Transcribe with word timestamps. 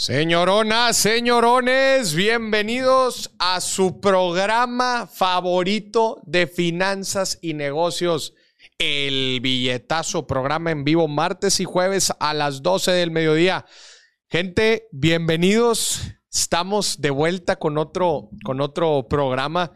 Señoronas, 0.00 0.96
señorones, 0.96 2.14
bienvenidos 2.14 3.32
a 3.40 3.60
su 3.60 3.98
programa 3.98 5.08
favorito 5.12 6.22
de 6.24 6.46
finanzas 6.46 7.40
y 7.42 7.54
negocios, 7.54 8.32
el 8.78 9.40
billetazo, 9.42 10.28
programa 10.28 10.70
en 10.70 10.84
vivo 10.84 11.08
martes 11.08 11.58
y 11.58 11.64
jueves 11.64 12.12
a 12.20 12.32
las 12.32 12.62
12 12.62 12.92
del 12.92 13.10
mediodía. 13.10 13.66
Gente, 14.28 14.86
bienvenidos. 14.92 16.02
Estamos 16.32 17.00
de 17.00 17.10
vuelta 17.10 17.56
con 17.56 17.76
otro, 17.76 18.30
con 18.44 18.60
otro 18.60 19.08
programa. 19.10 19.72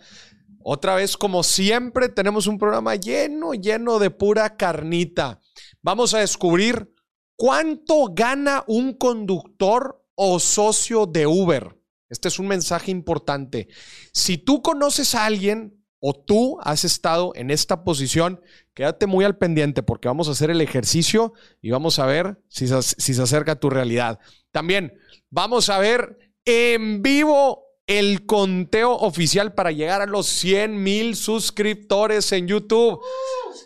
Otra 0.62 0.94
vez, 0.94 1.16
como 1.16 1.42
siempre, 1.42 2.08
tenemos 2.08 2.46
un 2.46 2.58
programa 2.58 2.94
lleno, 2.94 3.54
lleno 3.54 3.98
de 3.98 4.10
pura 4.10 4.56
carnita. 4.56 5.40
Vamos 5.82 6.14
a 6.14 6.20
descubrir 6.20 6.94
cuánto 7.34 8.06
gana 8.14 8.62
un 8.68 8.94
conductor 8.94 10.01
o 10.24 10.38
socio 10.38 11.04
de 11.06 11.26
Uber. 11.26 11.76
Este 12.08 12.28
es 12.28 12.38
un 12.38 12.46
mensaje 12.46 12.92
importante. 12.92 13.66
Si 14.12 14.38
tú 14.38 14.62
conoces 14.62 15.16
a 15.16 15.24
alguien 15.24 15.84
o 15.98 16.14
tú 16.14 16.58
has 16.62 16.84
estado 16.84 17.32
en 17.34 17.50
esta 17.50 17.82
posición, 17.82 18.40
quédate 18.72 19.08
muy 19.08 19.24
al 19.24 19.36
pendiente 19.36 19.82
porque 19.82 20.06
vamos 20.06 20.28
a 20.28 20.32
hacer 20.32 20.50
el 20.50 20.60
ejercicio 20.60 21.32
y 21.60 21.72
vamos 21.72 21.98
a 21.98 22.06
ver 22.06 22.40
si 22.48 22.68
se, 22.68 22.80
si 22.82 23.14
se 23.14 23.22
acerca 23.22 23.52
a 23.52 23.58
tu 23.58 23.68
realidad. 23.68 24.20
También 24.52 24.92
vamos 25.28 25.68
a 25.70 25.78
ver 25.78 26.16
en 26.44 27.02
vivo 27.02 27.64
el 27.98 28.26
conteo 28.26 28.92
oficial 28.92 29.54
para 29.54 29.72
llegar 29.72 30.00
a 30.00 30.06
los 30.06 30.26
100 30.26 30.82
mil 30.82 31.16
suscriptores 31.16 32.32
en 32.32 32.48
YouTube. 32.48 33.00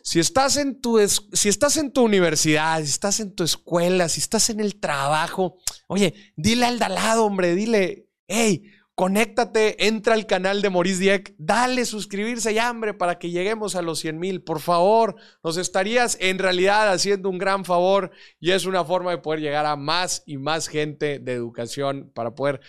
Si 0.02 0.20
estás, 0.20 0.56
en 0.56 0.80
tu, 0.80 0.98
si 1.32 1.48
estás 1.48 1.76
en 1.76 1.92
tu 1.92 2.02
universidad, 2.02 2.78
si 2.78 2.90
estás 2.90 3.20
en 3.20 3.34
tu 3.34 3.44
escuela, 3.44 4.08
si 4.08 4.20
estás 4.20 4.50
en 4.50 4.60
el 4.60 4.80
trabajo, 4.80 5.58
oye, 5.88 6.14
dile 6.36 6.66
al 6.66 6.78
dalado, 6.78 7.24
hombre, 7.24 7.54
dile, 7.54 8.08
hey, 8.28 8.70
conéctate, 8.96 9.86
entra 9.86 10.14
al 10.14 10.26
canal 10.26 10.62
de 10.62 10.70
Maurice 10.70 11.00
Dieck, 11.00 11.34
dale 11.36 11.84
suscribirse 11.84 12.54
ya, 12.54 12.70
hombre, 12.70 12.94
para 12.94 13.18
que 13.18 13.30
lleguemos 13.30 13.76
a 13.76 13.82
los 13.82 13.98
100 13.98 14.18
mil. 14.18 14.42
Por 14.42 14.58
favor, 14.58 15.16
nos 15.44 15.58
estarías 15.58 16.16
en 16.18 16.38
realidad 16.38 16.90
haciendo 16.90 17.28
un 17.28 17.36
gran 17.36 17.66
favor 17.66 18.10
y 18.40 18.52
es 18.52 18.64
una 18.64 18.84
forma 18.84 19.10
de 19.10 19.18
poder 19.18 19.40
llegar 19.40 19.66
a 19.66 19.76
más 19.76 20.22
y 20.24 20.38
más 20.38 20.66
gente 20.66 21.18
de 21.18 21.32
educación 21.34 22.10
para 22.14 22.34
poder 22.34 22.60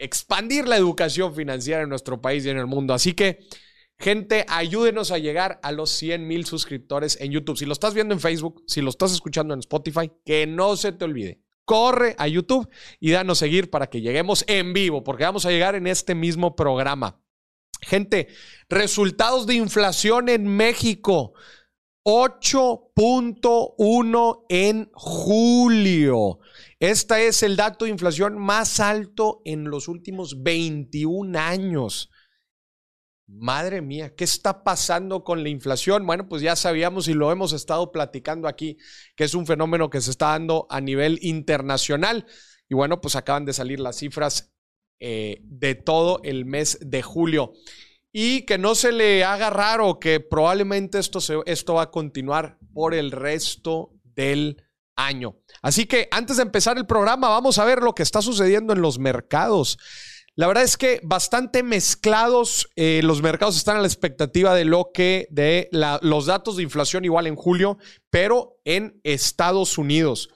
expandir 0.00 0.66
la 0.66 0.76
educación 0.76 1.34
financiera 1.34 1.82
en 1.82 1.88
nuestro 1.88 2.20
país 2.20 2.44
y 2.44 2.50
en 2.50 2.58
el 2.58 2.66
mundo. 2.66 2.94
Así 2.94 3.12
que, 3.12 3.38
gente, 3.98 4.44
ayúdenos 4.48 5.12
a 5.12 5.18
llegar 5.18 5.60
a 5.62 5.70
los 5.70 5.90
100 5.90 6.26
mil 6.26 6.46
suscriptores 6.46 7.20
en 7.20 7.30
YouTube. 7.30 7.58
Si 7.58 7.66
lo 7.66 7.72
estás 7.72 7.94
viendo 7.94 8.14
en 8.14 8.20
Facebook, 8.20 8.64
si 8.66 8.80
lo 8.80 8.90
estás 8.90 9.12
escuchando 9.12 9.54
en 9.54 9.60
Spotify, 9.60 10.10
que 10.24 10.46
no 10.46 10.76
se 10.76 10.92
te 10.92 11.04
olvide. 11.04 11.40
Corre 11.64 12.16
a 12.18 12.26
YouTube 12.26 12.68
y 12.98 13.12
danos 13.12 13.38
seguir 13.38 13.70
para 13.70 13.88
que 13.88 14.00
lleguemos 14.00 14.44
en 14.48 14.72
vivo, 14.72 15.04
porque 15.04 15.24
vamos 15.24 15.46
a 15.46 15.50
llegar 15.50 15.76
en 15.76 15.86
este 15.86 16.16
mismo 16.16 16.56
programa. 16.56 17.20
Gente, 17.82 18.28
resultados 18.68 19.46
de 19.46 19.54
inflación 19.54 20.28
en 20.28 20.46
México. 20.46 21.34
8.1 22.04 24.44
en 24.48 24.90
julio. 24.94 26.40
Este 26.80 27.26
es 27.26 27.42
el 27.42 27.56
dato 27.56 27.84
de 27.84 27.90
inflación 27.90 28.38
más 28.38 28.80
alto 28.80 29.42
en 29.44 29.68
los 29.68 29.86
últimos 29.86 30.42
21 30.42 31.38
años. 31.38 32.10
Madre 33.26 33.82
mía, 33.82 34.14
¿qué 34.16 34.24
está 34.24 34.64
pasando 34.64 35.22
con 35.22 35.42
la 35.42 35.50
inflación? 35.50 36.06
Bueno, 36.06 36.26
pues 36.26 36.40
ya 36.40 36.56
sabíamos 36.56 37.06
y 37.08 37.12
lo 37.12 37.30
hemos 37.30 37.52
estado 37.52 37.92
platicando 37.92 38.48
aquí, 38.48 38.78
que 39.14 39.24
es 39.24 39.34
un 39.34 39.46
fenómeno 39.46 39.90
que 39.90 40.00
se 40.00 40.10
está 40.10 40.28
dando 40.28 40.66
a 40.70 40.80
nivel 40.80 41.18
internacional. 41.20 42.24
Y 42.66 42.74
bueno, 42.74 43.02
pues 43.02 43.14
acaban 43.14 43.44
de 43.44 43.52
salir 43.52 43.78
las 43.78 43.96
cifras 43.96 44.54
eh, 45.00 45.42
de 45.42 45.74
todo 45.74 46.22
el 46.24 46.46
mes 46.46 46.78
de 46.80 47.02
julio. 47.02 47.52
Y 48.10 48.46
que 48.46 48.56
no 48.56 48.74
se 48.74 48.90
le 48.90 49.22
haga 49.22 49.50
raro 49.50 50.00
que 50.00 50.18
probablemente 50.18 50.98
esto, 50.98 51.20
esto 51.44 51.74
va 51.74 51.82
a 51.82 51.90
continuar 51.90 52.58
por 52.72 52.94
el 52.94 53.10
resto 53.10 53.92
del 54.02 54.64
año. 55.06 55.36
Así 55.62 55.86
que 55.86 56.08
antes 56.10 56.36
de 56.36 56.42
empezar 56.42 56.76
el 56.78 56.86
programa, 56.86 57.28
vamos 57.28 57.58
a 57.58 57.64
ver 57.64 57.82
lo 57.82 57.94
que 57.94 58.02
está 58.02 58.22
sucediendo 58.22 58.72
en 58.72 58.82
los 58.82 58.98
mercados. 58.98 59.78
La 60.36 60.46
verdad 60.46 60.62
es 60.62 60.76
que 60.76 61.00
bastante 61.02 61.62
mezclados 61.62 62.68
eh, 62.76 63.00
los 63.02 63.20
mercados 63.20 63.56
están 63.56 63.76
a 63.76 63.80
la 63.80 63.86
expectativa 63.86 64.54
de 64.54 64.64
lo 64.64 64.90
que 64.94 65.26
de 65.30 65.68
los 65.72 66.26
datos 66.26 66.56
de 66.56 66.62
inflación 66.62 67.04
igual 67.04 67.26
en 67.26 67.36
julio, 67.36 67.78
pero 68.10 68.56
en 68.64 69.00
Estados 69.04 69.76
Unidos. 69.76 70.30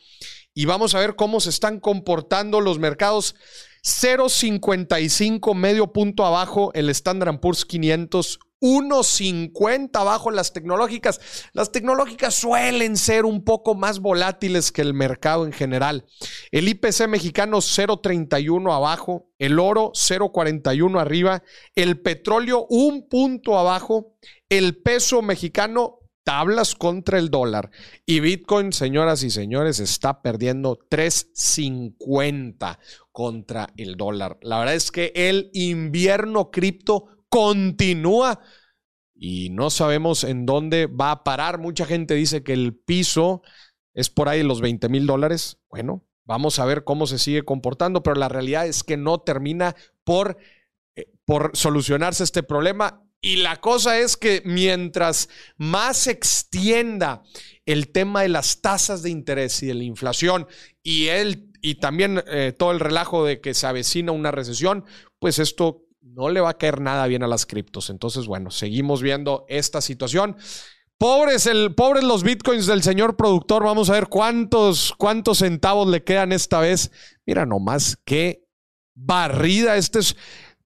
Y 0.53 0.67
vamos 0.67 0.95
a 0.95 1.01
ver 1.01 1.17
cómo 1.17 1.41
se 1.41 1.51
están 1.51 1.81
comportando 1.81 2.61
los 2.61 2.79
mercados. 2.79 3.35
0.55 3.83 5.55
medio 5.55 5.93
punto 5.93 6.25
abajo 6.25 6.71
el 6.75 6.89
Standard 6.91 7.39
Poor's 7.41 7.65
500, 7.65 8.39
1.50 8.65 9.91
abajo 9.93 10.31
las 10.31 10.55
tecnológicas. 10.55 11.21
Las 11.53 11.71
tecnológicas 11.71 12.35
suelen 12.35 12.97
ser 12.97 13.27
un 13.27 13.45
poco 13.45 13.75
más 13.75 14.01
volátiles 14.01 14.73
que 14.73 14.81
el 14.81 14.95
mercado 14.95 15.45
en 15.45 15.53
general. 15.53 16.07
El 16.51 16.69
IPC 16.69 17.07
mexicano 17.07 17.59
0.31 17.59 18.75
abajo, 18.75 19.29
el 19.39 19.59
oro 19.59 19.93
0.41 19.93 20.99
arriba, 20.99 21.43
el 21.75 22.01
petróleo 22.01 22.67
un 22.71 23.07
punto 23.07 23.59
abajo, 23.59 24.15
el 24.49 24.81
peso 24.81 25.21
mexicano 25.21 25.99
tablas 26.25 26.75
contra 26.75 27.19
el 27.19 27.29
dólar 27.29 27.71
y 28.07 28.21
Bitcoin, 28.21 28.73
señoras 28.73 29.23
y 29.23 29.31
señores, 29.31 29.79
está 29.79 30.23
perdiendo 30.23 30.79
3.50 30.91 32.79
contra 33.13 33.69
el 33.77 33.97
dólar. 33.97 34.39
La 34.41 34.59
verdad 34.59 34.75
es 34.75 34.91
que 34.91 35.13
el 35.15 35.51
invierno 35.53 36.51
cripto 36.51 37.14
continúa 37.35 38.39
y 39.13 39.51
no 39.51 39.69
sabemos 39.69 40.23
en 40.23 40.47
dónde 40.47 40.87
va 40.87 41.11
a 41.11 41.25
parar. 41.25 41.59
Mucha 41.59 41.85
gente 41.85 42.15
dice 42.15 42.45
que 42.45 42.53
el 42.53 42.77
piso 42.77 43.43
es 43.93 44.09
por 44.09 44.29
ahí 44.29 44.45
los 44.45 44.61
20 44.61 44.89
mil 44.89 45.05
dólares. 45.05 45.59
Bueno, 45.69 46.05
vamos 46.25 46.61
a 46.61 46.65
ver 46.65 46.85
cómo 46.85 47.09
se 47.09 47.19
sigue 47.19 47.43
comportando, 47.43 48.05
pero 48.05 48.15
la 48.15 48.29
realidad 48.29 48.69
es 48.69 48.85
que 48.85 48.97
no 48.97 49.19
termina 49.19 49.75
por, 50.05 50.39
eh, 50.95 51.11
por 51.25 51.51
solucionarse 51.57 52.23
este 52.23 52.45
problema. 52.45 53.03
Y 53.21 53.39
la 53.39 53.61
cosa 53.61 53.99
es 53.99 54.17
que 54.17 54.41
mientras 54.45 55.29
más 55.57 55.97
se 55.97 56.13
extienda 56.13 57.25
el 57.67 57.91
tema 57.91 58.23
de 58.23 58.29
las 58.29 58.61
tasas 58.61 59.03
de 59.03 59.11
interés 59.11 59.61
y 59.65 59.67
de 59.67 59.75
la 59.75 59.83
inflación 59.83 60.47
y, 60.85 61.09
el, 61.09 61.51
y 61.63 61.77
también 61.77 62.23
eh, 62.29 62.53
todo 62.57 62.71
el 62.71 62.79
relajo 62.79 63.25
de 63.25 63.41
que 63.41 63.55
se 63.55 63.67
avecina 63.67 64.13
una 64.13 64.31
recesión, 64.31 64.85
pues 65.19 65.41
esto 65.41 65.84
no 66.05 66.29
le 66.29 66.41
va 66.41 66.51
a 66.51 66.59
caer 66.59 66.81
nada 66.81 67.07
bien 67.07 67.23
a 67.23 67.27
las 67.27 67.47
criptos. 67.47 67.91
Entonces, 67.91 68.27
bueno, 68.27 68.51
seguimos 68.51 69.03
viendo 69.03 69.45
esta 69.49 69.81
situación. 69.81 70.37
Pobres, 70.99 71.47
el, 71.47 71.75
pobres 71.75 72.05
los 72.05 72.23
bitcoins 72.23 72.67
del 72.67 72.83
señor 72.83 73.17
productor. 73.17 73.65
Vamos 73.65 73.91
a 73.91 73.95
ver 73.95 74.09
cuántos, 74.09 74.95
cuántos 74.97 75.39
centavos 75.39 75.89
le 75.89 76.05
quedan 76.05 76.33
esta 76.33 76.61
vez. 76.61 76.93
Mira 77.27 77.47
nomás 77.47 77.99
qué 78.05 78.47
barrida. 78.95 79.77
Este 79.77 79.99
es, 79.99 80.17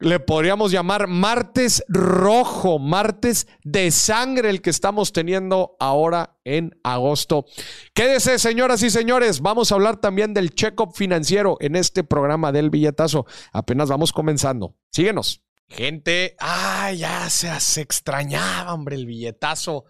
le 0.01 0.21
podríamos 0.21 0.71
llamar 0.71 1.09
martes 1.09 1.85
rojo, 1.89 2.79
martes 2.79 3.49
de 3.65 3.91
sangre 3.91 4.51
el 4.51 4.63
que 4.63 4.71
estamos 4.71 5.13
teniendo 5.13 5.77
ahora 5.81 6.39
en 6.45 6.79
agosto. 6.85 7.47
Quédese, 7.95 8.39
señoras 8.39 8.83
y 8.83 8.91
señores, 8.91 9.41
vamos 9.41 9.73
a 9.73 9.75
hablar 9.75 9.97
también 10.01 10.35
del 10.35 10.55
check-up 10.55 10.95
financiero 10.95 11.57
en 11.61 11.75
este 11.75 12.05
programa 12.05 12.53
del 12.53 12.71
billetazo. 12.71 13.27
Apenas 13.53 13.89
vamos 13.89 14.13
comenzando. 14.13 14.77
Síguenos. 14.93 15.43
Gente, 15.69 16.37
ah, 16.39 16.93
ya 16.93 17.29
se, 17.29 17.59
se 17.61 17.81
extrañaba, 17.81 18.73
hombre, 18.73 18.97
el 18.97 19.07
billetazo. 19.07 19.85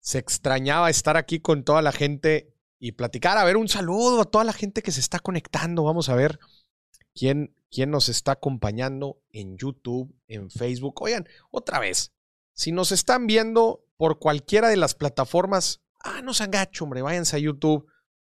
Se 0.00 0.18
extrañaba 0.18 0.90
estar 0.90 1.16
aquí 1.16 1.40
con 1.40 1.64
toda 1.64 1.82
la 1.82 1.90
gente 1.90 2.54
y 2.78 2.92
platicar. 2.92 3.36
A 3.38 3.44
ver, 3.44 3.56
un 3.56 3.68
saludo 3.68 4.20
a 4.20 4.24
toda 4.26 4.44
la 4.44 4.52
gente 4.52 4.82
que 4.82 4.92
se 4.92 5.00
está 5.00 5.18
conectando. 5.18 5.82
Vamos 5.82 6.08
a 6.08 6.14
ver 6.14 6.38
quién, 7.14 7.54
quién 7.70 7.90
nos 7.90 8.08
está 8.08 8.32
acompañando 8.32 9.20
en 9.30 9.56
YouTube, 9.56 10.14
en 10.26 10.50
Facebook. 10.50 11.00
Oigan, 11.02 11.28
otra 11.50 11.78
vez, 11.78 12.12
si 12.52 12.72
nos 12.72 12.92
están 12.92 13.26
viendo 13.26 13.84
por 13.96 14.18
cualquiera 14.18 14.68
de 14.68 14.76
las 14.76 14.94
plataformas, 14.94 15.82
ah, 16.00 16.22
no 16.22 16.34
se 16.34 16.44
agacho, 16.44 16.84
hombre, 16.84 17.02
váyanse 17.02 17.36
a 17.36 17.40
YouTube 17.40 17.86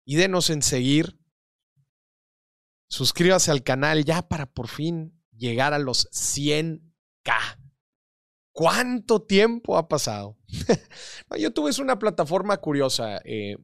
y 0.04 0.16
denos 0.16 0.50
en 0.50 0.62
seguir. 0.62 1.18
Suscríbase 2.88 3.50
al 3.50 3.62
canal 3.62 4.04
ya 4.04 4.28
para 4.28 4.46
por 4.46 4.68
fin 4.68 5.20
llegar 5.36 5.72
a 5.72 5.78
los 5.78 6.10
100k. 6.10 7.60
¿Cuánto 8.52 9.22
tiempo 9.22 9.78
ha 9.78 9.88
pasado? 9.88 10.36
YouTube 11.38 11.68
es 11.68 11.78
una 11.78 11.98
plataforma 11.98 12.56
curiosa. 12.56 13.20
Eh, 13.24 13.56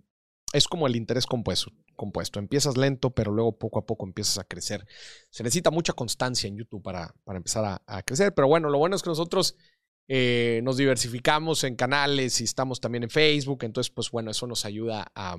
es 0.52 0.68
como 0.68 0.86
el 0.86 0.96
interés 0.96 1.26
compuesto 1.26 1.72
compuesto. 1.96 2.38
Empiezas 2.38 2.76
lento, 2.76 3.10
pero 3.10 3.32
luego 3.32 3.58
poco 3.58 3.80
a 3.80 3.86
poco 3.86 4.06
empiezas 4.06 4.38
a 4.38 4.44
crecer. 4.44 4.86
Se 5.30 5.42
necesita 5.42 5.70
mucha 5.70 5.94
constancia 5.94 6.46
en 6.46 6.56
YouTube 6.56 6.82
para, 6.82 7.12
para 7.24 7.38
empezar 7.38 7.82
a, 7.84 8.02
crecer, 8.02 8.34
pero 8.34 8.46
bueno, 8.46 8.68
lo 8.68 8.78
bueno 8.78 8.94
es 8.94 9.02
que 9.02 9.08
nosotros 9.08 9.56
eh, 10.06 10.60
nos 10.62 10.76
diversificamos 10.76 11.64
en 11.64 11.74
canales 11.74 12.40
y 12.40 12.44
estamos 12.44 12.80
también 12.80 13.04
en 13.04 13.10
Facebook, 13.10 13.64
entonces 13.64 13.90
pues 13.90 14.10
bueno, 14.10 14.30
eso 14.30 14.46
nos 14.46 14.64
ayuda 14.64 15.10
a, 15.14 15.36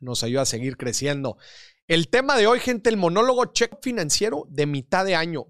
nos 0.00 0.22
ayuda 0.22 0.42
a 0.42 0.46
seguir 0.46 0.78
creciendo. 0.78 1.36
El 1.86 2.08
tema 2.08 2.36
de 2.36 2.46
hoy, 2.46 2.60
gente, 2.60 2.88
el 2.88 2.96
monólogo 2.96 3.44
check 3.46 3.82
financiero 3.82 4.46
de 4.48 4.64
mitad 4.64 5.04
de 5.04 5.16
año. 5.16 5.46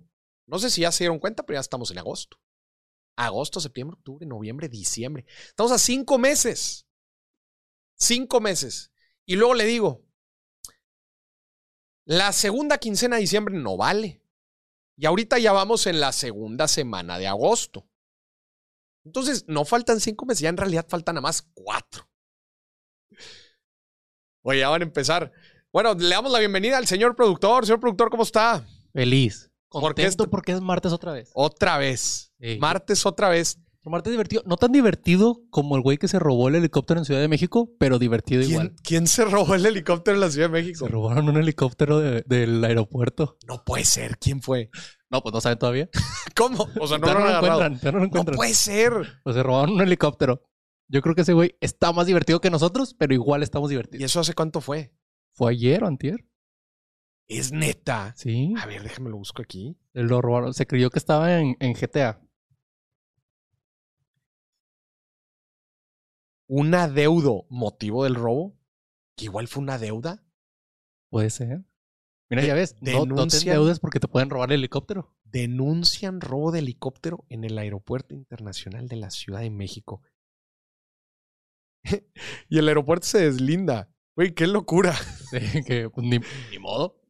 No 0.47 0.59
sé 0.59 0.70
si 0.70 0.81
ya 0.81 0.91
se 0.91 1.05
dieron 1.05 1.20
cuenta, 1.20 1.44
pero 1.44 1.59
ya 1.59 1.61
estamos 1.61 1.91
en 1.91 1.99
agosto. 1.99 2.38
Agosto, 3.17 3.61
septiembre, 3.61 3.97
octubre, 3.97 4.27
noviembre, 4.27 4.69
diciembre. 4.69 5.25
Estamos 5.47 5.70
a 5.70 5.79
cinco 5.79 6.19
meses. 6.19 6.87
Cinco 8.05 8.41
meses. 8.41 8.93
Y 9.25 9.37
luego 9.37 9.55
le 9.55 9.65
digo, 9.65 10.05
la 12.05 12.33
segunda 12.33 12.79
quincena 12.79 13.17
de 13.17 13.23
diciembre 13.23 13.55
no 13.55 13.77
vale. 13.77 14.23
Y 14.97 15.06
ahorita 15.06 15.39
ya 15.39 15.53
vamos 15.53 15.87
en 15.87 16.01
la 16.01 16.12
segunda 16.12 16.69
semana 16.69 17.19
de 17.19 17.27
agosto. 17.27 17.89
Entonces, 19.05 19.45
no 19.49 19.65
faltan 19.65 20.01
cinco 20.01 20.27
meses, 20.27 20.43
ya 20.43 20.49
en 20.51 20.56
realidad 20.56 20.87
faltan 20.89 21.19
a 21.19 21.21
más 21.21 21.43
cuatro. 21.55 22.09
Oye, 24.43 24.61
ya 24.61 24.69
van 24.69 24.83
a 24.83 24.85
empezar. 24.85 25.33
Bueno, 25.73 25.95
le 25.95 26.09
damos 26.09 26.31
la 26.31 26.39
bienvenida 26.39 26.77
al 26.77 26.87
señor 26.87 27.17
productor. 27.17 27.65
Señor 27.65 27.81
productor, 27.81 28.11
¿cómo 28.11 28.23
está? 28.23 28.67
Feliz. 28.93 29.51
¿Por 29.69 29.95
qué 29.95 30.03
Contento 30.05 30.31
porque 30.31 30.53
es 30.53 30.61
martes 30.61 30.93
otra 30.93 31.12
vez. 31.12 31.31
Otra 31.35 31.79
vez. 31.79 32.33
Sí. 32.39 32.59
Martes 32.61 33.05
otra 33.06 33.29
vez. 33.29 33.59
Un 33.85 33.93
martes 33.93 34.11
divertido. 34.13 34.43
No 34.47 34.57
tan 34.57 34.73
divertido 34.73 35.43
como 35.51 35.77
el 35.77 35.83
güey 35.83 35.99
que 35.99 36.09
se 36.09 36.19
robó 36.19 36.49
el 36.49 36.55
helicóptero 36.55 36.99
en 37.01 37.05
Ciudad 37.05 37.21
de 37.21 37.29
México, 37.29 37.71
pero 37.79 37.99
divertido 37.99 38.41
igual. 38.43 38.75
¿Quién, 38.83 39.07
se 39.07 39.25
robó 39.27 39.55
el 39.55 39.67
helicóptero 39.67 40.15
en 40.15 40.21
la 40.23 40.31
Ciudad 40.31 40.49
de 40.49 40.53
México? 40.53 40.87
Se 40.87 40.91
robaron 40.91 41.29
un 41.29 41.37
helicóptero 41.37 41.99
de- 42.01 42.23
del 42.27 42.65
aeropuerto. 42.65 43.37
No 43.47 43.63
puede 43.63 43.85
ser. 43.85 44.17
¿Quién 44.19 44.41
fue? 44.41 44.71
No, 45.11 45.21
pues 45.23 45.35
no 45.35 45.41
saben 45.43 45.59
todavía. 45.59 45.91
¿Cómo? 46.35 46.67
O 46.81 46.87
sea, 46.89 46.97
no 46.99 47.07
lo 47.13 47.29
encuentran. 47.37 47.79
No 47.83 47.93
lo 47.93 47.99
No 47.99 48.05
encuentran. 48.07 48.37
puede 48.37 48.55
ser. 48.55 48.93
Pues 49.23 49.37
se 49.37 49.43
robaron 49.43 49.75
un 49.75 49.81
helicóptero. 49.83 50.43
Yo 50.89 51.03
creo 51.03 51.15
que 51.15 51.21
ese 51.23 51.35
güey 51.35 51.55
está 51.61 51.93
más 51.93 52.07
divertido 52.07 52.41
que 52.41 52.51
nosotros, 52.51 52.95
pero 52.99 53.13
igual 53.15 53.43
estamos 53.43 53.71
¿Y 53.71 53.75
divertidos. 53.75 54.05
eso 54.05 54.21
hace 54.21 54.33
cuánto 54.35 54.61
fue? 54.63 54.95
¿Fue 55.35 55.53
ayer 55.53 55.85
o 55.85 55.87
antier? 55.89 56.25
Es 57.27 57.53
neta. 57.53 58.15
Sí. 58.17 58.55
A 58.59 58.67
ver, 58.67 58.83
déjame 58.83 59.11
lo 59.11 59.17
busco 59.17 59.43
aquí. 59.43 59.77
Lo 59.93 60.21
robaron. 60.23 60.53
Se 60.55 60.67
creyó 60.67 60.91
que 60.91 60.99
estaba 60.99 61.39
en, 61.41 61.57
en 61.61 61.73
GTA. 61.75 62.21
¿Un 66.56 66.73
adeudo 66.75 67.47
motivo 67.49 68.05
del 68.05 68.15
robo? 68.15 68.56
¿Que 69.17 69.25
igual 69.25 69.49
fue 69.49 69.61
una 69.62 69.77
deuda? 69.77 70.23
Puede 71.11 71.31
ser. 71.31 71.65
Mira, 72.31 72.43
De- 72.43 72.49
ya 72.49 72.55
ves. 72.55 72.77
No, 72.81 73.06
no 73.06 73.27
te 73.27 73.39
endeudes 73.39 73.81
porque 73.81 73.99
te 73.99 74.06
pueden 74.06 74.31
robar 74.31 74.51
el 74.53 74.61
helicóptero. 74.61 75.12
Denuncian 75.25 76.21
robo 76.21 76.53
de 76.53 76.61
helicóptero 76.61 77.25
en 77.29 77.43
el 77.43 77.59
Aeropuerto 77.59 78.15
Internacional 78.15 78.87
de 78.87 78.95
la 78.97 79.11
Ciudad 79.11 79.41
de 79.41 79.51
México. 79.51 80.01
y 82.49 82.59
el 82.59 82.69
aeropuerto 82.69 83.06
se 83.06 83.19
deslinda. 83.31 83.91
Güey, 84.17 84.33
qué 84.35 84.47
locura. 84.47 84.95
Sí, 85.31 85.65
que 85.65 85.91
pues, 85.91 86.06
ni, 86.06 86.21
ni 86.53 86.59
modo. 86.61 87.01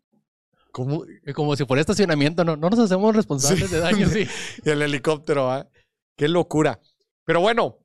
¿Cómo? 0.72 1.04
Que 1.24 1.34
Como 1.34 1.54
si 1.56 1.66
fuera 1.66 1.82
estacionamiento, 1.82 2.42
no, 2.44 2.56
no 2.56 2.70
nos 2.70 2.78
hacemos 2.78 3.14
responsables 3.14 3.68
Sí. 3.68 3.74
de 3.74 3.80
daños. 3.80 4.10
Sí. 4.12 4.26
Y 4.64 4.70
el 4.70 4.80
helicóptero, 4.80 5.50
¿ah? 5.50 5.68
Qué 6.16 6.28
locura. 6.28 6.80
Pero 7.26 7.40
bueno, 7.42 7.78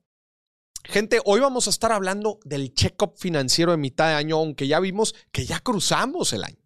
gente, 0.84 1.20
hoy 1.24 1.40
vamos 1.40 1.66
a 1.66 1.70
estar 1.70 1.92
hablando 1.92 2.40
del 2.44 2.74
check-up 2.74 3.14
financiero 3.16 3.72
de 3.72 3.78
mitad 3.78 4.08
de 4.08 4.14
año, 4.14 4.36
aunque 4.36 4.66
ya 4.66 4.80
vimos 4.80 5.14
que 5.32 5.44
ya 5.46 5.60
cruzamos 5.60 6.32
el 6.32 6.44
año. 6.44 6.60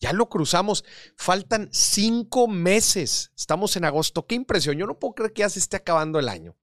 Ya 0.00 0.12
lo 0.12 0.28
cruzamos. 0.28 0.84
Faltan 1.16 1.68
cinco 1.72 2.48
meses. 2.48 3.32
Estamos 3.36 3.76
en 3.76 3.84
agosto. 3.84 4.26
Qué 4.26 4.34
impresión. 4.34 4.76
Yo 4.76 4.86
no 4.86 4.98
puedo 4.98 5.14
creer 5.14 5.32
que 5.32 5.40
ya 5.40 5.48
se 5.48 5.58
esté 5.58 5.76
acabando 5.76 6.18
el 6.18 6.28
año. 6.28 6.56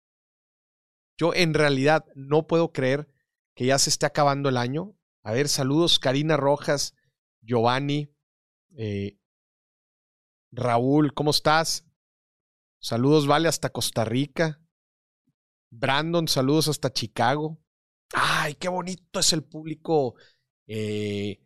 Yo 1.16 1.34
en 1.34 1.54
realidad 1.54 2.06
no 2.14 2.46
puedo 2.46 2.72
creer 2.72 3.08
que 3.54 3.66
ya 3.66 3.78
se 3.78 3.90
esté 3.90 4.06
acabando 4.06 4.48
el 4.48 4.56
año. 4.56 4.96
A 5.22 5.32
ver, 5.32 5.48
saludos 5.48 5.98
Karina 5.98 6.36
Rojas, 6.36 6.94
Giovanni, 7.42 8.10
eh, 8.76 9.18
Raúl, 10.50 11.12
¿cómo 11.14 11.30
estás? 11.30 11.84
Saludos, 12.80 13.26
Vale, 13.26 13.48
hasta 13.48 13.68
Costa 13.68 14.04
Rica. 14.04 14.60
Brandon, 15.70 16.26
saludos 16.28 16.68
hasta 16.68 16.92
Chicago. 16.92 17.58
Ay, 18.12 18.54
qué 18.54 18.68
bonito 18.68 19.20
es 19.20 19.32
el 19.32 19.44
público, 19.44 20.16
eh, 20.66 21.40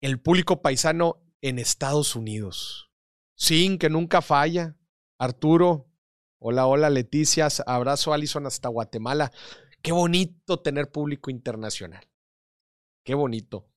el 0.00 0.20
público 0.20 0.60
paisano 0.60 1.22
en 1.40 1.58
Estados 1.58 2.16
Unidos. 2.16 2.90
Sin 3.36 3.78
que 3.78 3.88
nunca 3.88 4.22
falla. 4.22 4.76
Arturo, 5.18 5.88
hola, 6.40 6.66
hola, 6.66 6.90
Leticia, 6.90 7.48
abrazo, 7.66 8.12
Alison, 8.12 8.46
hasta 8.46 8.68
Guatemala. 8.68 9.30
Qué 9.80 9.92
bonito 9.92 10.60
tener 10.60 10.90
público 10.90 11.30
internacional. 11.30 12.04
Qué 13.04 13.14
bonito. 13.14 13.68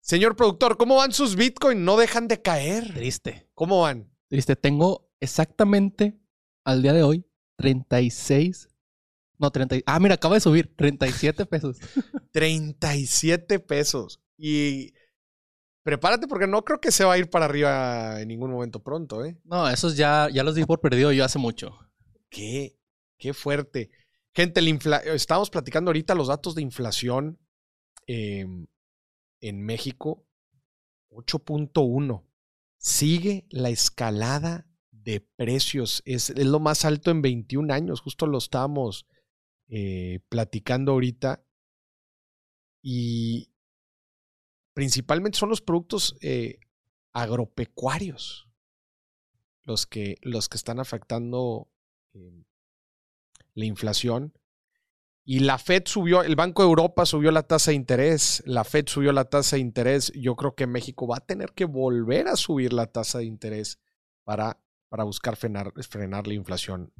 Señor 0.00 0.36
productor, 0.36 0.76
¿cómo 0.76 0.96
van 0.96 1.12
sus 1.12 1.34
Bitcoin? 1.34 1.84
No 1.84 1.96
dejan 1.96 2.28
de 2.28 2.40
caer. 2.40 2.94
Triste. 2.94 3.50
¿Cómo 3.54 3.80
van? 3.82 4.10
Triste. 4.28 4.54
Tengo 4.54 5.10
exactamente 5.20 6.20
al 6.64 6.82
día 6.82 6.92
de 6.92 7.02
hoy 7.02 7.27
36. 7.58 8.68
No, 9.38 9.50
30. 9.50 9.76
Ah, 9.86 10.00
mira, 10.00 10.14
acaba 10.14 10.34
de 10.34 10.40
subir. 10.40 10.74
37 10.76 11.46
pesos. 11.46 11.76
37 12.32 13.60
pesos. 13.60 14.20
Y 14.36 14.94
prepárate 15.82 16.26
porque 16.26 16.46
no 16.46 16.64
creo 16.64 16.80
que 16.80 16.90
se 16.92 17.04
va 17.04 17.14
a 17.14 17.18
ir 17.18 17.28
para 17.30 17.44
arriba 17.44 18.20
en 18.20 18.28
ningún 18.28 18.50
momento 18.50 18.82
pronto, 18.82 19.24
¿eh? 19.24 19.38
No, 19.44 19.68
esos 19.68 19.96
ya, 19.96 20.28
ya 20.32 20.42
los 20.44 20.54
di 20.54 20.64
por 20.64 20.80
perdido 20.80 21.12
yo 21.12 21.24
hace 21.24 21.38
mucho. 21.38 21.78
Qué, 22.30 22.78
qué 23.18 23.32
fuerte. 23.34 23.90
Gente, 24.34 24.60
el 24.60 24.68
infla- 24.68 25.02
estamos 25.04 25.50
platicando 25.50 25.88
ahorita 25.90 26.14
los 26.14 26.28
datos 26.28 26.54
de 26.54 26.62
inflación 26.62 27.38
eh, 28.06 28.46
en 29.40 29.62
México. 29.62 30.24
8.1. 31.10 32.24
Sigue 32.76 33.46
la 33.50 33.70
escalada 33.70 34.66
de 35.08 35.20
precios. 35.20 36.02
Es, 36.04 36.28
es 36.28 36.46
lo 36.46 36.60
más 36.60 36.84
alto 36.84 37.10
en 37.10 37.22
21 37.22 37.72
años. 37.72 38.00
Justo 38.00 38.26
lo 38.26 38.36
estábamos 38.36 39.06
eh, 39.68 40.20
platicando 40.28 40.92
ahorita. 40.92 41.42
Y 42.82 43.50
principalmente 44.74 45.38
son 45.38 45.48
los 45.48 45.62
productos 45.62 46.16
eh, 46.20 46.60
agropecuarios 47.12 48.48
los 49.64 49.86
que, 49.86 50.16
los 50.22 50.48
que 50.50 50.58
están 50.58 50.78
afectando 50.78 51.68
eh, 52.12 52.44
la 53.54 53.64
inflación. 53.64 54.34
Y 55.24 55.40
la 55.40 55.58
Fed 55.58 55.84
subió, 55.86 56.22
el 56.22 56.36
Banco 56.36 56.62
de 56.62 56.68
Europa 56.68 57.06
subió 57.06 57.30
la 57.30 57.42
tasa 57.42 57.70
de 57.70 57.76
interés, 57.76 58.42
la 58.46 58.64
Fed 58.64 58.86
subió 58.88 59.12
la 59.12 59.24
tasa 59.24 59.56
de 59.56 59.60
interés. 59.60 60.12
Yo 60.14 60.36
creo 60.36 60.54
que 60.54 60.66
México 60.66 61.06
va 61.06 61.16
a 61.16 61.26
tener 61.26 61.52
que 61.52 61.64
volver 61.64 62.28
a 62.28 62.36
subir 62.36 62.72
la 62.74 62.86
tasa 62.86 63.18
de 63.18 63.24
interés 63.24 63.78
para, 64.24 64.58
para 64.88 65.04
buscar 65.04 65.36
frenar, 65.36 65.72
frenar 65.88 66.26
la 66.26 66.34
inflación. 66.34 66.92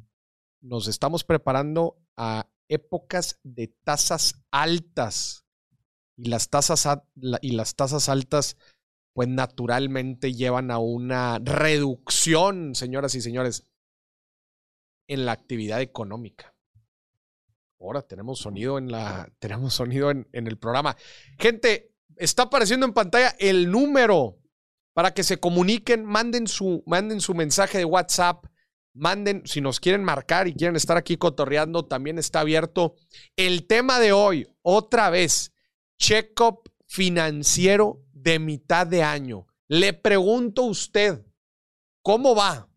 Nos 0.61 0.87
estamos 0.87 1.23
preparando 1.23 1.97
a 2.17 2.47
épocas 2.67 3.39
de 3.43 3.67
tasas 3.83 4.43
altas. 4.51 5.45
Y 6.15 6.29
las 6.29 6.49
tasas, 6.49 6.87
y 7.41 7.51
las 7.51 7.75
tasas 7.75 8.09
altas, 8.09 8.57
pues 9.13 9.27
naturalmente 9.29 10.33
llevan 10.33 10.69
a 10.69 10.77
una 10.77 11.39
reducción, 11.39 12.75
señoras 12.75 13.15
y 13.15 13.21
señores, 13.21 13.67
en 15.07 15.25
la 15.25 15.31
actividad 15.31 15.81
económica. 15.81 16.53
Ahora 17.79 18.01
tenemos 18.01 18.39
sonido 18.39 18.77
en 18.77 18.91
la. 18.91 19.31
Tenemos 19.39 19.73
sonido 19.73 20.11
en, 20.11 20.27
en 20.33 20.47
el 20.47 20.57
programa. 20.57 20.97
Gente, 21.37 21.95
está 22.17 22.43
apareciendo 22.43 22.85
en 22.85 22.93
pantalla 22.93 23.33
el 23.39 23.71
número 23.71 24.37
para 24.99 25.13
que 25.13 25.23
se 25.23 25.39
comuniquen, 25.39 26.03
manden 26.03 26.45
su, 26.45 26.83
manden 26.85 27.21
su 27.21 27.33
mensaje 27.33 27.77
de 27.77 27.85
WhatsApp, 27.85 28.43
manden, 28.93 29.43
si 29.45 29.61
nos 29.61 29.79
quieren 29.79 30.03
marcar 30.03 30.49
y 30.49 30.53
quieren 30.53 30.75
estar 30.75 30.97
aquí 30.97 31.15
cotorreando, 31.15 31.85
también 31.85 32.19
está 32.19 32.41
abierto. 32.41 32.95
El 33.37 33.65
tema 33.65 34.01
de 34.01 34.11
hoy, 34.11 34.45
otra 34.61 35.09
vez, 35.09 35.53
check-up 35.97 36.69
financiero 36.85 38.03
de 38.11 38.39
mitad 38.39 38.85
de 38.85 39.01
año. 39.01 39.47
Le 39.69 39.93
pregunto 39.93 40.63
a 40.63 40.69
usted, 40.69 41.25
¿cómo 42.01 42.35
va? 42.35 42.67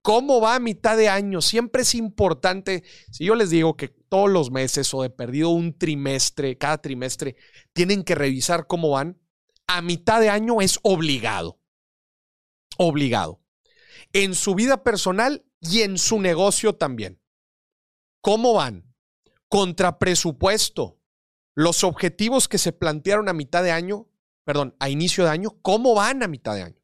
¿Cómo 0.00 0.40
va 0.40 0.54
a 0.54 0.60
mitad 0.60 0.96
de 0.96 1.08
año? 1.08 1.42
Siempre 1.42 1.82
es 1.82 1.96
importante, 1.96 2.84
si 3.10 3.24
yo 3.24 3.34
les 3.34 3.50
digo 3.50 3.76
que 3.76 3.88
todos 3.88 4.30
los 4.30 4.52
meses 4.52 4.94
o 4.94 5.02
de 5.02 5.10
perdido 5.10 5.48
un 5.48 5.76
trimestre, 5.76 6.56
cada 6.56 6.78
trimestre, 6.78 7.34
tienen 7.72 8.04
que 8.04 8.14
revisar 8.14 8.68
cómo 8.68 8.90
van, 8.90 9.18
a 9.68 9.82
mitad 9.82 10.20
de 10.20 10.30
año 10.30 10.60
es 10.60 10.80
obligado. 10.82 11.60
Obligado. 12.78 13.40
En 14.12 14.34
su 14.34 14.54
vida 14.54 14.82
personal 14.82 15.44
y 15.60 15.82
en 15.82 15.98
su 15.98 16.20
negocio 16.20 16.74
también. 16.74 17.20
¿Cómo 18.20 18.54
van? 18.54 18.94
Contra 19.48 19.98
presupuesto. 19.98 20.98
Los 21.54 21.84
objetivos 21.84 22.48
que 22.48 22.58
se 22.58 22.72
plantearon 22.72 23.28
a 23.28 23.32
mitad 23.32 23.62
de 23.62 23.70
año, 23.70 24.08
perdón, 24.44 24.74
a 24.80 24.88
inicio 24.88 25.24
de 25.24 25.30
año, 25.30 25.58
¿cómo 25.62 25.94
van 25.94 26.22
a 26.22 26.28
mitad 26.28 26.54
de 26.54 26.62
año? 26.62 26.82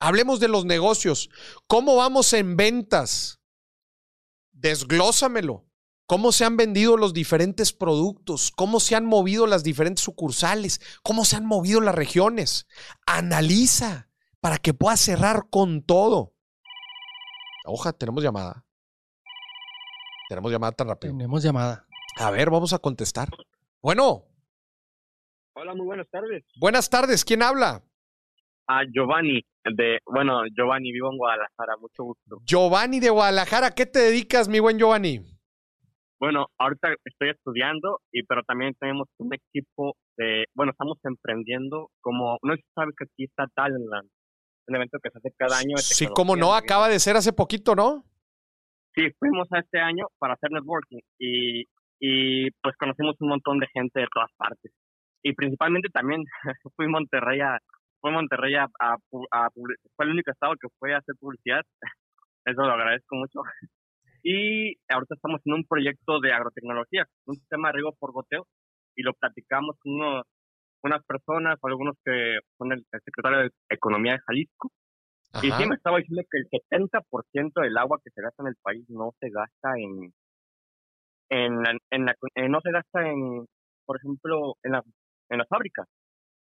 Hablemos 0.00 0.40
de 0.40 0.48
los 0.48 0.64
negocios. 0.64 1.30
¿Cómo 1.66 1.96
vamos 1.96 2.32
en 2.32 2.56
ventas? 2.56 3.40
Desglósamelo. 4.52 5.64
Cómo 6.06 6.32
se 6.32 6.44
han 6.44 6.56
vendido 6.56 6.96
los 6.96 7.12
diferentes 7.12 7.72
productos, 7.72 8.52
cómo 8.54 8.80
se 8.80 8.96
han 8.96 9.06
movido 9.06 9.46
las 9.46 9.64
diferentes 9.64 10.04
sucursales, 10.04 10.80
cómo 11.02 11.24
se 11.24 11.36
han 11.36 11.46
movido 11.46 11.80
las 11.80 11.94
regiones. 11.94 12.66
Analiza 13.06 14.08
para 14.40 14.58
que 14.58 14.74
puedas 14.74 15.00
cerrar 15.00 15.44
con 15.50 15.82
todo. 15.82 16.34
Oja, 17.66 17.92
tenemos 17.92 18.22
llamada. 18.22 18.64
Tenemos 20.28 20.52
llamada 20.52 20.72
tan 20.72 20.88
rápido. 20.88 21.12
Tenemos 21.14 21.42
llamada. 21.42 21.86
A 22.16 22.30
ver, 22.30 22.50
vamos 22.50 22.72
a 22.72 22.78
contestar. 22.78 23.28
Bueno. 23.82 24.24
Hola, 25.54 25.74
muy 25.74 25.86
buenas 25.86 26.08
tardes. 26.10 26.44
Buenas 26.58 26.90
tardes, 26.90 27.24
¿quién 27.24 27.42
habla? 27.42 27.82
A 28.66 28.80
Giovanni, 28.92 29.44
de, 29.64 29.98
bueno, 30.06 30.42
Giovanni, 30.56 30.90
vivo 30.90 31.10
en 31.12 31.18
Guadalajara, 31.18 31.76
mucho 31.78 32.04
gusto. 32.04 32.38
Giovanni 32.44 32.98
de 32.98 33.10
Guadalajara, 33.10 33.72
¿qué 33.72 33.84
te 33.84 33.98
dedicas, 33.98 34.48
mi 34.48 34.58
buen 34.58 34.78
Giovanni? 34.78 35.33
Bueno, 36.24 36.46
ahorita 36.56 36.88
estoy 37.04 37.28
estudiando, 37.28 38.00
y 38.10 38.22
pero 38.22 38.42
también 38.44 38.72
tenemos 38.80 39.08
un 39.18 39.34
equipo 39.34 39.94
de, 40.16 40.46
bueno, 40.54 40.72
estamos 40.72 40.98
emprendiendo 41.04 41.90
como, 42.00 42.38
no 42.42 42.54
sé 42.54 42.62
si 42.62 42.68
sabes 42.74 42.94
que 42.96 43.04
aquí 43.04 43.24
está 43.24 43.46
Talentland, 43.54 44.08
un 44.66 44.74
evento 44.74 44.96
que 45.02 45.10
se 45.10 45.18
hace 45.18 45.34
cada 45.36 45.58
año. 45.58 45.76
Sí, 45.76 46.06
como 46.06 46.34
no, 46.34 46.54
acaba 46.54 46.88
de 46.88 46.98
ser 46.98 47.16
hace 47.16 47.34
poquito, 47.34 47.74
¿no? 47.74 48.04
Sí, 48.94 49.10
fuimos 49.18 49.52
a 49.52 49.58
este 49.58 49.78
año 49.78 50.06
para 50.18 50.32
hacer 50.32 50.50
networking 50.50 51.00
y, 51.18 51.64
y 52.00 52.50
pues 52.62 52.74
conocimos 52.78 53.16
un 53.20 53.28
montón 53.28 53.58
de 53.58 53.66
gente 53.74 54.00
de 54.00 54.06
todas 54.10 54.30
partes. 54.38 54.72
Y 55.22 55.34
principalmente 55.34 55.90
también 55.90 56.24
fui 56.74 56.86
a 56.86 56.88
Monterrey 56.88 57.40
a, 57.42 57.58
fue 58.00 58.12
Monterrey 58.12 58.54
a, 58.54 58.64
a, 58.80 58.96
fue 59.50 60.06
el 60.06 60.10
único 60.10 60.30
estado 60.30 60.54
que 60.58 60.68
fue 60.78 60.94
a 60.94 60.98
hacer 61.00 61.16
publicidad. 61.20 61.60
Eso 62.46 62.62
lo 62.62 62.72
agradezco 62.72 63.14
mucho. 63.16 63.40
Y 64.26 64.74
ahorita 64.88 65.16
estamos 65.16 65.42
en 65.44 65.52
un 65.52 65.64
proyecto 65.66 66.18
de 66.18 66.32
agrotecnología, 66.32 67.06
un 67.26 67.36
sistema 67.36 67.68
de 67.68 67.74
riego 67.74 67.92
por 67.98 68.12
goteo, 68.12 68.46
y 68.96 69.02
lo 69.02 69.12
platicamos 69.12 69.76
con 69.78 69.92
unos, 69.92 70.24
unas 70.82 71.04
personas, 71.04 71.58
algunos 71.62 71.94
que 72.02 72.38
son 72.56 72.72
el, 72.72 72.86
secretario 73.04 73.40
de 73.40 73.50
Economía 73.68 74.12
de 74.12 74.20
Jalisco. 74.26 74.70
Y 75.42 75.50
sí 75.50 75.68
me 75.68 75.74
estaba 75.74 75.98
diciendo 75.98 76.22
que 76.30 76.38
el 76.38 76.48
70% 76.48 77.60
del 77.60 77.76
agua 77.76 78.00
que 78.02 78.10
se 78.10 78.22
gasta 78.22 78.44
en 78.44 78.48
el 78.48 78.56
país 78.62 78.84
no 78.88 79.12
se 79.20 79.28
gasta 79.28 79.74
en, 79.76 80.14
en, 81.28 81.80
en, 81.90 82.06
la, 82.06 82.14
no 82.48 82.60
se 82.62 82.70
gasta 82.70 83.06
en, 83.06 83.44
por 83.84 83.98
ejemplo, 83.98 84.54
en, 84.62 84.72
la, 84.72 84.82
en 85.28 85.38
las 85.38 85.48
fábricas. 85.48 85.86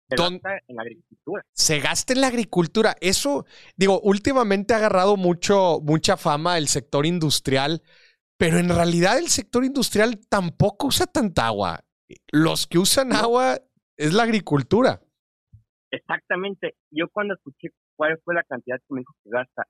Se 0.08 0.16
gasta 0.16 0.58
en 0.68 0.76
la 0.76 0.82
agricultura. 0.82 1.42
Se 1.52 1.80
gasta 1.80 2.12
en 2.12 2.20
la 2.20 2.26
agricultura. 2.26 2.94
Eso, 3.00 3.46
digo, 3.76 4.00
últimamente 4.00 4.74
ha 4.74 4.78
agarrado 4.78 5.16
mucho, 5.16 5.80
mucha 5.82 6.16
fama 6.16 6.58
el 6.58 6.68
sector 6.68 7.06
industrial, 7.06 7.82
pero 8.36 8.58
en 8.58 8.68
realidad 8.68 9.18
el 9.18 9.28
sector 9.28 9.64
industrial 9.64 10.20
tampoco 10.28 10.88
usa 10.88 11.06
tanta 11.06 11.46
agua. 11.46 11.80
Los 12.30 12.66
que 12.66 12.78
usan 12.78 13.12
agua 13.12 13.58
es 13.96 14.12
la 14.12 14.24
agricultura. 14.24 15.00
Exactamente. 15.90 16.74
Yo 16.90 17.08
cuando 17.12 17.34
escuché 17.34 17.68
cuál 17.96 18.20
fue 18.24 18.34
la 18.34 18.42
cantidad 18.42 18.78
que 18.78 18.94
me 18.94 19.00
dijo 19.00 19.14
que 19.22 19.30
gasta 19.30 19.66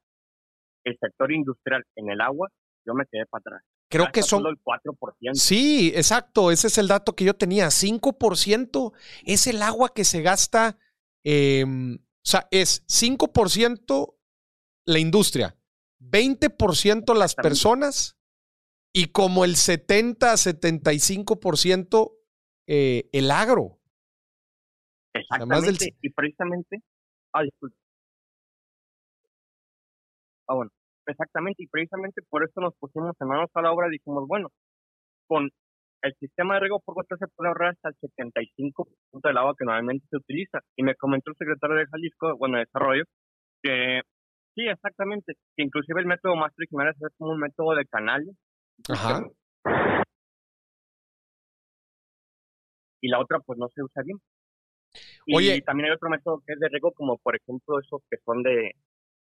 el 0.85 0.97
sector 0.99 1.33
industrial 1.33 1.85
en 1.97 2.11
el 2.11 2.21
agua, 2.21 2.49
yo 2.87 2.95
me 2.95 3.05
quedé 3.11 3.26
para 3.26 3.41
atrás. 3.41 3.62
Creo 3.94 4.12
que 4.12 4.22
son... 4.22 4.46
el 4.46 4.62
4%. 4.62 5.34
Sí, 5.34 5.92
exacto. 5.94 6.50
Ese 6.50 6.66
es 6.66 6.76
el 6.78 6.88
dato 6.88 7.14
que 7.14 7.24
yo 7.24 7.34
tenía. 7.34 7.68
5% 7.68 8.92
es 9.24 9.46
el 9.46 9.62
agua 9.62 9.94
que 9.94 10.02
se 10.04 10.20
gasta. 10.22 10.78
Em, 11.22 11.96
o 11.96 12.00
sea, 12.22 12.48
es 12.50 12.84
5% 12.86 14.16
la 14.86 14.98
industria, 14.98 15.56
20% 16.00 17.14
las 17.14 17.34
personas 17.34 18.18
y 18.92 19.06
como 19.06 19.44
el 19.44 19.56
70-75% 19.56 22.18
eh, 22.66 23.08
el 23.12 23.30
agro. 23.30 23.78
Exactamente. 25.14 25.94
Y 26.00 26.08
precisamente. 26.10 26.82
Ah, 27.32 27.42
disculpe. 27.42 27.76
Ah, 30.46 30.54
bueno. 30.54 30.70
Exactamente, 31.06 31.62
y 31.62 31.66
precisamente 31.66 32.23
por 32.30 32.44
eso 32.44 32.61
nos 32.61 32.75
pusimos 32.76 33.14
en 33.20 33.28
manos 33.28 33.50
a 33.54 33.62
la 33.62 33.73
obra 33.73 33.88
y 33.88 33.99
dijimos, 33.99 34.26
bueno, 34.26 34.49
con 35.26 35.50
el 36.02 36.14
sistema 36.20 36.54
de 36.54 36.61
riego 36.61 36.80
por 36.80 36.94
goteo 36.94 37.16
se 37.16 37.28
puede 37.28 37.49
ahorrar 37.49 37.73
hasta 37.73 37.88
el 37.88 37.96
75% 37.96 39.28
del 39.28 39.38
agua 39.38 39.54
que 39.58 39.64
normalmente 39.64 40.06
se 40.11 40.16
utiliza. 40.16 40.61
Y 40.76 40.82
me 40.82 40.94
comentó 40.96 41.30
el 41.30 41.37
secretario 41.37 41.76
de 41.76 41.87
Jalisco, 41.87 42.37
bueno, 42.37 42.58
de 42.58 42.64
Desarrollo, 42.64 43.04
que 43.62 44.02
sí, 44.54 44.68
exactamente, 44.68 45.34
que 45.56 45.62
inclusive 45.62 46.00
el 46.00 46.06
método 46.06 46.37
más 46.37 46.52
original 46.58 46.88
es 46.88 47.16
como 47.16 47.32
un 47.32 47.40
método 47.40 47.75
de 47.75 47.87
canales. 47.87 48.37
Ajá. 48.88 49.26
Y 53.00 53.08
la 53.08 53.20
otra, 53.20 53.40
pues 53.40 53.58
no 53.58 53.68
se 53.68 53.82
usa 53.82 54.02
bien. 54.02 54.18
Y 55.26 55.37
Oye. 55.37 55.62
también 55.62 55.88
hay 55.88 55.94
otro 55.94 56.11
método 56.11 56.42
que 56.46 56.52
es 56.52 56.61
de 56.61 56.68
riego, 56.68 56.92
como 56.92 57.16
por 57.18 57.34
ejemplo 57.37 57.80
esos 57.80 58.02
que 58.11 58.18
son 58.25 58.42
de, 58.42 58.73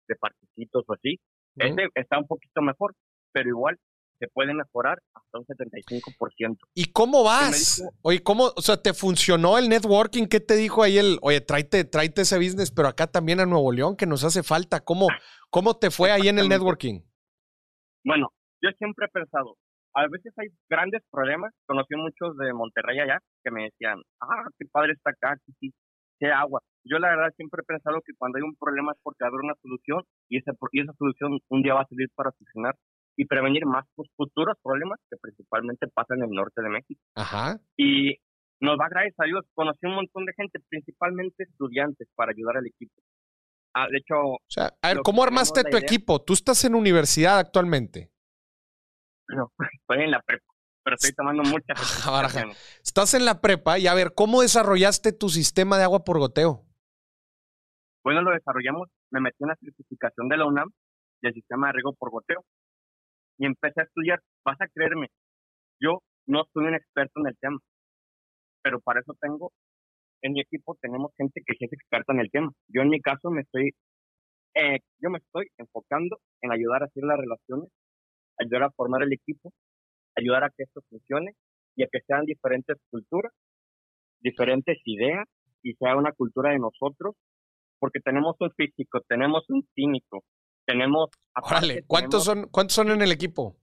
de 0.07 0.15
o 0.21 0.93
así, 0.93 1.17
este 1.57 1.87
está 1.95 2.19
un 2.19 2.27
poquito 2.27 2.61
mejor, 2.61 2.93
pero 3.31 3.49
igual 3.49 3.77
se 4.19 4.27
puede 4.29 4.53
mejorar 4.53 4.97
hasta 5.13 5.37
un 5.37 5.45
75%. 5.45 6.57
¿Y 6.73 6.91
cómo 6.91 7.23
vas? 7.23 7.83
oye, 8.01 8.21
¿cómo, 8.23 8.45
o 8.55 8.61
sea, 8.61 8.81
te 8.81 8.93
funcionó 8.93 9.57
el 9.57 9.69
networking? 9.69 10.25
¿Qué 10.25 10.39
te 10.39 10.55
dijo 10.55 10.83
ahí 10.83 10.97
el, 10.97 11.19
oye, 11.21 11.41
tráete, 11.41 11.85
tráete 11.85 12.21
ese 12.21 12.37
business, 12.37 12.71
pero 12.71 12.87
acá 12.87 13.07
también 13.07 13.39
a 13.39 13.45
Nuevo 13.45 13.71
León, 13.71 13.95
que 13.95 14.07
nos 14.07 14.23
hace 14.23 14.43
falta? 14.43 14.83
¿Cómo, 14.83 15.07
cómo 15.49 15.77
te 15.77 15.91
fue 15.91 16.11
ahí 16.11 16.27
en 16.27 16.39
el 16.39 16.49
networking? 16.49 17.01
Bueno, 18.03 18.29
yo 18.61 18.69
siempre 18.77 19.05
he 19.05 19.09
pensado, 19.09 19.55
a 19.97 20.07
veces 20.07 20.31
hay 20.37 20.47
grandes 20.69 21.01
problemas. 21.11 21.51
Conocí 21.65 21.95
muchos 21.95 22.37
de 22.37 22.53
Monterrey 22.53 22.99
allá 22.99 23.19
que 23.43 23.51
me 23.51 23.63
decían, 23.63 23.99
ah, 24.21 24.45
qué 24.57 24.65
padre 24.71 24.93
está 24.93 25.09
acá, 25.09 25.35
sí, 25.59 25.73
qué 26.19 26.31
agua. 26.31 26.61
Yo 26.83 26.99
la 26.99 27.09
verdad 27.09 27.33
siempre 27.35 27.61
he 27.61 27.65
pensado 27.65 28.01
que 28.05 28.13
cuando 28.17 28.37
hay 28.37 28.43
un 28.43 28.55
problema 28.55 28.93
es 28.93 28.99
porque 29.03 29.25
habrá 29.25 29.39
una 29.43 29.55
solución 29.61 30.03
y 30.29 30.37
esa, 30.37 30.51
y 30.71 30.81
esa 30.81 30.93
solución 30.93 31.39
un 31.49 31.61
día 31.61 31.73
va 31.73 31.81
a 31.81 31.87
servir 31.87 32.09
para 32.15 32.31
solucionar 32.31 32.75
y 33.17 33.25
prevenir 33.25 33.65
más 33.65 33.85
futuros 34.15 34.57
problemas 34.63 34.99
que 35.09 35.17
principalmente 35.17 35.87
pasan 35.87 36.19
en 36.19 36.29
el 36.29 36.35
norte 36.35 36.61
de 36.61 36.69
México. 36.69 37.01
Ajá. 37.15 37.59
Y 37.75 38.15
nos 38.61 38.77
va 38.77 38.89
gracias 38.89 39.15
a 39.17 39.25
Dios. 39.25 39.43
Conocí 39.53 39.85
un 39.85 39.95
montón 39.95 40.25
de 40.25 40.33
gente, 40.33 40.59
principalmente 40.69 41.43
estudiantes, 41.43 42.07
para 42.15 42.31
ayudar 42.31 42.57
al 42.57 42.67
equipo. 42.67 42.93
Ah, 43.73 43.87
de 43.89 43.97
hecho... 43.97 44.15
O 44.21 44.39
sea, 44.47 44.71
a 44.81 44.93
ver, 44.93 44.99
¿cómo 45.03 45.23
armaste 45.23 45.63
tu 45.63 45.77
equipo? 45.77 46.21
¿Tú 46.23 46.33
estás 46.33 46.63
en 46.63 46.75
universidad 46.75 47.39
actualmente? 47.39 48.11
No, 49.29 49.51
estoy 49.81 50.03
en 50.03 50.11
la 50.11 50.21
prepa 50.21 50.45
pero 50.87 50.95
estoy 50.95 51.11
tomando 51.11 51.43
muchas. 51.43 51.77
Estás 52.81 53.13
en 53.13 53.25
la 53.25 53.41
prepa 53.41 53.77
y 53.77 53.87
a 53.87 53.93
ver, 53.93 54.13
¿cómo 54.15 54.41
desarrollaste 54.41 55.11
tu 55.11 55.27
sistema 55.27 55.77
de 55.77 55.83
agua 55.83 56.05
por 56.05 56.17
goteo? 56.17 56.63
Bueno, 58.05 58.21
lo 58.21 58.31
desarrollamos, 58.31 58.87
me 59.11 59.19
metí 59.19 59.35
en 59.41 59.49
la 59.49 59.57
certificación 59.57 60.29
de 60.29 60.37
la 60.37 60.45
UNAM 60.45 60.69
del 61.21 61.33
sistema 61.33 61.67
de 61.67 61.73
riego 61.73 61.93
por 61.93 62.09
goteo 62.09 62.41
y 63.37 63.47
empecé 63.47 63.81
a 63.81 63.83
estudiar. 63.83 64.21
Vas 64.45 64.55
a 64.61 64.67
creerme, 64.69 65.09
yo 65.81 65.99
no 66.25 66.45
soy 66.53 66.67
un 66.67 66.75
experto 66.75 67.19
en 67.19 67.27
el 67.27 67.37
tema, 67.37 67.59
pero 68.61 68.79
para 68.79 69.01
eso 69.01 69.13
tengo, 69.19 69.51
en 70.21 70.31
mi 70.31 70.39
equipo 70.39 70.77
tenemos 70.79 71.11
gente 71.17 71.41
que 71.45 71.65
es 71.65 71.73
experta 71.73 72.13
en 72.13 72.21
el 72.21 72.31
tema. 72.31 72.49
Yo 72.69 72.81
en 72.81 72.87
mi 72.87 73.01
caso 73.01 73.29
me 73.29 73.41
estoy, 73.41 73.71
eh, 74.53 74.79
yo 75.01 75.09
me 75.09 75.17
estoy 75.17 75.47
enfocando 75.57 76.17
en 76.41 76.53
ayudar 76.53 76.83
a 76.83 76.85
hacer 76.85 77.03
las 77.03 77.19
relaciones, 77.19 77.69
ayudar 78.39 78.63
a 78.63 78.71
formar 78.71 79.03
el 79.03 79.11
equipo 79.11 79.51
ayudar 80.17 80.43
a 80.43 80.49
que 80.49 80.63
esto 80.63 80.81
funcione 80.89 81.33
y 81.75 81.83
a 81.83 81.87
que 81.91 81.99
sean 82.05 82.25
diferentes 82.25 82.77
culturas, 82.89 83.31
diferentes 84.19 84.77
ideas 84.85 85.27
y 85.61 85.73
sea 85.73 85.95
una 85.95 86.11
cultura 86.11 86.51
de 86.51 86.59
nosotros, 86.59 87.15
porque 87.79 87.99
tenemos 87.99 88.35
un 88.39 88.51
físico, 88.51 89.01
tenemos 89.07 89.45
un 89.49 89.67
químico, 89.75 90.23
tenemos... 90.65 91.09
Órale, 91.41 91.83
¿cuántos, 91.85 92.25
son, 92.25 92.47
¿cuántos 92.49 92.75
son 92.75 92.89
en 92.89 93.01
el 93.01 93.11
equipo? 93.11 93.55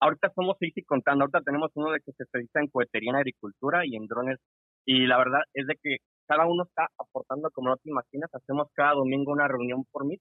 Ahorita 0.00 0.30
somos 0.34 0.56
seis 0.60 0.72
y 0.76 0.82
contando, 0.82 1.24
ahorita 1.24 1.40
tenemos 1.40 1.70
uno 1.74 1.90
de 1.92 2.00
que 2.00 2.12
se 2.12 2.24
especializa 2.24 2.60
en 2.60 2.68
cohetería 2.68 3.10
en 3.10 3.16
agricultura 3.16 3.86
y 3.86 3.96
en 3.96 4.06
drones, 4.06 4.38
y 4.84 5.06
la 5.06 5.16
verdad 5.16 5.40
es 5.54 5.66
de 5.66 5.76
que 5.82 5.96
cada 6.26 6.46
uno 6.46 6.64
está 6.64 6.88
aportando 6.98 7.50
como 7.50 7.70
no 7.70 7.76
te 7.76 7.88
imaginas, 7.88 8.28
hacemos 8.34 8.68
cada 8.74 8.94
domingo 8.94 9.32
una 9.32 9.48
reunión 9.48 9.84
por 9.90 10.04
mí, 10.04 10.16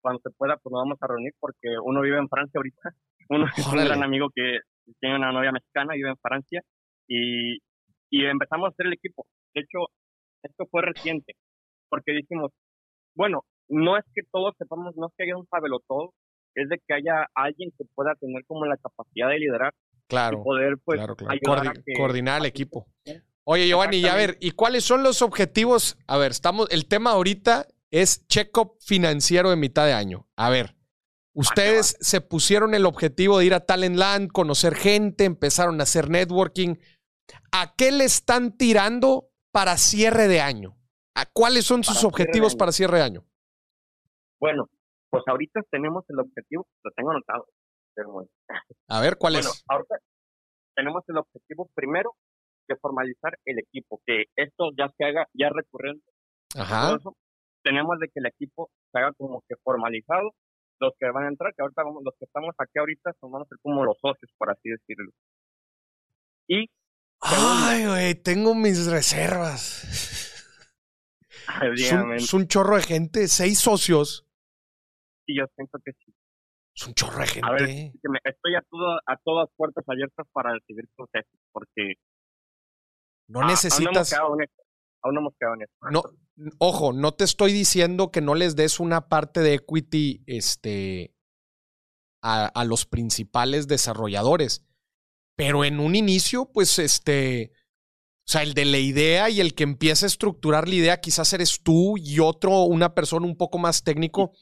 cuando 0.00 0.20
se 0.22 0.30
pueda 0.30 0.56
pues 0.56 0.72
nos 0.72 0.82
vamos 0.82 0.98
a 1.00 1.06
reunir 1.06 1.32
porque 1.38 1.68
uno 1.84 2.00
vive 2.00 2.18
en 2.18 2.28
Francia 2.28 2.58
ahorita, 2.58 2.94
uno 3.28 3.46
es 3.56 3.66
un 3.66 3.84
gran 3.84 4.02
amigo 4.02 4.28
que 4.34 4.58
tiene 5.00 5.16
una 5.16 5.32
novia 5.32 5.52
mexicana, 5.52 5.94
vive 5.94 6.10
en 6.10 6.16
Francia, 6.18 6.62
y, 7.06 7.58
y 8.10 8.24
empezamos 8.24 8.66
a 8.66 8.70
hacer 8.70 8.86
el 8.86 8.94
equipo. 8.94 9.26
De 9.54 9.62
hecho, 9.62 9.78
esto 10.42 10.66
fue 10.70 10.82
reciente, 10.82 11.34
porque 11.88 12.12
dijimos, 12.12 12.52
bueno, 13.14 13.44
no 13.68 13.96
es 13.96 14.04
que 14.14 14.22
todos 14.30 14.54
sepamos, 14.58 14.96
no 14.96 15.06
es 15.06 15.12
que 15.16 15.24
haya 15.24 15.36
un 15.36 15.46
todo, 15.86 16.14
es 16.54 16.68
de 16.68 16.80
que 16.86 16.94
haya 16.94 17.26
alguien 17.34 17.70
que 17.76 17.84
pueda 17.94 18.14
tener 18.16 18.44
como 18.46 18.66
la 18.66 18.76
capacidad 18.76 19.28
de 19.28 19.38
liderar 19.38 19.74
claro, 20.08 20.40
y 20.40 20.44
poder 20.44 20.78
pues 20.84 21.00
coordinar 21.96 22.40
el 22.40 22.46
equipo. 22.46 22.86
Oye, 23.44 23.66
Giovanni, 23.66 24.04
a 24.04 24.14
ver, 24.14 24.36
¿y 24.40 24.50
cuáles 24.50 24.84
son 24.84 25.02
los 25.02 25.22
objetivos? 25.22 25.96
A 26.06 26.18
ver, 26.18 26.32
estamos, 26.32 26.68
el 26.70 26.86
tema 26.86 27.12
ahorita 27.12 27.66
es 27.90 28.26
check-up 28.26 28.76
financiero 28.80 29.50
de 29.50 29.56
mitad 29.56 29.86
de 29.86 29.94
año. 29.94 30.26
A 30.36 30.50
ver, 30.50 30.74
Ustedes 31.38 31.96
se 32.00 32.20
pusieron 32.20 32.74
el 32.74 32.84
objetivo 32.84 33.38
de 33.38 33.44
ir 33.44 33.54
a 33.54 33.64
Talentland, 33.64 34.32
conocer 34.32 34.74
gente, 34.74 35.24
empezaron 35.24 35.78
a 35.78 35.84
hacer 35.84 36.10
networking. 36.10 36.74
¿A 37.52 37.76
qué 37.76 37.92
le 37.92 38.02
están 38.02 38.56
tirando 38.56 39.30
para 39.52 39.76
cierre 39.76 40.26
de 40.26 40.40
año? 40.40 40.76
¿A 41.14 41.26
cuáles 41.26 41.64
son 41.64 41.84
sus 41.84 42.02
objetivos 42.02 42.56
para 42.56 42.72
cierre 42.72 42.96
de 42.96 43.04
año? 43.04 43.24
Bueno, 44.40 44.68
pues 45.10 45.22
ahorita 45.28 45.60
tenemos 45.70 46.04
el 46.08 46.18
objetivo, 46.18 46.66
lo 46.82 46.90
tengo 46.90 47.12
anotado. 47.12 47.46
A 48.88 49.00
ver, 49.00 49.16
¿cuál 49.16 49.34
bueno, 49.34 49.50
es? 49.50 49.64
Ahorita 49.68 49.96
tenemos 50.74 51.04
el 51.06 51.18
objetivo 51.18 51.70
primero 51.72 52.16
de 52.66 52.74
formalizar 52.78 53.38
el 53.44 53.60
equipo, 53.60 54.00
que 54.04 54.24
esto 54.34 54.70
ya 54.76 54.88
se 54.98 55.04
haga 55.04 55.28
ya 55.34 55.50
recurrente. 55.50 56.04
Ajá. 56.56 56.98
tenemos 57.62 57.96
de 58.00 58.08
que 58.08 58.18
el 58.18 58.26
equipo 58.26 58.70
se 58.90 58.98
haga 58.98 59.12
como 59.12 59.44
que 59.48 59.54
formalizado. 59.62 60.32
Los 60.80 60.94
que 60.98 61.10
van 61.10 61.24
a 61.24 61.28
entrar, 61.28 61.54
que 61.54 61.62
ahorita 61.62 61.82
vamos, 61.82 62.02
los 62.04 62.14
que 62.18 62.24
estamos 62.24 62.54
aquí 62.58 62.78
ahorita 62.78 63.12
son 63.20 63.32
van 63.32 63.42
a 63.42 63.46
ser 63.46 63.58
como 63.62 63.84
los 63.84 63.98
socios, 63.98 64.30
por 64.38 64.50
así 64.50 64.68
decirlo. 64.68 65.10
Y 66.46 66.70
Ay, 67.20 67.86
güey, 67.86 68.14
tengo 68.14 68.54
mis 68.54 68.86
reservas. 68.86 70.34
Es 71.62 71.92
un, 71.92 72.12
es 72.12 72.34
un, 72.34 72.46
chorro 72.46 72.76
de 72.76 72.82
gente, 72.82 73.26
seis 73.26 73.58
socios. 73.58 74.26
Sí, 75.24 75.34
yo 75.34 75.46
siento 75.56 75.78
que 75.82 75.92
sí. 75.92 76.14
Es 76.76 76.86
un 76.86 76.92
chorro 76.92 77.20
de 77.20 77.26
gente. 77.26 77.48
A 77.48 77.52
ver, 77.52 77.70
estoy 78.22 78.54
a, 78.54 78.60
todo, 78.68 78.98
a 79.06 79.16
todas 79.24 79.48
puertas 79.56 79.82
abiertas 79.88 80.26
para 80.32 80.52
recibir 80.52 80.86
consejos, 80.94 81.40
porque... 81.50 81.94
No 83.28 83.46
necesitas... 83.46 84.12
Aún 84.12 85.14
no 85.14 85.20
hemos 85.20 85.34
quedado 85.38 85.54
en 85.54 85.62
eso. 85.62 85.72
No, 85.90 86.02
ojo, 86.58 86.92
no 86.92 87.12
te 87.12 87.24
estoy 87.24 87.52
diciendo 87.52 88.10
que 88.10 88.20
no 88.20 88.34
les 88.34 88.56
des 88.56 88.80
una 88.80 89.08
parte 89.08 89.40
de 89.40 89.54
equity 89.54 90.22
este, 90.26 91.14
a, 92.22 92.64
los 92.64 92.86
principales 92.86 93.68
desarrolladores. 93.68 94.64
Pero 95.36 95.64
en 95.64 95.80
un 95.80 95.94
inicio, 95.94 96.50
pues 96.52 96.78
este... 96.78 97.52
O 98.26 98.30
sea, 98.30 98.42
el 98.42 98.52
de 98.52 98.66
la 98.66 98.76
idea 98.76 99.30
y 99.30 99.40
el 99.40 99.54
que 99.54 99.62
empieza 99.62 100.04
a 100.04 100.08
estructurar 100.08 100.68
la 100.68 100.74
idea 100.74 101.00
quizás 101.00 101.32
eres 101.32 101.62
tú 101.62 101.96
y 101.96 102.20
otro, 102.20 102.64
una 102.64 102.94
persona 102.94 103.24
un 103.24 103.38
poco 103.38 103.56
más 103.56 103.84
técnico, 103.84 104.32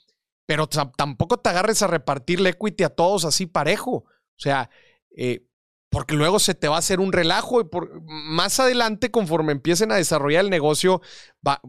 pero 0.44 0.66
tampoco 0.66 1.36
te 1.36 1.50
agarres 1.50 1.82
a 1.82 1.86
repartir 1.86 2.40
la 2.40 2.48
equity 2.48 2.82
a 2.82 2.88
todos 2.88 3.24
así 3.24 3.46
parejo. 3.46 3.92
O 3.92 4.38
sea, 4.38 4.70
eh, 5.16 5.46
porque 5.88 6.14
luego 6.14 6.40
se 6.40 6.56
te 6.56 6.66
va 6.66 6.76
a 6.76 6.80
hacer 6.80 6.98
un 6.98 7.12
relajo 7.12 7.60
y 7.60 7.64
por, 7.64 8.02
más 8.02 8.58
adelante, 8.58 9.12
conforme 9.12 9.52
empiecen 9.52 9.92
a 9.92 9.96
desarrollar 9.96 10.44
el 10.44 10.50
negocio, 10.50 11.00
va, 11.46 11.60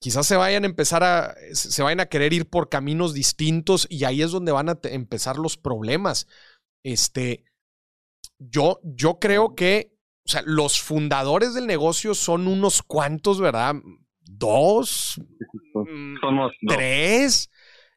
quizás 0.00 0.26
se 0.26 0.36
vayan 0.36 0.64
a 0.64 0.66
empezar 0.66 1.02
a, 1.02 1.34
se 1.52 1.82
vayan 1.82 2.00
a 2.00 2.06
querer 2.06 2.32
ir 2.32 2.48
por 2.48 2.68
caminos 2.68 3.14
distintos 3.14 3.86
y 3.90 4.04
ahí 4.04 4.22
es 4.22 4.30
donde 4.30 4.52
van 4.52 4.68
a 4.68 4.78
empezar 4.84 5.36
los 5.36 5.56
problemas. 5.56 6.26
Este, 6.82 7.44
yo, 8.38 8.80
yo 8.82 9.18
creo 9.18 9.54
que 9.54 9.98
o 10.28 10.30
sea, 10.30 10.42
los 10.44 10.82
fundadores 10.82 11.54
del 11.54 11.66
negocio 11.66 12.14
son 12.14 12.48
unos 12.48 12.82
cuantos, 12.82 13.40
¿verdad? 13.40 13.76
Dos, 14.20 15.18
somos 16.20 16.52
tres, 16.66 17.50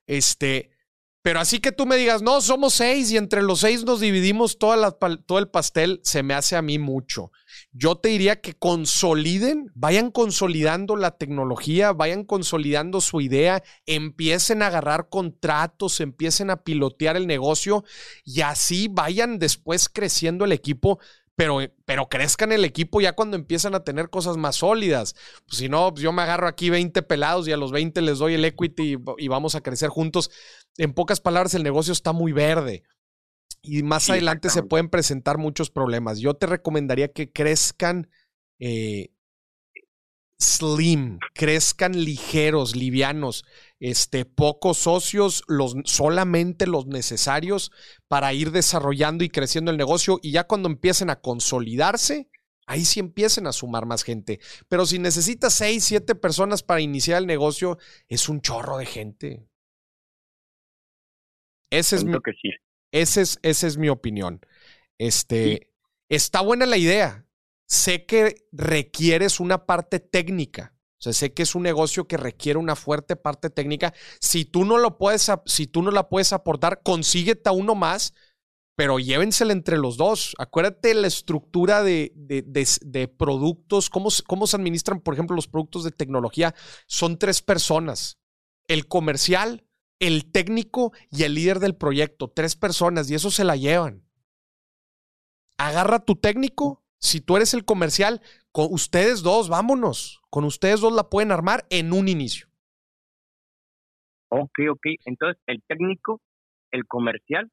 este, 0.07 0.71
pero 1.21 1.39
así 1.39 1.59
que 1.59 1.71
tú 1.71 1.85
me 1.85 1.97
digas, 1.97 2.21
no, 2.21 2.41
somos 2.41 2.73
seis 2.73 3.11
y 3.11 3.17
entre 3.17 3.43
los 3.43 3.59
seis 3.59 3.83
nos 3.83 3.99
dividimos 3.99 4.57
toda 4.57 4.75
la, 4.75 4.91
todo 4.91 5.37
el 5.37 5.49
pastel, 5.49 5.99
se 6.03 6.23
me 6.23 6.33
hace 6.33 6.55
a 6.55 6.63
mí 6.63 6.79
mucho. 6.79 7.31
Yo 7.71 7.95
te 7.95 8.09
diría 8.09 8.41
que 8.41 8.53
consoliden, 8.53 9.71
vayan 9.75 10.09
consolidando 10.09 10.95
la 10.95 11.11
tecnología, 11.17 11.93
vayan 11.93 12.23
consolidando 12.23 13.01
su 13.01 13.21
idea, 13.21 13.61
empiecen 13.85 14.63
a 14.63 14.67
agarrar 14.67 15.09
contratos, 15.09 15.99
empiecen 15.99 16.49
a 16.49 16.63
pilotear 16.63 17.17
el 17.17 17.27
negocio 17.27 17.83
y 18.25 18.41
así 18.41 18.87
vayan 18.89 19.37
después 19.37 19.89
creciendo 19.89 20.45
el 20.45 20.53
equipo 20.53 20.99
pero, 21.41 21.59
pero 21.85 22.07
crezcan 22.07 22.51
el 22.51 22.65
equipo 22.65 23.01
ya 23.01 23.13
cuando 23.13 23.35
empiezan 23.35 23.73
a 23.73 23.83
tener 23.83 24.11
cosas 24.11 24.37
más 24.37 24.57
sólidas. 24.57 25.15
Pues 25.47 25.57
si 25.57 25.69
no, 25.69 25.91
pues 25.91 26.03
yo 26.03 26.11
me 26.11 26.21
agarro 26.21 26.47
aquí 26.47 26.69
20 26.69 27.01
pelados 27.01 27.47
y 27.47 27.51
a 27.51 27.57
los 27.57 27.71
20 27.71 27.99
les 28.01 28.19
doy 28.19 28.35
el 28.35 28.45
equity 28.45 28.97
y, 29.17 29.27
vamos 29.27 29.55
a 29.55 29.61
crecer 29.61 29.89
juntos. 29.89 30.29
En 30.77 30.93
pocas 30.93 31.19
palabras, 31.19 31.53
el 31.53 31.63
negocio 31.63 31.93
está 31.93 32.11
muy 32.13 32.31
verde. 32.31 32.83
Y 33.61 33.83
más 33.83 34.03
sí, 34.03 34.13
adelante 34.13 34.49
se 34.49 34.63
pueden 34.63 34.89
presentar 34.89 35.37
muchos 35.37 35.69
problemas. 35.69 36.19
Yo 36.19 36.33
te 36.33 36.47
recomendaría 36.47 37.11
que 37.11 37.31
crezcan 37.31 38.09
eh, 38.59 39.11
slim, 40.41 41.19
crezcan 41.33 42.03
ligeros, 42.03 42.75
livianos, 42.75 43.45
este, 43.79 44.25
pocos 44.25 44.79
socios, 44.79 45.43
los, 45.47 45.75
solamente 45.85 46.65
los 46.65 46.87
necesarios 46.87 47.71
para 48.07 48.33
ir 48.33 48.51
desarrollando 48.51 49.23
y 49.23 49.29
creciendo 49.29 49.71
el 49.71 49.77
negocio 49.77 50.19
y 50.21 50.31
ya 50.31 50.45
cuando 50.45 50.67
empiecen 50.67 51.11
a 51.11 51.21
consolidarse, 51.21 52.29
ahí 52.65 52.85
sí 52.85 52.99
empiecen 52.99 53.45
a 53.45 53.53
sumar 53.53 53.85
más 53.85 54.03
gente. 54.03 54.39
Pero 54.67 54.85
si 54.85 54.97
necesitas 54.97 55.53
seis, 55.53 55.83
siete 55.83 56.15
personas 56.15 56.63
para 56.63 56.81
iniciar 56.81 57.19
el 57.19 57.27
negocio, 57.27 57.77
es 58.07 58.27
un 58.27 58.41
chorro 58.41 58.77
de 58.77 58.85
gente. 58.87 59.47
Ese 61.71 61.95
es, 61.95 62.03
mi, 62.03 62.13
que 62.21 62.33
sí. 62.33 62.51
ese 62.91 63.21
es, 63.21 63.39
esa 63.41 63.65
es 63.65 63.77
mi 63.77 63.89
opinión. 63.89 64.39
Este, 64.99 65.45
sí. 65.45 65.67
Está 66.09 66.41
buena 66.41 66.67
la 66.67 66.77
idea 66.77 67.25
sé 67.71 68.05
que 68.05 68.47
requieres 68.51 69.39
una 69.39 69.65
parte 69.65 70.01
técnica. 70.01 70.75
O 70.99 71.03
sea, 71.03 71.13
sé 71.13 71.33
que 71.33 71.43
es 71.43 71.55
un 71.55 71.63
negocio 71.63 72.05
que 72.05 72.17
requiere 72.17 72.59
una 72.59 72.75
fuerte 72.75 73.15
parte 73.15 73.49
técnica. 73.49 73.93
Si 74.19 74.43
tú 74.43 74.65
no 74.65 74.77
lo 74.77 74.97
puedes, 74.97 75.31
si 75.45 75.67
tú 75.67 75.81
no 75.81 75.89
la 75.89 76.09
puedes 76.09 76.33
aportar, 76.33 76.81
consíguete 76.83 77.49
a 77.49 77.53
uno 77.53 77.73
más, 77.73 78.13
pero 78.75 78.99
llévensela 78.99 79.53
entre 79.53 79.77
los 79.77 79.95
dos. 79.95 80.35
Acuérdate 80.37 80.93
la 80.93 81.07
estructura 81.07 81.81
de, 81.81 82.11
de, 82.15 82.41
de, 82.41 82.67
de 82.81 83.07
productos, 83.07 83.89
cómo, 83.89 84.09
cómo 84.27 84.47
se 84.47 84.57
administran, 84.57 84.99
por 84.99 85.13
ejemplo, 85.13 85.35
los 85.37 85.47
productos 85.47 85.85
de 85.85 85.91
tecnología. 85.91 86.53
Son 86.87 87.17
tres 87.17 87.41
personas. 87.41 88.19
El 88.67 88.89
comercial, 88.89 89.65
el 90.01 90.29
técnico 90.29 90.91
y 91.11 91.23
el 91.23 91.35
líder 91.35 91.59
del 91.59 91.75
proyecto. 91.75 92.27
Tres 92.27 92.57
personas 92.57 93.09
y 93.09 93.15
eso 93.15 93.31
se 93.31 93.45
la 93.45 93.55
llevan. 93.55 94.03
Agarra 95.57 95.99
tu 95.99 96.15
técnico, 96.15 96.83
si 96.97 97.21
tú 97.21 97.37
eres 97.37 97.53
el 97.53 97.63
comercial, 97.65 98.21
con 98.51 98.67
ustedes 98.71 99.21
dos, 99.21 99.47
vámonos. 99.47 100.21
Con 100.29 100.43
ustedes 100.43 100.81
dos 100.81 100.91
la 100.91 101.09
pueden 101.09 101.31
armar 101.31 101.67
en 101.69 101.93
un 101.93 102.07
inicio. 102.07 102.47
Ok, 104.29 104.59
ok. 104.71 104.85
Entonces, 105.05 105.41
el 105.45 105.61
técnico, 105.67 106.19
el 106.71 106.87
comercial 106.87 107.51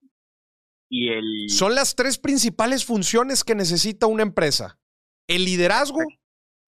y 0.88 1.11
el... 1.11 1.50
Son 1.50 1.74
las 1.74 1.96
tres 1.96 2.18
principales 2.18 2.87
funciones 2.87 3.44
que 3.44 3.54
necesita 3.54 4.06
una 4.06 4.22
empresa. 4.22 4.78
El 5.26 5.44
liderazgo, 5.44 6.00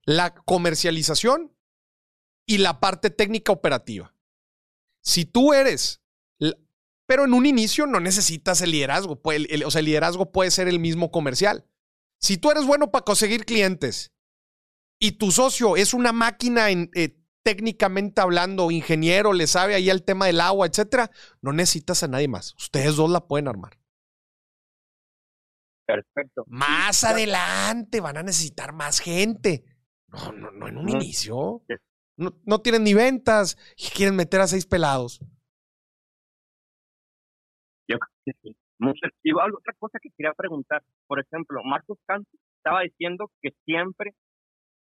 la 0.03 0.35
comercialización 0.35 1.55
y 2.45 2.59
la 2.59 2.79
parte 2.79 3.09
técnica 3.09 3.51
operativa. 3.51 4.13
Si 5.01 5.25
tú 5.25 5.53
eres... 5.53 5.99
Pero 7.07 7.25
en 7.25 7.33
un 7.33 7.45
inicio 7.45 7.87
no 7.87 7.99
necesitas 7.99 8.61
el 8.61 8.71
liderazgo. 8.71 9.19
O 9.21 9.71
sea, 9.71 9.79
el 9.79 9.85
liderazgo 9.85 10.31
puede 10.31 10.49
ser 10.49 10.69
el 10.69 10.79
mismo 10.79 11.11
comercial. 11.11 11.65
Si 12.19 12.37
tú 12.37 12.51
eres 12.51 12.65
bueno 12.65 12.89
para 12.89 13.03
conseguir 13.03 13.43
clientes 13.43 14.13
y 14.97 15.13
tu 15.13 15.31
socio 15.31 15.75
es 15.75 15.93
una 15.93 16.13
máquina 16.13 16.69
en, 16.69 16.89
eh, 16.95 17.17
técnicamente 17.43 18.21
hablando, 18.21 18.71
ingeniero, 18.71 19.33
le 19.33 19.47
sabe 19.47 19.75
ahí 19.75 19.89
el 19.89 20.03
tema 20.03 20.27
del 20.27 20.39
agua, 20.39 20.67
etcétera, 20.67 21.11
no 21.41 21.51
necesitas 21.51 22.01
a 22.03 22.07
nadie 22.07 22.29
más. 22.29 22.53
Ustedes 22.57 22.95
dos 22.95 23.09
la 23.09 23.27
pueden 23.27 23.49
armar. 23.49 23.77
Perfecto. 25.85 26.43
Más 26.47 27.03
adelante 27.03 27.99
van 27.99 28.17
a 28.17 28.23
necesitar 28.23 28.71
más 28.71 28.99
gente. 28.99 29.65
No, 30.07 30.31
no, 30.31 30.51
no 30.51 30.67
en 30.69 30.77
un 30.77 30.85
No. 30.85 30.91
inicio. 30.95 31.61
No, 32.21 32.33
no 32.45 32.61
tienen 32.61 32.83
ni 32.83 32.93
ventas 32.93 33.57
y 33.75 33.89
quieren 33.89 34.15
meter 34.15 34.41
a 34.41 34.47
seis 34.47 34.67
pelados. 34.67 35.19
Yo 37.87 37.97
creo 37.97 38.35
que 38.43 38.51
igual, 39.23 39.53
otra 39.55 39.73
cosa 39.79 39.97
que 39.99 40.09
quería 40.15 40.33
preguntar, 40.33 40.83
por 41.07 41.19
ejemplo, 41.19 41.61
Marcos 41.63 41.97
Canto 42.05 42.29
estaba 42.57 42.81
diciendo 42.81 43.31
que 43.41 43.49
siempre, 43.65 44.11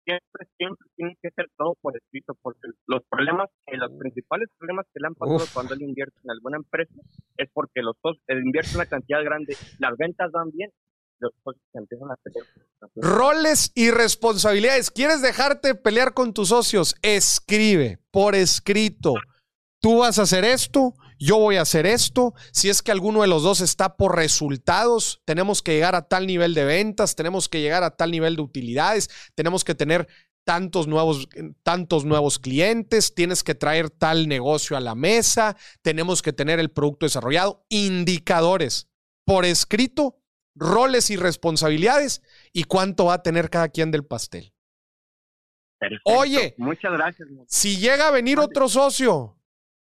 siempre, 0.05 0.47
siempre 0.59 0.87
tiene 0.97 1.17
que 1.23 1.31
ser 1.31 1.47
todo 1.57 1.75
por 1.81 1.97
escrito, 1.97 2.35
porque 2.43 2.69
los 2.87 3.03
problemas, 3.09 3.49
eh, 3.67 3.79
los 3.79 3.91
principales 3.99 4.51
problemas 4.59 4.87
que 4.93 5.01
le 5.01 5.07
han 5.07 5.15
pasado 5.15 5.45
Uf. 5.45 5.55
cuando 5.55 5.73
él 5.73 5.83
invierte 5.83 6.19
en 6.23 6.31
alguna 6.31 6.59
empresa 6.59 6.95
es 7.39 7.49
porque 7.55 7.81
los 7.81 7.97
socios, 8.03 8.23
él 8.27 8.45
invierte 8.45 8.77
una 8.77 8.87
cantidad 8.87 9.25
grande, 9.25 9.57
las 9.79 9.97
ventas 9.97 10.31
van 10.31 10.51
bien, 10.51 10.71
pelear. 12.23 12.47
Roles 12.97 13.73
y 13.75 13.91
responsabilidades. 13.91 14.91
¿Quieres 14.91 15.23
dejarte 15.23 15.75
pelear 15.75 16.15
con 16.15 16.33
tus 16.35 16.49
socios? 16.49 16.95
Escribe 17.03 17.99
por 18.11 18.35
escrito. 18.35 19.15
Tú 19.81 19.99
vas 19.99 20.19
a 20.19 20.23
hacer 20.23 20.45
esto, 20.45 20.95
yo 21.19 21.39
voy 21.39 21.57
a 21.57 21.63
hacer 21.63 21.87
esto. 21.87 22.35
Si 22.53 22.71
es 22.71 22.83
que 22.83 22.91
alguno 22.91 23.23
de 23.23 23.29
los 23.29 23.43
dos 23.43 23.61
está 23.61 23.97
por 23.97 24.17
resultados, 24.17 25.21
tenemos 25.25 25.63
que 25.63 25.73
llegar 25.73 25.95
a 25.95 26.09
tal 26.09 26.27
nivel 26.27 26.55
de 26.55 26.65
ventas, 26.65 27.17
tenemos 27.17 27.49
que 27.49 27.61
llegar 27.61 27.83
a 27.83 27.97
tal 27.97 28.11
nivel 28.11 28.37
de 28.37 28.43
utilidades, 28.43 29.11
tenemos 29.35 29.63
que 29.63 29.75
tener 29.75 30.09
tantos 30.45 30.87
nuevos, 30.87 31.29
tantos 31.63 32.05
nuevos 32.05 32.39
clientes, 32.39 33.15
tienes 33.15 33.43
que 33.43 33.55
traer 33.55 33.91
tal 33.91 34.29
negocio 34.29 34.77
a 34.77 34.81
la 34.81 34.95
mesa, 34.95 35.57
tenemos 35.83 36.23
que 36.23 36.33
tener 36.33 36.61
el 36.61 36.71
producto 36.71 37.07
desarrollado, 37.07 37.65
indicadores 37.69 38.89
por 39.25 39.45
escrito, 39.45 40.19
roles 40.55 41.11
y 41.11 41.17
responsabilidades 41.17 42.23
y 42.53 42.65
cuánto 42.65 43.07
va 43.07 43.15
a 43.15 43.23
tener 43.23 43.51
cada 43.51 43.69
quien 43.69 43.91
del 43.91 44.05
pastel. 44.05 44.53
Perfecto. 45.79 46.03
Oye. 46.05 46.55
Muchas 46.59 46.93
gracias. 46.93 47.29
Si 47.47 47.79
llega 47.79 48.09
a 48.09 48.13
venir 48.13 48.39
otro 48.39 48.69
socio, 48.69 49.37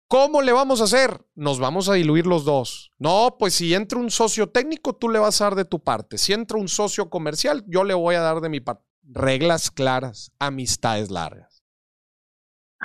¿cómo 0.07 0.41
le 0.41 0.51
vamos 0.51 0.81
a 0.81 0.86
hacer? 0.86 1.25
Nos 1.36 1.59
vamos 1.59 1.89
a 1.89 1.93
diluir 1.93 2.27
los 2.27 2.45
dos. 2.45 2.91
No, 2.97 3.36
pues 3.39 3.53
si 3.53 3.73
entra 3.73 3.99
un 3.99 4.09
socio 4.09 4.49
técnico, 4.49 4.95
tú 4.95 5.09
le 5.09 5.19
vas 5.19 5.39
a 5.41 5.45
dar 5.45 5.55
de 5.55 5.65
tu 5.65 5.81
parte. 5.81 6.17
Si 6.17 6.33
entra 6.33 6.57
un 6.57 6.67
socio 6.67 7.09
comercial, 7.09 7.63
yo 7.67 7.83
le 7.83 7.93
voy 7.93 8.15
a 8.15 8.21
dar 8.21 8.41
de 8.41 8.49
mi 8.49 8.59
parte. 8.59 8.83
Reglas 9.03 9.69
claras, 9.69 10.31
amistades 10.39 11.12
largas. 11.12 11.63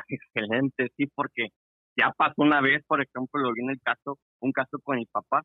Excelente, 0.09 0.89
sí, 0.97 1.07
porque 1.15 1.49
ya 1.97 2.13
pasó 2.17 2.35
una 2.39 2.61
vez, 2.61 2.85
por 2.87 3.03
ejemplo, 3.03 3.41
lo 3.41 3.53
vi 3.53 3.63
en 3.63 3.71
el 3.71 3.81
caso, 3.83 4.19
un 4.41 4.53
caso 4.53 4.79
con 4.83 4.97
mi 4.97 5.07
papá, 5.07 5.43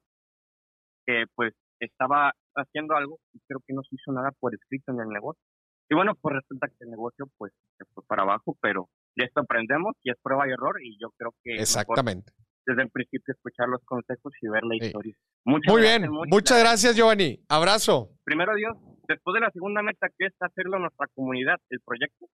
que 1.06 1.25
pues 1.36 1.53
estaba 1.86 2.34
haciendo 2.56 2.96
algo 2.96 3.19
y 3.34 3.39
creo 3.48 3.60
que 3.65 3.74
no 3.74 3.82
se 3.84 3.96
hizo 3.96 4.12
nada 4.12 4.32
por 4.39 4.54
escrito 4.54 4.91
en 4.91 5.00
el 5.02 5.08
negocio. 5.10 5.41
Y 5.89 5.96
bueno, 5.96 6.15
pues 6.15 6.36
resulta 6.36 6.67
que 6.67 6.84
el 6.86 6.91
negocio 6.91 7.26
pues 7.38 7.52
se 7.78 7.86
fue 7.93 8.04
para 8.06 8.24
abajo, 8.24 8.58
pero 8.62 8.89
de 9.15 9.26
esto 9.26 9.41
aprendemos 9.41 9.93
y 10.04 10.12
es 10.12 10.17
prueba 10.22 10.48
y 10.48 10.52
error 10.52 10.76
y 10.82 10.98
yo 11.00 11.10
creo 11.17 11.34
que 11.43 11.56
Exactamente. 11.56 12.32
desde 12.65 12.84
el 12.84 12.89
principio 12.89 13.34
escuchar 13.34 13.67
los 13.67 13.84
consejos 13.86 14.34
y 14.41 14.48
ver 14.48 14.63
la 14.63 14.76
Sí. 14.80 14.86
historia. 14.88 15.15
Muchas 15.46 15.72
Muy 15.74 15.82
gracias, 15.82 16.00
bien. 16.02 16.12
muchas 16.12 16.30
Muchas 16.32 16.60
gracias, 16.60 16.96
Giovanni. 16.96 17.39
Abrazo. 17.50 18.10
Primero 18.24 18.56
Dios, 18.56 18.78
después 19.08 19.34
de 19.34 19.41
la 19.41 19.52
segunda 19.52 19.82
meta 19.84 20.08
que 20.17 20.28
es 20.28 20.34
hacerlo 20.39 20.78
en 20.78 20.84
nuestra 20.84 21.08
comunidad, 21.13 21.58
el 21.69 21.82
proyecto, 21.82 22.28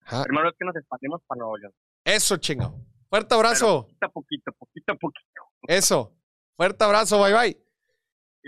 Ajá. 0.00 0.24
primero 0.24 0.48
es 0.48 0.54
que 0.58 0.64
nos 0.64 0.74
expandimos 0.76 1.20
para 1.26 1.38
Nuevo 1.40 1.58
León. 1.58 1.72
Eso, 2.04 2.38
chingado. 2.38 2.74
Fuerte 3.10 3.28
Pero 3.28 3.40
abrazo. 3.40 3.82
poquito 3.82 4.06
a 4.06 4.08
poquito, 4.08 4.52
poquito 4.58 4.92
a 4.92 4.96
poquito. 4.96 5.42
Eso. 5.68 6.12
Fuerte 6.56 6.82
abrazo. 6.82 7.20
Bye 7.20 7.34
bye. 7.34 7.65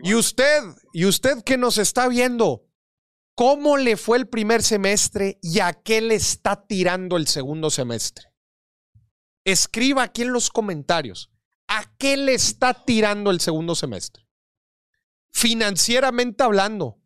Y 0.03 0.15
usted, 0.15 0.63
y 0.93 1.07
usted 1.07 1.43
que 1.43 1.57
nos 1.57 1.79
está 1.79 2.09
viendo, 2.09 2.67
¿cómo 3.35 3.77
le 3.77 3.97
fue 3.97 4.19
el 4.19 4.29
primer 4.29 4.63
semestre 4.63 5.39
y 5.43 5.61
a 5.61 5.73
qué 5.73 6.01
le 6.01 6.15
está 6.15 6.67
tirando 6.67 7.17
el 7.17 7.27
segundo 7.27 7.71
semestre? 7.71 8.33
Escriba 9.45 10.03
aquí 10.03 10.23
en 10.23 10.33
los 10.33 10.51
comentarios. 10.51 11.31
¿A 11.69 11.95
qué 11.99 12.17
le 12.17 12.35
está 12.35 12.85
tirando 12.85 13.31
el 13.31 13.41
segundo 13.41 13.75
semestre? 13.75 14.27
Financieramente 15.31 16.43
hablando, 16.43 16.99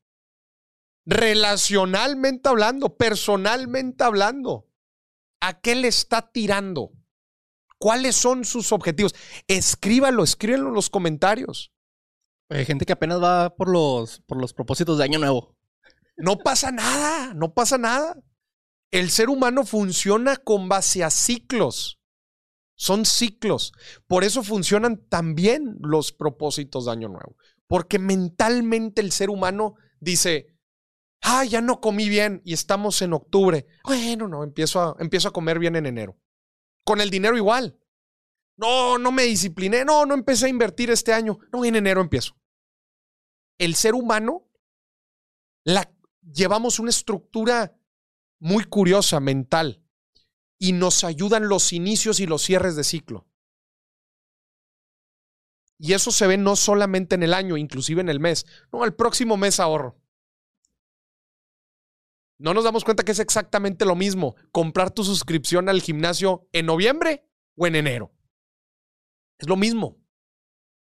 relacionalmente 1.04 2.48
hablando, 2.48 2.96
personalmente 2.96 4.04
hablando. 4.04 4.68
¿A 5.40 5.60
qué 5.60 5.74
le 5.74 5.88
está 5.88 6.30
tirando? 6.30 6.92
¿Cuáles 7.78 8.14
son 8.14 8.44
sus 8.44 8.70
objetivos? 8.70 9.12
Escríbalo, 9.48 10.22
escríbelo 10.22 10.68
en 10.68 10.74
los 10.74 10.88
comentarios. 10.88 11.72
Hay 12.52 12.64
gente 12.66 12.84
que 12.84 12.92
apenas 12.92 13.22
va 13.22 13.54
por 13.56 13.68
los, 13.68 14.20
por 14.20 14.40
los 14.40 14.52
propósitos 14.52 14.98
de 14.98 15.04
Año 15.04 15.18
Nuevo. 15.18 15.56
No 16.16 16.38
pasa 16.38 16.70
nada, 16.70 17.32
no 17.34 17.54
pasa 17.54 17.78
nada. 17.78 18.16
El 18.90 19.10
ser 19.10 19.30
humano 19.30 19.64
funciona 19.64 20.36
con 20.36 20.68
base 20.68 21.02
a 21.02 21.10
ciclos. 21.10 22.00
Son 22.74 23.06
ciclos. 23.06 23.72
Por 24.06 24.22
eso 24.22 24.42
funcionan 24.42 25.06
también 25.08 25.76
los 25.80 26.12
propósitos 26.12 26.84
de 26.84 26.92
Año 26.92 27.08
Nuevo. 27.08 27.36
Porque 27.66 27.98
mentalmente 27.98 29.00
el 29.00 29.12
ser 29.12 29.30
humano 29.30 29.74
dice, 29.98 30.48
ah, 31.22 31.44
ya 31.44 31.62
no 31.62 31.80
comí 31.80 32.08
bien 32.10 32.42
y 32.44 32.52
estamos 32.52 33.00
en 33.00 33.14
octubre. 33.14 33.66
Bueno, 33.84 34.28
no, 34.28 34.44
empiezo 34.44 34.80
a, 34.82 34.96
empiezo 34.98 35.28
a 35.28 35.32
comer 35.32 35.58
bien 35.58 35.76
en 35.76 35.86
enero. 35.86 36.18
Con 36.84 37.00
el 37.00 37.08
dinero 37.08 37.36
igual. 37.36 37.78
No, 38.58 38.98
no 38.98 39.10
me 39.10 39.22
discipliné. 39.22 39.86
No, 39.86 40.04
no 40.04 40.12
empecé 40.12 40.46
a 40.46 40.50
invertir 40.50 40.90
este 40.90 41.14
año. 41.14 41.38
No, 41.50 41.64
en 41.64 41.76
enero 41.76 42.02
empiezo. 42.02 42.34
El 43.62 43.76
ser 43.76 43.94
humano 43.94 44.50
llevamos 46.20 46.80
una 46.80 46.90
estructura 46.90 47.78
muy 48.40 48.64
curiosa 48.64 49.20
mental 49.20 49.84
y 50.58 50.72
nos 50.72 51.04
ayudan 51.04 51.46
los 51.46 51.72
inicios 51.72 52.18
y 52.18 52.26
los 52.26 52.42
cierres 52.42 52.74
de 52.74 52.82
ciclo. 52.82 53.28
Y 55.78 55.92
eso 55.92 56.10
se 56.10 56.26
ve 56.26 56.38
no 56.38 56.56
solamente 56.56 57.14
en 57.14 57.22
el 57.22 57.32
año, 57.32 57.56
inclusive 57.56 58.00
en 58.00 58.08
el 58.08 58.18
mes. 58.18 58.46
No, 58.72 58.84
el 58.84 58.94
próximo 58.94 59.36
mes 59.36 59.60
ahorro. 59.60 59.96
No 62.38 62.54
nos 62.54 62.64
damos 62.64 62.82
cuenta 62.82 63.04
que 63.04 63.12
es 63.12 63.20
exactamente 63.20 63.84
lo 63.84 63.94
mismo 63.94 64.34
comprar 64.50 64.90
tu 64.90 65.04
suscripción 65.04 65.68
al 65.68 65.82
gimnasio 65.82 66.48
en 66.52 66.66
noviembre 66.66 67.30
o 67.54 67.68
en 67.68 67.76
enero. 67.76 68.12
Es 69.38 69.46
lo 69.46 69.56
mismo. 69.56 70.01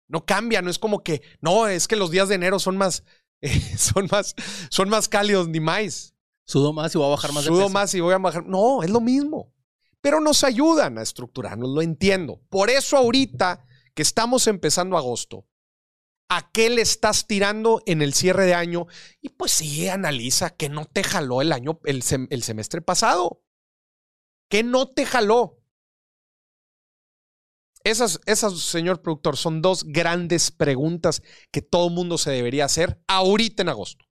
No 0.08 0.24
cambia, 0.26 0.62
no 0.62 0.70
es 0.70 0.78
como 0.78 1.02
que, 1.02 1.22
no, 1.40 1.66
es 1.66 1.88
que 1.88 1.96
los 1.96 2.10
días 2.10 2.28
de 2.28 2.34
enero 2.34 2.58
son 2.58 2.76
más, 2.76 3.04
eh, 3.40 3.60
son 3.78 4.08
más, 4.10 4.34
son 4.70 4.88
más 4.88 5.08
cálidos 5.08 5.48
ni 5.48 5.60
más. 5.60 6.14
Sudo 6.46 6.72
más 6.74 6.94
y 6.94 6.98
voy 6.98 7.06
a 7.06 7.10
bajar 7.10 7.32
más 7.32 7.44
de 7.44 7.48
Sudo 7.48 7.58
peso. 7.60 7.70
más 7.70 7.94
y 7.94 8.00
voy 8.00 8.12
a 8.14 8.18
bajar. 8.18 8.44
No, 8.46 8.82
es 8.82 8.90
lo 8.90 9.00
mismo. 9.00 9.52
Pero 10.02 10.20
nos 10.20 10.44
ayudan 10.44 10.98
a 10.98 11.02
estructurarnos, 11.02 11.70
lo 11.70 11.80
entiendo. 11.80 12.42
Por 12.50 12.68
eso 12.68 12.98
ahorita 12.98 13.64
que 13.94 14.02
estamos 14.02 14.46
empezando 14.46 14.98
agosto, 14.98 15.46
¿a 16.28 16.50
qué 16.52 16.68
le 16.68 16.82
estás 16.82 17.26
tirando 17.26 17.82
en 17.86 18.02
el 18.02 18.12
cierre 18.12 18.44
de 18.44 18.52
año? 18.54 18.86
Y 19.22 19.30
pues 19.30 19.52
sí, 19.52 19.88
analiza 19.88 20.50
que 20.50 20.68
no 20.68 20.84
te 20.84 21.02
jaló 21.02 21.40
el 21.40 21.52
año, 21.52 21.80
el, 21.84 22.02
sem- 22.02 22.26
el 22.30 22.42
semestre 22.42 22.82
pasado. 22.82 23.42
¿Qué 24.50 24.62
no 24.62 24.88
te 24.88 25.06
jaló? 25.06 25.63
Esas, 27.84 28.18
esas, 28.24 28.58
señor 28.58 29.02
productor, 29.02 29.36
son 29.36 29.60
dos 29.60 29.84
grandes 29.84 30.50
preguntas 30.50 31.22
que 31.52 31.60
todo 31.60 31.90
mundo 31.90 32.16
se 32.16 32.30
debería 32.30 32.64
hacer 32.64 33.02
ahorita 33.06 33.62
en 33.62 33.68
agosto. 33.68 34.06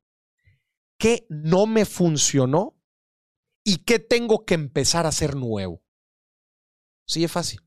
¿Qué 0.99 1.25
no 1.29 1.65
me 1.65 1.85
funcionó 1.85 2.77
y 3.63 3.77
qué 3.77 3.97
tengo 3.97 4.45
que 4.45 4.53
empezar 4.53 5.07
a 5.07 5.09
hacer 5.09 5.35
nuevo? 5.35 5.81
Sí, 7.07 7.23
es 7.23 7.31
fácil. 7.31 7.61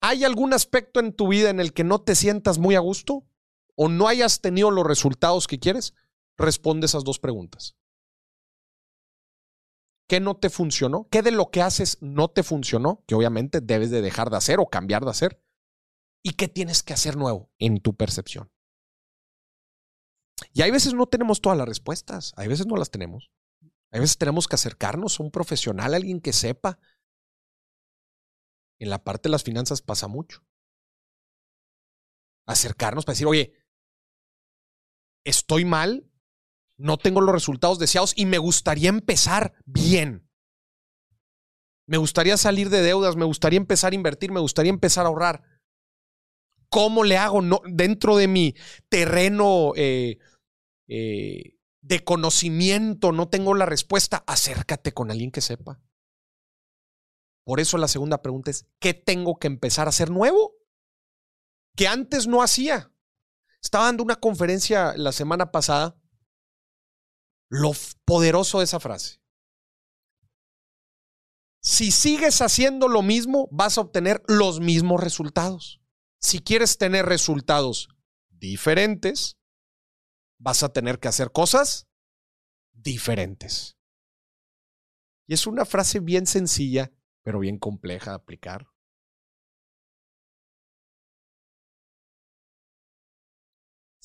¿Hay 0.00 0.24
algún 0.24 0.52
aspecto 0.52 0.98
en 0.98 1.14
tu 1.14 1.28
vida 1.28 1.48
en 1.48 1.60
el 1.60 1.72
que 1.72 1.84
no 1.84 2.02
te 2.02 2.16
sientas 2.16 2.58
muy 2.58 2.74
a 2.74 2.80
gusto 2.80 3.24
o 3.76 3.88
no 3.88 4.08
hayas 4.08 4.40
tenido 4.40 4.72
los 4.72 4.84
resultados 4.84 5.46
que 5.46 5.60
quieres? 5.60 5.94
Responde 6.36 6.86
esas 6.86 7.04
dos 7.04 7.20
preguntas. 7.20 7.76
¿Qué 10.06 10.20
no 10.20 10.36
te 10.36 10.50
funcionó? 10.50 11.08
¿Qué 11.10 11.22
de 11.22 11.30
lo 11.30 11.50
que 11.50 11.62
haces 11.62 11.98
no 12.00 12.28
te 12.28 12.42
funcionó? 12.42 13.02
Que 13.06 13.14
obviamente 13.14 13.60
debes 13.60 13.90
de 13.90 14.02
dejar 14.02 14.30
de 14.30 14.36
hacer 14.36 14.60
o 14.60 14.66
cambiar 14.66 15.04
de 15.04 15.10
hacer. 15.10 15.42
¿Y 16.22 16.32
qué 16.32 16.48
tienes 16.48 16.82
que 16.82 16.92
hacer 16.92 17.16
nuevo 17.16 17.50
en 17.58 17.80
tu 17.80 17.96
percepción? 17.96 18.50
Y 20.52 20.62
hay 20.62 20.70
veces 20.70 20.94
no 20.94 21.06
tenemos 21.06 21.40
todas 21.40 21.56
las 21.56 21.68
respuestas, 21.68 22.32
hay 22.36 22.48
veces 22.48 22.66
no 22.66 22.76
las 22.76 22.90
tenemos. 22.90 23.30
Hay 23.92 24.00
veces 24.00 24.18
tenemos 24.18 24.48
que 24.48 24.56
acercarnos 24.56 25.18
a 25.18 25.22
un 25.22 25.30
profesional, 25.30 25.94
a 25.94 25.96
alguien 25.96 26.20
que 26.20 26.32
sepa. 26.32 26.78
En 28.80 28.90
la 28.90 29.04
parte 29.04 29.28
de 29.28 29.32
las 29.32 29.44
finanzas 29.44 29.82
pasa 29.82 30.08
mucho. 30.08 30.44
Acercarnos 32.46 33.04
para 33.04 33.14
decir, 33.14 33.26
oye, 33.26 33.54
estoy 35.24 35.64
mal, 35.64 36.10
no 36.76 36.98
tengo 36.98 37.20
los 37.20 37.34
resultados 37.34 37.78
deseados 37.78 38.12
y 38.16 38.26
me 38.26 38.38
gustaría 38.38 38.88
empezar 38.88 39.54
bien. 39.64 40.28
Me 41.86 41.98
gustaría 41.98 42.36
salir 42.36 42.70
de 42.70 42.82
deudas, 42.82 43.16
me 43.16 43.24
gustaría 43.24 43.58
empezar 43.58 43.92
a 43.92 43.96
invertir, 43.96 44.32
me 44.32 44.40
gustaría 44.40 44.70
empezar 44.70 45.04
a 45.04 45.08
ahorrar. 45.08 45.42
¿Cómo 46.70 47.04
le 47.04 47.18
hago 47.18 47.40
dentro 47.68 48.16
de 48.16 48.26
mi 48.26 48.54
terreno 48.88 49.72
eh, 49.76 50.18
eh, 50.88 51.56
de 51.82 52.04
conocimiento? 52.04 53.12
No 53.12 53.28
tengo 53.28 53.54
la 53.54 53.66
respuesta. 53.66 54.24
Acércate 54.26 54.92
con 54.92 55.10
alguien 55.10 55.30
que 55.30 55.40
sepa. 55.40 55.80
Por 57.44 57.60
eso 57.60 57.76
la 57.76 57.88
segunda 57.88 58.22
pregunta 58.22 58.50
es, 58.50 58.66
¿qué 58.80 58.94
tengo 58.94 59.38
que 59.38 59.46
empezar 59.46 59.86
a 59.86 59.90
hacer 59.90 60.10
nuevo? 60.10 60.54
Que 61.76 61.86
antes 61.86 62.26
no 62.26 62.42
hacía. 62.42 62.90
Estaba 63.62 63.84
dando 63.84 64.02
una 64.02 64.16
conferencia 64.16 64.94
la 64.96 65.12
semana 65.12 65.52
pasada. 65.52 65.96
Lo 67.48 67.72
poderoso 68.04 68.58
de 68.58 68.64
esa 68.64 68.80
frase. 68.80 69.20
Si 71.60 71.90
sigues 71.90 72.42
haciendo 72.42 72.88
lo 72.88 73.02
mismo, 73.02 73.48
vas 73.50 73.78
a 73.78 73.80
obtener 73.80 74.22
los 74.26 74.60
mismos 74.60 75.02
resultados. 75.02 75.80
Si 76.20 76.40
quieres 76.40 76.76
tener 76.76 77.06
resultados 77.06 77.88
diferentes, 78.28 79.38
vas 80.38 80.62
a 80.62 80.72
tener 80.72 80.98
que 80.98 81.08
hacer 81.08 81.32
cosas 81.32 81.86
diferentes. 82.72 83.78
Y 85.26 85.34
es 85.34 85.46
una 85.46 85.64
frase 85.64 86.00
bien 86.00 86.26
sencilla, 86.26 86.92
pero 87.22 87.38
bien 87.38 87.58
compleja 87.58 88.10
de 88.10 88.16
aplicar. 88.16 88.73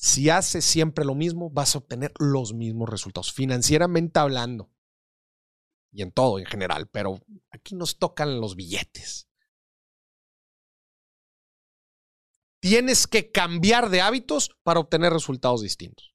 Si 0.00 0.30
haces 0.30 0.64
siempre 0.64 1.04
lo 1.04 1.14
mismo, 1.14 1.50
vas 1.50 1.74
a 1.74 1.78
obtener 1.78 2.14
los 2.18 2.54
mismos 2.54 2.88
resultados, 2.88 3.34
financieramente 3.34 4.18
hablando. 4.18 4.70
Y 5.92 6.00
en 6.00 6.10
todo 6.10 6.38
en 6.38 6.46
general, 6.46 6.88
pero 6.88 7.20
aquí 7.50 7.74
nos 7.74 7.98
tocan 7.98 8.40
los 8.40 8.56
billetes. 8.56 9.28
Tienes 12.60 13.06
que 13.06 13.30
cambiar 13.30 13.90
de 13.90 14.00
hábitos 14.00 14.56
para 14.62 14.80
obtener 14.80 15.12
resultados 15.12 15.60
distintos. 15.60 16.14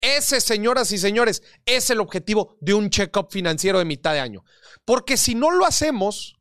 Ese, 0.00 0.40
señoras 0.40 0.90
y 0.92 0.98
señores, 0.98 1.42
es 1.66 1.90
el 1.90 2.00
objetivo 2.00 2.56
de 2.60 2.72
un 2.72 2.88
check-up 2.88 3.28
financiero 3.30 3.78
de 3.78 3.84
mitad 3.84 4.14
de 4.14 4.20
año. 4.20 4.44
Porque 4.86 5.18
si 5.18 5.34
no 5.34 5.50
lo 5.50 5.66
hacemos, 5.66 6.36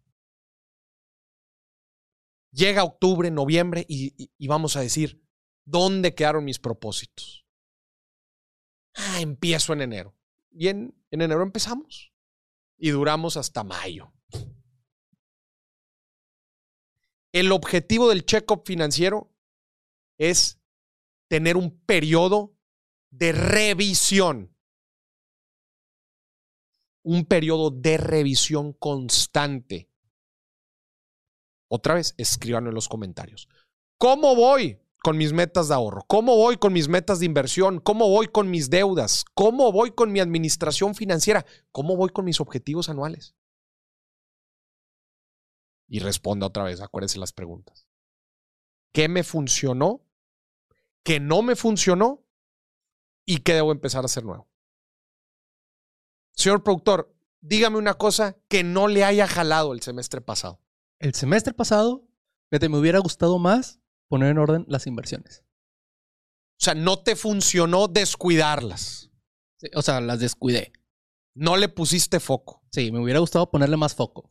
llega 2.52 2.86
octubre, 2.86 3.32
noviembre 3.32 3.86
y, 3.88 4.48
vamos 4.48 4.78
a 4.78 4.82
decir, 4.82 5.23
¿dónde 5.66 6.16
quedaron 6.16 6.46
mis 6.46 6.60
propósitos? 6.60 7.46
Ah, 8.96 9.22
empiezo 9.22 9.74
en 9.74 9.82
enero. 9.82 10.16
Y 10.52 10.68
en, 10.68 10.96
en 11.10 11.22
enero 11.22 11.42
empezamos 11.42 12.14
y 12.78 12.90
duramos 12.90 13.38
hasta 13.38 13.64
mayo. 13.64 14.14
El 17.32 17.52
objetivo 17.52 18.10
del 18.10 18.26
check-up 18.26 18.64
financiero 18.66 19.34
es 20.20 20.62
tener 21.28 21.58
un 21.58 21.80
periodo 21.86 22.56
de 23.10 23.32
revisión. 23.32 24.56
Un 27.04 27.26
periodo 27.26 27.72
de 27.72 27.98
revisión 27.98 28.74
constante. 28.74 29.90
Otra 31.70 31.96
vez, 31.96 32.14
escríbanlo 32.18 32.70
en 32.70 32.76
los 32.76 32.88
comentarios. 32.88 33.50
¿Cómo 33.98 34.36
voy 34.36 34.83
con 35.04 35.18
mis 35.18 35.34
metas 35.34 35.68
de 35.68 35.76
ahorro? 35.76 36.06
¿Cómo 36.08 36.38
voy 36.38 36.58
con 36.58 36.74
mis 36.74 36.88
metas 36.88 37.20
de 37.20 37.26
inversión? 37.26 37.80
¿Cómo 37.80 38.10
voy 38.10 38.28
con 38.28 38.50
mis 38.50 38.70
deudas? 38.70 39.26
¿Cómo 39.36 39.72
voy 39.72 39.92
con 39.92 40.12
mi 40.12 40.22
administración 40.22 40.96
financiera? 40.96 41.46
¿Cómo 41.72 41.98
voy 41.98 42.10
con 42.10 42.26
mis 42.26 42.40
objetivos 42.40 42.88
anuales? 42.88 43.36
Y 45.90 46.00
responda 46.00 46.48
otra 46.48 46.64
vez, 46.64 46.82
acuérdense 46.82 47.20
las 47.20 47.34
preguntas. 47.34 47.86
¿Qué 48.94 49.10
me 49.10 49.24
funcionó? 49.24 50.02
¿Qué 51.04 51.20
no 51.20 51.42
me 51.42 51.58
funcionó? 51.58 52.26
¿Y 53.26 53.40
qué 53.40 53.54
debo 53.54 53.74
empezar 53.74 54.04
a 54.04 54.06
hacer 54.06 54.24
nuevo? 54.24 54.48
Señor 56.32 56.64
productor, 56.64 57.14
dígame 57.42 57.78
una 57.78 57.96
cosa 57.96 58.38
que 58.48 58.64
no 58.64 58.88
le 58.88 59.04
haya 59.04 59.28
jalado 59.28 59.74
el 59.74 59.82
semestre 59.82 60.22
pasado. 60.22 60.62
El 61.00 61.14
semestre 61.14 61.54
pasado, 61.54 62.08
me 62.50 62.78
hubiera 62.78 63.00
gustado 63.00 63.38
más 63.38 63.83
poner 64.14 64.30
en 64.30 64.38
orden 64.38 64.64
las 64.68 64.86
inversiones. 64.86 65.44
O 66.62 66.64
sea, 66.64 66.76
no 66.76 67.00
te 67.00 67.16
funcionó 67.16 67.88
descuidarlas. 67.88 69.10
o 69.74 69.82
sea, 69.82 70.02
las 70.02 70.20
descuidé. 70.20 70.72
No 71.34 71.58
le 71.58 71.68
pusiste 71.68 72.20
foco. 72.20 72.62
Sí, 72.72 72.92
me 72.92 73.00
hubiera 73.00 73.22
gustado 73.22 73.50
ponerle 73.50 73.76
más 73.76 73.96
foco. 73.96 74.30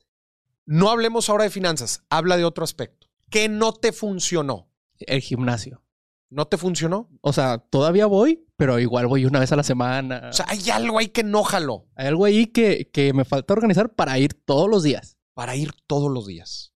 No 0.67 0.89
hablemos 0.89 1.29
ahora 1.29 1.43
de 1.43 1.51
finanzas, 1.51 2.05
habla 2.11 2.37
de 2.37 2.45
otro 2.45 2.63
aspecto. 2.63 3.09
¿Qué 3.29 3.49
no 3.49 3.73
te 3.73 3.91
funcionó? 3.91 4.71
El 5.01 5.21
gimnasio. 5.21 5.85
¿No 6.31 6.47
te 6.47 6.59
funcionó? 6.59 7.11
O 7.21 7.33
sea, 7.33 7.59
todavía 7.59 8.07
voy, 8.07 8.47
pero 8.57 8.79
igual 8.79 9.09
voy 9.09 9.25
una 9.25 9.41
vez 9.41 9.51
a 9.51 9.57
la 9.57 9.65
semana. 9.65 10.29
O 10.31 10.33
sea, 10.33 10.47
hay 10.49 10.71
algo 10.71 11.01
ahí 11.01 11.09
que 11.09 11.25
no 11.25 11.43
jaló. 11.43 11.89
Hay 11.97 12.07
algo 12.07 12.25
ahí 12.25 12.47
que, 12.47 12.89
que 12.93 13.13
me 13.13 13.25
falta 13.25 13.53
organizar 13.53 13.97
para 13.97 14.17
ir 14.21 14.33
todos 14.45 14.71
los 14.71 14.85
días. 14.85 15.19
Para 15.35 15.57
ir 15.57 15.73
todos 15.89 16.09
los 16.09 16.29
días. 16.29 16.72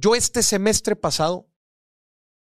Yo 0.00 0.14
este 0.14 0.42
semestre 0.42 0.96
pasado 0.96 1.50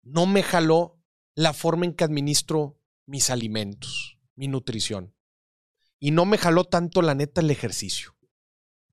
no 0.01 0.25
me 0.25 0.43
jaló 0.43 0.97
la 1.35 1.53
forma 1.53 1.85
en 1.85 1.93
que 1.93 2.05
administro 2.05 2.79
mis 3.05 3.29
alimentos, 3.29 4.17
mi 4.35 4.47
nutrición. 4.47 5.13
Y 5.99 6.11
no 6.11 6.25
me 6.25 6.37
jaló 6.37 6.63
tanto, 6.63 7.01
la 7.01 7.15
neta, 7.15 7.41
el 7.41 7.51
ejercicio. 7.51 8.15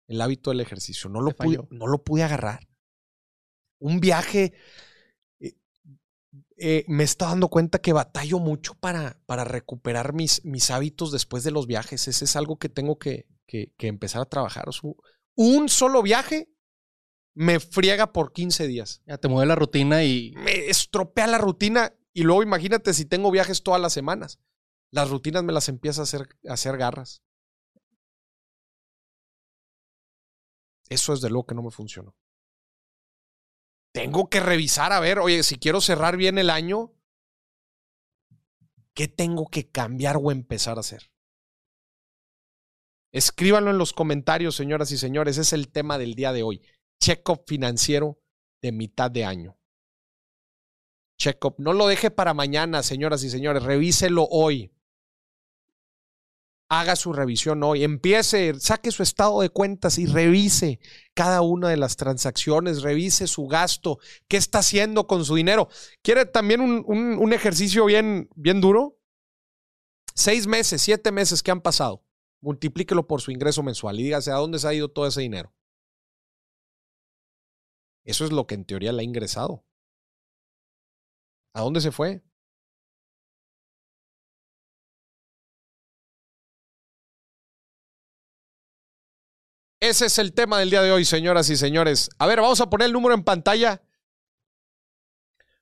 El 0.09 0.20
hábito 0.20 0.50
del 0.50 0.61
ejercicio. 0.61 1.09
No 1.09 1.20
lo, 1.20 1.31
pude, 1.31 1.61
no 1.70 1.87
lo 1.87 2.02
pude 2.02 2.24
agarrar. 2.24 2.68
Un 3.79 4.00
viaje 4.00 4.55
eh, 6.59 6.85
me 6.88 7.05
está 7.05 7.26
dando 7.26 7.48
cuenta 7.48 7.79
que 7.79 7.92
batallo 7.92 8.40
mucho 8.40 8.74
para, 8.74 9.20
para 9.26 9.44
recuperar 9.44 10.12
mis, 10.12 10.44
mis, 10.44 10.70
hábitos 10.70 11.12
después 11.12 11.44
de 11.44 11.52
los 11.52 11.68
viajes. 11.68 12.09
Ese 12.09 12.24
es 12.24 12.35
algo 12.35 12.59
que 12.59 12.68
tengo 12.68 12.98
que, 12.98 13.29
que, 13.46 13.70
empezar 13.79 14.22
a 14.22 14.29
trabajar. 14.29 14.64
un 15.37 15.68
solo 15.68 16.02
viaje 16.02 16.48
me 17.37 17.61
friega 17.61 18.12
por 18.12 18.33
15 18.33 18.66
días. 18.66 19.03
Ya 19.07 19.18
te 19.18 19.29
mueve 19.29 19.46
la 19.46 19.55
rutina 19.55 20.03
y... 20.03 20.33
Me 20.37 20.66
estropea 20.66 21.29
la 21.29 21.38
rutina 21.38 21.94
y 22.12 22.25
luego 22.25 22.42
imagínate 22.42 22.92
si 22.92 23.05
tengo 23.05 23.31
viajes 23.31 23.62
todas 23.62 23.81
las 23.81 23.92
semanas. 23.92 24.40
Las 24.90 25.11
rutinas 25.11 25.44
me 25.44 25.53
las 25.53 25.68
empieza 25.68 26.01
a 26.01 26.05
hacer, 26.05 26.29
a 26.49 26.55
hacer 26.55 26.77
garras. 26.77 27.22
Eso 30.88 31.12
es 31.12 31.20
de 31.20 31.31
lo 31.31 31.44
que 31.44 31.55
no 31.55 31.62
me 31.62 31.70
funcionó 31.70 32.16
tengo 33.96 34.29
que 34.29 34.40
revisar 34.40 34.92
a 34.92 35.01
ver, 35.01 35.18
oye, 35.20 35.42
si 35.42 35.57
quiero 35.57 35.81
cerrar 35.81 36.18
bien 36.18 36.37
el 36.37 36.51
año, 36.51 36.92
¿qué 38.92 39.09
tengo 39.09 39.46
que 39.46 39.70
cambiar 39.70 40.18
o 40.22 40.31
empezar 40.31 40.77
a 40.77 40.81
hacer? 40.81 41.11
Escríbanlo 43.11 43.70
en 43.70 43.79
los 43.79 43.94
comentarios, 43.94 44.55
señoras 44.55 44.92
y 44.92 44.99
señores. 44.99 45.38
Es 45.38 45.55
el 45.55 45.72
tema 45.72 45.96
del 45.96 46.14
día 46.14 46.35
de 46.35 46.42
hoy. 46.42 46.61
Check-up 47.07 47.45
financiero 47.47 48.19
de 48.61 48.73
mitad 48.73 49.12
de 49.12 49.25
año. 49.25 49.57
Check-up. 51.16 51.55
No 51.59 51.73
lo 51.73 51.87
deje 51.87 52.11
para 52.11 52.35
mañana, 52.35 52.83
señoras 52.83 53.23
y 53.23 53.31
señores. 53.31 53.62
Revíselo 53.62 54.27
hoy 54.29 54.73
haga 56.69 56.97
su 56.97 57.12
revisión 57.12 57.62
hoy, 57.62 57.85
empiece, 57.85 58.59
saque 58.59 58.90
su 58.90 59.05
estado 59.05 59.40
de 59.40 59.51
cuentas 59.51 59.99
y 59.99 60.07
revise 60.07 60.81
cada 61.14 61.40
una 61.42 61.69
de 61.69 61.77
las 61.77 61.95
transacciones, 61.95 62.83
revise 62.83 63.29
su 63.29 63.47
gasto, 63.47 64.01
qué 64.27 64.37
está 64.37 64.59
haciendo 64.59 65.07
con 65.07 65.25
su 65.25 65.37
dinero. 65.37 65.69
¿Quiere 66.03 66.27
también 66.27 66.61
un, 66.61 67.33
ejercicio 67.33 67.85
bien, 67.85 68.29
bien 68.35 68.61
duro? 68.61 68.99
Seis 70.12 70.49
meses, 70.49 70.83
siete 70.83 71.12
meses 71.12 71.40
que 71.45 71.53
han 71.53 71.61
pasado, 71.61 72.03
multiplíquelo 72.40 73.07
por 73.07 73.21
su 73.21 73.31
ingreso 73.31 73.62
mensual 73.62 74.01
y 74.01 74.03
dígase 74.03 74.33
a 74.33 74.38
dónde 74.38 74.59
se 74.59 74.66
ha 74.66 74.75
ido 74.75 74.88
todo 74.88 75.07
ese 75.07 75.21
dinero. 75.21 75.53
Eso 78.07 78.25
es 78.25 78.33
lo 78.33 78.47
que 78.47 78.55
en 78.55 78.64
teoría 78.64 78.92
le 78.92 79.03
ha 79.03 79.05
ingresado. 79.05 79.64
¿A 81.55 81.61
dónde 81.62 81.81
se 81.81 81.90
fue? 81.90 82.23
Ese 89.81 90.07
es 90.07 90.19
el 90.19 90.33
tema 90.33 90.59
del 90.61 90.71
día 90.71 90.83
de 90.83 90.92
hoy, 90.92 91.05
señoras 91.05 91.51
y 91.51 91.57
señores. 91.57 92.09
A 92.19 92.27
ver, 92.27 92.40
vamos 92.40 92.61
a 92.61 92.71
poner 92.71 92.87
el 92.87 92.92
número 92.92 93.14
en 93.14 93.25
pantalla. 93.25 93.83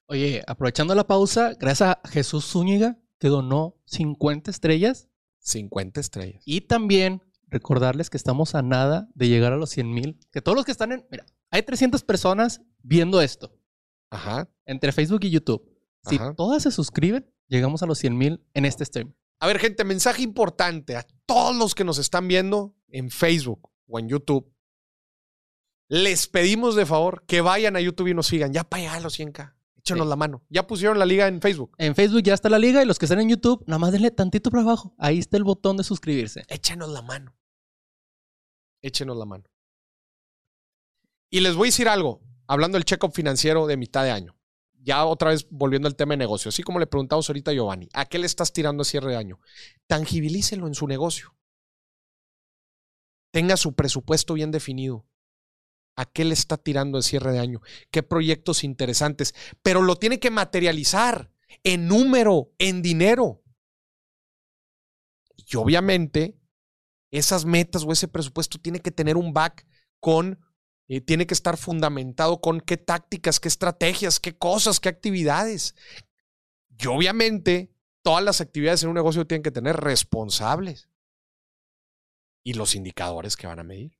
Oye, 0.06 0.42
aprovechando 0.46 0.94
la 0.94 1.06
pausa, 1.06 1.54
gracias 1.58 1.96
a 2.02 2.08
Jesús 2.08 2.44
Zúñiga, 2.44 2.98
que 3.18 3.28
donó 3.28 3.80
50 3.86 4.50
estrellas. 4.50 5.08
50 5.38 6.00
estrellas. 6.00 6.42
Y 6.44 6.62
también 6.62 7.22
recordarles 7.48 8.10
que 8.10 8.16
estamos 8.16 8.54
a 8.54 8.62
nada 8.62 9.08
de 9.14 9.28
llegar 9.28 9.52
a 9.52 9.56
los 9.56 9.70
100 9.70 9.92
mil. 9.92 10.18
Que 10.30 10.42
todos 10.42 10.56
los 10.56 10.64
que 10.64 10.72
están 10.72 10.92
en... 10.92 11.06
Mira, 11.10 11.26
hay 11.50 11.62
300 11.62 12.02
personas 12.04 12.62
viendo 12.82 13.20
esto. 13.20 13.56
Ajá. 14.10 14.48
Entre 14.66 14.92
Facebook 14.92 15.20
y 15.24 15.30
YouTube. 15.30 15.68
Si 16.02 16.18
todas 16.36 16.62
se 16.62 16.70
suscriben, 16.70 17.30
llegamos 17.48 17.82
a 17.82 17.86
los 17.86 17.98
100 17.98 18.18
mil 18.18 18.44
en 18.52 18.64
este 18.64 18.84
stream. 18.84 19.14
A 19.40 19.46
ver, 19.46 19.58
gente, 19.58 19.84
mensaje 19.84 20.22
importante 20.22 20.96
a 20.96 21.06
todos 21.26 21.56
los 21.56 21.74
que 21.74 21.84
nos 21.84 21.98
están 21.98 22.28
viendo 22.28 22.74
en 22.88 23.10
Facebook 23.10 23.70
o 23.86 23.98
en 23.98 24.08
YouTube, 24.08 24.52
les 25.88 26.26
pedimos 26.26 26.76
de 26.76 26.86
favor 26.86 27.24
que 27.26 27.40
vayan 27.40 27.76
a 27.76 27.80
YouTube 27.80 28.08
y 28.08 28.14
nos 28.14 28.26
sigan. 28.26 28.52
Ya 28.52 28.64
para 28.64 28.92
allá 28.92 29.00
los 29.00 29.18
100K. 29.18 29.54
Échenos 29.84 30.06
la 30.06 30.16
mano. 30.16 30.42
Ya 30.48 30.66
pusieron 30.66 30.98
la 30.98 31.04
liga 31.04 31.28
en 31.28 31.40
Facebook. 31.40 31.74
En 31.78 31.94
Facebook 31.94 32.22
ya 32.22 32.34
está 32.34 32.48
la 32.48 32.58
liga 32.58 32.82
y 32.82 32.86
los 32.86 32.98
que 32.98 33.04
están 33.04 33.20
en 33.20 33.28
YouTube, 33.28 33.62
nada 33.66 33.78
más 33.78 33.92
denle 33.92 34.10
tantito 34.10 34.50
para 34.50 34.62
abajo. 34.62 34.94
Ahí 34.98 35.18
está 35.18 35.36
el 35.36 35.44
botón 35.44 35.76
de 35.76 35.84
suscribirse. 35.84 36.42
Échenos 36.48 36.88
la 36.88 37.02
mano. 37.02 37.36
Échenos 38.82 39.16
la 39.16 39.26
mano. 39.26 39.44
Y 41.30 41.40
les 41.40 41.54
voy 41.54 41.68
a 41.68 41.70
decir 41.70 41.88
algo, 41.88 42.22
hablando 42.46 42.76
del 42.76 42.84
check-up 42.84 43.12
financiero 43.12 43.66
de 43.66 43.76
mitad 43.76 44.04
de 44.04 44.10
año. 44.10 44.36
Ya 44.80 45.04
otra 45.04 45.30
vez 45.30 45.46
volviendo 45.50 45.88
al 45.88 45.96
tema 45.96 46.12
de 46.12 46.18
negocio, 46.18 46.48
así 46.48 46.62
como 46.62 46.78
le 46.78 46.86
preguntamos 46.86 47.28
ahorita 47.28 47.50
a 47.50 47.54
Giovanni, 47.54 47.88
¿a 47.92 48.06
qué 48.06 48.18
le 48.18 48.26
estás 48.26 48.52
tirando 48.52 48.82
a 48.82 48.84
cierre 48.84 49.12
de 49.12 49.16
año? 49.16 49.40
Tangibilícelo 49.86 50.66
en 50.66 50.74
su 50.74 50.86
negocio 50.86 51.34
tenga 53.34 53.56
su 53.56 53.74
presupuesto 53.74 54.34
bien 54.34 54.52
definido. 54.52 55.04
¿A 55.96 56.06
qué 56.06 56.24
le 56.24 56.34
está 56.34 56.56
tirando 56.56 56.98
el 56.98 57.04
cierre 57.04 57.32
de 57.32 57.38
año? 57.38 57.60
¿Qué 57.90 58.02
proyectos 58.02 58.64
interesantes? 58.64 59.34
Pero 59.62 59.82
lo 59.82 59.96
tiene 59.96 60.18
que 60.18 60.30
materializar 60.30 61.30
en 61.62 61.86
número, 61.86 62.52
en 62.58 62.82
dinero. 62.82 63.42
Y 65.36 65.56
obviamente, 65.56 66.36
esas 67.10 67.44
metas 67.44 67.84
o 67.84 67.92
ese 67.92 68.08
presupuesto 68.08 68.58
tiene 68.58 68.80
que 68.80 68.90
tener 68.90 69.16
un 69.16 69.32
back 69.32 69.66
con, 70.00 70.40
eh, 70.88 71.00
tiene 71.00 71.26
que 71.26 71.34
estar 71.34 71.56
fundamentado 71.56 72.40
con 72.40 72.60
qué 72.60 72.76
tácticas, 72.76 73.38
qué 73.38 73.48
estrategias, 73.48 74.18
qué 74.18 74.36
cosas, 74.36 74.80
qué 74.80 74.88
actividades. 74.88 75.76
Y 76.76 76.86
obviamente, 76.88 77.72
todas 78.02 78.24
las 78.24 78.40
actividades 78.40 78.82
en 78.82 78.88
un 78.88 78.96
negocio 78.96 79.26
tienen 79.26 79.42
que 79.42 79.52
tener 79.52 79.76
responsables. 79.76 80.88
Y 82.42 82.54
los 82.54 82.74
indicadores 82.74 83.36
que 83.36 83.46
van 83.46 83.60
a 83.60 83.64
medir. 83.64 83.96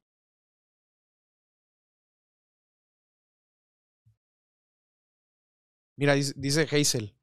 Mira, 5.97 6.15
dice, 6.15 6.69
Hazel. 6.71 7.17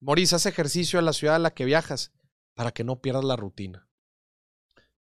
Moris, 0.00 0.32
haz 0.32 0.46
ejercicio 0.46 0.98
a 0.98 1.02
la 1.02 1.12
ciudad 1.12 1.36
a 1.36 1.40
la 1.40 1.54
que 1.54 1.64
viajas 1.64 2.12
para 2.54 2.72
que 2.72 2.84
no 2.84 3.00
pierdas 3.00 3.24
la 3.24 3.36
rutina. 3.36 3.88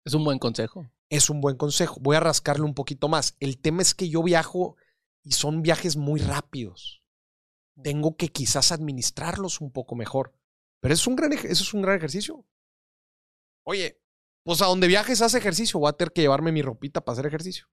Es 0.05 0.15
un 0.15 0.25
buen 0.25 0.39
consejo. 0.39 0.91
Es 1.11 1.31
un 1.31 1.41
buen 1.41 1.57
consejo. 1.57 1.99
Voy 2.01 2.17
a 2.17 2.21
rascarle 2.21 2.65
un 2.65 2.75
poquito 2.75 3.09
más. 3.09 3.37
El 3.41 3.61
tema 3.61 3.83
es 3.83 3.95
que 3.95 4.09
yo 4.09 4.23
viajo 4.23 4.77
y 5.23 5.33
son 5.33 5.63
viajes 5.63 5.97
muy 5.97 6.21
rápidos. 6.21 7.05
Tengo 7.83 8.17
que 8.17 8.29
quizás 8.29 8.73
administrarlos 8.73 9.61
un 9.61 9.73
poco 9.73 9.97
mejor. 9.97 10.35
Pero 10.81 10.95
es 10.95 11.07
un 11.07 11.17
gran, 11.17 11.33
eso 11.33 11.47
es 11.47 11.75
un 11.75 11.83
gran 11.83 11.97
ejercicio. 11.97 12.47
Oye, 13.65 14.01
pues 14.45 14.63
a 14.63 14.67
donde 14.67 14.89
viajes 14.89 15.21
haz 15.21 15.35
ejercicio. 15.35 15.79
Voy 15.79 15.91
a 15.91 15.93
tener 15.93 16.13
que 16.13 16.23
llevarme 16.23 16.53
mi 16.53 16.63
ropita 16.63 17.05
para 17.05 17.15
hacer 17.15 17.27
ejercicio. 17.27 17.67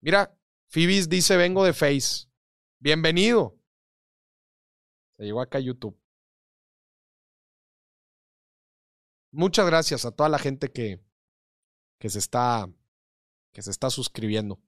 Mira, 0.00 0.36
Phoebis 0.68 1.08
dice, 1.08 1.36
vengo 1.36 1.64
de 1.64 1.72
Face. 1.72 2.28
Bienvenido. 2.78 3.58
Se 5.16 5.24
llegó 5.24 5.40
acá 5.40 5.58
a 5.58 5.60
YouTube. 5.62 5.96
Muchas 9.32 9.66
gracias 9.66 10.04
a 10.04 10.12
toda 10.12 10.28
la 10.28 10.38
gente 10.38 10.70
que, 10.70 11.00
que 11.98 12.08
se 12.10 12.18
está 12.18 12.68
que 13.52 13.62
se 13.62 13.70
está 13.70 13.90
suscribiendo. 13.90 14.60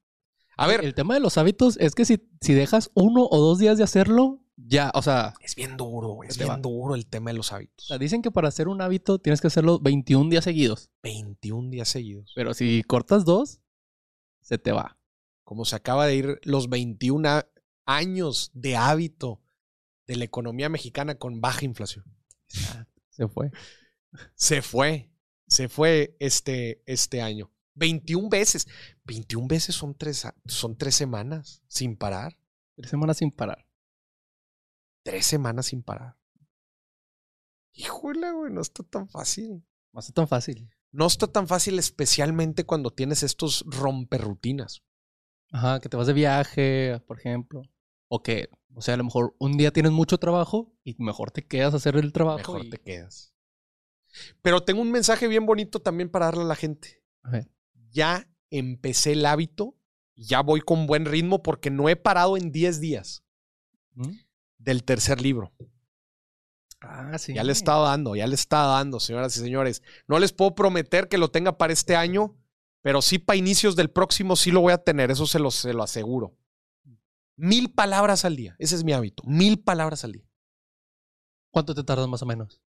A 0.56 0.66
ver, 0.68 0.84
El 0.84 0.94
tema 0.94 1.14
de 1.14 1.20
los 1.20 1.36
hábitos 1.38 1.76
es 1.78 1.94
que 1.94 2.04
si, 2.04 2.28
si 2.40 2.54
dejas 2.54 2.90
uno 2.94 3.26
o 3.30 3.38
dos 3.40 3.58
días 3.58 3.76
de 3.78 3.84
hacerlo, 3.84 4.40
ya, 4.56 4.90
o 4.94 5.02
sea, 5.02 5.34
es 5.40 5.54
bien 5.56 5.76
duro, 5.76 6.20
es 6.22 6.38
bien 6.38 6.48
va. 6.50 6.56
duro 6.56 6.94
el 6.94 7.06
tema 7.06 7.30
de 7.30 7.36
los 7.36 7.52
hábitos. 7.52 7.84
o 7.84 7.88
sea, 7.88 7.98
dicen 7.98 8.22
que 8.22 8.30
para 8.30 8.48
hacer 8.48 8.68
un 8.68 8.80
hábito 8.80 9.18
tienes 9.18 9.40
que 9.40 9.48
hacerlo 9.48 9.80
21 9.80 10.30
días 10.30 10.44
seguidos. 10.44 10.88
21 11.02 11.68
días 11.70 11.88
seguidos. 11.88 12.32
Pero 12.36 12.54
si 12.54 12.82
cortas 12.84 13.24
dos, 13.24 13.60
se 14.40 14.56
te 14.56 14.70
va. 14.72 14.98
Como 15.44 15.64
se 15.64 15.76
acaba 15.76 16.06
de 16.06 16.14
ir 16.16 16.40
los 16.44 16.68
21 16.70 17.28
a- 17.28 17.46
años 17.86 18.50
de 18.54 18.76
hábito 18.76 19.42
de 20.06 20.16
la 20.16 20.24
economía 20.24 20.68
mexicana 20.68 21.16
con 21.16 21.40
baja 21.40 21.64
inflación. 21.64 22.04
Se 23.10 23.28
fue. 23.28 23.50
Se 24.34 24.62
fue, 24.62 25.10
se 25.46 25.68
fue 25.68 26.16
este, 26.20 26.82
este 26.86 27.22
año. 27.22 27.52
21 27.74 28.28
veces. 28.28 28.66
21 29.04 29.46
veces 29.48 29.74
son 29.74 29.94
tres, 29.94 30.26
son 30.46 30.76
tres 30.76 30.94
semanas 30.94 31.62
sin 31.68 31.96
parar. 31.96 32.38
Tres 32.74 32.90
semanas 32.90 33.18
sin 33.18 33.30
parar. 33.30 33.66
Tres 35.02 35.26
semanas 35.26 35.66
sin 35.66 35.82
parar. 35.82 36.16
Híjole, 37.72 38.32
güey, 38.32 38.52
no 38.52 38.60
está 38.60 38.82
tan 38.82 39.08
fácil. 39.08 39.64
No 39.92 40.00
es 40.00 40.12
tan 40.12 40.28
fácil. 40.28 40.70
No 40.92 41.06
está 41.06 41.26
tan 41.26 41.46
fácil, 41.46 41.78
especialmente 41.78 42.64
cuando 42.64 42.90
tienes 42.90 43.22
estos 43.22 43.64
romperrutinas. 43.66 44.82
Ajá, 45.52 45.80
que 45.80 45.88
te 45.88 45.96
vas 45.96 46.06
de 46.06 46.12
viaje, 46.12 47.00
por 47.06 47.18
ejemplo. 47.18 47.62
O 48.08 48.22
que, 48.22 48.48
o 48.74 48.80
sea, 48.82 48.94
a 48.94 48.96
lo 48.96 49.04
mejor 49.04 49.34
un 49.38 49.56
día 49.56 49.72
tienes 49.72 49.92
mucho 49.92 50.18
trabajo 50.18 50.72
y 50.84 50.94
mejor 51.02 51.30
te 51.30 51.46
quedas 51.46 51.74
a 51.74 51.78
hacer 51.78 51.96
el 51.96 52.12
trabajo. 52.12 52.38
Mejor 52.38 52.64
y- 52.66 52.70
te 52.70 52.78
quedas. 52.78 53.32
Pero 54.42 54.62
tengo 54.62 54.80
un 54.80 54.90
mensaje 54.90 55.28
bien 55.28 55.44
bonito 55.46 55.80
también 55.80 56.08
para 56.08 56.26
darle 56.26 56.42
a 56.42 56.46
la 56.46 56.56
gente. 56.56 57.02
A 57.22 57.30
ver. 57.30 57.50
Ya 57.90 58.28
empecé 58.50 59.12
el 59.12 59.26
hábito, 59.26 59.76
ya 60.14 60.40
voy 60.40 60.60
con 60.60 60.86
buen 60.86 61.04
ritmo 61.04 61.42
porque 61.42 61.70
no 61.70 61.88
he 61.88 61.96
parado 61.96 62.36
en 62.36 62.52
10 62.52 62.80
días 62.80 63.24
¿Mm? 63.94 64.12
del 64.58 64.84
tercer 64.84 65.20
libro. 65.20 65.52
Ah, 66.80 67.18
sí. 67.18 67.34
Ya 67.34 67.42
le 67.42 67.52
estado 67.52 67.84
dando, 67.84 68.14
ya 68.16 68.26
le 68.26 68.34
estado 68.34 68.72
dando, 68.72 69.00
señoras 69.00 69.36
y 69.36 69.40
señores. 69.40 69.82
No 70.06 70.18
les 70.18 70.32
puedo 70.32 70.54
prometer 70.54 71.08
que 71.08 71.18
lo 71.18 71.30
tenga 71.30 71.58
para 71.58 71.72
este 71.72 71.96
año, 71.96 72.36
pero 72.82 73.02
sí 73.02 73.18
para 73.18 73.36
inicios 73.38 73.76
del 73.76 73.90
próximo 73.90 74.36
sí 74.36 74.50
lo 74.50 74.60
voy 74.60 74.72
a 74.72 74.78
tener, 74.78 75.10
eso 75.10 75.26
se 75.26 75.38
lo, 75.38 75.50
se 75.50 75.72
lo 75.72 75.82
aseguro. 75.82 76.36
Mil 77.36 77.72
palabras 77.72 78.24
al 78.24 78.36
día, 78.36 78.56
ese 78.58 78.74
es 78.76 78.84
mi 78.84 78.92
hábito, 78.92 79.22
mil 79.26 79.62
palabras 79.62 80.04
al 80.04 80.12
día. 80.12 80.28
¿Cuánto 81.50 81.74
te 81.74 81.84
tardas 81.84 82.08
más 82.08 82.22
o 82.22 82.26
menos? 82.26 82.60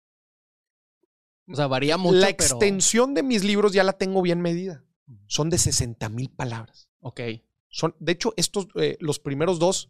O 1.49 1.55
sea, 1.55 1.67
varía 1.67 1.97
mucho, 1.97 2.15
la 2.17 2.27
pero- 2.27 2.33
extensión 2.43 3.13
de 3.13 3.23
mis 3.23 3.43
libros 3.43 3.71
ya 3.71 3.83
la 3.83 3.93
tengo 3.93 4.21
bien 4.21 4.41
medida. 4.41 4.83
Son 5.27 5.49
de 5.49 5.57
60 5.57 6.09
mil 6.09 6.29
palabras. 6.29 6.89
Ok. 6.99 7.21
Son, 7.69 7.95
de 7.99 8.11
hecho, 8.11 8.33
estos, 8.35 8.67
eh, 8.75 8.97
los 8.99 9.19
primeros 9.19 9.57
dos, 9.59 9.89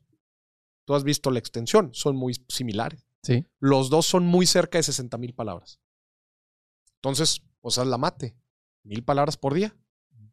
tú 0.85 0.93
has 0.93 1.03
visto 1.03 1.31
la 1.31 1.39
extensión, 1.39 1.89
son 1.93 2.15
muy 2.15 2.35
similares. 2.47 3.07
Sí. 3.23 3.45
Los 3.59 3.89
dos 3.89 4.05
son 4.05 4.25
muy 4.25 4.45
cerca 4.45 4.77
de 4.77 4.83
60 4.83 5.17
mil 5.17 5.33
palabras. 5.33 5.79
Entonces, 6.95 7.41
pues 7.61 7.77
haz 7.79 7.87
la 7.87 7.97
mate. 7.97 8.35
Mil 8.83 9.03
palabras 9.03 9.37
por 9.37 9.53
día 9.55 9.75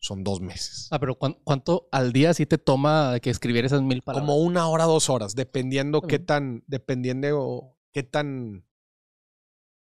son 0.04 0.22
dos 0.22 0.40
meses. 0.42 0.88
Ah, 0.90 0.98
pero 0.98 1.14
¿cuán- 1.14 1.38
¿cuánto 1.44 1.88
al 1.90 2.12
día 2.12 2.34
sí 2.34 2.44
te 2.44 2.58
toma 2.58 3.18
que 3.22 3.30
escribir 3.30 3.64
esas 3.64 3.80
mil 3.80 4.02
palabras? 4.02 4.28
Como 4.28 4.36
una 4.42 4.68
hora, 4.68 4.84
dos 4.84 5.08
horas, 5.08 5.34
dependiendo 5.34 6.02
qué 6.02 6.18
tan, 6.18 6.62
dependiendo 6.66 7.74
qué 7.90 8.02
tan, 8.02 8.66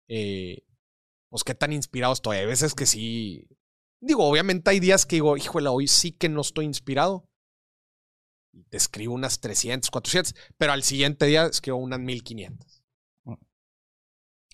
eh, 0.09 0.63
pues 1.31 1.43
qué 1.43 1.55
tan 1.57 1.73
inspirado 1.73 2.13
estoy. 2.13 2.37
Hay 2.37 2.47
veces 2.47 2.75
que 2.75 2.87
sí. 2.87 3.49
Digo, 4.01 4.25
obviamente 4.25 4.71
hay 4.71 4.79
días 4.79 5.05
que 5.05 5.17
digo, 5.17 5.37
híjole, 5.37 5.69
hoy 5.69 5.89
sí 5.89 6.13
que 6.13 6.29
no 6.29 6.43
estoy 6.43 6.65
inspirado. 6.67 7.29
Y 8.53 8.63
te 8.65 8.77
escribo 8.77 9.15
unas 9.15 9.41
300, 9.41 9.91
400, 9.91 10.33
pero 10.57 10.73
al 10.73 10.85
siguiente 10.85 11.27
día 11.27 11.47
escribo 11.47 11.79
unas 11.79 11.99
1500. 11.99 12.85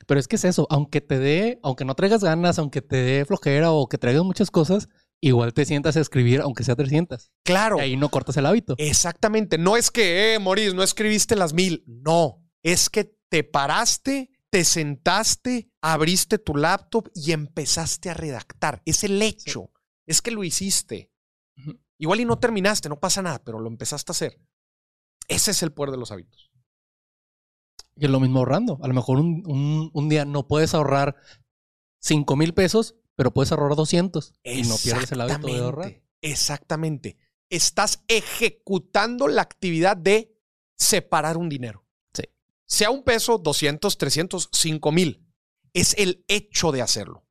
Pero 0.06 0.18
es 0.18 0.26
que 0.26 0.36
es 0.36 0.44
eso, 0.46 0.66
aunque 0.70 1.02
te 1.02 1.18
dé, 1.18 1.60
aunque 1.62 1.84
no 1.84 1.94
traigas 1.94 2.24
ganas, 2.24 2.58
aunque 2.58 2.80
te 2.80 2.96
dé 2.96 3.24
flojera 3.26 3.70
o 3.72 3.86
que 3.88 3.98
traigas 3.98 4.24
muchas 4.24 4.50
cosas, 4.50 4.88
igual 5.20 5.52
te 5.54 5.64
sientas 5.64 5.96
a 5.96 6.00
escribir 6.00 6.40
aunque 6.40 6.64
sea 6.64 6.76
300. 6.76 7.32
Claro. 7.44 7.76
Y 7.78 7.80
ahí 7.80 7.96
no 7.96 8.08
cortas 8.10 8.36
el 8.36 8.46
hábito. 8.46 8.74
Exactamente. 8.78 9.58
No 9.58 9.76
es 9.76 9.90
que, 9.90 10.34
eh, 10.34 10.38
Moris, 10.38 10.74
no 10.74 10.82
escribiste 10.82 11.36
las 11.36 11.52
mil. 11.52 11.84
No. 11.86 12.42
Es 12.62 12.88
que 12.90 13.16
te 13.28 13.44
paraste, 13.44 14.30
te 14.50 14.64
sentaste, 14.64 15.70
abriste 15.80 16.38
tu 16.38 16.56
laptop 16.56 17.08
y 17.14 17.32
empezaste 17.32 18.10
a 18.10 18.14
redactar. 18.14 18.82
Es 18.84 19.04
el 19.04 19.20
hecho. 19.22 19.70
Es 20.06 20.22
que 20.22 20.30
lo 20.30 20.42
hiciste. 20.44 21.12
Igual 21.98 22.20
y 22.20 22.24
no 22.24 22.38
terminaste, 22.38 22.88
no 22.88 22.98
pasa 22.98 23.20
nada, 23.22 23.42
pero 23.44 23.60
lo 23.60 23.68
empezaste 23.68 24.10
a 24.10 24.14
hacer. 24.14 24.40
Ese 25.28 25.50
es 25.52 25.62
el 25.62 25.72
poder 25.72 25.90
de 25.92 25.98
los 25.98 26.10
hábitos. 26.10 26.50
Y 27.96 28.06
es 28.06 28.10
lo 28.10 28.20
mismo 28.20 28.38
ahorrando. 28.38 28.78
A 28.82 28.88
lo 28.88 28.94
mejor 28.94 29.18
un, 29.18 29.42
un- 29.46 29.90
un 29.92 30.08
día 30.08 30.24
no 30.24 30.48
puedes 30.48 30.74
ahorrar 30.74 31.16
5 32.00 32.34
mil 32.36 32.54
pesos, 32.54 32.96
pero 33.20 33.34
puedes 33.34 33.52
ahorrar 33.52 33.76
200 33.76 34.32
y 34.42 34.62
no 34.62 34.78
pierdes 34.78 35.12
el 35.12 35.20
hábito 35.20 35.46
de 35.46 35.58
ahorrar. 35.58 36.02
Exactamente. 36.22 37.18
Estás 37.50 38.02
ejecutando 38.08 39.28
la 39.28 39.42
actividad 39.42 39.94
de 39.94 40.40
separar 40.74 41.36
un 41.36 41.50
dinero. 41.50 41.84
Sí. 42.14 42.22
Sea 42.64 42.88
un 42.88 43.02
peso, 43.02 43.36
200, 43.36 43.98
300, 43.98 44.48
5 44.50 44.92
mil. 44.92 45.28
Es 45.74 45.94
el 45.98 46.24
hecho 46.28 46.72
de 46.72 46.80
hacerlo. 46.80 47.26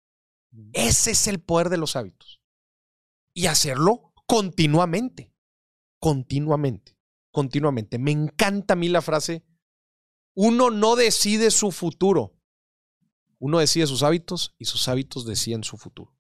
Ese 0.74 1.10
es 1.10 1.26
el 1.26 1.42
poder 1.42 1.70
de 1.70 1.78
los 1.78 1.96
hábitos. 1.96 2.40
Y 3.34 3.48
hacerlo 3.48 4.14
continuamente. 4.28 5.34
Continuamente. 5.98 7.00
Continuamente. 7.32 7.98
Me 7.98 8.12
encanta 8.12 8.76
a 8.76 8.78
mí 8.78 8.90
la 8.90 9.02
frase, 9.02 9.44
uno 10.36 10.70
no 10.70 10.96
decide 10.96 11.50
su 11.50 11.72
futuro. 11.72 12.39
Uno 13.40 13.60
decide 13.60 13.88
sus 13.88 14.04
hábitos 14.04 14.54
y 14.58 14.66
sus 14.66 14.88
hábitos 14.88 15.26
deciden 15.26 15.64
su 15.64 15.78
futuro. 15.78 16.14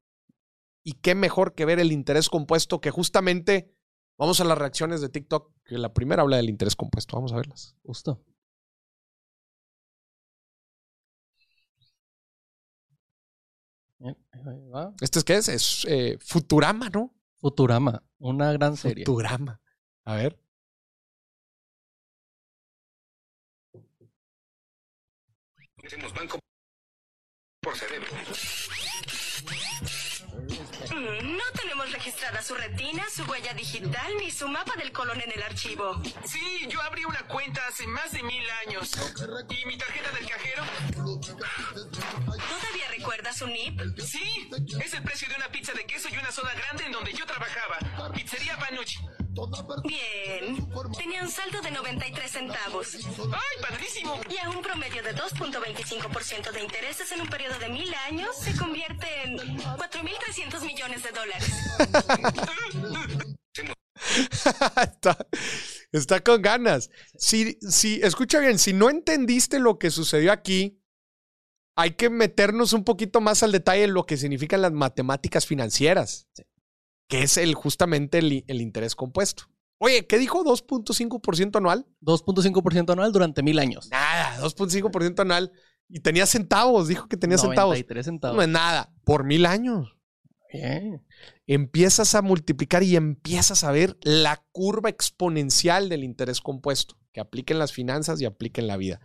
Y 0.83 0.93
qué 0.93 1.13
mejor 1.13 1.53
que 1.53 1.65
ver 1.65 1.79
el 1.79 1.91
interés 1.91 2.29
compuesto 2.29 2.79
que 2.79 2.91
justamente 2.91 3.75
vamos 4.17 4.39
a 4.39 4.45
las 4.45 4.57
reacciones 4.57 5.01
de 5.01 5.09
TikTok, 5.09 5.53
que 5.65 5.77
la 5.77 5.93
primera 5.93 6.21
habla 6.21 6.37
del 6.37 6.49
interés 6.49 6.75
compuesto. 6.75 7.17
Vamos 7.17 7.33
a 7.33 7.35
verlas. 7.35 7.75
Justo. 7.83 8.23
¿Este 15.01 15.19
es 15.19 15.25
qué 15.25 15.35
es? 15.35 15.49
Es 15.49 15.85
eh, 15.89 16.17
Futurama, 16.21 16.89
¿no? 16.89 17.13
Futurama, 17.35 18.01
una 18.17 18.53
gran 18.53 18.77
serie. 18.77 19.05
Futurama. 19.05 19.61
A 20.05 20.15
ver. 20.15 20.39
Hacemos 25.83 26.13
banco 26.13 26.39
por 27.61 27.77
cerebro. 27.77 28.07
No 30.91 31.43
tenemos 31.53 31.91
registrada 31.91 32.41
su 32.41 32.55
retina, 32.55 33.03
su 33.13 33.23
huella 33.25 33.53
digital 33.53 34.13
ni 34.17 34.31
su 34.31 34.47
mapa 34.47 34.75
del 34.77 34.91
colon 34.91 35.19
en 35.21 35.31
el 35.31 35.43
archivo. 35.43 36.01
Sí, 36.25 36.67
yo 36.69 36.81
abrí 36.81 37.03
una 37.05 37.21
cuenta 37.27 37.67
hace 37.67 37.85
más 37.87 38.11
de 38.11 38.23
mil 38.23 38.43
años. 38.65 38.91
¿Y 39.49 39.65
mi 39.65 39.77
tarjeta 39.77 40.11
del 40.11 40.27
cajero? 40.27 40.63
¿Todavía 40.95 42.87
recuerda 42.97 43.33
su 43.33 43.47
NIP? 43.47 43.81
Sí, 43.99 44.49
es 44.81 44.93
el 44.93 45.03
precio 45.03 45.27
de 45.27 45.35
una 45.35 45.49
pizza 45.49 45.73
de 45.73 45.85
queso 45.85 46.07
y 46.09 46.17
una 46.17 46.31
soda 46.31 46.53
grande 46.53 46.85
en 46.85 46.91
donde 46.93 47.13
yo 47.13 47.25
trabajaba. 47.25 48.11
Pizzería 48.13 48.57
Panucci. 48.57 48.99
Bien. 49.83 50.67
Tenía 50.97 51.23
un 51.23 51.29
saldo 51.29 51.61
de 51.61 51.71
93 51.71 52.31
centavos 52.31 52.95
¡Ay, 52.95 53.61
padrísimo! 53.61 54.19
y 54.29 54.37
a 54.37 54.49
un 54.49 54.61
promedio 54.61 55.03
de 55.03 55.15
2.25% 55.15 56.51
de 56.51 56.63
intereses 56.63 57.11
en 57.11 57.21
un 57.21 57.29
periodo 57.29 57.57
de 57.59 57.69
mil 57.69 57.93
años 58.07 58.35
se 58.35 58.55
convierte 58.55 59.07
en 59.23 59.37
4.300 59.37 60.65
millones 60.65 61.03
de 61.03 61.11
dólares. 61.11 61.49
está, 64.83 65.27
está 65.91 66.23
con 66.23 66.41
ganas. 66.41 66.89
Si, 67.17 67.57
si, 67.61 68.01
escucha 68.01 68.39
bien, 68.39 68.59
si 68.59 68.73
no 68.73 68.89
entendiste 68.89 69.59
lo 69.59 69.77
que 69.77 69.91
sucedió 69.91 70.31
aquí, 70.31 70.81
hay 71.75 71.91
que 71.91 72.09
meternos 72.09 72.73
un 72.73 72.83
poquito 72.83 73.21
más 73.21 73.41
al 73.41 73.51
detalle 73.53 73.83
en 73.85 73.93
lo 73.93 74.05
que 74.05 74.17
significan 74.17 74.61
las 74.61 74.73
matemáticas 74.73 75.45
financieras, 75.45 76.27
que 77.09 77.23
es 77.23 77.35
el, 77.35 77.55
justamente 77.55 78.19
el, 78.19 78.45
el 78.47 78.61
interés 78.61 78.95
compuesto. 78.95 79.49
Oye, 79.79 80.05
¿qué 80.07 80.17
dijo? 80.17 80.45
¿2.5% 80.45 81.57
anual? 81.57 81.85
2.5% 82.01 82.91
anual 82.91 83.11
durante 83.11 83.43
mil 83.43 83.59
años. 83.59 83.89
Nada, 83.89 84.39
2.5% 84.41 85.19
anual. 85.21 85.51
Y 85.89 86.01
tenía 86.01 86.25
centavos, 86.25 86.87
dijo 86.87 87.07
que 87.07 87.17
tenía 87.17 87.37
centavos. 87.37 87.71
93 87.71 88.05
centavos. 88.05 88.37
No 88.37 88.43
es 88.43 88.47
nada, 88.47 88.93
por 89.03 89.23
mil 89.23 89.45
años. 89.45 89.95
Bien. 90.51 91.05
empiezas 91.45 92.15
a 92.15 92.23
multiplicar 92.23 92.81
y 92.81 92.95
empiezas 92.95 93.63
a 93.63 93.71
ver 93.71 93.97
la 94.01 94.43
curva 94.51 94.89
exponencial 94.89 95.89
del 95.89 96.03
interés 96.03 96.41
compuesto 96.41 96.97
que 97.13 97.19
aplica 97.19 97.53
en 97.53 97.59
las 97.59 97.71
finanzas 97.71 98.19
y 98.19 98.25
aplica 98.25 98.59
en 98.59 98.67
la 98.67 98.77
vida. 98.77 98.99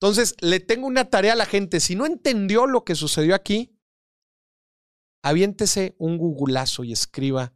Entonces, 0.00 0.34
le 0.40 0.60
tengo 0.60 0.86
una 0.86 1.10
tarea 1.10 1.34
a 1.34 1.36
la 1.36 1.46
gente. 1.46 1.80
Si 1.80 1.96
no 1.96 2.06
entendió 2.06 2.66
lo 2.66 2.84
que 2.84 2.94
sucedió 2.94 3.34
aquí, 3.34 3.75
aviéntese 5.26 5.96
un 5.98 6.18
googlazo 6.18 6.84
y 6.84 6.92
escriba 6.92 7.52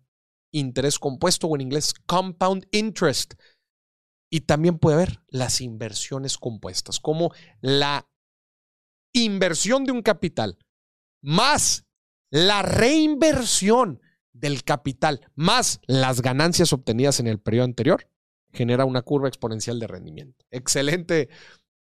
interés 0.52 0.98
compuesto 0.98 1.46
o 1.46 1.54
en 1.54 1.62
inglés 1.62 1.94
compound 2.06 2.66
interest. 2.72 3.34
Y 4.28 4.42
también 4.42 4.78
puede 4.78 4.96
ver 4.96 5.22
las 5.28 5.60
inversiones 5.60 6.36
compuestas, 6.36 7.00
como 7.00 7.32
la 7.60 8.08
inversión 9.12 9.84
de 9.84 9.92
un 9.92 10.02
capital 10.02 10.58
más 11.22 11.84
la 12.30 12.62
reinversión 12.62 14.00
del 14.32 14.62
capital 14.62 15.20
más 15.34 15.80
las 15.86 16.22
ganancias 16.22 16.72
obtenidas 16.72 17.18
en 17.20 17.26
el 17.26 17.40
periodo 17.40 17.64
anterior 17.64 18.08
genera 18.52 18.84
una 18.84 19.02
curva 19.02 19.28
exponencial 19.28 19.78
de 19.78 19.86
rendimiento. 19.86 20.44
Excelente. 20.50 21.28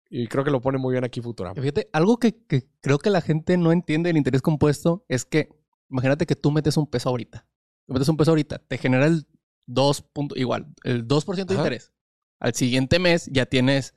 Y 0.10 0.28
creo 0.28 0.44
que 0.44 0.52
lo 0.52 0.62
pone 0.62 0.78
muy 0.78 0.94
bien 0.94 1.04
aquí 1.04 1.22
Futurama. 1.22 1.60
Fíjate, 1.60 1.90
algo 1.92 2.18
que, 2.18 2.46
que 2.46 2.68
creo 2.82 3.00
que 3.00 3.10
la 3.10 3.22
gente 3.22 3.58
no 3.58 3.72
entiende 3.72 4.10
del 4.10 4.18
interés 4.18 4.42
compuesto 4.42 5.04
es 5.10 5.26
que, 5.26 5.50
imagínate 5.94 6.26
que 6.26 6.36
tú 6.36 6.52
metes 6.52 6.76
un 6.76 6.88
peso 6.88 7.08
ahorita. 7.10 7.48
Tú 7.88 7.94
metes 7.94 8.10
un 8.10 8.18
peso 8.18 8.32
ahorita, 8.32 8.58
te 8.60 8.78
genera 8.78 9.06
el 9.06 9.26
2. 9.68 10.02
punto- 10.02 10.36
igual, 10.36 10.68
el 10.84 11.08
2% 11.08 11.54
de 11.54 11.60
Ajá. 11.60 11.64
interés. 11.64 11.94
Al 12.42 12.54
siguiente 12.54 13.00
mes 13.00 13.30
ya 13.32 13.46
tienes 13.46 13.94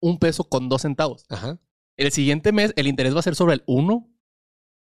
un 0.00 0.18
peso 0.18 0.44
con 0.44 0.68
2 0.68 0.82
centavos. 0.82 1.24
Ajá. 1.30 1.58
El 1.96 2.12
siguiente 2.12 2.52
mes 2.52 2.72
el 2.76 2.86
interés 2.88 3.14
va 3.14 3.20
a 3.20 3.22
ser 3.22 3.34
sobre 3.36 3.54
el 3.54 3.62
1 3.66 4.10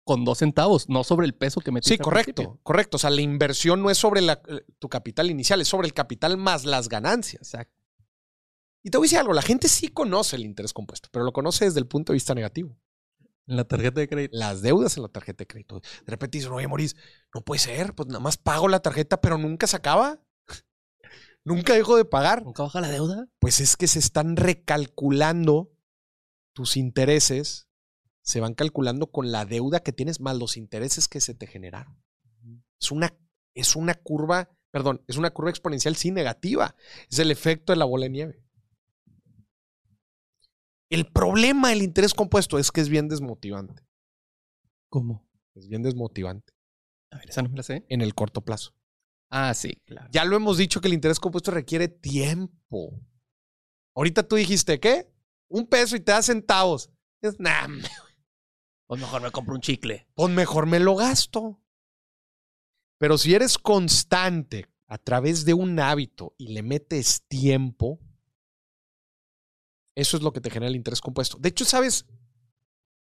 con 0.04 0.26
2 0.26 0.38
centavos, 0.40 0.90
no 0.90 1.04
sobre 1.04 1.26
el 1.26 1.34
peso 1.34 1.62
que 1.62 1.72
metiste. 1.72 1.96
Sí, 1.96 1.98
correcto, 2.00 2.60
correcto. 2.64 2.98
O 2.98 3.00
sea, 3.00 3.10
la 3.10 3.22
inversión 3.22 3.82
no 3.82 3.90
es 3.90 3.98
sobre 3.98 4.22
la- 4.22 4.42
eh, 4.50 4.66
tu 4.80 4.90
capital 4.90 5.30
inicial, 5.32 5.62
es 5.62 5.68
sobre 5.68 5.88
el 5.88 5.94
capital 5.94 6.38
más 6.38 6.66
las 6.66 6.90
ganancias. 6.90 7.54
Exacto. 7.54 7.82
Y 8.84 8.90
te 8.92 8.98
voy 8.98 9.06
a 9.06 9.08
decir 9.08 9.20
algo, 9.20 9.34
la 9.34 9.42
gente 9.42 9.68
sí 9.68 9.88
conoce 9.88 10.36
el 10.36 10.44
interés 10.46 10.74
compuesto, 10.74 11.10
pero 11.12 11.26
lo 11.26 11.32
conoce 11.34 11.66
desde 11.66 11.80
el 11.80 11.88
punto 11.88 12.12
de 12.14 12.16
vista 12.18 12.36
negativo. 12.36 12.78
En 13.48 13.58
la 13.58 13.64
tarjeta 13.66 14.00
de 14.00 14.08
crédito. 14.08 14.38
Las 14.38 14.62
deudas 14.62 14.98
en 14.98 15.04
la 15.04 15.10
tarjeta 15.10 15.40
de 15.40 15.48
crédito. 15.48 15.80
De 15.80 16.12
repente 16.12 16.38
dicen, 16.38 16.52
oye, 16.52 16.68
Moris, 16.68 16.96
no 17.34 17.42
puede 17.42 17.60
ser, 17.60 17.94
pues 17.94 18.08
nada 18.08 18.20
más 18.20 18.38
pago 18.38 18.68
la 18.68 18.80
tarjeta, 18.80 19.22
pero 19.22 19.38
nunca 19.38 19.68
se 19.68 19.76
acaba. 19.76 20.20
nunca 21.44 21.74
dejo 21.74 21.98
de 21.98 22.06
pagar. 22.06 22.44
¿Nunca 22.44 22.64
baja 22.64 22.82
la 22.82 22.90
deuda? 22.90 23.28
Pues 23.40 23.60
es 23.60 23.78
que 23.78 23.88
se 23.88 24.00
están 24.00 24.36
recalculando 24.36 25.72
tus 26.54 26.78
intereses, 26.78 27.68
se 28.24 28.40
van 28.40 28.56
calculando 28.56 29.12
con 29.12 29.32
la 29.32 29.46
deuda 29.46 29.82
que 29.82 29.92
tienes 29.92 30.22
más 30.22 30.38
los 30.38 30.58
intereses 30.58 31.08
que 31.08 31.20
se 31.22 31.36
te 31.36 31.46
generaron. 31.46 32.02
Es 32.80 32.92
una, 32.92 33.16
es 33.54 33.76
una 33.76 33.94
curva, 33.94 34.50
perdón, 34.72 35.04
es 35.08 35.18
una 35.18 35.32
curva 35.32 35.50
exponencial 35.52 35.96
sí 35.96 36.12
negativa. 36.12 36.76
Es 37.10 37.20
el 37.20 37.30
efecto 37.30 37.74
de 37.74 37.78
la 37.78 37.86
bola 37.86 38.06
de 38.06 38.10
nieve. 38.10 38.45
El 40.96 41.08
problema 41.12 41.70
del 41.72 41.82
interés 41.82 42.14
compuesto 42.14 42.58
es 42.58 42.72
que 42.72 42.80
es 42.80 42.88
bien 42.88 43.10
desmotivante. 43.10 43.84
¿Cómo? 44.90 45.28
Es 45.54 45.68
bien 45.68 45.84
desmotivante 45.84 46.54
A 47.12 47.18
ver, 47.18 47.30
esa 47.30 47.42
no 47.42 47.50
me 47.50 47.58
la 47.58 47.64
sé. 47.64 47.86
en 47.90 48.02
el 48.02 48.16
corto 48.16 48.40
plazo. 48.46 48.74
Ah, 49.30 49.54
sí, 49.54 49.82
claro. 49.86 50.08
Ya 50.12 50.24
lo 50.24 50.38
hemos 50.38 50.58
dicho 50.58 50.80
que 50.80 50.88
el 50.88 50.94
interés 50.94 51.20
compuesto 51.20 51.52
requiere 51.52 51.90
tiempo. 51.90 52.98
Ahorita 53.94 54.26
tú 54.26 54.38
dijiste, 54.38 54.80
¿qué? 54.80 55.12
Un 55.50 55.68
peso 55.68 55.98
y 55.98 56.00
te 56.00 56.14
da 56.14 56.22
centavos. 56.22 56.90
Es, 57.22 57.38
nah, 57.42 57.68
Pues 58.88 59.02
mejor 59.02 59.22
me 59.22 59.32
compro 59.32 59.56
un 59.56 59.62
chicle. 59.62 60.08
pues 60.16 60.32
mejor 60.34 60.66
me 60.66 60.80
lo 60.80 60.96
gasto. 60.96 61.60
Pero 63.00 63.18
si 63.18 63.34
eres 63.34 63.58
constante 63.58 64.68
a 64.88 64.98
través 64.98 65.44
de 65.44 65.54
un 65.56 65.78
hábito 65.78 66.36
y 66.38 66.54
le 66.54 66.62
metes 66.64 67.24
tiempo, 67.28 68.00
eso 69.96 70.18
es 70.18 70.24
lo 70.24 70.34
que 70.34 70.42
te 70.42 70.50
genera 70.50 70.70
el 70.70 70.76
interés 70.76 71.02
compuesto. 71.02 71.38
De 71.40 71.50
hecho, 71.50 71.66
¿sabes? 71.66 72.06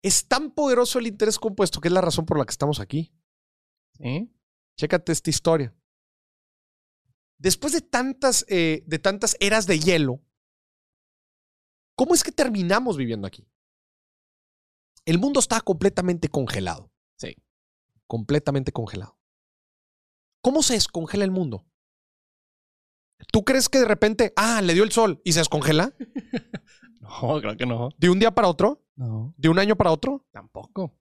Es 0.04 0.28
tan 0.28 0.52
poderoso 0.52 1.00
el 1.00 1.08
interés 1.08 1.40
compuesto 1.40 1.82
que 1.82 1.88
es 1.88 1.94
la 1.94 2.02
razón 2.02 2.26
por 2.26 2.38
la 2.38 2.46
que 2.46 2.52
estamos 2.52 2.80
aquí. 2.80 3.12
¿Sí? 3.94 4.32
Chécate 4.78 5.12
esta 5.12 5.30
historia. 5.30 5.74
Después 7.38 7.74
de 7.74 7.82
tantas, 7.82 8.46
eh, 8.48 8.84
de 8.86 9.00
tantas 9.00 9.36
eras 9.40 9.66
de 9.66 9.80
hielo, 9.80 10.22
¿cómo 11.96 12.14
es 12.14 12.24
que 12.24 12.32
terminamos 12.32 12.98
viviendo 12.98 13.28
aquí? 13.28 13.48
El 15.06 15.20
mundo 15.20 15.40
está 15.40 15.60
completamente 15.62 16.30
congelado. 16.30 16.92
Sí. 17.18 17.36
Completamente 18.08 18.72
congelado. 18.72 19.18
¿Cómo 20.42 20.62
se 20.62 20.74
descongela 20.74 21.24
el 21.24 21.32
mundo? 21.32 21.66
¿Tú 23.32 23.44
crees 23.44 23.70
que 23.70 23.80
de 23.80 23.86
repente, 23.86 24.34
ah, 24.36 24.62
le 24.62 24.74
dio 24.74 24.84
el 24.84 24.92
sol 24.92 25.22
y 25.24 25.34
se 25.34 25.40
descongela? 25.40 25.94
No, 27.22 27.40
creo 27.40 27.56
que 27.56 27.68
no. 27.68 27.90
¿De 28.00 28.10
un 28.10 28.18
día 28.18 28.32
para 28.34 28.48
otro? 28.48 28.84
No, 28.96 29.32
¿De 29.38 29.48
un 29.48 29.60
año 29.60 29.76
para 29.76 29.92
otro? 29.92 30.26
tampoco. 30.32 30.98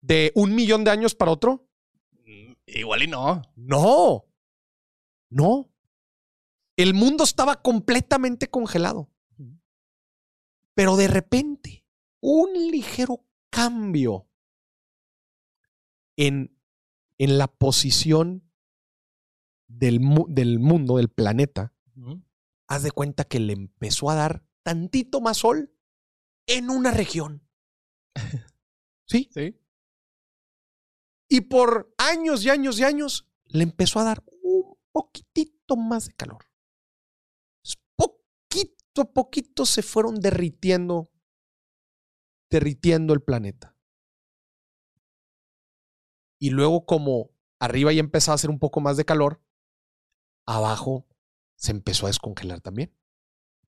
¿De 0.00 0.32
un 0.34 0.54
millón 0.54 0.82
de 0.82 0.90
años 0.90 1.14
para 1.14 1.30
otro? 1.30 1.68
Mm, 2.24 2.52
Igual 2.68 3.02
y 3.02 3.06
no. 3.06 3.42
No. 3.54 4.24
No. 5.28 5.70
El 6.76 6.94
mundo 6.94 7.22
estaba 7.22 7.60
completamente 7.60 8.48
congelado. 8.48 9.10
Pero 10.72 10.96
de 10.96 11.06
repente, 11.08 11.84
un 12.20 12.54
ligero 12.70 13.22
cambio 13.50 14.26
en, 16.16 16.58
en 17.18 17.36
la 17.36 17.46
posición 17.46 18.45
del, 19.68 20.00
mu- 20.00 20.26
del 20.28 20.58
mundo, 20.58 20.96
del 20.96 21.08
planeta, 21.08 21.72
haz 22.68 22.82
de 22.82 22.90
cuenta 22.90 23.24
que 23.24 23.40
le 23.40 23.52
empezó 23.52 24.10
a 24.10 24.14
dar 24.14 24.44
tantito 24.62 25.20
más 25.20 25.38
sol 25.38 25.72
en 26.46 26.70
una 26.70 26.90
región. 26.90 27.46
¿Sí? 29.06 29.28
Sí. 29.32 29.58
Y 31.28 31.42
por 31.42 31.92
años 31.98 32.44
y 32.44 32.50
años 32.50 32.78
y 32.78 32.84
años 32.84 33.28
le 33.46 33.62
empezó 33.62 34.00
a 34.00 34.04
dar 34.04 34.24
un 34.42 34.76
poquitito 34.92 35.76
más 35.76 36.06
de 36.06 36.12
calor. 36.14 36.44
Poquito 37.96 39.02
a 39.02 39.12
poquito 39.12 39.66
se 39.66 39.82
fueron 39.82 40.14
derritiendo, 40.20 41.10
derritiendo 42.50 43.12
el 43.12 43.22
planeta. 43.22 43.76
Y 46.38 46.50
luego 46.50 46.86
como 46.86 47.30
arriba 47.58 47.92
ya 47.92 48.00
empezaba 48.00 48.34
a 48.34 48.36
hacer 48.36 48.50
un 48.50 48.58
poco 48.58 48.80
más 48.80 48.96
de 48.96 49.04
calor, 49.04 49.42
abajo 50.46 51.06
se 51.56 51.72
empezó 51.72 52.06
a 52.06 52.08
descongelar 52.08 52.60
también. 52.60 52.94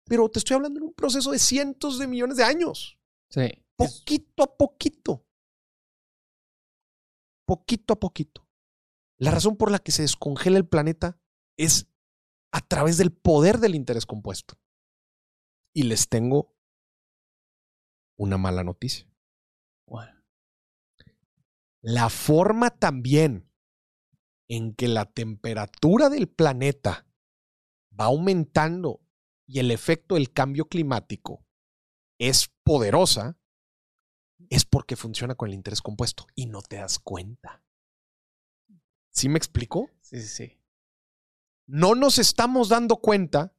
Pero 0.04 0.30
te 0.30 0.40
estoy 0.40 0.56
hablando 0.56 0.80
de 0.80 0.86
un 0.86 0.94
proceso 0.94 1.32
de 1.32 1.40
cientos 1.40 2.00
de 2.00 2.08
millones 2.08 2.38
de 2.38 2.44
años. 2.44 2.98
Sí. 3.30 3.64
Poquito 3.76 4.44
a 4.44 4.58
poquito. 4.58 5.26
Poquito 7.46 7.94
a 7.94 8.00
poquito. 8.00 8.48
La 9.18 9.32
razón 9.32 9.58
por 9.58 9.72
la 9.72 9.80
que 9.80 9.92
se 9.92 10.04
descongela 10.04 10.58
el 10.58 10.68
planeta 10.68 11.20
es 11.58 11.88
a 12.52 12.62
través 12.62 12.98
del 12.98 13.12
poder 13.12 13.60
del 13.60 13.76
interés 13.76 14.06
compuesto. 14.06 14.60
Y 15.74 15.84
les 15.84 16.08
tengo 16.08 16.56
una 18.18 18.38
mala 18.38 18.64
noticia. 18.64 19.10
Bueno. 19.88 20.14
La 21.82 22.10
forma 22.10 22.72
también 22.72 23.47
en 24.48 24.74
que 24.74 24.88
la 24.88 25.06
temperatura 25.06 26.10
del 26.10 26.28
planeta 26.28 27.06
va 28.00 28.06
aumentando 28.06 29.02
y 29.46 29.60
el 29.60 29.72
efecto 29.72 30.16
del 30.16 30.32
cambio 30.32 30.66
climático 30.68 31.46
es 32.20 32.50
poderosa, 32.64 33.38
es 34.50 34.66
porque 34.66 34.96
funciona 34.96 35.36
con 35.36 35.50
el 35.50 35.56
interés 35.56 35.82
compuesto 35.82 36.28
y 36.36 36.46
no 36.46 36.62
te 36.62 36.78
das 36.78 37.00
cuenta. 37.00 37.64
¿Sí 39.12 39.30
me 39.30 39.38
explico? 39.38 39.90
Sí, 40.02 40.22
sí, 40.22 40.28
sí. 40.28 40.60
no 41.66 41.96
nos 41.96 42.20
estamos 42.20 42.70
dando 42.70 42.98
cuenta, 42.98 43.54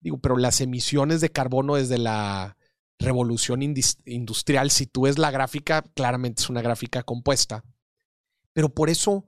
digo, 0.00 0.18
pero 0.18 0.36
las 0.36 0.60
emisiones 0.60 1.20
de 1.20 1.30
carbono 1.30 1.76
desde 1.76 1.98
la 1.98 2.56
revolución 2.98 3.62
industrial, 3.62 4.70
si 4.70 4.86
tú 4.86 5.02
ves 5.02 5.18
la 5.18 5.30
gráfica, 5.30 5.82
claramente 5.82 6.42
es 6.42 6.48
una 6.48 6.62
gráfica 6.62 7.02
compuesta. 7.02 7.64
Pero 8.52 8.68
por 8.72 8.88
eso, 8.88 9.26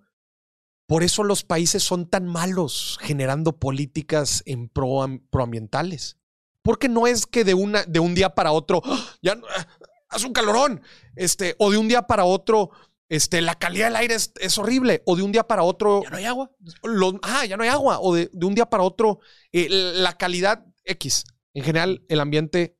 por 0.86 1.02
eso 1.02 1.24
los 1.24 1.42
países 1.42 1.82
son 1.82 2.08
tan 2.08 2.26
malos 2.26 2.98
generando 3.00 3.58
políticas 3.58 4.42
en 4.46 4.68
pro, 4.68 5.06
proambientales. 5.30 6.16
Porque 6.62 6.88
no 6.88 7.06
es 7.06 7.26
que 7.26 7.44
de, 7.44 7.54
una, 7.54 7.84
de 7.84 8.00
un 8.00 8.14
día 8.14 8.34
para 8.34 8.52
otro, 8.52 8.82
¡ah! 8.84 9.14
ya 9.22 9.32
ah, 9.56 9.66
haz 10.08 10.24
un 10.24 10.32
calorón, 10.32 10.80
este, 11.14 11.54
o 11.58 11.70
de 11.70 11.78
un 11.78 11.86
día 11.88 12.02
para 12.02 12.24
otro, 12.24 12.70
este, 13.08 13.40
la 13.40 13.54
calidad 13.56 13.86
del 13.86 13.96
aire 13.96 14.14
es, 14.14 14.32
es 14.40 14.58
horrible, 14.58 15.02
o 15.06 15.14
de 15.16 15.22
un 15.22 15.30
día 15.32 15.44
para 15.44 15.62
otro, 15.62 16.02
Ya 16.02 16.10
no 16.10 16.16
hay 16.16 16.24
agua. 16.24 16.50
los- 16.82 17.14
ah, 17.22 17.44
ya 17.46 17.56
no 17.56 17.62
hay 17.62 17.68
agua, 17.68 18.00
o 18.00 18.14
de, 18.14 18.30
de 18.32 18.46
un 18.46 18.54
día 18.54 18.66
para 18.66 18.82
otro, 18.82 19.20
eh, 19.52 19.68
la 19.70 20.16
calidad 20.16 20.66
X. 20.84 21.24
En 21.54 21.62
general, 21.64 22.04
el 22.08 22.20
ambiente 22.20 22.76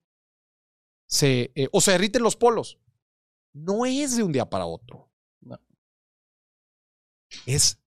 se, 1.08 1.52
eh, 1.54 1.68
o 1.72 1.80
se 1.80 1.92
derriten 1.92 2.22
los 2.22 2.36
polos. 2.36 2.78
No 3.52 3.86
es 3.86 4.16
de 4.16 4.22
un 4.22 4.32
día 4.32 4.46
para 4.50 4.66
otro. 4.66 5.10
No. 5.40 5.58
Es 7.46 7.78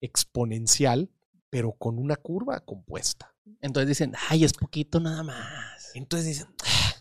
exponencial, 0.00 1.10
pero 1.50 1.72
con 1.72 1.98
una 1.98 2.16
curva 2.16 2.60
compuesta. 2.60 3.34
Entonces 3.60 3.88
dicen, 3.88 4.14
ay, 4.28 4.44
es 4.44 4.52
poquito 4.52 5.00
nada 5.00 5.22
más. 5.22 5.90
Entonces 5.94 6.26
dicen, 6.28 6.54
"Ah, 6.64 6.94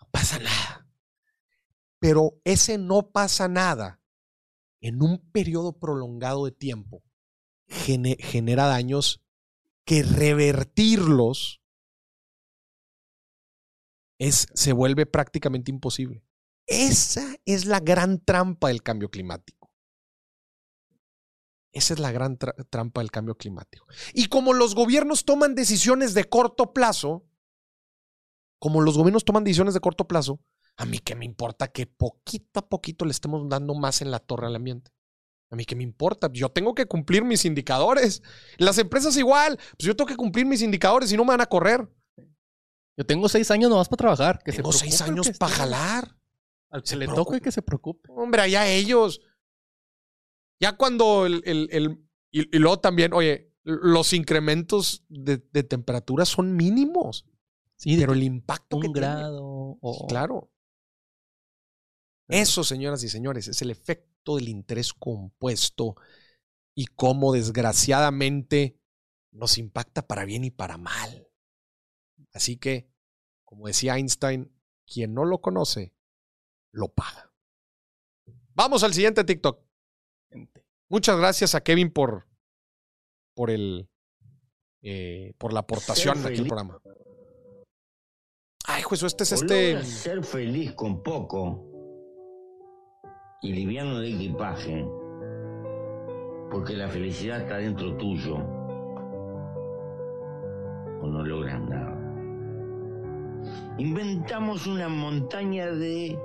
no 0.00 0.08
pasa 0.10 0.38
nada. 0.38 0.86
Pero 1.98 2.40
ese 2.44 2.78
no 2.78 3.10
pasa 3.12 3.46
nada 3.48 4.00
en 4.80 5.02
un 5.02 5.18
periodo 5.30 5.78
prolongado 5.78 6.44
de 6.44 6.50
tiempo 6.52 7.02
gene- 7.68 8.16
genera 8.18 8.66
daños 8.66 9.22
que 9.84 10.02
revertirlos 10.02 11.60
es, 14.18 14.46
se 14.54 14.72
vuelve 14.72 15.06
prácticamente 15.06 15.70
imposible. 15.70 16.24
Esa 16.66 17.36
es 17.44 17.66
la 17.66 17.80
gran 17.80 18.18
trampa 18.24 18.68
del 18.68 18.82
cambio 18.82 19.10
climático. 19.10 19.61
Esa 21.72 21.94
es 21.94 22.00
la 22.00 22.12
gran 22.12 22.38
tra- 22.38 22.54
trampa 22.70 23.00
del 23.00 23.10
cambio 23.10 23.34
climático. 23.36 23.86
Y 24.12 24.26
como 24.26 24.52
los 24.52 24.74
gobiernos 24.74 25.24
toman 25.24 25.54
decisiones 25.54 26.14
de 26.14 26.24
corto 26.24 26.72
plazo, 26.72 27.24
como 28.58 28.80
los 28.80 28.96
gobiernos 28.96 29.24
toman 29.24 29.44
decisiones 29.44 29.74
de 29.74 29.80
corto 29.80 30.06
plazo, 30.06 30.40
a 30.76 30.84
mí 30.84 30.98
qué 30.98 31.14
me 31.14 31.24
importa 31.24 31.68
que 31.68 31.86
poquito 31.86 32.60
a 32.60 32.68
poquito 32.68 33.04
le 33.04 33.10
estemos 33.10 33.48
dando 33.48 33.74
más 33.74 34.02
en 34.02 34.10
la 34.10 34.18
torre 34.18 34.46
al 34.46 34.56
ambiente. 34.56 34.90
A 35.50 35.56
mí 35.56 35.64
qué 35.66 35.76
me 35.76 35.82
importa, 35.82 36.30
yo 36.32 36.48
tengo 36.50 36.74
que 36.74 36.86
cumplir 36.86 37.24
mis 37.24 37.44
indicadores. 37.44 38.22
Las 38.56 38.78
empresas 38.78 39.16
igual, 39.16 39.56
pues 39.56 39.86
yo 39.86 39.94
tengo 39.96 40.08
que 40.08 40.16
cumplir 40.16 40.46
mis 40.46 40.62
indicadores 40.62 41.12
y 41.12 41.16
no 41.16 41.24
me 41.24 41.30
van 41.30 41.42
a 41.42 41.46
correr. 41.46 41.86
Yo 42.96 43.04
tengo 43.06 43.28
seis 43.28 43.50
años 43.50 43.70
nomás 43.70 43.88
para 43.88 43.98
trabajar. 43.98 44.42
Que 44.42 44.52
tengo 44.52 44.72
se 44.72 44.80
seis 44.80 45.00
años 45.02 45.26
que 45.28 45.34
para 45.34 45.52
jalar. 45.52 46.16
Al 46.70 46.82
que 46.82 46.88
Se 46.88 46.96
le 46.96 47.06
toque 47.06 47.40
que 47.40 47.52
se 47.52 47.60
preocupe. 47.62 48.08
Hombre, 48.12 48.42
allá 48.42 48.66
ellos. 48.66 49.20
Ya 50.62 50.76
cuando 50.76 51.26
el, 51.26 51.42
el- 51.44 51.68
el- 51.72 51.98
y, 52.30 52.56
y 52.56 52.58
luego 52.60 52.78
también, 52.78 53.12
oye, 53.12 53.52
los 53.64 54.12
incrementos 54.12 55.04
de, 55.08 55.38
de 55.52 55.62
temperatura 55.64 56.24
son 56.24 56.56
mínimos, 56.56 57.26
Sí, 57.76 57.96
pero 57.98 58.12
el 58.12 58.22
impacto 58.22 58.78
que 58.78 58.86
un 58.86 58.92
tiene-. 58.94 59.08
O, 59.80 60.06
Claro. 60.08 60.50
Eso, 62.28 62.62
señoras 62.64 63.02
y 63.02 63.08
señores, 63.08 63.48
es 63.48 63.60
el 63.60 63.70
efecto 63.70 64.36
del 64.36 64.48
interés 64.48 64.92
compuesto 64.92 65.96
y 66.74 66.86
cómo 66.86 67.32
desgraciadamente 67.32 68.78
nos 69.32 69.58
impacta 69.58 70.06
para 70.06 70.24
bien 70.24 70.44
y 70.44 70.50
para 70.50 70.78
mal. 70.78 71.28
Así 72.32 72.56
que, 72.56 72.88
como 73.44 73.66
decía 73.66 73.96
Einstein, 73.98 74.50
quien 74.86 75.12
no 75.12 75.24
lo 75.24 75.40
conoce, 75.40 75.92
lo 76.72 76.88
paga. 76.88 77.32
Vamos 78.54 78.82
al 78.84 78.94
siguiente 78.94 79.24
TikTok. 79.24 79.60
Muchas 80.88 81.16
gracias 81.16 81.54
a 81.54 81.62
Kevin 81.62 81.90
por, 81.90 82.26
por 83.34 83.50
el 83.50 83.88
eh, 84.82 85.32
por 85.38 85.52
la 85.52 85.60
aportación 85.60 86.18
aquí 86.26 86.40
al 86.40 86.46
programa. 86.46 86.78
Ay, 88.66 88.82
juez, 88.82 89.02
este 89.02 89.24
es 89.24 89.32
este. 89.32 89.82
ser 89.84 90.24
feliz 90.24 90.72
con 90.72 91.02
poco 91.02 91.64
y 93.42 93.52
liviano 93.52 94.00
de 94.00 94.08
equipaje, 94.14 94.84
porque 96.50 96.74
la 96.74 96.88
felicidad 96.88 97.40
está 97.40 97.56
dentro 97.56 97.96
tuyo, 97.96 98.36
o 101.00 101.06
no 101.06 101.24
logras 101.24 101.60
nada. 101.62 101.98
Inventamos 103.78 104.66
una 104.66 104.88
montaña 104.88 105.70
de 105.72 106.18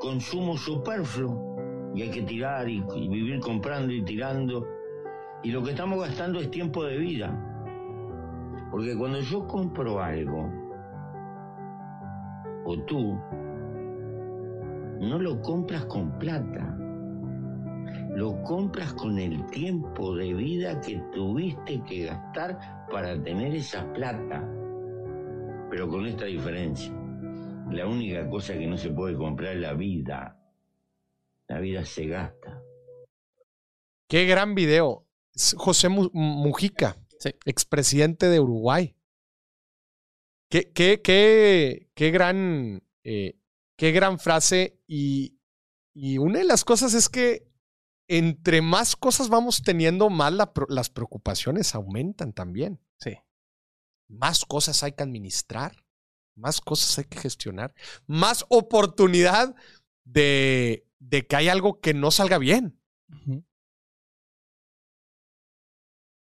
consumo 0.00 0.56
superfluo 0.56 1.53
y 1.94 2.02
hay 2.02 2.10
que 2.10 2.22
tirar 2.22 2.68
y, 2.68 2.84
y 2.94 3.08
vivir 3.08 3.40
comprando 3.40 3.92
y 3.92 4.02
tirando. 4.02 4.66
Y 5.42 5.50
lo 5.52 5.62
que 5.62 5.70
estamos 5.70 6.00
gastando 6.00 6.40
es 6.40 6.50
tiempo 6.50 6.84
de 6.84 6.98
vida. 6.98 7.50
Porque 8.70 8.96
cuando 8.96 9.20
yo 9.20 9.46
compro 9.46 10.00
algo, 10.00 10.50
o 12.64 12.78
tú, 12.78 13.18
no 15.00 15.18
lo 15.18 15.40
compras 15.42 15.84
con 15.86 16.18
plata. 16.18 16.76
Lo 18.16 18.42
compras 18.42 18.94
con 18.94 19.18
el 19.18 19.44
tiempo 19.46 20.14
de 20.16 20.34
vida 20.34 20.80
que 20.80 21.00
tuviste 21.12 21.82
que 21.82 22.06
gastar 22.06 22.86
para 22.90 23.20
tener 23.22 23.54
esa 23.54 23.92
plata. 23.92 24.48
Pero 25.70 25.88
con 25.88 26.06
esta 26.06 26.24
diferencia. 26.24 26.92
La 27.70 27.86
única 27.86 28.28
cosa 28.28 28.54
que 28.54 28.66
no 28.66 28.76
se 28.76 28.90
puede 28.90 29.16
comprar 29.16 29.54
es 29.54 29.60
la 29.60 29.74
vida. 29.74 30.36
La 31.48 31.60
vida 31.60 31.84
se 31.84 32.06
gasta. 32.06 32.62
Qué 34.08 34.26
gran 34.26 34.54
video. 34.54 35.06
José 35.56 35.88
Mu- 35.88 36.10
Mujica, 36.12 36.96
Sí. 37.18 37.30
expresidente 37.44 38.28
de 38.28 38.40
Uruguay. 38.40 38.96
Qué, 40.50 40.70
qué, 40.72 41.00
qué, 41.02 41.90
qué 41.94 42.10
gran, 42.10 42.82
eh, 43.02 43.38
qué 43.76 43.92
gran 43.92 44.18
frase. 44.18 44.78
Y, 44.86 45.38
y 45.94 46.18
una 46.18 46.38
de 46.38 46.44
las 46.44 46.64
cosas 46.64 46.94
es 46.94 47.08
que 47.08 47.48
entre 48.08 48.60
más 48.62 48.96
cosas 48.96 49.28
vamos 49.28 49.62
teniendo, 49.62 50.10
más 50.10 50.32
la 50.32 50.52
las 50.68 50.90
preocupaciones 50.90 51.74
aumentan 51.74 52.32
también. 52.32 52.80
Sí. 53.00 53.14
Más 54.08 54.44
cosas 54.44 54.82
hay 54.82 54.92
que 54.92 55.02
administrar, 55.02 55.84
más 56.36 56.60
cosas 56.60 56.98
hay 56.98 57.04
que 57.04 57.18
gestionar, 57.18 57.74
más 58.06 58.44
oportunidad 58.50 59.54
de, 60.04 60.86
de 60.98 61.26
que 61.26 61.36
hay 61.36 61.48
algo 61.48 61.80
que 61.80 61.94
no 61.94 62.10
salga 62.10 62.38
bien. 62.38 62.80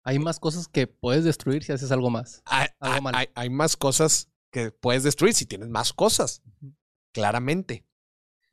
Hay 0.06 0.18
más 0.20 0.40
cosas 0.40 0.68
que 0.68 0.88
puedes 0.88 1.24
destruir 1.24 1.64
si 1.64 1.72
haces 1.72 1.92
algo 1.92 2.10
más. 2.10 2.42
hay, 2.46 2.68
Algo 2.80 2.96
hay- 2.96 3.02
mal. 3.02 3.16
hay- 3.16 3.28
hay 3.36 3.50
más 3.50 3.78
cosas 3.78 4.30
que 4.52 4.72
puedes 4.72 5.04
destruir 5.04 5.34
si 5.34 5.46
tienes 5.46 5.70
más 5.70 5.94
cosas. 5.94 6.42
Claramente. 7.14 7.86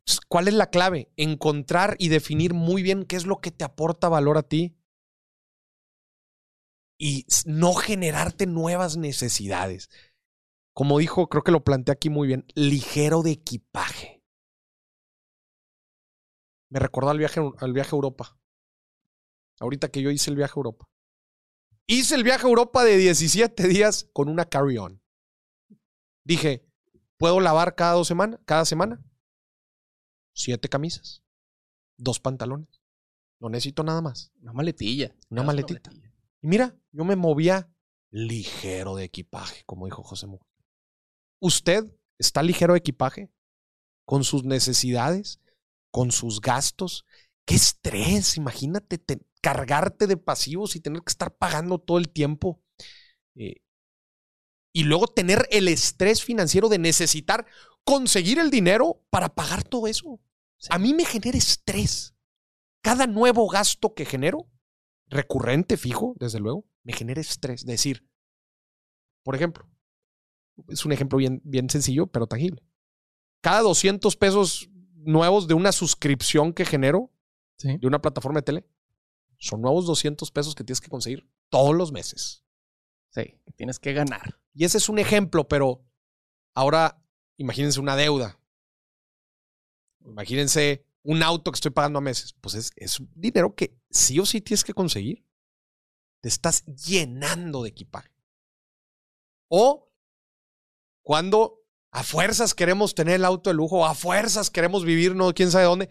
Entonces, 0.01 0.21
¿Cuál 0.29 0.49
es 0.49 0.55
la 0.55 0.71
clave? 0.71 1.11
Encontrar 1.17 1.97
y 1.99 2.09
definir 2.09 2.53
muy 2.55 2.83
bien 2.83 3.05
qué 3.05 3.17
es 3.17 3.27
lo 3.27 3.41
que 3.41 3.51
te 3.51 3.65
aporta 3.65 4.09
valor 4.09 4.39
a 4.39 4.43
ti. 4.43 4.77
Y 6.99 7.27
no 7.45 7.75
generarte 7.75 8.47
nuevas 8.47 8.97
necesidades. 8.97 9.89
Como 10.75 10.99
dijo, 10.99 11.29
creo 11.29 11.43
que 11.43 11.53
lo 11.53 11.65
planteé 11.65 11.93
aquí 11.93 12.11
muy 12.11 12.27
bien, 12.29 12.45
ligero 12.55 13.23
de 13.23 13.33
equipaje. 13.33 14.16
Me 16.69 16.79
recordó 16.79 17.11
al 17.11 17.19
viaje, 17.19 17.41
al 17.59 17.73
viaje 17.73 17.91
a 17.91 17.97
Europa. 17.97 18.39
Ahorita 19.61 19.89
que 19.89 20.03
yo 20.03 20.11
hice 20.11 20.31
el 20.31 20.37
viaje 20.37 20.53
a 20.57 20.61
Europa. 20.61 20.89
Hice 21.87 22.15
el 22.15 22.25
viaje 22.25 22.45
a 22.47 22.49
Europa 22.49 22.85
de 22.85 22.97
17 22.97 23.69
días 23.69 24.09
con 24.13 24.29
una 24.29 24.45
carry-on. 24.45 25.01
Dije, 26.25 26.69
¿puedo 27.17 27.41
lavar 27.41 27.75
cada 27.77 27.93
dos 27.93 28.09
semanas? 28.09 28.41
¿Cada 28.45 28.65
semana? 28.65 29.03
Siete 30.35 30.69
camisas. 30.69 31.23
Dos 31.97 32.19
pantalones. 32.21 32.83
No 33.41 33.49
necesito 33.49 33.85
nada 33.85 34.03
más. 34.03 34.33
Una 34.41 34.53
maletilla. 34.53 35.15
Una 35.31 35.45
maletita. 35.45 35.91
Y 36.43 36.49
mira, 36.49 36.77
yo 36.91 37.05
me 37.05 37.17
movía 37.17 37.71
ligero 38.11 38.97
de 38.97 39.05
equipaje, 39.05 39.63
como 39.65 39.87
dijo 39.87 40.03
José 40.03 40.27
Mujica. 40.27 40.51
¿Usted 41.41 41.85
está 42.19 42.43
ligero 42.43 42.73
de 42.73 42.79
equipaje? 42.79 43.31
¿Con 44.05 44.25
sus 44.25 44.45
necesidades? 44.45 45.41
¿Con 45.97 46.13
sus 46.13 46.43
gastos? 46.43 47.07
¡Qué 47.47 47.55
estrés! 47.55 48.37
Imagínate 48.37 48.99
te- 48.99 49.23
cargarte 49.41 50.07
de 50.07 50.19
pasivos 50.19 50.77
y 50.77 50.81
tener 50.81 51.01
que 51.01 51.11
estar 51.11 51.35
pagando 51.35 51.79
todo 51.79 51.97
el 51.97 52.11
tiempo. 52.11 52.61
Eh, 53.35 53.63
y 54.75 54.85
luego 54.85 55.07
tener 55.07 55.49
el 55.51 55.69
estrés 55.69 56.23
financiero 56.23 56.69
de 56.69 56.79
necesitar 56.79 57.47
conseguir 57.83 58.39
el 58.39 58.51
dinero 58.51 59.01
para 59.09 59.35
pagar 59.35 59.65
todo 59.65 59.87
eso. 59.87 60.21
A 60.69 60.79
mí 60.79 60.93
me 60.93 61.07
genera 61.07 61.39
estrés. 61.39 62.15
Cada 62.83 63.07
nuevo 63.07 63.49
gasto 63.49 63.95
que 63.95 64.05
genero 64.05 64.49
recurrente, 65.09 65.79
fijo, 65.79 66.15
desde 66.21 66.41
luego, 66.41 66.67
me 66.85 66.93
genera 66.93 67.23
estrés. 67.23 67.65
Decir, 67.65 68.07
por 69.23 69.35
ejemplo, 69.35 69.67
es 70.69 70.85
un 70.85 70.93
ejemplo 70.93 71.19
bien, 71.19 71.41
bien 71.45 71.69
sencillo, 71.71 72.07
pero 72.07 72.27
tangible. 72.27 72.63
Cada 73.43 73.63
200 73.63 74.17
pesos 74.17 74.71
nuevos 75.07 75.47
de 75.49 75.55
una 75.55 75.73
suscripción 75.73 76.53
que 76.53 76.65
genero 76.65 77.11
Sí. 77.59 77.79
de 77.79 77.87
una 77.87 78.03
plataforma 78.03 78.41
de 78.41 78.45
tele, 78.45 78.67
son 79.39 79.63
nuevos 79.63 79.87
200 79.87 80.31
pesos 80.31 80.55
que 80.55 80.63
tienes 80.65 80.81
que 80.83 80.91
conseguir 80.91 81.27
todos 81.49 81.75
los 81.75 81.91
meses. 81.91 82.45
Sí. 83.11 83.41
Tienes 83.57 83.79
que 83.79 83.95
ganar. 83.95 84.39
Y 84.53 84.65
ese 84.67 84.77
es 84.77 84.91
un 84.91 84.99
ejemplo, 84.99 85.49
pero 85.49 85.83
ahora 86.55 87.03
imagínense 87.39 87.81
una 87.81 87.97
deuda. 87.97 88.39
Imagínense 90.05 90.85
un 91.03 91.23
auto 91.23 91.51
que 91.51 91.57
estoy 91.57 91.71
pagando 91.71 91.99
a 91.99 92.03
meses. 92.03 92.35
Pues 92.35 92.55
es, 92.55 92.73
es 92.77 92.99
dinero 93.15 93.55
que 93.55 93.79
sí 93.91 94.19
o 94.21 94.27
sí 94.27 94.41
tienes 94.41 94.65
que 94.65 94.75
conseguir. 94.75 95.25
Te 96.21 96.29
estás 96.29 96.65
llenando 96.67 97.63
de 97.63 97.71
equipaje. 97.71 98.11
O 99.49 99.91
cuando 101.03 101.66
a 101.97 102.03
fuerzas 102.03 102.55
queremos 102.55 102.95
tener 102.95 103.15
el 103.15 103.25
auto 103.25 103.49
de 103.49 103.55
lujo, 103.55 103.87
a 103.87 103.95
fuerzas 103.95 104.51
queremos 104.51 104.85
vivir 104.85 105.15
no 105.17 105.33
quién 105.33 105.51
sabe 105.51 105.65
dónde. 105.65 105.89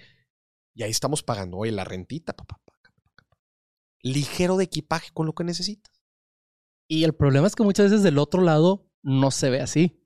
Y 0.76 0.84
ahí 0.84 0.92
estamos 0.92 1.24
pagando, 1.24 1.58
oye, 1.58 1.72
la 1.72 1.84
rentita, 1.84 2.34
papá. 2.34 2.62
Ligero 4.04 4.56
de 4.58 4.66
equipaje 4.66 5.10
con 5.14 5.26
lo 5.26 5.34
que 5.34 5.44
necesitas. 5.44 6.00
Y 6.88 7.06
el 7.06 7.14
problema 7.16 7.48
es 7.48 7.56
que 7.56 7.64
muchas 7.64 7.90
veces 7.90 8.04
del 8.04 8.20
otro 8.20 8.42
lado 8.44 8.88
no 9.02 9.32
se 9.32 9.50
ve 9.50 9.62
así. 9.62 10.00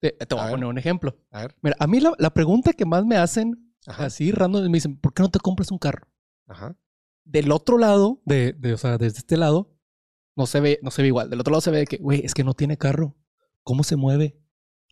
Te, 0.00 0.12
te 0.12 0.34
voy 0.34 0.38
A 0.40 0.42
a, 0.42 0.46
ver. 0.46 0.54
poner 0.54 0.68
un 0.68 0.78
ejemplo. 0.78 1.18
A 1.32 1.40
ver. 1.40 1.56
Mira, 1.62 1.76
a 1.80 1.86
mí 1.88 1.98
la, 1.98 2.12
la 2.18 2.32
pregunta 2.32 2.72
que 2.72 2.84
más 2.84 3.04
me 3.04 3.16
hacen 3.16 3.74
Ajá. 3.86 4.04
así 4.04 4.30
random 4.30 4.62
me 4.66 4.76
dicen, 4.76 5.00
¿por 5.00 5.12
qué 5.14 5.24
no 5.24 5.30
te 5.30 5.40
compras 5.40 5.72
un 5.72 5.78
carro? 5.78 6.06
Ajá. 6.46 6.76
Del 7.24 7.50
otro 7.50 7.76
lado, 7.76 8.20
de, 8.24 8.52
de, 8.52 8.74
o 8.74 8.78
sea, 8.78 8.98
desde 8.98 9.18
este 9.18 9.36
lado, 9.36 9.74
no 10.36 10.46
se 10.46 10.60
ve, 10.60 10.78
no 10.82 10.92
se 10.92 11.02
ve 11.02 11.08
igual. 11.08 11.28
Del 11.28 11.40
otro 11.40 11.50
lado 11.50 11.60
se 11.60 11.72
ve 11.72 11.86
que, 11.86 11.96
güey, 11.96 12.24
es 12.24 12.34
que 12.34 12.44
no 12.44 12.54
tiene 12.54 12.78
carro. 12.78 13.16
¿Cómo 13.64 13.82
se 13.82 13.96
mueve? 13.96 14.38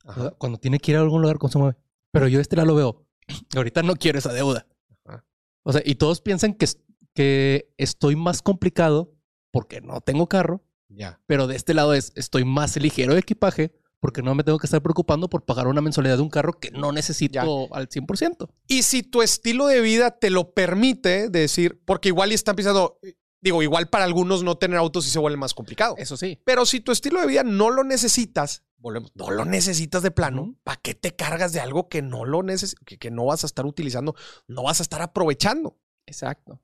Ajá. 0.04 0.30
Cuando 0.38 0.58
tiene 0.58 0.78
que 0.78 0.92
ir 0.92 0.96
a 0.96 1.00
algún 1.00 1.22
lugar, 1.22 1.38
¿cómo 1.38 1.50
se 1.52 1.58
mueve? 1.58 1.76
Pero 2.12 2.26
yo 2.28 2.38
de 2.38 2.42
este 2.42 2.56
lado 2.56 2.68
lo 2.68 2.74
veo. 2.74 3.06
Ahorita 3.56 3.82
no 3.82 3.94
quiero 3.96 4.18
esa 4.18 4.32
deuda. 4.32 4.66
Ajá. 5.04 5.24
O 5.62 5.72
sea, 5.72 5.82
y 5.84 5.94
todos 5.96 6.20
piensan 6.20 6.54
que, 6.54 6.66
que 7.14 7.72
estoy 7.78 8.16
más 8.16 8.42
complicado 8.42 9.12
porque 9.52 9.80
no 9.80 10.00
tengo 10.00 10.28
carro, 10.28 10.62
Ya. 10.88 11.20
pero 11.26 11.46
de 11.46 11.56
este 11.56 11.74
lado 11.74 11.94
es 11.94 12.12
estoy 12.16 12.44
más 12.44 12.76
ligero 12.76 13.14
de 13.14 13.20
equipaje 13.20 13.72
porque 14.00 14.22
no 14.22 14.34
me 14.34 14.44
tengo 14.44 14.58
que 14.58 14.66
estar 14.66 14.80
preocupando 14.80 15.28
por 15.28 15.44
pagar 15.44 15.66
una 15.66 15.82
mensualidad 15.82 16.16
de 16.16 16.22
un 16.22 16.30
carro 16.30 16.54
que 16.58 16.70
no 16.70 16.90
necesito 16.90 17.34
Ya. 17.34 17.42
al 17.76 17.88
100%. 17.88 18.48
Y 18.66 18.82
si 18.84 19.02
tu 19.02 19.20
estilo 19.20 19.66
de 19.66 19.80
vida 19.82 20.12
te 20.12 20.30
lo 20.30 20.54
permite 20.54 21.28
decir, 21.28 21.82
porque 21.84 22.08
igual 22.08 22.32
están 22.32 22.56
pensando, 22.56 22.98
digo, 23.40 23.62
igual 23.62 23.88
para 23.88 24.04
algunos 24.04 24.42
no 24.42 24.58
tener 24.58 24.78
autos 24.78 25.04
sí 25.04 25.10
se 25.10 25.18
vuelve 25.18 25.36
más 25.36 25.54
complicado. 25.54 25.94
Eso 25.98 26.16
sí. 26.16 26.40
Pero 26.44 26.66
si 26.66 26.80
tu 26.80 26.92
estilo 26.92 27.20
de 27.20 27.26
vida 27.26 27.42
no 27.42 27.70
lo 27.70 27.84
necesitas, 27.84 28.64
volvemos, 28.76 29.12
no 29.14 29.30
lo 29.30 29.44
necesitas 29.44 30.02
de 30.02 30.10
plano, 30.10 30.42
Ujú. 30.42 30.58
¿para 30.62 30.80
qué 30.80 30.94
te 30.94 31.14
cargas 31.14 31.52
de 31.52 31.60
algo 31.60 31.88
que 31.88 32.02
no 32.02 32.24
lo 32.24 32.42
neces 32.42 32.74
que, 32.86 32.98
que 32.98 33.10
no 33.10 33.26
vas 33.26 33.44
a 33.44 33.46
estar 33.46 33.66
utilizando, 33.66 34.14
no 34.46 34.62
vas 34.62 34.80
a 34.80 34.82
estar 34.82 35.02
aprovechando? 35.02 35.78
Exacto. 36.06 36.60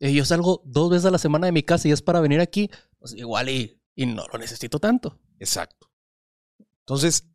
Yo 0.00 0.24
salgo 0.24 0.62
dos 0.64 0.90
veces 0.90 1.04
a 1.04 1.10
la 1.10 1.18
semana 1.18 1.46
de 1.46 1.52
mi 1.52 1.62
casa 1.62 1.86
y 1.86 1.92
es 1.92 2.00
para 2.00 2.20
venir 2.20 2.40
aquí, 2.40 2.70
pues 2.98 3.14
igual 3.14 3.50
y, 3.50 3.82
y 3.94 4.06
no 4.06 4.26
lo 4.32 4.38
necesito 4.38 4.78
tanto. 4.78 5.20
Exacto. 5.38 5.90
Entonces, 6.80 7.28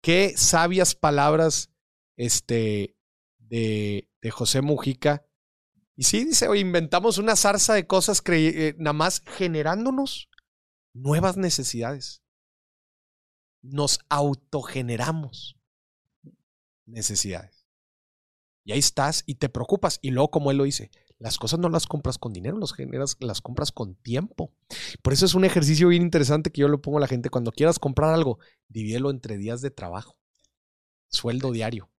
qué 0.00 0.34
sabias 0.36 0.94
palabras 0.94 1.70
este, 2.16 2.96
de, 3.38 4.08
de 4.20 4.30
José 4.30 4.62
Mujica. 4.62 5.26
Y 5.96 6.04
sí, 6.04 6.24
dice, 6.24 6.48
oye, 6.48 6.60
inventamos 6.60 7.18
una 7.18 7.36
zarza 7.36 7.74
de 7.74 7.86
cosas 7.86 8.22
eh, 8.26 8.74
nada 8.78 8.94
más 8.94 9.22
generándonos 9.26 10.30
nuevas 10.94 11.36
necesidades. 11.36 12.22
Nos 13.62 14.00
autogeneramos 14.08 15.56
necesidades. 16.86 17.66
Y 18.64 18.72
ahí 18.72 18.78
estás 18.78 19.22
y 19.26 19.36
te 19.36 19.48
preocupas. 19.48 19.98
Y 20.02 20.10
luego, 20.10 20.30
como 20.30 20.50
él 20.50 20.56
lo 20.56 20.64
dice, 20.64 20.90
las 21.18 21.38
cosas 21.38 21.60
no 21.60 21.68
las 21.68 21.86
compras 21.86 22.18
con 22.18 22.32
dinero, 22.32 22.58
las 22.58 22.72
generas, 22.72 23.16
las 23.20 23.40
compras 23.40 23.70
con 23.70 23.94
tiempo. 23.96 24.52
Por 25.02 25.12
eso 25.12 25.26
es 25.26 25.34
un 25.34 25.44
ejercicio 25.44 25.88
bien 25.88 26.02
interesante 26.02 26.50
que 26.50 26.62
yo 26.62 26.68
le 26.68 26.78
pongo 26.78 26.98
a 26.98 27.00
la 27.00 27.08
gente. 27.08 27.30
Cuando 27.30 27.52
quieras 27.52 27.78
comprar 27.78 28.14
algo, 28.14 28.38
divídelo 28.68 29.10
entre 29.10 29.36
días 29.36 29.60
de 29.60 29.70
trabajo. 29.70 30.16
Sueldo 31.08 31.52
diario. 31.52 31.90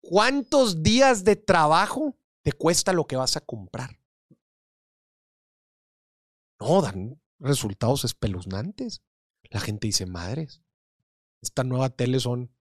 ¿Cuántos 0.00 0.82
días 0.82 1.24
de 1.24 1.36
trabajo 1.36 2.16
te 2.46 2.52
cuesta 2.52 2.92
lo 2.92 3.08
que 3.08 3.16
vas 3.16 3.36
a 3.36 3.40
comprar? 3.40 3.98
No, 6.60 6.80
dan 6.80 7.20
resultados 7.40 8.04
espeluznantes. 8.04 9.02
La 9.50 9.58
gente 9.58 9.88
dice, 9.88 10.06
madres, 10.06 10.62
esta 11.42 11.64
nueva 11.64 11.90
tele 11.90 12.20
son 12.20 12.54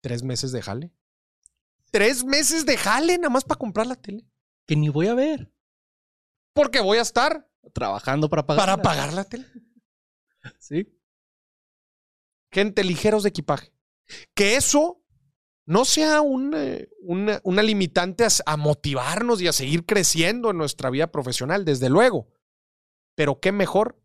tres 0.00 0.24
meses 0.24 0.50
de 0.50 0.60
jale. 0.60 0.92
Tres 1.92 2.24
meses 2.24 2.66
de 2.66 2.76
jale 2.76 3.16
nada 3.16 3.30
más 3.30 3.44
para 3.44 3.60
comprar 3.60 3.86
la 3.86 3.94
tele. 3.94 4.26
Que 4.66 4.74
ni 4.74 4.88
voy 4.88 5.06
a 5.06 5.14
ver. 5.14 5.52
Porque 6.52 6.80
voy 6.80 6.98
a 6.98 7.02
estar 7.02 7.48
Trabajando 7.72 8.28
para 8.28 8.44
pagar. 8.44 8.66
para 8.66 8.82
pagar 8.82 9.12
la 9.12 9.22
tele. 9.22 9.46
Sí. 10.58 10.98
gente 12.50 12.82
ligeros 12.82 13.22
de 13.22 13.28
equipaje. 13.28 13.72
Que 14.34 14.56
eso 14.56 15.00
no 15.68 15.84
sea 15.84 16.22
un, 16.22 16.54
eh, 16.56 16.88
una, 17.02 17.40
una 17.44 17.62
limitante 17.62 18.24
a, 18.24 18.28
a 18.46 18.56
motivarnos 18.56 19.42
y 19.42 19.48
a 19.48 19.52
seguir 19.52 19.84
creciendo 19.84 20.50
en 20.50 20.56
nuestra 20.56 20.88
vida 20.88 21.08
profesional, 21.12 21.66
desde 21.66 21.90
luego. 21.90 22.28
Pero 23.14 23.38
qué 23.38 23.52
mejor 23.52 24.00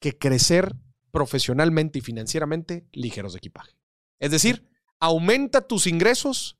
que 0.00 0.16
crecer 0.16 0.76
profesionalmente 1.10 1.98
y 1.98 2.02
financieramente 2.02 2.86
ligeros 2.92 3.32
de 3.32 3.38
equipaje. 3.38 3.72
Es 4.20 4.30
decir, 4.30 4.70
aumenta 5.00 5.66
tus 5.66 5.88
ingresos, 5.88 6.56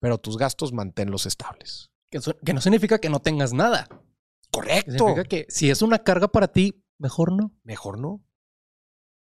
pero 0.00 0.16
tus 0.16 0.38
gastos 0.38 0.72
manténlos 0.72 1.26
estables. 1.26 1.90
Que, 2.10 2.18
eso- 2.18 2.38
que 2.38 2.54
no 2.54 2.62
significa 2.62 2.98
que 3.00 3.10
no 3.10 3.20
tengas 3.20 3.52
nada. 3.52 3.86
Que 3.88 4.50
Correcto. 4.50 4.92
significa 4.92 5.24
que 5.24 5.46
si 5.50 5.68
es 5.70 5.82
una 5.82 5.98
carga 6.04 6.28
para 6.28 6.48
ti, 6.48 6.82
mejor 6.98 7.32
no. 7.32 7.52
Mejor 7.64 7.98
no. 8.00 8.24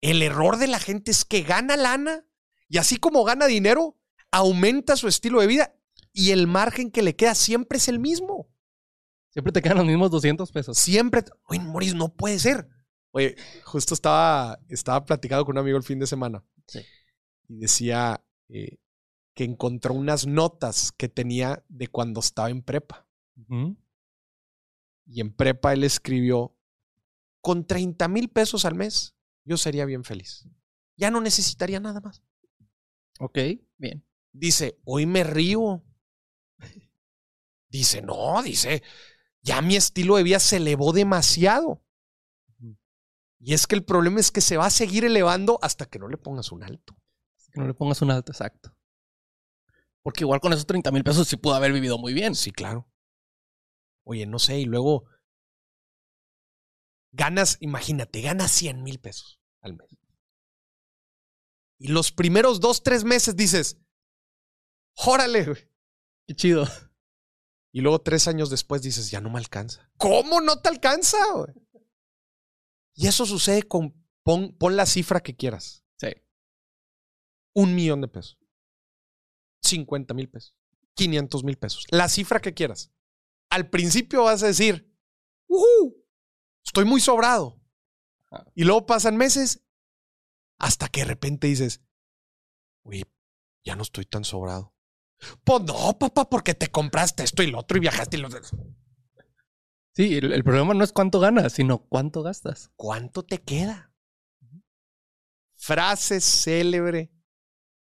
El 0.03 0.21
error 0.23 0.59
de 0.59 0.67
la 0.67 0.79
gente 0.79 1.11
es 1.11 1.25
que 1.25 1.43
gana 1.43 1.77
lana 1.79 2.27
y 2.71 2.79
así 2.79 2.97
como 2.97 3.23
gana 3.25 3.45
dinero, 3.47 3.99
aumenta 4.31 4.97
su 4.97 5.09
estilo 5.09 5.41
de 5.43 5.47
vida 5.49 5.75
y 6.13 6.31
el 6.31 6.47
margen 6.47 6.91
que 6.91 7.03
le 7.03 7.15
queda 7.17 7.35
siempre 7.35 7.77
es 7.77 7.89
el 7.89 7.99
mismo. 7.99 8.49
Siempre 9.31 9.53
te 9.53 9.61
quedan 9.61 9.77
los 9.79 9.87
mismos 9.87 10.11
200 10.11 10.51
pesos. 10.51 10.79
Siempre. 10.79 11.25
Oye, 11.45 11.61
Moris, 11.61 11.95
no 11.95 12.15
puede 12.15 12.39
ser. 12.39 12.69
Oye, 13.13 13.37
justo 13.65 13.93
estaba, 13.95 14.59
estaba 14.69 15.05
platicando 15.05 15.45
con 15.45 15.57
un 15.57 15.59
amigo 15.61 15.77
el 15.77 15.83
fin 15.85 15.99
de 15.99 16.07
semana 16.07 16.45
Sí. 16.67 16.81
y 17.49 17.59
decía 17.59 18.25
eh, 18.49 18.79
que 19.35 19.45
encontró 19.45 19.95
unas 19.95 20.27
notas 20.27 20.93
que 20.93 21.09
tenía 21.09 21.65
de 21.69 21.89
cuando 21.89 22.21
estaba 22.21 22.51
en 22.51 22.63
prepa. 22.63 23.07
Y 25.07 25.21
en 25.21 25.33
prepa 25.35 25.73
él 25.73 25.83
escribió, 25.83 26.57
con 27.41 27.67
30 27.67 28.07
mil 28.09 28.29
pesos 28.29 28.65
al 28.65 28.75
mes, 28.77 29.17
yo 29.45 29.57
sería 29.57 29.85
bien 29.87 30.05
feliz. 30.05 30.47
Ya 30.97 31.11
no 31.11 31.21
necesitaría 31.21 31.81
nada 31.81 32.01
más. 32.01 32.23
Ok, 33.21 33.39
bien. 33.77 34.05
Dice, 34.33 34.81
hoy 34.85 35.05
me 35.05 35.25
río. 35.25 35.85
Dice, 37.69 38.03
no, 38.03 38.43
dice, 38.43 38.83
ya 39.43 39.61
mi 39.63 39.77
estilo 39.77 40.17
de 40.17 40.23
vida 40.23 40.41
se 40.41 40.57
elevó 40.57 40.93
demasiado. 40.93 41.85
Y 43.39 43.55
es 43.55 43.67
que 43.67 43.75
el 43.75 43.85
problema 43.85 44.21
es 44.21 44.31
que 44.31 44.41
se 44.41 44.57
va 44.57 44.67
a 44.67 44.71
seguir 44.71 45.05
elevando 45.05 45.59
hasta 45.63 45.87
que 45.87 45.99
no 45.99 46.09
le 46.09 46.17
pongas 46.17 46.51
un 46.51 46.63
alto. 46.63 46.97
Que 47.53 47.61
no 47.61 47.67
le 47.67 47.75
pongas 47.75 48.03
un 48.03 48.11
alto 48.11 48.33
exacto. 48.33 48.77
Porque 50.03 50.25
igual 50.25 50.41
con 50.41 50.53
esos 50.53 50.67
30 50.67 50.91
mil 50.91 51.05
pesos 51.05 51.29
sí 51.29 51.37
pudo 51.37 51.55
haber 51.55 51.73
vivido 51.73 51.99
muy 51.99 52.13
bien. 52.13 52.35
Sí, 52.35 52.51
claro. 52.53 52.91
Oye, 54.05 54.27
no 54.27 54.39
sé, 54.39 54.59
y 54.59 54.65
luego 54.65 55.05
ganas, 57.13 57.59
imagínate, 57.61 58.21
ganas 58.23 58.51
100 58.51 58.83
mil 58.83 58.99
pesos 58.99 59.41
al 59.61 59.75
mes. 59.75 60.00
Y 61.81 61.89
los 61.89 62.13
primeros 62.13 62.61
dos, 62.61 62.83
tres 62.83 63.05
meses 63.05 63.35
dices, 63.37 63.79
órale, 64.95 65.45
güey. 65.47 65.69
Qué 66.27 66.35
chido. 66.37 66.67
Y 67.73 67.81
luego 67.81 68.01
tres 68.03 68.29
años 68.29 68.51
después 68.51 68.83
dices, 68.83 69.11
ya 69.11 69.21
no 69.21 69.31
me 69.31 69.39
alcanza. 69.39 69.91
¿Cómo 69.97 70.43
no 70.43 70.61
te 70.61 70.69
alcanza? 70.69 71.17
güey? 71.35 71.55
Y 72.95 73.07
eso 73.07 73.25
sucede 73.25 73.63
con, 73.63 73.95
pon, 74.23 74.55
pon 74.59 74.77
la 74.77 74.85
cifra 74.85 75.21
que 75.21 75.35
quieras. 75.35 75.83
Sí. 75.97 76.09
Un 77.55 77.75
millón 77.75 78.03
de 78.03 78.09
pesos. 78.09 78.39
50 79.63 80.13
mil 80.13 80.29
pesos. 80.29 80.55
500 80.95 81.45
mil 81.45 81.57
pesos. 81.57 81.87
La 81.91 82.09
cifra 82.11 82.41
que 82.41 82.53
quieras. 82.53 82.91
Al 83.49 83.71
principio 83.71 84.25
vas 84.25 84.43
a 84.43 84.49
decir, 84.49 84.95
"Ujú, 85.47 86.05
estoy 86.63 86.85
muy 86.85 87.01
sobrado. 87.01 87.59
Y 88.55 88.65
luego 88.65 88.85
pasan 88.85 89.17
meses 89.17 89.63
hasta 90.61 90.89
que 90.89 91.01
de 91.01 91.07
repente 91.07 91.49
dices, 91.49 91.81
uy, 92.85 93.05
ya 93.65 93.75
no 93.75 93.83
estoy 93.83 94.05
tan 94.05 94.25
sobrado. 94.25 94.75
Pues 95.43 95.63
no, 95.63 95.99
papá, 95.99 96.29
porque 96.31 96.55
te 96.55 96.69
compraste 96.69 97.25
esto 97.25 97.43
y 97.43 97.49
lo 97.49 97.59
otro 97.59 97.77
y 97.77 97.81
viajaste 97.81 98.17
y 98.17 98.21
lo 98.21 98.31
Sí, 98.31 98.57
Sí, 99.93 100.17
el, 100.17 100.33
el 100.33 100.45
problema 100.45 100.73
no 100.73 100.85
es 100.85 100.93
cuánto 100.93 101.19
ganas, 101.19 101.55
sino 101.55 101.79
cuánto 101.89 102.23
gastas. 102.23 102.71
¿Cuánto 102.77 103.25
te 103.25 103.43
queda? 103.43 103.93
Frase 105.57 106.21
célebre 106.21 107.11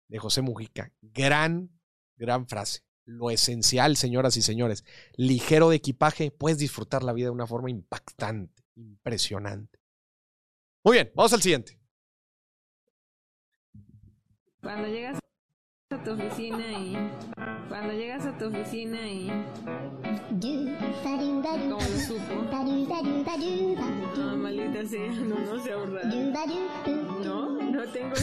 de 0.09 0.19
José 0.19 0.43
Mujica. 0.43 0.93
Gran, 1.01 1.71
gran 2.17 2.47
frase. 2.47 2.83
Lo 3.05 3.31
esencial, 3.31 3.97
señoras 3.97 4.37
y 4.37 4.43
señores. 4.43 4.85
Ligero 5.17 5.71
de 5.71 5.77
equipaje, 5.77 6.31
puedes 6.31 6.59
disfrutar 6.59 7.03
la 7.03 7.12
vida 7.12 7.27
de 7.27 7.33
una 7.33 7.47
forma 7.47 7.71
impactante, 7.71 8.64
impresionante. 8.75 9.81
Muy 10.85 10.95
bien, 10.95 11.12
vamos 11.14 11.33
al 11.33 11.43
siguiente. 11.43 11.81
Cuando 14.67 14.89
llegas 14.89 15.21
a 15.93 16.03
tu 16.03 16.11
oficina 16.11 16.73
y 16.73 16.97
cuando 17.69 17.93
llegas 17.93 18.27
a 18.27 18.37
tu 18.37 18.47
oficina 18.47 18.99
y 19.09 19.31
como 21.69 21.81
lo 21.81 21.99
supo 22.01 22.51
ah, 24.19 24.35
maldita 24.37 24.85
sea 24.85 25.07
no 25.07 25.39
no 25.39 25.62
sé 25.62 25.73
ahorrar 25.73 26.11
no 27.25 27.62
no 27.62 27.83
tengo 27.93 28.17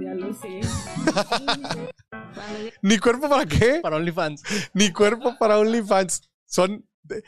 ya 0.00 0.14
lo 0.14 0.32
sé 0.32 0.60
¿Ni 2.80 2.98
cuerpo 2.98 3.28
para 3.28 3.44
qué? 3.44 3.80
Para 3.82 3.96
OnlyFans. 3.96 4.42
Ni 4.72 4.90
cuerpo 4.90 5.36
para 5.38 5.58
OnlyFans. 5.58 6.30
Son 6.46 6.82
de- 7.02 7.22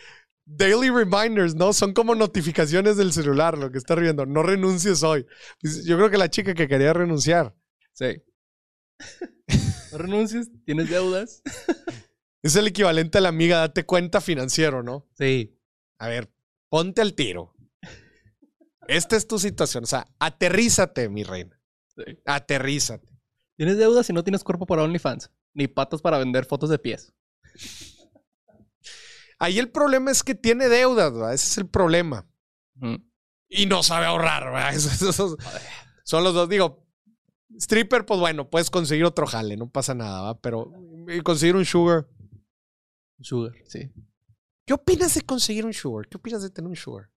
daily 0.46 0.90
reminders, 0.90 1.54
¿no? 1.54 1.72
Son 1.72 1.92
como 1.92 2.14
notificaciones 2.14 2.96
del 2.96 3.12
celular, 3.12 3.56
lo 3.58 3.70
que 3.70 3.78
está 3.78 3.94
riendo. 3.94 4.26
No 4.26 4.42
renuncies 4.42 5.02
hoy. 5.02 5.26
Yo 5.62 5.96
creo 5.96 6.10
que 6.10 6.18
la 6.18 6.30
chica 6.30 6.54
que 6.54 6.68
quería 6.68 6.92
renunciar. 6.92 7.54
Sí. 7.92 8.22
No 9.92 9.98
renuncies, 9.98 10.50
tienes 10.64 10.90
deudas. 10.90 11.40
Es 12.42 12.56
el 12.56 12.66
equivalente 12.66 13.16
a 13.16 13.20
la 13.22 13.30
amiga, 13.30 13.58
date 13.58 13.86
cuenta 13.86 14.20
financiero, 14.20 14.82
¿no? 14.82 15.08
Sí. 15.16 15.58
A 15.98 16.08
ver, 16.08 16.30
ponte 16.68 17.00
al 17.00 17.14
tiro. 17.14 17.54
Esta 18.86 19.16
es 19.16 19.26
tu 19.26 19.38
situación. 19.38 19.84
O 19.84 19.86
sea, 19.86 20.06
aterrízate, 20.18 21.08
mi 21.08 21.22
reina. 21.22 21.58
Sí. 21.96 22.02
Aterrízate. 22.26 23.08
Tienes 23.56 23.78
deudas 23.78 24.10
y 24.10 24.12
no 24.12 24.24
tienes 24.24 24.44
cuerpo 24.44 24.66
para 24.66 24.82
OnlyFans. 24.82 25.30
Ni 25.54 25.68
patas 25.68 26.02
para 26.02 26.18
vender 26.18 26.44
fotos 26.44 26.68
de 26.68 26.78
pies. 26.78 27.14
Ahí 29.44 29.58
el 29.58 29.70
problema 29.70 30.10
es 30.10 30.22
que 30.22 30.34
tiene 30.34 30.68
deudas, 30.68 31.12
¿verdad? 31.12 31.34
Ese 31.34 31.46
es 31.48 31.58
el 31.58 31.68
problema. 31.68 32.26
Y 33.48 33.66
no 33.66 33.82
sabe 33.82 34.06
ahorrar, 34.06 34.44
¿verdad? 34.44 34.70
Esos- 34.74 35.02
esos- 35.02 35.36
son 36.04 36.24
los 36.24 36.34
dos. 36.34 36.48
Digo, 36.48 36.84
stripper, 37.58 38.04
pues 38.06 38.20
bueno, 38.20 38.48
puedes 38.50 38.70
conseguir 38.70 39.04
otro 39.04 39.26
jale, 39.26 39.56
no 39.56 39.68
pasa 39.70 39.94
nada, 39.94 40.20
¿va? 40.22 40.40
Pero 40.40 40.72
y 41.08 41.20
conseguir 41.20 41.56
un 41.56 41.64
sugar. 41.64 42.06
Sugar, 43.20 43.52
sí. 43.66 43.90
¿Qué 44.66 44.72
opinas 44.74 45.14
de 45.14 45.20
conseguir 45.22 45.66
un 45.66 45.74
sugar? 45.74 46.08
¿Qué 46.08 46.16
opinas 46.16 46.42
de 46.42 46.50
tener 46.50 46.68
un 46.70 46.76
sugar? 46.76 47.10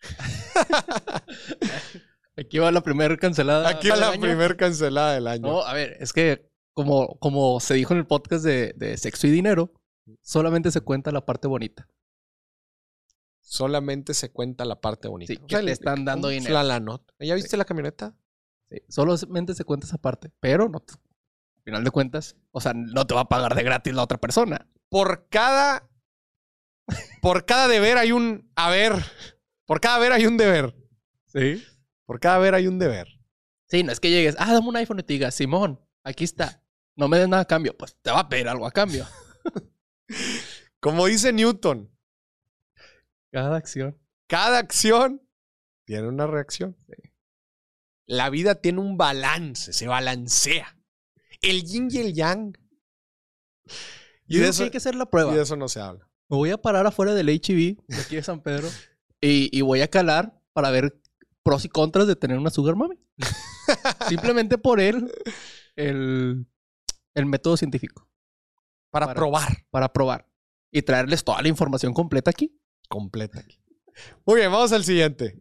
Aquí 2.36 2.58
va 2.58 2.70
la 2.72 2.82
primera 2.82 3.16
cancelada. 3.16 3.68
Aquí 3.68 3.88
va 3.88 3.96
la 3.96 4.10
año. 4.10 4.20
primer 4.20 4.56
cancelada 4.56 5.14
del 5.14 5.26
año. 5.26 5.42
No, 5.48 5.62
a 5.62 5.74
ver, 5.74 5.96
es 6.00 6.12
que 6.12 6.48
como, 6.74 7.18
como 7.18 7.60
se 7.60 7.74
dijo 7.74 7.92
en 7.94 8.00
el 8.00 8.06
podcast 8.06 8.44
de, 8.44 8.72
de 8.76 8.96
Sexo 8.96 9.26
y 9.26 9.30
Dinero, 9.30 9.72
solamente 10.22 10.70
se 10.70 10.80
cuenta 10.80 11.10
la 11.12 11.24
parte 11.26 11.48
bonita. 11.48 11.88
Solamente 13.40 14.14
se 14.14 14.30
cuenta 14.30 14.64
la 14.64 14.80
parte 14.80 15.08
bonita. 15.08 15.32
Sí, 15.32 15.38
que 15.46 15.56
te 15.58 15.72
están 15.72 16.04
dando 16.04 16.28
dinero. 16.28 16.50
flalanot. 16.50 17.02
¿Ya 17.18 17.34
viste 17.34 17.56
la 17.56 17.64
camioneta? 17.64 18.14
Sí, 18.70 18.78
solamente 18.88 19.54
se 19.54 19.64
cuenta 19.64 19.86
esa 19.86 19.98
parte. 19.98 20.30
Pero 20.40 20.68
no 20.68 20.80
te- 20.80 20.94
al 20.94 21.62
final 21.64 21.84
de 21.84 21.90
cuentas, 21.90 22.36
o 22.52 22.60
sea, 22.60 22.72
no 22.74 23.06
te 23.06 23.14
va 23.14 23.22
a 23.22 23.28
pagar 23.28 23.54
de 23.54 23.62
gratis 23.62 23.92
la 23.94 24.02
otra 24.02 24.18
persona. 24.18 24.68
Por 24.88 25.28
cada. 25.28 25.88
Por 27.22 27.44
cada 27.44 27.68
deber 27.68 27.98
hay 27.98 28.12
un 28.12 28.50
haber. 28.54 28.94
Por 29.66 29.80
cada 29.80 29.96
haber 29.96 30.12
hay 30.12 30.26
un 30.26 30.36
deber. 30.36 30.76
Sí. 31.26 31.62
Por 32.06 32.20
cada 32.20 32.36
haber 32.36 32.54
hay 32.54 32.66
un 32.66 32.78
deber. 32.78 33.08
Sí, 33.68 33.82
no 33.84 33.92
es 33.92 34.00
que 34.00 34.10
llegues, 34.10 34.34
ah, 34.38 34.52
dame 34.52 34.68
un 34.68 34.76
iPhone 34.76 34.98
y 34.98 35.02
te 35.04 35.12
digas, 35.12 35.34
Simón, 35.34 35.80
aquí 36.02 36.24
está. 36.24 36.62
No 36.96 37.06
me 37.08 37.18
des 37.18 37.28
nada 37.28 37.42
a 37.42 37.46
cambio. 37.46 37.76
Pues 37.76 37.96
te 38.02 38.10
va 38.10 38.20
a 38.20 38.28
pedir 38.28 38.48
algo 38.48 38.66
a 38.66 38.72
cambio. 38.72 39.06
Como 40.80 41.06
dice 41.06 41.32
Newton, 41.32 41.90
Cada 43.32 43.56
acción. 43.56 43.98
cada 44.28 44.58
acción 44.58 45.22
tiene 45.86 46.08
una 46.08 46.26
reacción. 46.26 46.76
La 48.06 48.28
vida 48.30 48.56
tiene 48.56 48.80
un 48.80 48.96
balance, 48.96 49.72
se 49.72 49.86
balancea. 49.86 50.76
El 51.42 51.62
yin 51.64 51.88
y 51.90 51.98
el 51.98 52.14
yang. 52.14 52.56
Y 54.26 54.36
Yo 54.36 54.42
de, 54.42 54.48
eso, 54.48 54.58
que 54.58 54.64
hay 54.64 54.70
que 54.70 54.78
hacer 54.78 54.94
la 54.94 55.04
y 55.04 55.06
prueba. 55.06 55.34
de 55.34 55.42
eso 55.42 55.56
no 55.56 55.68
se 55.68 55.80
habla. 55.80 56.08
Me 56.28 56.36
voy 56.36 56.50
a 56.50 56.58
parar 56.60 56.86
afuera 56.86 57.14
del 57.14 57.28
HB 57.28 57.84
de 57.88 58.00
aquí 58.00 58.16
de 58.16 58.22
San 58.22 58.40
Pedro 58.42 58.68
y, 59.20 59.56
y 59.56 59.60
voy 59.62 59.80
a 59.82 59.88
calar 59.88 60.40
para 60.52 60.70
ver 60.70 61.00
pros 61.42 61.64
y 61.64 61.68
contras 61.68 62.06
de 62.06 62.16
tener 62.16 62.38
una 62.38 62.50
Sugar 62.50 62.76
Mami. 62.76 62.98
Simplemente 64.08 64.58
por 64.58 64.80
él, 64.80 65.10
el, 65.76 66.46
el 67.14 67.26
método 67.26 67.56
científico. 67.56 68.08
Para, 68.90 69.06
Para- 69.06 69.16
probar 69.18 69.48
Para 69.70 69.92
probar 69.92 70.26
y 70.72 70.82
traerles 70.82 71.24
toda 71.24 71.40
la 71.42 71.48
información 71.48 71.92
completa 71.94 72.30
aquí. 72.30 72.56
completa. 72.88 73.40
aquí. 73.40 73.62
Muy 74.26 74.36
bien, 74.40 74.50
vamos 74.52 74.72
al 74.72 74.84
siguiente. 74.84 75.40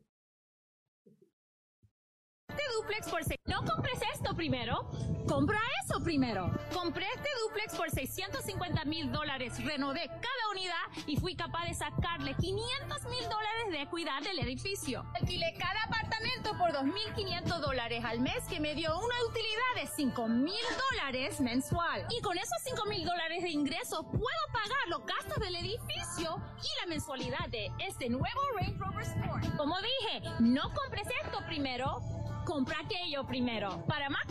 Duplex 2.89 3.07
por 3.07 3.21
No 3.45 3.63
compres 3.71 3.99
esto 4.15 4.35
primero. 4.35 4.89
Compra 5.27 5.59
eso 5.85 6.03
primero. 6.03 6.51
Compré 6.73 7.05
este 7.15 7.29
duplex 7.43 7.75
por 7.75 7.91
650 7.91 8.83
mil 8.85 9.11
dólares. 9.11 9.63
Renové 9.63 10.07
cada 10.07 10.49
unidad 10.51 11.05
y 11.05 11.15
fui 11.17 11.35
capaz 11.35 11.65
de 11.65 11.75
sacarle 11.75 12.33
500 12.33 13.03
mil 13.11 13.23
dólares 13.29 13.69
de 13.69 13.81
equidad 13.83 14.23
del 14.23 14.39
edificio. 14.39 15.05
Alquilé 15.13 15.53
cada 15.59 15.83
apartamento 15.83 16.57
por 16.57 16.71
2.500 16.71 17.59
dólares 17.59 18.03
al 18.03 18.21
mes 18.21 18.43
que 18.49 18.59
me 18.59 18.73
dio 18.73 18.97
una 18.97 19.23
utilidad 19.29 19.83
de 19.83 19.87
5 19.95 20.27
mil 20.27 20.65
dólares 20.89 21.39
mensual. 21.41 22.07
Y 22.09 22.21
con 22.23 22.39
esos 22.39 22.57
5 22.63 22.85
mil 22.87 23.05
dólares 23.05 23.43
de 23.43 23.49
ingresos 23.49 24.03
puedo 24.07 24.43
pagar 24.51 24.87
los 24.87 25.05
gastos 25.05 25.37
del 25.37 25.55
edificio 25.57 26.41
y 26.57 26.81
la 26.81 26.87
mensualidad 26.87 27.47
de 27.49 27.71
este 27.77 28.09
nuevo 28.09 28.41
Range 28.55 28.77
Rover 28.79 29.03
Sport. 29.03 29.57
Como 29.57 29.75
dije, 29.77 30.27
no 30.39 30.73
compres 30.73 31.07
esto 31.23 31.45
primero, 31.45 32.01
compra 32.49 32.78
aquello 32.85 33.25
primero. 33.27 33.85
Para 33.87 34.09
más 34.09 34.23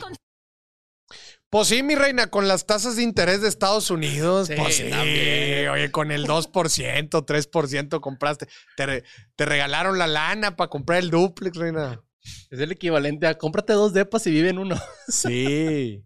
Pues 1.50 1.68
sí, 1.68 1.82
mi 1.82 1.94
reina, 1.94 2.26
con 2.28 2.46
las 2.48 2.66
tasas 2.66 2.96
de 2.96 3.02
interés 3.02 3.40
de 3.40 3.48
Estados 3.48 3.90
Unidos. 3.90 4.48
Sí, 4.48 4.54
pues 4.56 4.76
sí, 4.76 4.90
también. 4.90 5.68
oye, 5.70 5.90
con 5.90 6.10
el 6.10 6.26
2%, 6.26 7.24
3% 7.24 8.00
compraste. 8.00 8.46
Te, 8.76 8.86
re- 8.86 9.04
te 9.36 9.44
regalaron 9.46 9.98
la 9.98 10.06
lana 10.06 10.56
para 10.56 10.68
comprar 10.68 10.98
el 10.98 11.10
duplex, 11.10 11.56
reina. 11.56 12.02
Es 12.50 12.60
el 12.60 12.72
equivalente 12.72 13.26
a 13.26 13.38
cómprate 13.38 13.72
dos 13.72 13.94
depas 13.94 14.26
y 14.26 14.30
vive 14.30 14.50
en 14.50 14.58
uno. 14.58 14.76
Sí. 15.08 16.04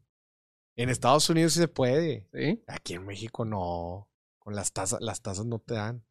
En 0.77 0.89
Estados 0.89 1.29
Unidos 1.29 1.53
sí 1.55 1.59
se 1.61 1.69
puede. 1.69 2.29
¿Sí? 2.33 2.63
Aquí 2.69 2.95
en 2.95 3.05
México 3.05 3.45
no. 3.45 4.09
Con 4.39 4.55
las 4.55 4.73
tasas, 4.73 5.01
las 5.01 5.21
tasas 5.23 5.45
no 5.47 5.59
te 5.59 5.75
dan. 5.75 6.05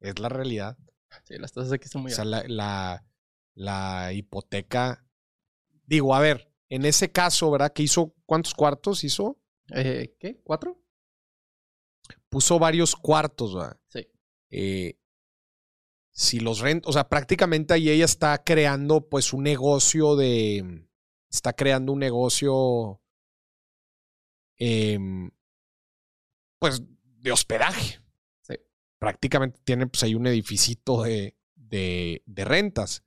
Es 0.00 0.18
la 0.18 0.28
realidad. 0.28 0.76
Sí, 1.24 1.36
las 1.38 1.52
tasas 1.52 1.72
aquí 1.72 1.88
son 1.88 2.02
muy 2.02 2.12
O 2.12 2.14
sea, 2.14 2.22
altas. 2.24 2.48
la, 2.48 3.02
la, 3.54 4.02
la 4.04 4.12
hipoteca. 4.12 5.04
Digo, 5.90 6.14
a 6.14 6.20
ver, 6.20 6.48
en 6.68 6.84
ese 6.84 7.10
caso, 7.10 7.50
¿verdad? 7.50 7.72
Que 7.72 7.82
hizo, 7.82 8.14
¿cuántos 8.24 8.54
cuartos 8.54 9.02
hizo? 9.02 9.40
Eh, 9.74 10.14
¿Qué? 10.20 10.40
¿Cuatro? 10.44 10.80
Puso 12.28 12.60
varios 12.60 12.94
cuartos, 12.94 13.56
¿verdad? 13.56 13.80
Sí. 13.88 14.06
Eh, 14.50 15.00
si 16.12 16.38
los 16.38 16.60
rent, 16.60 16.86
o 16.86 16.92
sea, 16.92 17.08
prácticamente 17.08 17.74
ahí 17.74 17.90
ella 17.90 18.04
está 18.04 18.44
creando 18.44 19.08
pues 19.08 19.32
un 19.32 19.42
negocio 19.42 20.14
de, 20.14 20.86
está 21.28 21.54
creando 21.54 21.92
un 21.92 21.98
negocio, 21.98 23.02
em, 24.58 25.32
pues 26.60 26.84
de 27.02 27.32
hospedaje. 27.32 28.00
Sí. 28.42 28.54
Prácticamente 29.00 29.60
tiene 29.64 29.88
pues 29.88 30.04
ahí 30.04 30.14
un 30.14 30.28
edificito 30.28 31.02
de, 31.02 31.36
de, 31.56 32.22
de 32.26 32.44
rentas. 32.44 33.02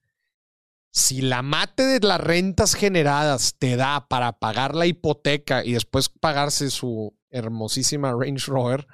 Si 0.96 1.22
la 1.22 1.42
mate 1.42 1.82
de 1.82 2.00
las 2.06 2.22
rentas 2.22 2.76
generadas 2.76 3.56
te 3.58 3.76
da 3.78 4.08
para 4.08 4.38
pagar 4.38 4.76
la 4.76 4.86
hipoteca 4.86 5.66
y 5.66 5.74
después 5.74 6.08
pagarse 6.08 6.70
su 6.70 7.18
hermosísima 7.32 8.12
Range 8.12 8.46
Rover, 8.46 8.88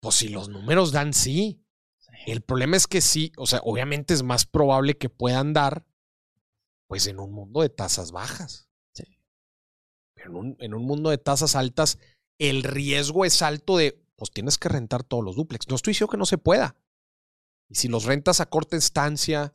pues 0.00 0.16
si 0.16 0.28
los 0.28 0.48
números 0.48 0.90
dan 0.90 1.14
sí. 1.14 1.64
El 2.26 2.42
problema 2.42 2.76
es 2.76 2.88
que 2.88 3.00
sí, 3.00 3.32
o 3.36 3.46
sea, 3.46 3.60
obviamente 3.62 4.14
es 4.14 4.24
más 4.24 4.44
probable 4.44 4.98
que 4.98 5.08
puedan 5.08 5.52
dar, 5.52 5.86
pues 6.88 7.06
en 7.06 7.20
un 7.20 7.32
mundo 7.32 7.62
de 7.62 7.68
tasas 7.68 8.10
bajas. 8.10 8.68
Sí. 8.94 9.04
Pero 10.14 10.30
en 10.30 10.36
un, 10.36 10.56
en 10.58 10.74
un 10.74 10.84
mundo 10.84 11.10
de 11.10 11.18
tasas 11.18 11.54
altas, 11.54 11.98
el 12.38 12.64
riesgo 12.64 13.24
es 13.24 13.42
alto 13.42 13.76
de, 13.76 14.04
pues 14.16 14.32
tienes 14.32 14.58
que 14.58 14.68
rentar 14.68 15.04
todos 15.04 15.22
los 15.22 15.36
duplex. 15.36 15.68
No 15.68 15.76
estoy 15.76 15.92
diciendo 15.92 16.10
que 16.10 16.18
no 16.18 16.26
se 16.26 16.38
pueda. 16.38 16.74
Y 17.68 17.76
si 17.76 17.86
los 17.86 18.06
rentas 18.06 18.40
a 18.40 18.46
corta 18.46 18.76
estancia, 18.76 19.54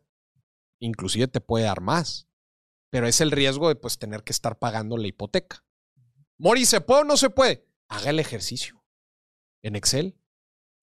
inclusive 0.79 1.27
te 1.27 1.41
puede 1.41 1.65
dar 1.65 1.81
más. 1.81 2.27
Pero 2.89 3.07
es 3.07 3.21
el 3.21 3.31
riesgo 3.31 3.69
de, 3.69 3.75
pues, 3.75 3.97
tener 3.97 4.23
que 4.23 4.31
estar 4.31 4.59
pagando 4.59 4.97
la 4.97 5.07
hipoteca. 5.07 5.65
Mori, 6.37 6.65
¿se 6.65 6.81
puede 6.81 7.01
o 7.01 7.05
no 7.05 7.17
se 7.17 7.29
puede? 7.29 7.67
Haga 7.89 8.09
el 8.09 8.19
ejercicio. 8.19 8.83
en 9.63 9.75
Excel. 9.75 10.17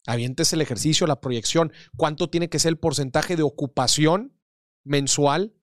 Avientes 0.06 0.52
el 0.52 0.60
ejercicio, 0.60 1.06
la 1.06 1.20
proyección. 1.20 1.72
¿Cuánto 1.96 2.28
tiene 2.28 2.50
que 2.50 2.58
ser 2.58 2.70
el 2.70 2.78
porcentaje 2.78 3.36
de 3.36 3.42
ocupación 3.42 4.38
mensual 4.84 5.54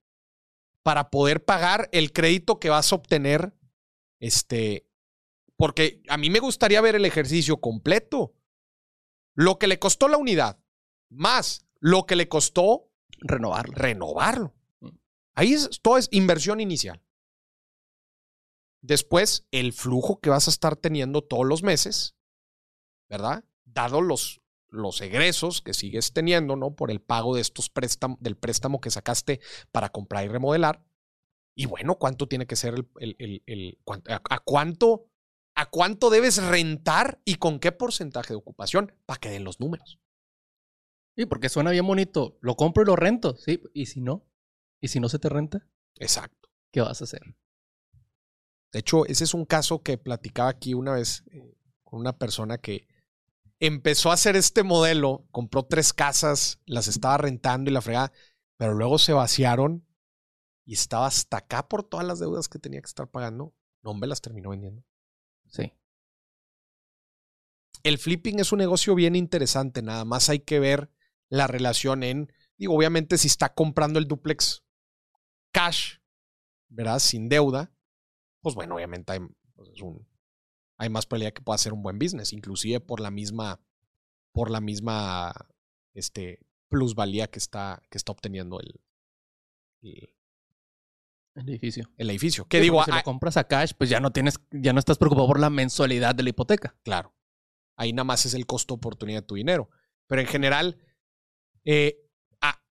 para 0.81 1.11
poder 1.11 1.45
pagar 1.45 1.89
el 1.91 2.11
crédito 2.11 2.59
que 2.59 2.69
vas 2.69 2.91
a 2.91 2.95
obtener? 2.95 3.53
Este, 4.19 4.87
porque 5.57 6.01
a 6.07 6.17
mí 6.17 6.31
me 6.31 6.39
gustaría 6.39 6.81
ver 6.81 6.95
el 6.95 7.05
ejercicio 7.05 7.57
completo. 7.57 8.33
Lo 9.35 9.59
que 9.59 9.67
le 9.67 9.77
costó 9.77 10.07
la 10.07 10.17
unidad, 10.17 10.59
más 11.09 11.67
lo 11.79 12.05
que 12.07 12.15
le 12.15 12.27
costó 12.27 12.90
Renovarlo. 13.21 13.73
renovarlo. 13.75 14.53
Ahí 15.33 15.53
es, 15.53 15.69
todo 15.81 15.97
es 15.97 16.09
inversión 16.11 16.59
inicial. 16.59 17.01
Después, 18.81 19.45
el 19.51 19.73
flujo 19.73 20.19
que 20.19 20.29
vas 20.31 20.47
a 20.47 20.51
estar 20.51 20.75
teniendo 20.75 21.21
todos 21.21 21.45
los 21.45 21.61
meses, 21.63 22.15
¿verdad? 23.09 23.43
Dado 23.63 24.01
los, 24.01 24.41
los 24.69 24.99
egresos 25.01 25.61
que 25.61 25.73
sigues 25.73 26.13
teniendo, 26.13 26.55
¿no? 26.55 26.75
Por 26.75 26.89
el 26.89 26.99
pago 26.99 27.35
de 27.35 27.41
estos 27.41 27.69
préstamos, 27.69 28.17
del 28.19 28.35
préstamo 28.37 28.81
que 28.81 28.89
sacaste 28.89 29.39
para 29.71 29.89
comprar 29.89 30.25
y 30.25 30.29
remodelar. 30.29 30.83
Y 31.55 31.67
bueno, 31.67 31.95
¿cuánto 31.99 32.27
tiene 32.27 32.47
que 32.47 32.55
ser 32.55 32.73
el, 32.73 32.87
el- 32.99 33.15
el- 33.19 33.43
el- 33.45 33.79
cuán- 33.83 34.03
a, 34.09 34.19
a 34.29 34.39
cuánto, 34.39 35.05
a 35.53 35.69
cuánto 35.69 36.09
debes 36.09 36.41
rentar 36.43 37.21
y 37.23 37.35
con 37.35 37.59
qué 37.59 37.71
porcentaje 37.71 38.33
de 38.33 38.37
ocupación 38.37 38.95
para 39.05 39.19
que 39.19 39.29
den 39.29 39.43
los 39.43 39.59
números? 39.59 39.99
Sí, 41.15 41.25
porque 41.25 41.49
suena 41.49 41.71
bien 41.71 41.85
bonito. 41.85 42.37
Lo 42.41 42.55
compro 42.55 42.83
y 42.83 42.85
lo 42.85 42.95
rento. 42.95 43.35
Sí, 43.35 43.61
y 43.73 43.87
si 43.87 44.01
no, 44.01 44.25
y 44.79 44.87
si 44.87 44.99
no 44.99 45.09
se 45.09 45.19
te 45.19 45.29
renta, 45.29 45.67
Exacto. 45.97 46.49
¿qué 46.71 46.81
vas 46.81 47.01
a 47.01 47.03
hacer? 47.03 47.21
De 48.71 48.79
hecho, 48.79 49.05
ese 49.05 49.25
es 49.25 49.33
un 49.33 49.45
caso 49.45 49.83
que 49.83 49.97
platicaba 49.97 50.49
aquí 50.49 50.73
una 50.73 50.93
vez 50.93 51.23
eh, 51.31 51.57
con 51.83 51.99
una 51.99 52.17
persona 52.17 52.57
que 52.57 52.87
empezó 53.59 54.09
a 54.09 54.13
hacer 54.13 54.35
este 54.35 54.63
modelo, 54.63 55.27
compró 55.31 55.63
tres 55.63 55.93
casas, 55.93 56.59
las 56.65 56.87
estaba 56.87 57.17
rentando 57.17 57.69
y 57.69 57.73
la 57.73 57.81
fregada, 57.81 58.11
pero 58.57 58.73
luego 58.73 58.97
se 58.97 59.13
vaciaron 59.13 59.85
y 60.65 60.73
estaba 60.73 61.05
hasta 61.05 61.37
acá 61.37 61.67
por 61.67 61.83
todas 61.83 62.07
las 62.07 62.19
deudas 62.19 62.47
que 62.47 62.59
tenía 62.59 62.81
que 62.81 62.87
estar 62.87 63.09
pagando. 63.09 63.53
No, 63.83 63.91
hombre, 63.91 64.07
las 64.07 64.21
terminó 64.21 64.51
vendiendo. 64.51 64.83
Sí. 65.47 65.73
El 67.83 67.97
flipping 67.97 68.39
es 68.39 68.51
un 68.51 68.59
negocio 68.59 68.95
bien 68.95 69.15
interesante, 69.15 69.81
nada 69.81 70.05
más 70.05 70.29
hay 70.29 70.39
que 70.39 70.59
ver 70.59 70.89
la 71.31 71.47
relación 71.47 72.03
en, 72.03 72.31
digo, 72.57 72.75
obviamente 72.75 73.17
si 73.17 73.27
está 73.27 73.53
comprando 73.53 73.97
el 73.97 74.07
duplex 74.07 74.63
cash, 75.51 75.95
¿verdad? 76.67 76.99
Sin 76.99 77.29
deuda, 77.29 77.71
pues 78.41 78.53
bueno, 78.53 78.75
obviamente 78.75 79.13
hay, 79.13 79.19
pues 79.55 79.69
es 79.69 79.81
un, 79.81 80.05
hay 80.77 80.89
más 80.89 81.05
probabilidad 81.05 81.33
que 81.33 81.41
pueda 81.41 81.57
ser 81.57 81.73
un 81.73 81.81
buen 81.81 81.97
business, 81.97 82.33
inclusive 82.33 82.81
por 82.81 82.99
la 82.99 83.11
misma, 83.11 83.61
por 84.33 84.51
la 84.51 84.59
misma 84.59 85.31
este, 85.93 86.39
plusvalía 86.67 87.27
que 87.27 87.39
está, 87.39 87.81
que 87.89 87.97
está 87.97 88.11
obteniendo 88.11 88.59
el, 88.59 88.81
el, 89.81 90.13
El 91.35 91.49
edificio. 91.49 91.89
el 91.95 92.09
edificio. 92.09 92.45
¿Qué 92.49 92.57
Sí, 92.57 92.63
digo? 92.63 92.83
Si 92.83 92.91
Ah, 92.91 92.97
lo 92.97 93.03
compras 93.03 93.37
a 93.37 93.45
cash, 93.45 93.71
pues 93.77 93.89
ya 93.89 94.01
no 94.01 94.11
tienes, 94.11 94.35
ya 94.51 94.73
no 94.73 94.79
estás 94.79 94.97
preocupado 94.97 95.27
por 95.27 95.39
la 95.39 95.49
mensualidad 95.49 96.13
de 96.13 96.23
la 96.23 96.29
hipoteca. 96.29 96.75
Claro. 96.83 97.15
Ahí 97.77 97.93
nada 97.93 98.03
más 98.03 98.25
es 98.25 98.33
el 98.33 98.45
costo 98.45 98.73
oportunidad 98.73 99.21
de 99.21 99.27
tu 99.27 99.35
dinero. 99.35 99.69
Pero 100.07 100.21
en 100.21 100.27
general, 100.27 100.77
eh, 101.65 101.97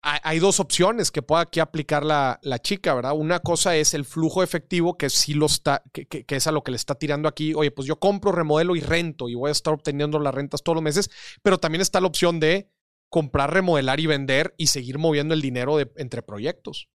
hay 0.05 0.39
dos 0.39 0.59
opciones 0.59 1.11
que 1.11 1.21
pueda 1.21 1.43
aquí 1.43 1.61
aplicar 1.61 2.03
la, 2.03 2.38
chica, 2.61 2.93
¿verdad? 2.93 3.13
Una 3.15 3.39
cosa 3.39 3.77
es 3.77 3.93
el 3.93 4.03
flujo 4.03 4.43
efectivo, 4.43 4.97
que 4.97 5.09
sí 5.09 5.34
lo 5.34 5.45
está, 5.45 5.81
que, 5.93 6.25
es 6.27 6.47
a 6.47 6.51
lo 6.51 6.61
que 6.61 6.71
le 6.71 6.77
está 6.77 6.95
tirando 6.95 7.29
aquí. 7.29 7.53
Oye, 7.53 7.71
pues 7.71 7.88
yo 7.88 7.97
compro, 7.99 8.34
remodelo 8.34 8.75
y 8.75 8.81
rento 8.81 9.29
y 9.29 9.36
voy 9.36 9.47
a 9.47 9.53
estar 9.53 9.73
obteniendo 9.73 10.19
las 10.19 10.36
rentas 10.36 10.61
todos 10.61 10.75
los 10.75 10.84
meses. 10.84 11.09
Pero 11.41 11.57
también 11.57 11.81
está 11.81 12.01
la 12.01 12.07
opción 12.07 12.41
de 12.41 12.69
comprar, 13.09 13.53
remodelar 13.53 14.01
y 14.01 14.07
vender 14.07 14.53
y 14.57 14.67
seguir 14.67 14.97
moviendo 14.97 15.34
el 15.34 15.41
dinero 15.41 15.79
entre 15.79 16.21
proyectos. 16.21 16.89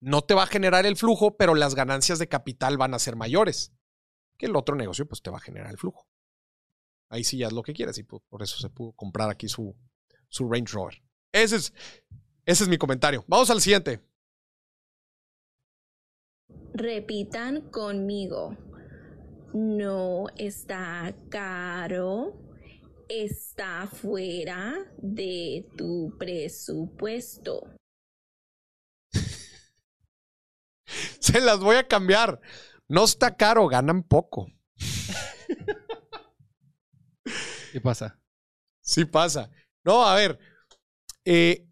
No 0.00 0.22
te 0.22 0.32
va 0.32 0.44
a 0.44 0.46
generar 0.46 0.86
el 0.86 0.96
flujo, 0.96 1.36
pero 1.36 1.54
las 1.54 1.74
ganancias 1.74 2.18
de 2.18 2.28
capital 2.28 2.78
van 2.78 2.94
a 2.94 2.98
ser 2.98 3.16
mayores 3.16 3.74
que 4.38 4.46
el 4.46 4.56
otro 4.56 4.76
negocio 4.76 5.06
pues 5.06 5.20
te 5.20 5.30
va 5.30 5.36
a 5.36 5.42
generar 5.42 5.70
el 5.72 5.78
flujo. 5.78 6.08
Ahí 7.10 7.24
sí 7.24 7.36
ya 7.36 7.48
es 7.48 7.52
lo 7.52 7.62
que 7.62 7.74
quieres 7.74 7.98
y 7.98 8.04
por 8.04 8.22
por 8.30 8.42
eso 8.42 8.56
se 8.58 8.70
pudo 8.70 8.92
comprar 8.92 9.28
aquí 9.28 9.48
su, 9.48 9.76
su 10.28 10.48
Range 10.48 10.72
Rover. 10.72 11.02
Ese 11.32 11.56
es, 11.56 11.72
ese 12.46 12.64
es 12.64 12.68
mi 12.68 12.78
comentario. 12.78 13.24
Vamos 13.26 13.50
al 13.50 13.60
siguiente. 13.60 14.00
Repitan 16.74 17.70
conmigo. 17.70 18.56
No 19.52 20.26
está 20.36 21.14
caro. 21.30 22.44
Está 23.08 23.86
fuera 23.86 24.74
de 24.98 25.66
tu 25.76 26.14
presupuesto. 26.18 27.62
Se 31.20 31.40
las 31.40 31.60
voy 31.60 31.76
a 31.76 31.88
cambiar. 31.88 32.40
No 32.86 33.04
está 33.04 33.36
caro, 33.36 33.66
ganan 33.66 34.02
poco. 34.02 34.46
¿Qué 37.72 37.80
pasa? 37.80 38.18
Sí 38.80 39.04
pasa. 39.04 39.50
No, 39.88 40.04
a 40.06 40.14
ver. 40.14 40.38
eh, 41.24 41.64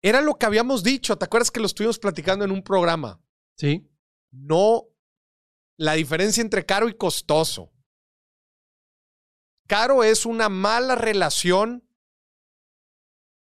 era 0.00 0.20
lo 0.20 0.34
que 0.36 0.46
habíamos 0.46 0.84
dicho. 0.84 1.16
¿Te 1.18 1.24
acuerdas 1.24 1.50
que 1.50 1.58
lo 1.60 1.66
estuvimos 1.66 1.98
platicando 1.98 2.44
en 2.44 2.52
un 2.52 2.62
programa? 2.62 3.20
Sí. 3.56 3.84
No. 4.30 4.84
La 5.76 5.94
diferencia 5.94 6.40
entre 6.40 6.64
caro 6.64 6.88
y 6.88 6.94
costoso. 6.94 7.72
Caro 9.66 10.04
es 10.04 10.24
una 10.24 10.48
mala 10.48 10.94
relación 10.94 11.82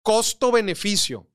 costo-beneficio. 0.03 1.29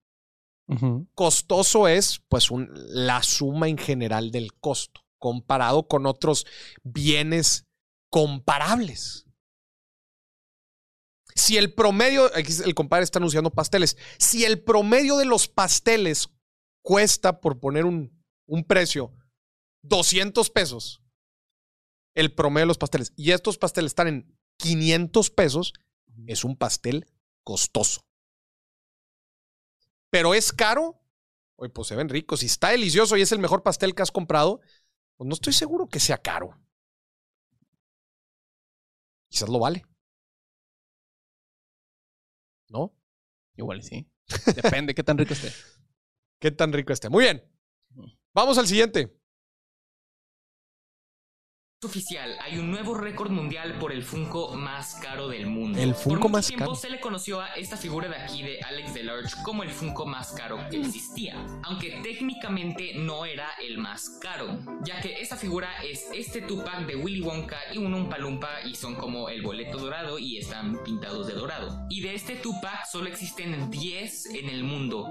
Costoso 1.14 1.86
es, 1.88 2.20
pues, 2.28 2.50
un- 2.50 2.68
la 2.74 3.22
suma 3.22 3.68
en 3.68 3.78
general 3.78 4.30
del 4.32 4.54
costo, 4.58 5.02
comparado 5.18 5.86
con 5.88 6.04
otros 6.06 6.46
bienes 6.82 7.66
comparables. 8.10 9.24
Si 11.38 11.56
el 11.56 11.72
promedio, 11.72 12.30
aquí 12.34 12.52
el 12.64 12.74
compadre 12.74 13.04
está 13.04 13.20
anunciando 13.20 13.50
pasteles, 13.50 13.96
si 14.18 14.44
el 14.44 14.62
promedio 14.62 15.16
de 15.18 15.24
los 15.24 15.46
pasteles 15.46 16.30
cuesta, 16.82 17.40
por 17.40 17.60
poner 17.60 17.84
un, 17.84 18.24
un 18.46 18.64
precio, 18.64 19.14
200 19.82 20.50
pesos, 20.50 21.00
el 22.14 22.34
promedio 22.34 22.64
de 22.64 22.68
los 22.68 22.78
pasteles, 22.78 23.12
y 23.14 23.30
estos 23.30 23.56
pasteles 23.56 23.90
están 23.90 24.08
en 24.08 24.38
500 24.56 25.30
pesos, 25.30 25.72
es 26.26 26.42
un 26.42 26.56
pastel 26.56 27.06
costoso. 27.44 28.04
Pero 30.10 30.34
es 30.34 30.52
caro, 30.52 31.00
oye, 31.54 31.70
pues 31.70 31.86
se 31.86 31.94
ven 31.94 32.08
ricos. 32.08 32.40
Si 32.40 32.46
está 32.46 32.70
delicioso 32.70 33.16
y 33.16 33.22
es 33.22 33.30
el 33.30 33.38
mejor 33.38 33.62
pastel 33.62 33.94
que 33.94 34.02
has 34.02 34.10
comprado, 34.10 34.60
pues 35.16 35.28
no 35.28 35.34
estoy 35.34 35.52
seguro 35.52 35.88
que 35.88 36.00
sea 36.00 36.18
caro. 36.18 36.58
Quizás 39.28 39.48
lo 39.48 39.60
vale. 39.60 39.84
¿No? 42.68 42.94
Igual 43.56 43.82
sí. 43.82 44.08
Depende 44.54 44.94
qué 44.94 45.02
tan 45.02 45.18
rico 45.18 45.32
esté. 45.32 45.52
¿Qué 46.38 46.50
tan 46.50 46.72
rico 46.72 46.92
esté? 46.92 47.08
Muy 47.08 47.24
bien. 47.24 47.42
Vamos 48.32 48.58
al 48.58 48.66
siguiente. 48.66 49.17
Oficial, 51.86 52.36
hay 52.42 52.58
un 52.58 52.72
nuevo 52.72 52.92
récord 52.94 53.30
mundial 53.30 53.78
por 53.78 53.92
el 53.92 54.02
Funko 54.02 54.56
más 54.56 54.96
caro 54.96 55.28
del 55.28 55.46
mundo. 55.46 55.78
El 55.78 55.92
por 55.92 56.02
Funko 56.02 56.18
mucho 56.18 56.28
más 56.30 56.46
tiempo 56.48 56.64
caro. 56.64 56.74
se 56.74 56.90
le 56.90 56.98
conoció 56.98 57.40
a 57.40 57.54
esta 57.54 57.76
figura 57.76 58.08
de 58.08 58.16
aquí 58.16 58.42
de 58.42 58.60
Alex 58.62 58.94
Delarge 58.94 59.36
como 59.44 59.62
el 59.62 59.70
Funko 59.70 60.04
más 60.04 60.32
caro 60.32 60.58
que 60.70 60.80
existía, 60.80 61.36
aunque 61.62 62.00
técnicamente 62.02 62.94
no 62.96 63.24
era 63.24 63.50
el 63.62 63.78
más 63.78 64.18
caro, 64.20 64.58
ya 64.82 65.00
que 65.00 65.20
esta 65.20 65.36
figura 65.36 65.68
es 65.84 66.08
este 66.12 66.42
Tupac 66.42 66.84
de 66.84 66.96
Willy 66.96 67.20
Wonka 67.20 67.58
y 67.72 67.78
un 67.78 67.94
Umpa 67.94 68.18
Lumpa 68.18 68.62
y 68.64 68.74
son 68.74 68.96
como 68.96 69.28
el 69.28 69.42
boleto 69.42 69.78
dorado 69.78 70.18
y 70.18 70.38
están 70.38 70.82
pintados 70.82 71.28
de 71.28 71.34
dorado. 71.34 71.86
Y 71.90 72.00
de 72.00 72.16
este 72.16 72.34
Tupac 72.34 72.86
solo 72.90 73.06
existen 73.06 73.70
10 73.70 74.34
en 74.34 74.48
el 74.48 74.64
mundo, 74.64 75.06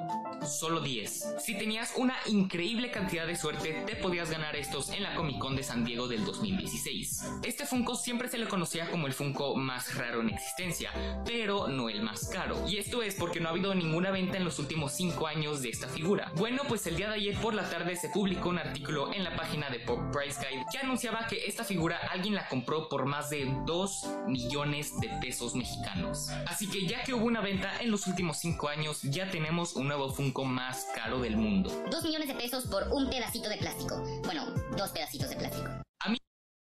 solo 0.46 0.82
10. 0.82 1.36
Si 1.40 1.58
tenías 1.58 1.94
una 1.96 2.18
increíble 2.26 2.92
cantidad 2.92 3.26
de 3.26 3.38
suerte, 3.38 3.86
te 3.88 3.96
podías 3.96 4.30
ganar 4.30 4.58
estos 4.58 4.90
en 4.90 5.04
la 5.04 5.16
Comic 5.16 5.40
Con 5.40 5.56
de 5.56 5.64
San 5.64 5.86
Diego 5.86 6.10
del 6.10 6.26
2016. 6.58 7.24
Este 7.44 7.66
Funko 7.66 7.96
siempre 7.96 8.30
se 8.30 8.38
le 8.38 8.48
conocía 8.48 8.90
como 8.90 9.08
el 9.08 9.14
Funko 9.14 9.56
más 9.56 9.96
raro 9.96 10.22
en 10.22 10.30
existencia, 10.30 10.92
pero 11.26 11.68
no 11.68 11.90
el 11.90 12.02
más 12.02 12.28
caro. 12.28 12.68
Y 12.68 12.78
esto 12.78 13.02
es 13.02 13.16
porque 13.16 13.40
no 13.40 13.48
ha 13.48 13.52
habido 13.52 13.74
ninguna 13.76 14.12
venta 14.12 14.38
en 14.38 14.44
los 14.44 14.60
últimos 14.60 14.94
5 14.94 15.28
años 15.28 15.62
de 15.62 15.70
esta 15.70 15.88
figura. 15.88 16.32
Bueno, 16.36 16.64
pues 16.68 16.86
el 16.88 16.96
día 16.96 17.10
de 17.10 17.16
ayer 17.16 17.40
por 17.42 17.54
la 17.54 17.70
tarde 17.70 17.96
se 17.96 18.10
publicó 18.10 18.50
un 18.50 18.60
artículo 18.60 19.14
en 19.14 19.24
la 19.24 19.36
página 19.36 19.70
de 19.70 19.80
Pop 19.80 20.00
Price 20.12 20.40
Guide 20.40 20.66
que 20.72 20.80
anunciaba 20.80 21.28
que 21.28 21.46
esta 21.46 21.64
figura 21.64 22.00
alguien 22.12 22.36
la 22.36 22.48
compró 22.48 22.90
por 22.90 23.06
más 23.06 23.30
de 23.30 23.54
2 23.66 24.08
millones 24.28 25.00
de 25.00 25.10
pesos 25.22 25.56
mexicanos. 25.56 26.30
Así 26.48 26.68
que 26.68 26.88
ya 26.88 27.04
que 27.04 27.14
hubo 27.14 27.26
una 27.26 27.42
venta 27.42 27.80
en 27.80 27.92
los 27.92 28.08
últimos 28.08 28.38
5 28.40 28.68
años, 28.68 29.02
ya 29.04 29.30
tenemos 29.30 29.76
un 29.76 29.88
nuevo 29.88 30.10
Funko 30.10 30.46
más 30.46 30.88
caro 30.96 31.20
del 31.20 31.38
mundo. 31.38 31.72
Dos 31.92 32.04
millones 32.04 32.28
de 32.28 32.36
pesos 32.36 32.66
por 32.68 32.88
un 32.92 33.10
pedacito 33.10 33.50
de 33.50 33.58
plástico. 33.58 34.04
Bueno, 34.24 34.46
dos 34.76 34.90
pedacitos 34.92 35.30
de 35.30 35.36
plástico. 35.36 35.88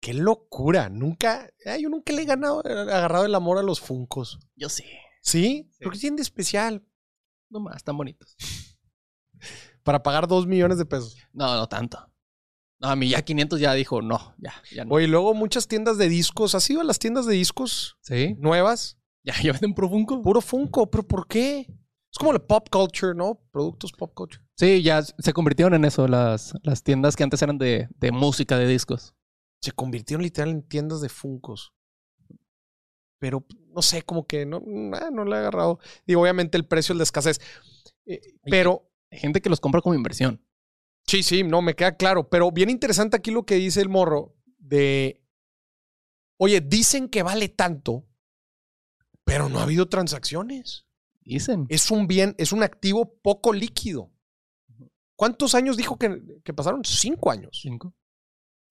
Qué 0.04 0.12
locura. 0.12 0.90
Nunca, 0.90 1.48
ay, 1.64 1.84
yo 1.84 1.88
nunca 1.88 2.12
le 2.12 2.20
he 2.20 2.24
ganado, 2.26 2.60
agarrado 2.60 3.24
el 3.24 3.34
amor 3.34 3.56
a 3.56 3.62
los 3.62 3.80
Funcos. 3.80 4.38
Yo 4.54 4.68
sí. 4.68 4.84
¿Sí? 5.22 5.70
¿Pero 5.78 5.92
qué 5.92 5.98
tienen 5.98 6.16
de 6.16 6.22
especial? 6.22 6.86
No 7.48 7.58
más, 7.60 7.76
están 7.76 7.96
bonitos. 7.96 8.36
Para 9.82 10.02
pagar 10.02 10.28
dos 10.28 10.46
millones 10.46 10.76
de 10.76 10.84
pesos. 10.84 11.16
No, 11.32 11.56
no 11.56 11.66
tanto. 11.70 11.98
No, 12.80 12.88
a 12.88 12.96
mí 12.96 13.08
ya 13.08 13.22
500 13.22 13.58
ya 13.60 13.72
dijo, 13.72 14.02
no, 14.02 14.34
ya, 14.36 14.52
ya 14.74 14.84
no. 14.84 14.94
Oye, 14.94 15.06
luego 15.08 15.32
muchas 15.32 15.68
tiendas 15.68 15.96
de 15.96 16.10
discos. 16.10 16.54
¿Has 16.54 16.68
ido 16.68 16.82
a 16.82 16.84
las 16.84 16.98
tiendas 16.98 17.24
de 17.24 17.32
discos 17.36 17.96
Sí. 18.02 18.34
nuevas? 18.38 18.98
Ya, 19.22 19.32
ya 19.42 19.52
venden 19.52 19.72
pro 19.72 19.88
Funko. 19.88 20.20
Puro 20.20 20.42
Funko. 20.42 20.90
¿Pero 20.90 21.06
por 21.08 21.26
qué? 21.26 21.60
Es 22.12 22.18
como 22.18 22.34
la 22.34 22.40
pop 22.40 22.68
culture, 22.70 23.14
¿no? 23.14 23.40
Productos 23.50 23.90
pop 23.92 24.12
culture. 24.14 24.44
Sí, 24.54 24.82
ya 24.82 25.02
se 25.02 25.32
convirtieron 25.32 25.72
en 25.72 25.86
eso, 25.86 26.06
las, 26.08 26.52
las 26.62 26.82
tiendas 26.82 27.16
que 27.16 27.22
antes 27.24 27.40
eran 27.40 27.56
de, 27.56 27.88
de 27.96 28.12
música, 28.12 28.58
de 28.58 28.66
discos. 28.68 29.13
Se 29.64 29.72
convirtieron 29.72 30.22
literal 30.22 30.50
en 30.50 30.62
tiendas 30.62 31.00
de 31.00 31.08
Funcos. 31.08 31.72
Pero 33.18 33.46
no 33.74 33.80
sé, 33.80 34.02
como 34.02 34.26
que 34.26 34.44
no, 34.44 34.62
nah, 34.62 35.08
no 35.10 35.24
le 35.24 35.36
he 35.36 35.38
agarrado. 35.38 35.78
Digo, 36.06 36.20
obviamente 36.20 36.58
el 36.58 36.66
precio 36.66 36.92
es 36.92 36.98
la 36.98 37.04
escasez. 37.04 37.40
Eh, 38.04 38.20
pero 38.42 38.90
Hay 39.10 39.20
gente 39.20 39.40
que 39.40 39.48
los 39.48 39.60
compra 39.60 39.80
como 39.80 39.94
inversión. 39.94 40.44
Sí, 41.06 41.22
sí, 41.22 41.44
no, 41.44 41.62
me 41.62 41.74
queda 41.74 41.96
claro. 41.96 42.28
Pero 42.28 42.52
bien 42.52 42.68
interesante 42.68 43.16
aquí 43.16 43.30
lo 43.30 43.46
que 43.46 43.54
dice 43.54 43.80
el 43.80 43.88
morro 43.88 44.36
de, 44.58 45.22
oye, 46.36 46.60
dicen 46.60 47.08
que 47.08 47.22
vale 47.22 47.48
tanto, 47.48 48.06
pero 49.24 49.48
no 49.48 49.60
ha 49.60 49.62
habido 49.62 49.88
transacciones. 49.88 50.84
Dicen. 51.22 51.64
Es 51.70 51.90
un 51.90 52.06
bien, 52.06 52.34
es 52.36 52.52
un 52.52 52.62
activo 52.62 53.14
poco 53.22 53.54
líquido. 53.54 54.12
¿Cuántos 55.16 55.54
años 55.54 55.78
dijo 55.78 55.98
que, 55.98 56.20
que 56.44 56.52
pasaron? 56.52 56.84
Cinco 56.84 57.30
años. 57.30 57.58
Cinco. 57.62 57.94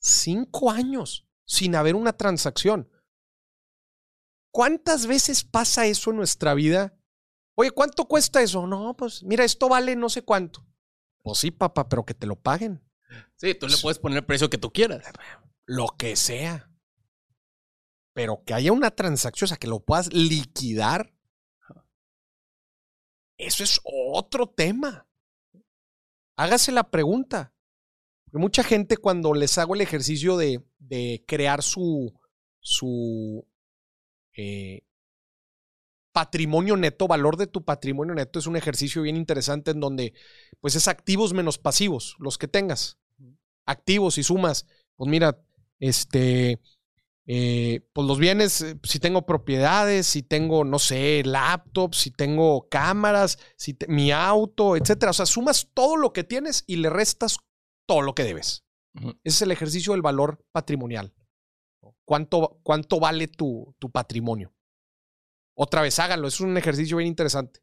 Cinco 0.04 0.70
años 0.70 1.26
sin 1.46 1.76
haber 1.76 1.96
una 1.96 2.12
transacción. 2.12 2.92
¿Cuántas 4.52 5.08
veces 5.08 5.46
pasa 5.46 5.86
eso 5.86 6.12
en 6.12 6.18
nuestra 6.18 6.54
vida? 6.54 6.94
Oye, 7.56 7.72
¿cuánto 7.72 8.06
cuesta 8.06 8.42
eso? 8.42 8.68
No, 8.68 8.98
pues 8.98 9.24
mira, 9.24 9.46
esto 9.46 9.70
vale 9.70 9.96
no 9.96 10.10
sé 10.10 10.24
cuánto. 10.24 10.68
Pues 11.22 11.40
sí, 11.40 11.52
papá, 11.52 11.88
pero 11.88 12.06
que 12.06 12.14
te 12.14 12.28
lo 12.28 12.36
paguen. 12.36 12.84
Sí, 13.38 13.56
tú 13.56 13.68
le 13.68 13.78
puedes 13.78 13.98
poner 13.98 14.18
el 14.18 14.26
precio 14.26 14.50
que 14.50 14.58
tú 14.58 14.74
quieras. 14.74 15.06
Lo 15.66 15.88
que 15.98 16.18
sea. 16.18 16.70
Pero 18.14 18.44
que 18.44 18.54
haya 18.54 18.74
una 18.74 18.92
transacción, 18.92 19.46
o 19.46 19.50
sea, 19.50 19.58
que 19.58 19.68
lo 19.68 19.80
puedas 19.80 20.12
liquidar. 20.12 21.14
Eso 23.38 23.64
es 23.64 23.80
otro 23.86 24.48
tema. 24.50 25.08
Hágase 26.36 26.74
la 26.74 26.92
pregunta. 26.92 27.53
Mucha 28.34 28.64
gente 28.64 28.98
cuando 28.98 29.34
les 29.34 29.58
hago 29.58 29.76
el 29.76 29.82
ejercicio 29.82 30.38
de, 30.38 30.64
de 30.80 31.24
crear 31.28 31.62
su, 31.62 32.14
su 32.60 33.46
eh, 34.36 34.82
patrimonio 36.12 36.78
neto, 36.78 37.08
valor 37.08 37.38
de 37.38 37.48
tu 37.48 37.64
patrimonio 37.64 38.14
neto, 38.14 38.40
es 38.40 38.48
un 38.48 38.56
ejercicio 38.56 39.02
bien 39.02 39.18
interesante 39.18 39.72
en 39.72 39.80
donde 39.80 40.14
pues 40.62 40.76
es 40.76 40.88
activos 40.88 41.34
menos 41.34 41.58
pasivos, 41.58 42.16
los 42.20 42.38
que 42.38 42.48
tengas. 42.48 42.98
Activos 43.66 44.18
y 44.18 44.24
sumas. 44.24 44.68
Pues 44.96 45.10
mira, 45.10 45.40
este, 45.80 46.60
eh, 47.26 47.82
pues 47.94 48.08
los 48.08 48.20
bienes, 48.20 48.62
eh, 48.62 48.80
si 48.84 49.00
tengo 49.00 49.26
propiedades, 49.26 50.06
si 50.06 50.22
tengo, 50.22 50.64
no 50.66 50.78
sé, 50.78 51.24
laptops, 51.26 51.98
si 51.98 52.12
tengo 52.12 52.68
cámaras, 52.70 53.40
si 53.58 53.74
te- 53.74 53.88
mi 53.88 54.12
auto, 54.12 54.76
etcétera. 54.76 55.12
O 55.12 55.14
sea, 55.14 55.26
sumas 55.26 55.70
todo 55.74 55.98
lo 55.98 56.14
que 56.14 56.24
tienes 56.24 56.64
y 56.68 56.76
le 56.76 56.90
restas 56.92 57.38
todo 57.86 58.02
lo 58.02 58.16
que 58.16 58.24
debes. 58.24 58.64
Ese 58.96 59.16
es 59.24 59.42
el 59.42 59.52
ejercicio 59.52 59.94
del 59.94 60.02
valor 60.02 60.46
patrimonial. 60.52 61.14
¿Cuánto, 62.06 62.60
cuánto 62.64 63.00
vale 63.00 63.28
tu, 63.28 63.76
tu 63.80 63.90
patrimonio? 63.90 64.54
Otra 65.56 65.82
vez, 65.82 66.00
háganlo. 66.00 66.28
Es 66.28 66.40
un 66.40 66.58
ejercicio 66.58 66.98
bien 66.98 67.08
interesante. 67.08 67.62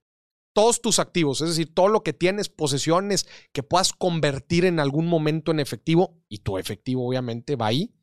Todos 0.52 0.80
tus 0.82 0.98
activos, 0.98 1.40
es 1.42 1.50
decir, 1.50 1.72
todo 1.72 1.88
lo 1.88 2.02
que 2.02 2.12
tienes, 2.12 2.48
posesiones 2.48 3.28
que 3.52 3.62
puedas 3.62 3.92
convertir 3.92 4.64
en 4.64 4.80
algún 4.80 5.06
momento 5.06 5.52
en 5.52 5.60
efectivo, 5.60 6.18
y 6.28 6.38
tu 6.38 6.58
efectivo 6.58 7.06
obviamente 7.06 7.54
va 7.54 7.68
ahí, 7.68 7.94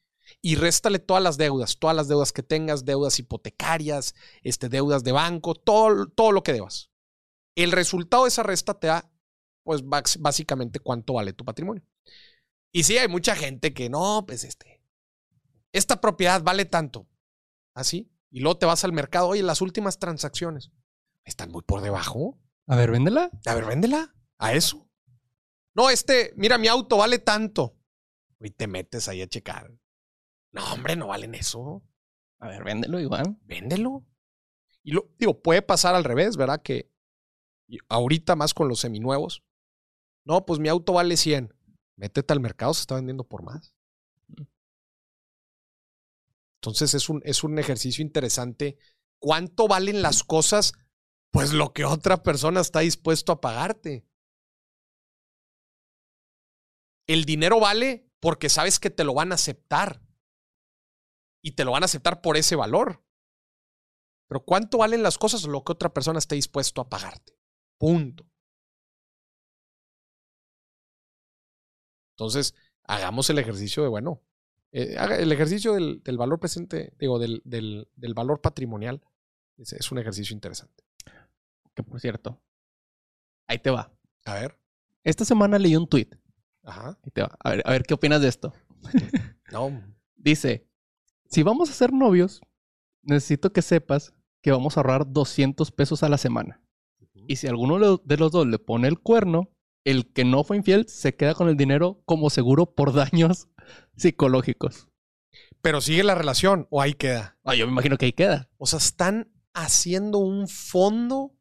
y 0.42 0.56
réstale 0.56 1.00
todas 1.00 1.22
las 1.22 1.38
deudas, 1.38 1.78
todas 1.78 1.96
las 1.96 2.08
deudas 2.08 2.32
que 2.32 2.44
tengas, 2.44 2.86
deudas 2.86 3.20
hipotecarias, 3.20 4.16
este, 4.44 4.70
deudas 4.70 5.04
de 5.04 5.12
banco, 5.12 5.56
todo, 5.56 6.08
todo 6.08 6.32
lo 6.32 6.42
que 6.44 6.54
debas. 6.54 6.90
El 7.56 7.74
resultado 7.74 8.24
de 8.24 8.30
esa 8.30 8.44
resta 8.44 8.80
te 8.80 8.88
da, 8.88 9.12
pues, 9.64 9.84
básicamente 9.86 10.80
cuánto 10.80 11.14
vale 11.14 11.34
tu 11.34 11.44
patrimonio. 11.44 11.84
Y 12.72 12.84
sí, 12.84 12.98
hay 12.98 13.08
mucha 13.08 13.36
gente 13.36 13.74
que 13.74 13.90
no, 13.90 14.26
pues, 14.26 14.44
este, 14.44 14.82
esta 15.72 16.02
propiedad 16.02 16.42
vale 16.44 16.66
tanto. 16.66 17.08
Así. 17.74 18.12
Y 18.30 18.42
luego 18.42 18.58
te 18.58 18.66
vas 18.66 18.84
al 18.84 18.92
mercado, 18.92 19.30
oye, 19.30 19.44
las 19.44 19.62
últimas 19.62 20.00
transacciones 20.00 20.72
están 21.24 21.52
muy 21.52 21.62
por 21.62 21.82
debajo. 21.82 22.40
A 22.68 22.76
ver, 22.76 22.92
véndela. 22.92 23.30
A 23.46 23.56
ver, 23.56 23.66
véndela. 23.66 24.14
A 24.38 24.54
eso. 24.54 24.90
No, 25.74 25.90
este, 25.90 26.34
mira, 26.36 26.58
mi 26.58 26.68
auto 26.68 26.98
vale 26.98 27.20
tanto. 27.20 27.78
Y 28.40 28.52
te 28.52 28.68
metes 28.68 29.08
ahí 29.08 29.22
a 29.22 29.28
checar. 29.28 29.72
No, 30.52 30.74
hombre, 30.74 30.96
no 30.96 31.08
valen 31.08 31.36
eso. 31.36 31.84
A 32.40 32.48
ver, 32.48 32.64
véndelo 32.64 33.00
igual. 33.00 33.38
Véndelo. 33.44 34.06
Y 34.84 34.92
lo, 34.92 35.12
digo, 35.18 35.42
puede 35.42 35.62
pasar 35.62 35.96
al 35.96 36.04
revés, 36.04 36.38
¿verdad? 36.38 36.62
Que 36.62 36.92
ahorita 37.90 38.36
más 38.36 38.54
con 38.54 38.68
los 38.68 38.80
seminuevos. 38.80 39.44
No, 40.24 40.46
pues 40.46 40.60
mi 40.60 40.70
auto 40.70 40.94
vale 40.94 41.18
100. 41.18 41.54
Métete 41.98 42.32
al 42.32 42.40
mercado, 42.40 42.74
se 42.74 42.82
está 42.82 42.96
vendiendo 42.96 43.24
por 43.24 43.44
más. 43.44 43.74
Entonces 46.62 46.94
es 46.94 47.10
un, 47.10 47.22
es 47.26 47.44
un 47.44 47.60
ejercicio 47.60 48.04
interesante. 48.04 48.78
¿Cuánto 49.20 49.68
valen 49.68 50.02
las 50.02 50.24
cosas? 50.24 50.74
Pues 51.32 51.54
lo 51.54 51.74
que 51.74 51.86
otra 51.86 52.24
persona 52.24 52.62
está 52.62 52.80
dispuesto 52.80 53.32
a 53.32 53.42
pagarte. 53.42 54.06
El 57.08 57.26
dinero 57.26 57.60
vale 57.60 58.10
porque 58.20 58.50
sabes 58.50 58.80
que 58.80 58.90
te 58.90 59.04
lo 59.04 59.14
van 59.14 59.32
a 59.32 59.36
aceptar. 59.36 60.02
Y 61.42 61.52
te 61.52 61.64
lo 61.64 61.72
van 61.72 61.84
a 61.84 61.86
aceptar 61.86 62.22
por 62.22 62.38
ese 62.38 62.56
valor. 62.56 63.04
Pero 64.28 64.44
¿cuánto 64.44 64.80
valen 64.80 65.04
las 65.04 65.18
cosas? 65.18 65.46
Lo 65.46 65.64
que 65.64 65.72
otra 65.72 65.94
persona 65.94 66.20
esté 66.20 66.36
dispuesto 66.36 66.82
a 66.82 66.90
pagarte. 66.90 67.34
Punto. 67.80 68.26
Entonces, 72.18 72.56
hagamos 72.84 73.30
el 73.30 73.38
ejercicio 73.38 73.84
de, 73.84 73.90
bueno, 73.90 74.24
eh, 74.72 74.98
el 75.20 75.32
ejercicio 75.32 75.74
del, 75.74 76.02
del 76.04 76.18
valor 76.18 76.40
presente, 76.40 76.94
digo, 76.98 77.20
del, 77.20 77.44
del, 77.46 77.88
del 77.96 78.14
valor 78.16 78.42
patrimonial. 78.42 79.04
Es, 79.56 79.74
es 79.74 79.92
un 79.92 80.00
ejercicio 80.00 80.34
interesante. 80.34 80.84
Que 81.76 81.84
por 81.84 82.00
cierto, 82.00 82.42
ahí 83.46 83.60
te 83.60 83.70
va. 83.70 83.96
A 84.26 84.34
ver. 84.34 84.60
Esta 85.04 85.26
semana 85.26 85.60
leí 85.60 85.76
un 85.76 85.88
tweet. 85.88 86.10
Ajá. 86.64 86.98
Ahí 87.04 87.12
te 87.12 87.22
va. 87.22 87.38
A 87.40 87.52
ver, 87.52 87.62
a 87.66 87.72
ver 87.72 87.84
qué 87.84 87.94
opinas 87.94 88.22
de 88.22 88.28
esto. 88.28 88.54
No. 89.50 89.72
Dice, 90.18 90.68
si 91.30 91.42
vamos 91.42 91.70
a 91.70 91.74
ser 91.74 91.94
novios, 91.94 92.42
necesito 93.02 93.54
que 93.54 93.62
sepas 93.62 94.14
que 94.42 94.52
vamos 94.52 94.76
a 94.76 94.82
ahorrar 94.82 95.10
200 95.10 95.72
pesos 95.72 96.04
a 96.04 96.10
la 96.10 96.18
semana. 96.18 96.62
Y 97.14 97.38
si 97.38 97.48
alguno 97.48 97.98
de 97.98 98.18
los 98.18 98.32
dos 98.34 98.46
le 98.46 98.60
pone 98.60 98.90
el 98.90 99.00
cuerno, 99.00 99.50
el 99.88 100.12
que 100.12 100.26
no 100.26 100.44
fue 100.44 100.58
infiel 100.58 100.90
se 100.90 101.16
queda 101.16 101.34
con 101.34 101.48
el 101.48 101.56
dinero 101.56 102.02
como 102.04 102.30
seguro 102.30 102.76
por 102.76 102.94
daños 102.94 103.48
psicológicos. 103.96 104.90
Pero 105.62 105.80
sigue 105.80 106.04
la 106.04 106.14
relación 106.14 106.68
o 106.70 106.82
ahí 106.82 106.94
queda. 106.94 107.40
Ah, 107.46 107.56
yo 107.56 107.66
me 107.66 107.72
imagino 107.72 107.98
que 107.98 108.06
ahí 108.06 108.12
queda. 108.12 108.50
O 108.58 108.66
sea, 108.66 108.80
están 108.80 109.32
haciendo 109.54 110.18
un 110.18 110.50
fondo, 110.50 111.38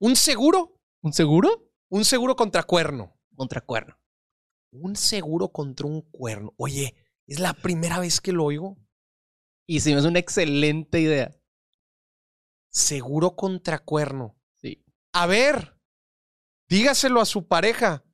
un 0.00 0.16
seguro, 0.16 0.80
¿Un 1.00 1.12
seguro? 1.12 1.70
un 1.90 2.04
seguro 2.04 2.34
contra 2.34 2.64
cuerno. 2.64 3.16
Contra 3.36 3.60
cuerno. 3.60 3.96
Un 4.72 4.96
seguro 4.96 5.52
contra 5.52 5.86
un 5.86 6.00
cuerno. 6.02 6.54
Oye, 6.56 6.96
es 7.28 7.38
la 7.38 7.54
primera 7.54 8.00
vez 8.00 8.20
que 8.20 8.32
lo 8.32 8.44
oigo. 8.44 8.78
Y 9.64 9.78
si 9.78 9.92
me 9.92 10.00
es 10.00 10.06
una 10.06 10.18
excelente 10.18 11.00
idea. 11.00 11.38
Seguro 12.68 13.36
contra 13.36 13.78
cuerno. 13.78 14.36
Sí. 14.60 14.84
A 15.12 15.26
ver, 15.26 15.71
dígaselo 16.68 17.20
a 17.20 17.24
su 17.26 17.46
pareja. 17.46 18.04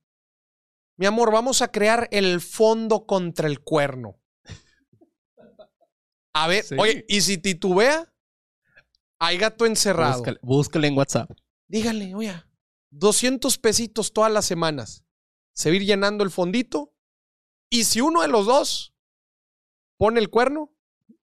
Mi 0.97 1.05
amor, 1.05 1.31
vamos 1.31 1.61
a 1.61 1.71
crear 1.71 2.07
el 2.11 2.41
fondo 2.41 3.05
contra 3.05 3.47
el 3.47 3.61
cuerno. 3.61 4.19
A 6.33 6.47
ver, 6.47 6.63
Sí. 6.63 6.75
oye, 6.77 7.05
¿y 7.07 7.21
si 7.21 7.37
titubea? 7.37 8.13
Hay 9.19 9.37
gato 9.37 9.65
encerrado. 9.65 10.17
Búscale, 10.17 10.39
búscale 10.41 10.87
en 10.87 10.97
WhatsApp. 10.97 11.31
Dígale, 11.67 12.15
oye, 12.15 12.33
200 12.91 13.57
pesitos 13.57 14.13
todas 14.13 14.31
las 14.31 14.45
semanas. 14.45 15.03
Se 15.53 15.69
va 15.69 15.73
a 15.73 15.77
ir 15.77 15.85
llenando 15.85 16.23
el 16.23 16.31
fondito. 16.31 16.93
Y 17.69 17.83
si 17.83 18.01
uno 18.01 18.21
de 18.21 18.27
los 18.29 18.45
dos 18.45 18.93
pone 19.97 20.19
el 20.19 20.29
cuerno, 20.29 20.73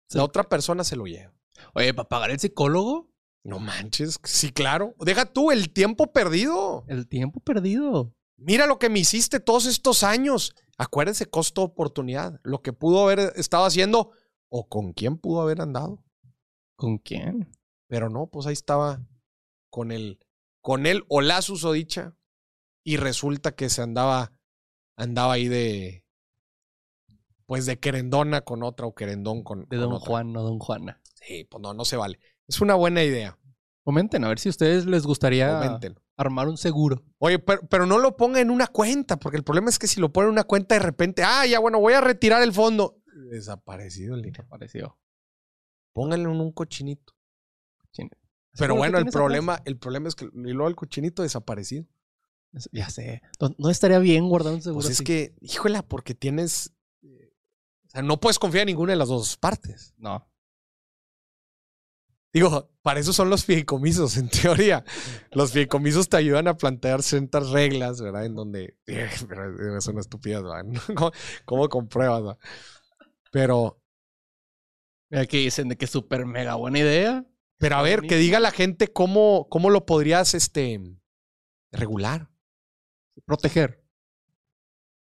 la 0.10 0.24
otra 0.24 0.44
persona 0.44 0.84
se 0.84 0.96
lo 0.96 1.06
lleva. 1.06 1.34
Oye, 1.74 1.94
¿para 1.94 2.10
pagar 2.10 2.32
el 2.32 2.40
psicólogo? 2.40 3.12
No 3.50 3.60
manches, 3.60 4.20
sí, 4.24 4.52
claro. 4.52 4.94
Deja 5.00 5.26
tú 5.26 5.52
el 5.52 5.72
tiempo 5.72 6.12
perdido. 6.14 6.86
El 6.88 7.08
tiempo 7.08 7.40
perdido. 7.40 8.14
Mira 8.38 8.68
lo 8.68 8.80
que 8.80 8.90
me 8.90 9.00
hiciste 9.00 9.40
todos 9.40 9.66
estos 9.66 10.04
años. 10.04 10.56
Acuérdense, 10.78 11.26
costo 11.26 11.64
oportunidad. 11.64 12.40
Lo 12.44 12.62
que 12.62 12.72
pudo 12.72 13.04
haber 13.04 13.34
estado 13.36 13.66
haciendo 13.66 14.12
o 14.50 14.68
con 14.68 14.94
quién 14.94 15.18
pudo 15.18 15.42
haber 15.42 15.62
andado. 15.62 16.04
¿Con 16.76 17.00
quién? 17.00 17.52
Pero 17.88 18.10
no, 18.10 18.28
pues 18.28 18.46
ahí 18.46 18.54
estaba 18.54 19.02
con 19.70 19.92
el, 19.92 20.20
con 20.62 20.86
él 20.86 21.04
o 21.10 21.22
la 21.22 21.42
susodicha 21.42 22.16
y 22.84 22.98
resulta 22.98 23.52
que 23.54 23.70
se 23.70 23.82
andaba, 23.82 24.32
andaba 24.96 25.34
ahí 25.34 25.48
de, 25.48 26.06
pues 27.46 27.66
de 27.66 27.80
querendona 27.80 28.42
con 28.42 28.64
otra 28.64 28.86
o 28.86 28.94
querendón 28.94 29.44
con, 29.44 29.62
De 29.62 29.78
con 29.78 29.80
Don 29.80 29.94
otra. 29.94 30.08
Juan, 30.08 30.32
no 30.32 30.44
Don 30.44 30.60
Juana. 30.60 31.02
Sí, 31.16 31.46
pues 31.46 31.62
no, 31.62 31.74
no 31.74 31.84
se 31.84 31.98
vale. 31.98 32.20
Es 32.50 32.60
una 32.62 32.76
buena 32.76 33.04
idea. 33.04 33.38
Comenten, 33.86 34.24
a 34.26 34.28
ver 34.28 34.40
si 34.40 34.50
a 34.50 34.52
ustedes 34.52 34.86
les 34.86 35.04
gustaría 35.06 35.60
Comenten. 35.60 35.96
armar 36.18 36.48
un 36.50 36.58
seguro. 36.58 37.04
Oye, 37.20 37.40
pero, 37.40 37.62
pero 37.70 37.86
no 37.86 37.98
lo 37.98 38.18
ponga 38.18 38.42
en 38.42 38.50
una 38.50 38.68
cuenta, 38.68 39.18
porque 39.18 39.38
el 39.38 39.44
problema 39.44 39.70
es 39.70 39.80
que 39.80 39.88
si 39.88 40.02
lo 40.02 40.12
pone 40.12 40.26
en 40.28 40.34
una 40.34 40.44
cuenta 40.44 40.76
de 40.76 40.80
repente, 40.80 41.24
ah, 41.24 41.46
ya 41.46 41.60
bueno, 41.60 41.80
voy 41.80 41.94
a 41.94 42.02
retirar 42.02 42.42
el 42.44 42.52
fondo. 42.52 42.98
Desaparecido 43.32 44.16
el 44.16 44.24
dinero. 44.24 44.44
Apareció. 44.44 44.98
Pónganlo 45.94 46.32
en 46.32 46.42
un 46.42 46.52
cochinito. 46.52 47.14
Cochinito. 47.78 48.18
Pero 48.58 48.76
bueno, 48.76 48.98
el 48.98 49.04
atrás. 49.04 49.14
problema, 49.14 49.62
el 49.66 49.78
problema 49.78 50.08
es 50.10 50.16
que 50.16 50.26
y 50.26 50.30
luego 50.52 50.68
el 50.68 50.76
cochinito 50.76 51.22
desaparecido. 51.24 51.86
Es- 52.54 52.70
Ya 52.72 52.90
sé. 52.90 53.22
No, 53.40 53.54
no 53.58 53.70
estaría 53.70 54.00
bien 54.00 54.28
guardar 54.28 54.54
un 54.54 54.62
seguro 54.62 54.82
Pues 54.82 54.92
es 54.92 54.98
así. 54.98 55.04
que, 55.04 55.36
híjola, 55.42 55.84
porque 55.84 56.16
tienes. 56.16 56.74
eh, 57.04 57.32
O 57.86 57.90
sea, 57.90 58.02
no 58.02 58.20
puedes 58.20 58.40
confiar 58.40 58.64
en 58.64 58.68
ninguna 58.74 58.94
de 58.94 58.98
las 58.98 59.08
dos 59.10 59.38
partes. 59.38 59.94
No. 59.98 60.29
Digo, 62.32 62.70
para 62.84 63.00
eso 63.00 63.12
son 63.12 63.30
los 63.30 63.46
fideicomisos, 63.46 64.18
en 64.18 64.30
teoría. 64.30 64.84
Los 65.32 65.52
fideicomisos 65.52 66.10
te 66.10 66.18
ayudan 66.18 66.48
a 66.48 66.58
plantear 66.58 67.02
ciertas 67.02 67.50
reglas, 67.50 68.02
¿verdad? 68.02 68.26
En 68.26 68.36
donde. 68.36 68.78
Pero 68.86 69.82
son 69.82 69.98
estúpidas, 69.98 70.44
¿verdad? 70.44 70.64
¿Cómo, 70.96 71.12
cómo 71.46 71.70
compruebas, 71.70 72.22
verdad? 72.22 72.40
Pero, 73.32 73.82
que 75.10 75.38
dicen 75.38 75.70
de 75.70 75.78
que 75.78 75.86
es 75.86 75.92
súper 75.92 76.26
mega 76.26 76.56
buena 76.56 76.80
idea. 76.80 77.26
pero 77.58 77.76
a 77.78 77.82
ver, 77.82 78.02
que 78.02 78.18
diga 78.18 78.40
la 78.40 78.52
gente 78.52 78.92
cómo, 78.92 79.48
cómo 79.50 79.70
lo 79.70 79.86
podrías 79.86 80.34
este, 80.36 80.80
regular. 81.72 82.30
Proteger. 83.26 83.84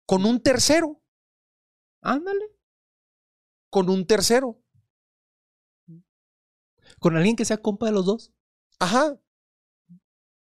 Con 0.06 0.24
un 0.24 0.42
tercero. 0.42 1.00
Ándale. 2.00 2.46
Con 3.70 3.88
un 3.90 4.06
tercero. 4.06 4.58
Con 7.02 7.16
alguien 7.16 7.36
que 7.36 7.44
sea 7.44 7.58
compa 7.58 7.86
de 7.86 7.92
los 7.92 8.06
dos. 8.06 8.32
Ajá. 8.78 9.18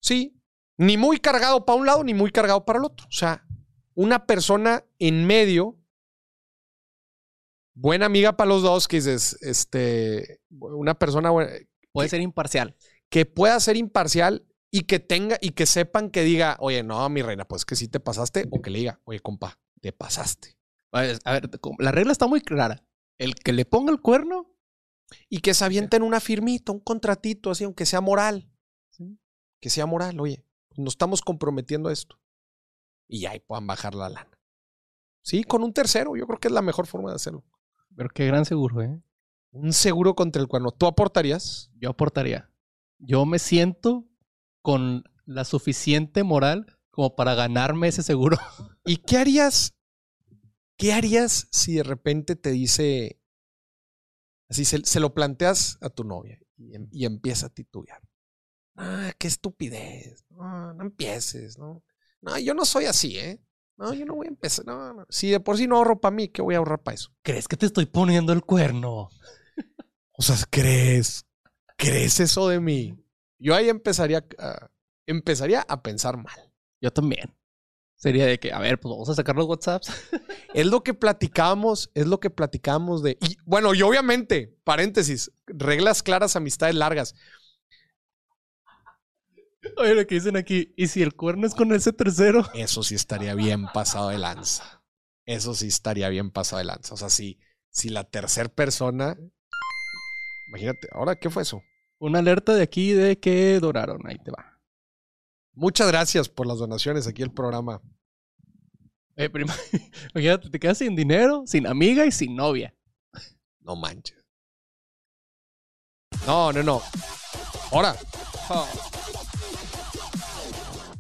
Sí. 0.00 0.38
Ni 0.78 0.96
muy 0.96 1.18
cargado 1.18 1.64
para 1.64 1.78
un 1.78 1.86
lado, 1.86 2.05
ni 2.05 2.14
muy 2.14 2.30
cargado 2.30 2.64
para 2.64 2.78
el 2.78 2.84
otro. 2.84 3.07
O 3.09 3.12
sea, 3.12 3.44
una 3.94 4.26
persona 4.26 4.84
en 4.98 5.26
medio, 5.26 5.78
buena 7.74 8.07
amiga 8.07 8.36
para 8.36 8.48
los 8.48 8.62
dos, 8.62 8.86
que 8.88 8.96
dices, 8.96 9.38
este, 9.40 10.40
una 10.50 10.94
persona 10.94 11.30
buena- 11.30 11.53
Puede 11.92 12.07
que, 12.07 12.11
ser 12.11 12.20
imparcial. 12.20 12.76
que 13.11 13.26
pueda 13.26 13.59
ser 13.61 13.76
imparcial 13.76 14.46
y 14.70 14.82
que 14.82 14.98
tenga, 14.98 15.38
y 15.40 15.50
que 15.50 15.66
sepan 15.66 16.11
que 16.11 16.22
diga, 16.22 16.57
oye, 16.61 16.82
no, 16.82 17.09
mi 17.09 17.22
reina, 17.22 17.44
pues 17.46 17.64
que 17.64 17.76
sí 17.76 17.88
te 17.88 18.00
pasaste, 18.00 18.46
o 18.50 18.61
que 18.62 18.70
le 18.70 18.78
diga, 18.80 19.00
oye, 19.05 19.20
compa, 19.20 19.59
te 19.80 19.92
pasaste. 19.92 20.57
A 20.92 21.00
ver, 21.03 21.18
la 21.78 21.92
regla 21.92 22.12
está 22.12 22.26
muy 22.26 22.40
clara. 22.42 22.84
El 23.18 23.34
que 23.36 23.53
le 23.53 23.64
ponga 23.64 23.92
el 23.92 24.00
cuerno, 24.00 24.51
Y 25.28 25.40
que 25.40 25.54
se 25.54 25.64
avienten 25.64 26.02
una 26.02 26.20
firmita, 26.20 26.72
un 26.72 26.80
contratito, 26.80 27.50
así, 27.50 27.64
aunque 27.64 27.86
sea 27.86 28.00
moral. 28.00 28.50
Que 29.60 29.70
sea 29.70 29.86
moral, 29.86 30.18
oye, 30.18 30.44
nos 30.76 30.94
estamos 30.94 31.22
comprometiendo 31.22 31.88
a 31.88 31.92
esto. 31.92 32.18
Y 33.08 33.26
ahí 33.26 33.40
puedan 33.40 33.66
bajar 33.66 33.94
la 33.94 34.08
lana. 34.08 34.38
Sí, 35.22 35.44
con 35.44 35.62
un 35.62 35.72
tercero, 35.72 36.16
yo 36.16 36.26
creo 36.26 36.40
que 36.40 36.48
es 36.48 36.54
la 36.54 36.62
mejor 36.62 36.86
forma 36.86 37.10
de 37.10 37.16
hacerlo. 37.16 37.44
pero 37.94 38.08
qué 38.08 38.26
gran 38.26 38.44
seguro, 38.44 38.82
¿eh? 38.82 39.00
Un 39.52 39.72
seguro 39.72 40.14
contra 40.14 40.40
el 40.40 40.48
cuerno. 40.48 40.72
¿Tú 40.72 40.86
aportarías? 40.86 41.70
Yo 41.74 41.90
aportaría. 41.90 42.50
Yo 42.98 43.26
me 43.26 43.38
siento 43.38 44.08
con 44.62 45.04
la 45.26 45.44
suficiente 45.44 46.22
moral 46.22 46.78
como 46.90 47.14
para 47.14 47.34
ganarme 47.34 47.88
ese 47.88 48.02
seguro. 48.02 48.38
¿Y 48.84 48.96
qué 48.98 49.18
harías? 49.18 49.74
¿Qué 50.76 50.92
harías 50.92 51.48
si 51.52 51.74
de 51.74 51.82
repente 51.82 52.34
te 52.34 52.50
dice, 52.50 53.20
así 54.53 54.64
se, 54.64 54.84
se 54.84 55.00
lo 55.00 55.12
planteas 55.14 55.78
a 55.80 55.90
tu 55.90 56.05
novia 56.05 56.38
y, 56.57 56.74
em- 56.74 56.88
y 56.92 57.05
empieza 57.05 57.46
a 57.46 57.50
titubear? 57.50 58.00
Ah, 58.76 59.12
qué 59.18 59.28
estupidez. 59.28 60.24
No, 60.30 60.72
no 60.74 60.82
empieces, 60.82 61.59
¿no? 61.59 61.82
No, 62.20 62.38
yo 62.38 62.55
no 62.55 62.64
soy 62.64 62.84
así, 62.86 63.18
¿eh? 63.18 63.42
No, 63.76 63.92
yo 63.92 64.07
no 64.07 64.14
voy 64.14 64.26
a 64.26 64.30
empezar. 64.30 64.64
No, 64.64 64.94
no. 64.94 65.07
Si 65.09 65.30
de 65.30 65.40
por 65.40 65.57
sí 65.57 65.66
no 65.66 65.76
ahorro 65.76 66.00
para 66.00 66.14
mí, 66.14 66.28
¿qué 66.28 66.40
voy 66.40 66.55
a 66.55 66.59
ahorrar 66.59 66.82
para 66.82 66.94
eso? 66.94 67.11
¿Crees 67.22 67.48
que 67.48 67.57
te 67.57 67.66
estoy 67.66 67.86
poniendo 67.86 68.32
el 68.32 68.42
cuerno? 68.42 69.09
O 70.12 70.22
sea, 70.22 70.36
¿crees? 70.50 71.26
¿Crees 71.76 72.20
eso 72.20 72.48
de 72.48 72.61
mí? 72.61 72.96
Yo 73.38 73.55
ahí 73.55 73.68
empezaría 73.68 74.24
a, 74.38 74.70
empezaría 75.07 75.62
a 75.62 75.82
pensar 75.82 76.16
mal. 76.16 76.53
Yo 76.80 76.92
también. 76.92 77.34
Sería 78.03 78.26
de 78.26 78.40
que, 78.40 78.53
a 78.53 78.59
ver, 78.59 78.80
pues 78.80 78.90
vamos 78.90 79.09
a 79.11 79.14
sacar 79.14 79.36
los 79.36 79.46
WhatsApps. 79.46 79.88
Es 80.55 80.66
lo 80.66 80.82
que 80.82 80.92
platicamos, 80.92 81.88
es 81.94 82.09
lo 82.09 82.18
que 82.18 82.30
platicamos 82.30 83.00
de. 83.00 83.16
Y 83.20 83.36
bueno, 83.46 83.72
y 83.74 83.82
obviamente, 83.82 84.59
paréntesis, 84.64 85.30
reglas 85.46 86.03
claras, 86.03 86.34
amistades 86.34 86.74
largas. 86.74 87.14
Oye, 89.76 89.94
lo 89.94 90.05
que 90.05 90.16
dicen 90.16 90.36
aquí, 90.36 90.74
¿y 90.76 90.88
si 90.88 91.00
el 91.00 91.14
cuerno 91.14 91.46
es 91.46 91.55
con 91.55 91.72
ese 91.72 91.92
tercero? 91.92 92.44
Eso 92.55 92.82
sí 92.82 92.96
estaría 92.96 93.36
bien 93.36 93.68
pasado 93.72 94.09
de 94.09 94.18
lanza. 94.18 94.82
Eso 95.24 95.55
sí 95.55 95.68
estaría 95.68 96.09
bien 96.09 96.32
pasado 96.32 96.59
de 96.59 96.64
lanza. 96.64 96.94
O 96.94 96.96
sea, 96.96 97.09
si, 97.09 97.38
si 97.70 97.88
la 97.88 98.03
tercera 98.03 98.48
persona. 98.48 99.16
Imagínate, 100.48 100.88
ahora, 100.90 101.14
¿qué 101.14 101.30
fue 101.30 101.44
eso? 101.44 101.62
Una 102.00 102.18
alerta 102.18 102.53
de 102.53 102.62
aquí 102.62 102.90
de 102.90 103.20
que 103.20 103.61
donaron. 103.61 104.05
Ahí 104.09 104.18
te 104.18 104.32
va. 104.32 104.61
Muchas 105.55 105.86
gracias 105.86 106.28
por 106.28 106.46
las 106.46 106.59
donaciones 106.59 107.07
aquí 107.07 107.22
el 107.22 107.30
programa. 107.30 107.80
Eh, 109.16 109.28
prima, 109.28 109.54
imagínate, 110.14 110.50
te 110.50 110.58
quedas 110.58 110.78
sin 110.78 110.96
dinero, 110.96 111.44
sin 111.46 111.66
amiga 111.66 112.06
y 112.06 112.12
sin 112.12 112.34
novia. 112.34 112.74
No 113.60 113.76
manches. 113.76 114.24
No, 116.26 116.52
no, 116.52 116.62
no. 116.62 116.82
Ahora. 117.70 117.96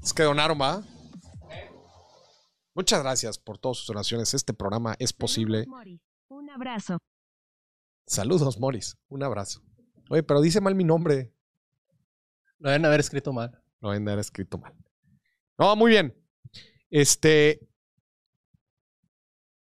Es 0.02 0.12
que 0.12 0.22
donaron, 0.24 0.60
¿va? 0.60 0.82
Muchas 2.74 3.02
gracias 3.02 3.38
por 3.38 3.58
todas 3.58 3.78
sus 3.78 3.86
donaciones. 3.86 4.34
Este 4.34 4.52
programa 4.52 4.96
es 4.98 5.12
posible. 5.12 5.66
Un 6.28 6.50
abrazo. 6.50 6.98
Saludos, 8.06 8.58
Morris. 8.58 8.96
Un 9.08 9.22
abrazo. 9.22 9.62
Oye, 10.08 10.22
pero 10.22 10.40
dice 10.40 10.60
mal 10.60 10.74
mi 10.74 10.84
nombre. 10.84 11.32
Lo 12.58 12.70
deben 12.70 12.84
haber 12.86 13.00
escrito 13.00 13.32
mal. 13.32 13.62
Lo 13.80 13.90
deben 13.90 14.04
de 14.04 14.12
haber 14.12 14.20
escrito 14.20 14.58
mal. 14.58 14.74
No, 15.58 15.76
muy 15.76 15.90
bien. 15.90 16.16
Este. 16.90 17.60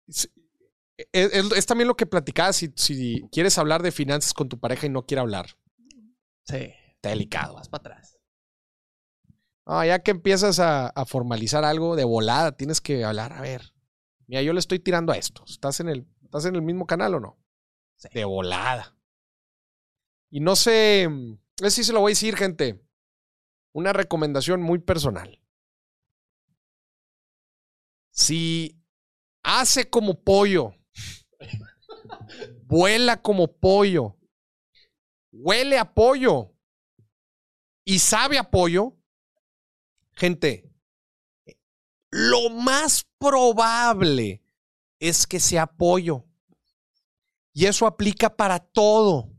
Es, 0.09 0.31
es- 1.13 1.53
es 1.53 1.67
también 1.67 1.89
lo 1.89 1.97
que 1.97 2.07
platicabas 2.07 2.57
si, 2.57 2.73
si 2.77 3.29
quieres 3.33 3.59
hablar 3.59 3.83
de 3.83 3.93
finanzas 3.93 4.35
con 4.35 4.49
tu 4.49 4.59
pareja 4.59 4.87
y 4.87 4.91
no 4.91 5.07
quiere 5.07 5.21
hablar. 5.21 5.57
Sí. 6.45 6.73
Está 6.95 7.11
delicado. 7.11 7.55
Vas 7.55 7.69
para 7.69 7.81
atrás. 7.95 8.19
Ah, 9.65 9.85
ya 9.87 9.99
que 10.03 10.13
empiezas 10.13 10.61
a, 10.61 10.89
a 10.89 11.05
formalizar 11.07 11.65
algo 11.65 11.97
de 11.97 12.05
volada, 12.05 12.53
tienes 12.57 12.81
que 12.81 13.05
hablar. 13.05 13.33
A 13.33 13.41
ver, 13.41 13.73
mira, 14.27 14.43
yo 14.43 14.53
le 14.53 14.61
estoy 14.61 14.79
tirando 14.79 15.13
a 15.13 15.17
esto. 15.17 15.45
¿Estás 15.49 15.81
en 15.81 15.89
el, 15.89 16.07
estás 16.25 16.45
en 16.47 16.55
el 16.57 16.63
mismo 16.63 16.87
canal 16.87 17.15
o 17.15 17.21
no? 17.21 17.39
De 18.15 18.25
volada. 18.25 18.97
Y 20.31 20.41
no 20.41 20.55
sé, 20.57 21.05
eso 21.05 21.71
sí 21.71 21.85
se 21.85 21.93
lo 21.93 22.01
voy 22.01 22.11
a 22.11 22.13
decir, 22.13 22.37
gente. 22.37 22.81
Una 23.73 23.93
recomendación 23.93 24.63
muy 24.63 24.79
personal. 24.81 25.41
Si 28.11 28.76
hace 29.47 29.89
como 29.89 30.21
pollo, 30.21 30.75
vuela 32.65 33.23
como 33.23 33.47
pollo, 33.47 34.19
huele 35.31 35.79
a 35.79 35.95
pollo 35.95 36.53
y 37.85 38.01
sabe 38.01 38.39
a 38.39 38.51
pollo, 38.51 38.97
gente, 40.15 40.69
lo 42.11 42.51
más 42.51 43.07
probable 43.19 44.43
es 44.99 45.29
que 45.29 45.39
sea 45.39 45.69
pollo. 45.69 46.25
Y 47.53 47.67
eso 47.67 47.87
aplica 47.87 48.35
para 48.35 48.59
todo. 48.59 49.31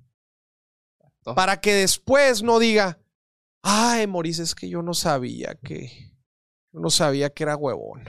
Para 1.35 1.59
que 1.59 1.73
después 1.73 2.41
no 2.41 2.59
diga, 2.59 2.97
ay, 3.61 4.07
Maurice, 4.07 4.43
es 4.43 4.55
que 4.55 4.69
yo 4.69 4.81
no 4.81 4.93
sabía 4.93 5.55
que, 5.61 6.13
yo 6.71 6.79
no 6.79 6.89
sabía 6.89 7.29
que 7.29 7.43
era 7.43 7.57
huevón. 7.57 8.05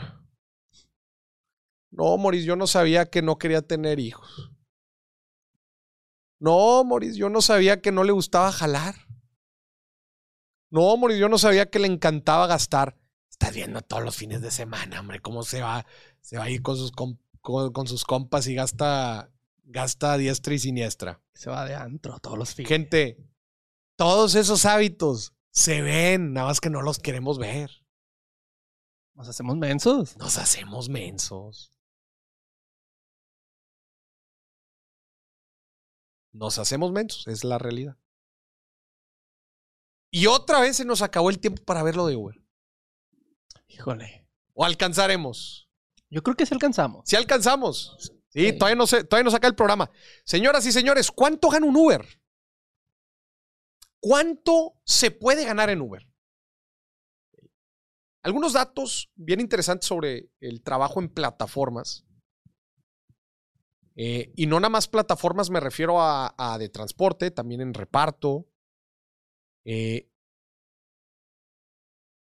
No, 1.91 2.17
Maurice, 2.19 2.45
yo 2.47 2.57
no 2.57 2.67
sabía 2.67 3.09
que 3.11 3.23
no 3.23 3.39
quería 3.39 3.63
tener 3.63 3.99
hijos. 3.99 4.53
No, 6.39 6.85
Maurice, 6.85 7.17
yo 7.19 7.29
no 7.31 7.43
sabía 7.43 7.81
que 7.81 7.91
no 7.93 8.05
le 8.05 8.13
gustaba 8.13 8.53
jalar. 8.53 8.95
No, 10.71 10.97
Maurice, 10.97 11.21
yo 11.21 11.29
no 11.29 11.39
sabía 11.39 11.71
que 11.71 11.79
le 11.79 11.89
encantaba 11.89 12.47
gastar. 12.47 12.97
Estás 13.31 13.55
viendo 13.55 13.81
todos 13.83 14.05
los 14.05 14.17
fines 14.17 14.41
de 14.43 14.51
semana, 14.51 15.01
hombre, 15.01 15.21
cómo 15.21 15.43
se 15.43 15.63
va, 15.63 15.87
se 16.21 16.37
va 16.39 16.45
a 16.45 16.51
ir 16.51 16.63
con 16.63 16.77
sus, 16.77 16.93
com- 16.93 17.19
con, 17.41 17.73
con 17.73 17.87
sus 17.87 18.05
compas 18.05 18.47
y 18.49 18.55
gasta, 18.55 19.31
gasta 19.65 20.17
diestra 20.17 20.55
y 20.55 20.59
siniestra. 20.59 21.21
Se 21.35 21.49
va 21.51 21.65
de 21.65 21.75
antro 21.75 22.19
todos 22.21 22.37
los 22.37 22.55
fines. 22.55 22.69
Gente, 22.69 23.17
todos 23.97 24.35
esos 24.35 24.65
hábitos 24.67 25.33
se 25.51 25.83
ven, 25.83 26.33
nada 26.33 26.49
más 26.49 26.61
que 26.61 26.71
no 26.71 26.83
los 26.83 26.99
queremos 26.99 27.39
ver. 27.39 27.71
Nos 29.15 29.29
hacemos 29.29 29.57
mensos. 29.57 30.17
Nos 30.17 30.37
hacemos 30.39 30.89
mensos. 30.89 31.78
Nos 36.33 36.59
hacemos 36.59 36.93
mensos, 36.93 37.27
es 37.27 37.45
la 37.45 37.59
realidad. 37.59 37.97
Y 40.11 40.27
otra 40.27 40.61
vez 40.61 40.77
se 40.77 40.85
nos 40.85 41.03
acabó 41.03 41.31
el 41.31 41.39
tiempo 41.39 41.63
para 41.65 41.83
ver 41.83 41.97
lo 41.97 42.07
de 42.07 42.17
Uber. 42.17 42.43
Híjole. 43.67 44.27
¿O 44.55 44.65
alcanzaremos? 44.65 45.69
Yo 46.11 46.23
creo 46.23 46.37
que 46.37 46.47
sí 46.47 46.55
alcanzamos. 46.55 47.09
Si 47.09 47.17
alcanzamos. 47.17 47.97
Sí, 48.01 48.13
Sí. 48.31 48.53
Todavía, 48.53 48.77
no 48.77 48.87
se, 48.87 49.05
todavía 49.05 49.25
no 49.25 49.31
saca 49.31 49.49
el 49.49 49.55
programa. 49.55 49.91
Señoras 50.25 50.67
y 50.67 50.73
señores, 50.73 51.11
¿cuánto 51.11 51.49
gana 51.49 51.67
un 51.67 51.77
Uber? 51.77 52.07
¿Cuánto 54.01 54.75
se 54.85 55.11
puede 55.11 55.45
ganar 55.45 55.71
en 55.71 55.81
Uber? 55.81 56.07
Algunos 58.23 58.53
datos 58.53 59.11
bien 59.15 59.41
interesantes 59.41 59.87
sobre 59.87 60.31
el 60.41 60.63
trabajo 60.63 61.01
en 61.01 61.09
plataformas. 61.09 62.05
Eh, 64.01 64.33
y 64.37 64.47
no 64.47 64.61
nada 64.61 64.71
más 64.71 64.87
plataformas, 64.87 65.51
me 65.51 65.59
refiero 65.59 66.01
a, 66.01 66.33
a 66.39 66.57
de 66.57 66.69
transporte, 66.69 67.33
también 67.33 67.61
en 67.61 67.75
reparto. 67.75 68.47
Eh, 69.65 70.09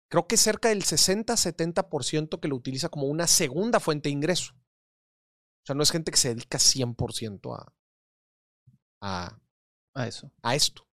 creo 0.10 0.26
que 0.26 0.38
cerca 0.38 0.70
del 0.70 0.84
60-70% 0.84 2.40
que 2.40 2.48
lo 2.48 2.56
utiliza 2.56 2.88
como 2.88 3.08
una 3.08 3.28
segunda 3.28 3.82
fuente 3.82 4.08
de 4.08 4.14
ingreso. 4.14 4.54
O 4.54 5.66
sea, 5.66 5.76
no 5.76 5.84
es 5.84 5.92
gente 5.92 6.12
que 6.12 6.18
se 6.18 6.30
dedica 6.30 6.60
100% 6.60 7.54
a, 7.54 7.74
a, 9.02 9.40
A 9.96 10.08
eso. 10.08 10.32
a 10.44 10.56
esto. 10.56 10.88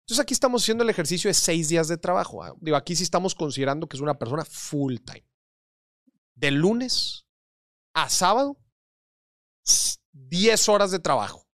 Entonces 0.00 0.22
aquí 0.22 0.34
estamos 0.34 0.62
haciendo 0.62 0.84
el 0.84 0.90
ejercicio 0.90 1.28
de 1.28 1.34
seis 1.34 1.68
días 1.70 1.88
de 1.88 1.96
trabajo. 1.96 2.42
Ah, 2.42 2.52
Digo, 2.60 2.76
aquí 2.76 2.94
sí 2.94 3.04
estamos 3.04 3.34
considerando 3.34 3.88
que 3.88 3.96
es 3.96 4.02
una 4.02 4.18
persona 4.18 4.44
full 4.44 4.98
time. 4.98 5.26
De 6.34 6.50
lunes 6.50 7.26
a 7.94 8.10
sábado, 8.10 8.58
10 10.28 10.68
horas 10.68 10.90
de 10.90 10.98
trabajo. 10.98 11.46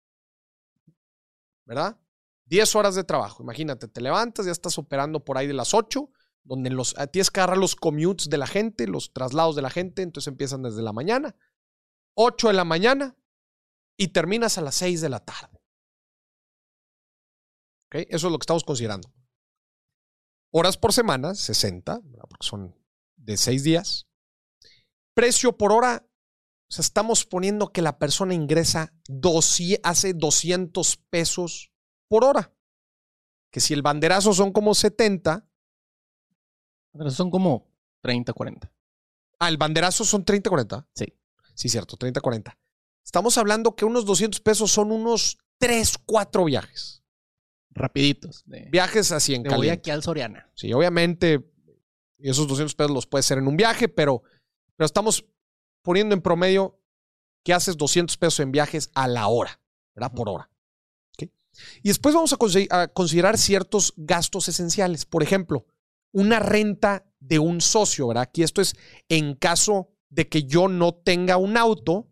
¿Verdad? 1.65 1.99
10 2.45 2.75
horas 2.75 2.95
de 2.95 3.03
trabajo. 3.03 3.43
Imagínate, 3.43 3.87
te 3.87 4.01
levantas, 4.01 4.45
ya 4.45 4.51
estás 4.51 4.77
operando 4.77 5.23
por 5.23 5.37
ahí 5.37 5.47
de 5.47 5.53
las 5.53 5.73
8, 5.73 6.09
donde 6.43 6.69
los, 6.69 6.95
tienes 7.11 7.31
que 7.31 7.39
agarrar 7.39 7.57
los 7.57 7.75
commutes 7.75 8.29
de 8.29 8.37
la 8.37 8.47
gente, 8.47 8.87
los 8.87 9.13
traslados 9.13 9.55
de 9.55 9.61
la 9.61 9.69
gente, 9.69 10.01
entonces 10.01 10.27
empiezan 10.31 10.63
desde 10.63 10.81
la 10.81 10.91
mañana, 10.91 11.35
8 12.15 12.49
de 12.49 12.53
la 12.53 12.65
mañana, 12.65 13.15
y 13.97 14.09
terminas 14.09 14.57
a 14.57 14.61
las 14.61 14.75
6 14.75 15.01
de 15.01 15.09
la 15.09 15.23
tarde. 15.23 15.61
Eso 17.91 18.27
es 18.27 18.31
lo 18.31 18.37
que 18.39 18.43
estamos 18.43 18.63
considerando. 18.63 19.13
Horas 20.51 20.77
por 20.77 20.91
semana, 20.91 21.35
60, 21.35 21.99
¿verdad? 22.03 22.25
porque 22.27 22.47
son 22.47 22.75
de 23.15 23.37
6 23.37 23.63
días. 23.63 24.07
Precio 25.13 25.57
por 25.57 25.71
hora, 25.71 26.05
o 26.71 26.73
sea, 26.73 26.83
estamos 26.83 27.25
poniendo 27.25 27.73
que 27.73 27.81
la 27.81 27.99
persona 27.99 28.33
ingresa 28.33 28.93
200 29.09 29.81
hace 29.83 30.13
200 30.13 30.95
pesos 31.09 31.69
por 32.07 32.23
hora. 32.23 32.53
Que 33.51 33.59
si 33.59 33.73
el 33.73 33.81
banderazo 33.81 34.33
son 34.33 34.53
como 34.53 34.73
70, 34.73 35.45
Pero 36.93 37.11
son 37.11 37.29
como 37.29 37.67
30, 37.99 38.31
40. 38.31 38.71
ah, 39.39 39.49
el 39.49 39.57
banderazo 39.57 40.05
son 40.05 40.23
30, 40.23 40.49
40. 40.49 40.87
Sí. 40.95 41.13
Sí, 41.55 41.67
cierto, 41.67 41.97
30, 41.97 42.21
40. 42.21 42.57
Estamos 43.03 43.37
hablando 43.37 43.75
que 43.75 43.83
unos 43.83 44.05
200 44.05 44.39
pesos 44.39 44.71
son 44.71 44.93
unos 44.93 45.39
3, 45.57 45.95
4 46.05 46.45
viajes. 46.45 47.03
Rapiditos. 47.71 48.43
De, 48.45 48.69
Viajes 48.71 49.11
así 49.11 49.35
en 49.35 49.43
voy 49.43 49.49
caliente. 49.51 49.73
aquí 49.73 49.91
al 49.91 50.03
Soriana. 50.03 50.49
Sí, 50.55 50.71
obviamente 50.71 51.51
esos 52.19 52.47
200 52.47 52.75
pesos 52.75 52.91
los 52.91 53.07
puedes 53.07 53.25
hacer 53.25 53.39
en 53.39 53.47
un 53.49 53.57
viaje, 53.57 53.89
pero, 53.89 54.23
pero 54.77 54.85
estamos 54.85 55.25
poniendo 55.81 56.13
en 56.15 56.21
promedio 56.21 56.79
que 57.43 57.53
haces 57.53 57.77
200 57.77 58.17
pesos 58.17 58.39
en 58.39 58.51
viajes 58.51 58.89
a 58.93 59.07
la 59.07 59.27
hora, 59.27 59.59
¿verdad? 59.95 60.13
Por 60.13 60.29
hora. 60.29 60.47
Y 61.83 61.89
después 61.89 62.15
vamos 62.15 62.31
a, 62.31 62.37
consi- 62.37 62.67
a 62.71 62.87
considerar 62.87 63.37
ciertos 63.37 63.93
gastos 63.97 64.47
esenciales. 64.47 65.05
Por 65.05 65.21
ejemplo, 65.21 65.65
una 66.13 66.39
renta 66.39 67.05
de 67.19 67.39
un 67.39 67.59
socio, 67.59 68.07
¿verdad? 68.07 68.23
Aquí 68.23 68.41
esto 68.41 68.61
es 68.61 68.73
en 69.09 69.35
caso 69.35 69.89
de 70.09 70.29
que 70.29 70.43
yo 70.43 70.69
no 70.69 70.93
tenga 70.93 71.35
un 71.37 71.57
auto, 71.57 72.07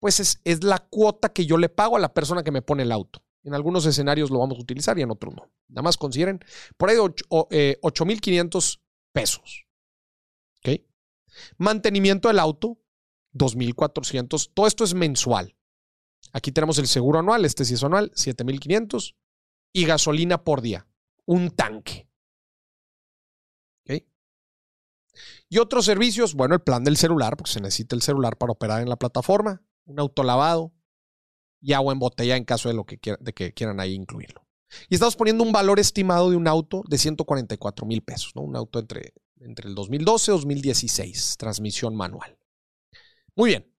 pues 0.00 0.18
es, 0.18 0.40
es 0.44 0.64
la 0.64 0.78
cuota 0.80 1.32
que 1.32 1.46
yo 1.46 1.56
le 1.56 1.68
pago 1.68 1.96
a 1.96 2.00
la 2.00 2.12
persona 2.12 2.42
que 2.42 2.50
me 2.50 2.62
pone 2.62 2.82
el 2.82 2.90
auto. 2.92 3.22
En 3.44 3.54
algunos 3.54 3.86
escenarios 3.86 4.30
lo 4.30 4.40
vamos 4.40 4.58
a 4.58 4.62
utilizar 4.62 4.98
y 4.98 5.02
en 5.02 5.10
otros 5.12 5.34
no. 5.34 5.50
Nada 5.68 5.82
más 5.82 5.96
consideren 5.96 6.40
por 6.76 6.88
ahí 6.90 6.96
de 6.96 7.00
ocho- 7.02 7.24
o, 7.28 7.46
eh, 7.52 7.78
8,500 7.80 8.82
pesos. 9.12 9.66
¿Ok? 10.58 10.80
Mantenimiento 11.58 12.28
del 12.28 12.38
auto, 12.40 12.78
2,400. 13.34 14.50
Todo 14.54 14.66
esto 14.66 14.84
es 14.84 14.94
mensual. 14.94 15.54
Aquí 16.32 16.50
tenemos 16.50 16.78
el 16.78 16.86
seguro 16.88 17.18
anual, 17.18 17.44
este 17.44 17.64
sí 17.64 17.74
es 17.74 17.84
anual, 17.84 18.10
7,500. 18.14 19.14
Y 19.72 19.84
gasolina 19.86 20.42
por 20.42 20.62
día, 20.62 20.86
un 21.26 21.50
tanque. 21.50 22.08
Y 25.48 25.58
otros 25.58 25.84
servicios, 25.84 26.34
bueno, 26.34 26.54
el 26.54 26.60
plan 26.62 26.82
del 26.82 26.96
celular, 26.96 27.36
porque 27.36 27.52
se 27.52 27.60
necesita 27.60 27.94
el 27.94 28.02
celular 28.02 28.36
para 28.36 28.52
operar 28.52 28.82
en 28.82 28.88
la 28.88 28.96
plataforma, 28.96 29.62
un 29.84 30.00
autolavado 30.00 30.72
y 31.60 31.72
agua 31.72 31.92
en 31.92 32.00
botella 32.00 32.36
en 32.36 32.44
caso 32.44 32.68
de, 32.68 32.74
lo 32.74 32.84
que, 32.84 32.98
quiera- 32.98 33.18
de 33.20 33.32
que 33.32 33.52
quieran 33.52 33.78
ahí 33.78 33.94
incluirlo. 33.94 34.44
Y 34.88 34.94
estamos 34.94 35.14
poniendo 35.14 35.44
un 35.44 35.52
valor 35.52 35.78
estimado 35.78 36.30
de 36.30 36.36
un 36.36 36.48
auto 36.48 36.82
de 36.88 36.98
144 36.98 37.86
mil 37.86 38.02
pesos, 38.02 38.32
¿no? 38.34 38.42
Un 38.42 38.56
auto 38.56 38.80
entre, 38.80 39.12
entre 39.38 39.68
el 39.68 39.74
2012 39.76 40.30
y 40.30 40.34
2016, 40.34 41.36
transmisión 41.38 41.94
manual. 41.94 42.36
Muy 43.36 43.50
bien. 43.50 43.72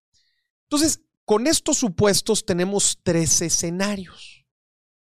Entonces, 0.64 1.02
con 1.26 1.48
estos 1.48 1.78
supuestos 1.78 2.46
tenemos 2.46 3.00
tres 3.04 3.42
escenarios. 3.42 4.46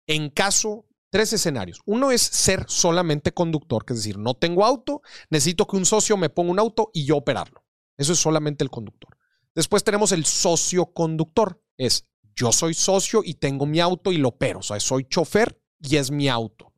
En 0.06 0.30
caso, 0.30 0.86
tres 1.10 1.32
escenarios. 1.32 1.80
Uno 1.84 2.10
es 2.10 2.22
ser 2.22 2.64
solamente 2.68 3.32
conductor, 3.32 3.84
que 3.84 3.92
es 3.92 4.00
decir, 4.00 4.18
no 4.18 4.34
tengo 4.34 4.64
auto, 4.64 5.02
necesito 5.28 5.66
que 5.66 5.76
un 5.76 5.86
socio 5.86 6.16
me 6.16 6.30
ponga 6.30 6.50
un 6.52 6.58
auto 6.58 6.90
y 6.92 7.04
yo 7.04 7.16
operarlo. 7.16 7.64
Eso 7.96 8.12
es 8.12 8.18
solamente 8.18 8.64
el 8.64 8.70
conductor. 8.70 9.16
Después 9.54 9.84
tenemos 9.84 10.12
el 10.12 10.24
socio 10.24 10.86
conductor. 10.86 11.62
Es 11.76 12.06
yo 12.34 12.52
soy 12.52 12.74
socio 12.74 13.22
y 13.24 13.34
tengo 13.34 13.66
mi 13.66 13.80
auto 13.80 14.12
y 14.12 14.16
lo 14.16 14.28
opero. 14.28 14.60
O 14.60 14.62
sea, 14.62 14.80
soy 14.80 15.04
chofer 15.04 15.60
y 15.80 15.96
es 15.96 16.10
mi 16.10 16.28
auto. 16.28 16.69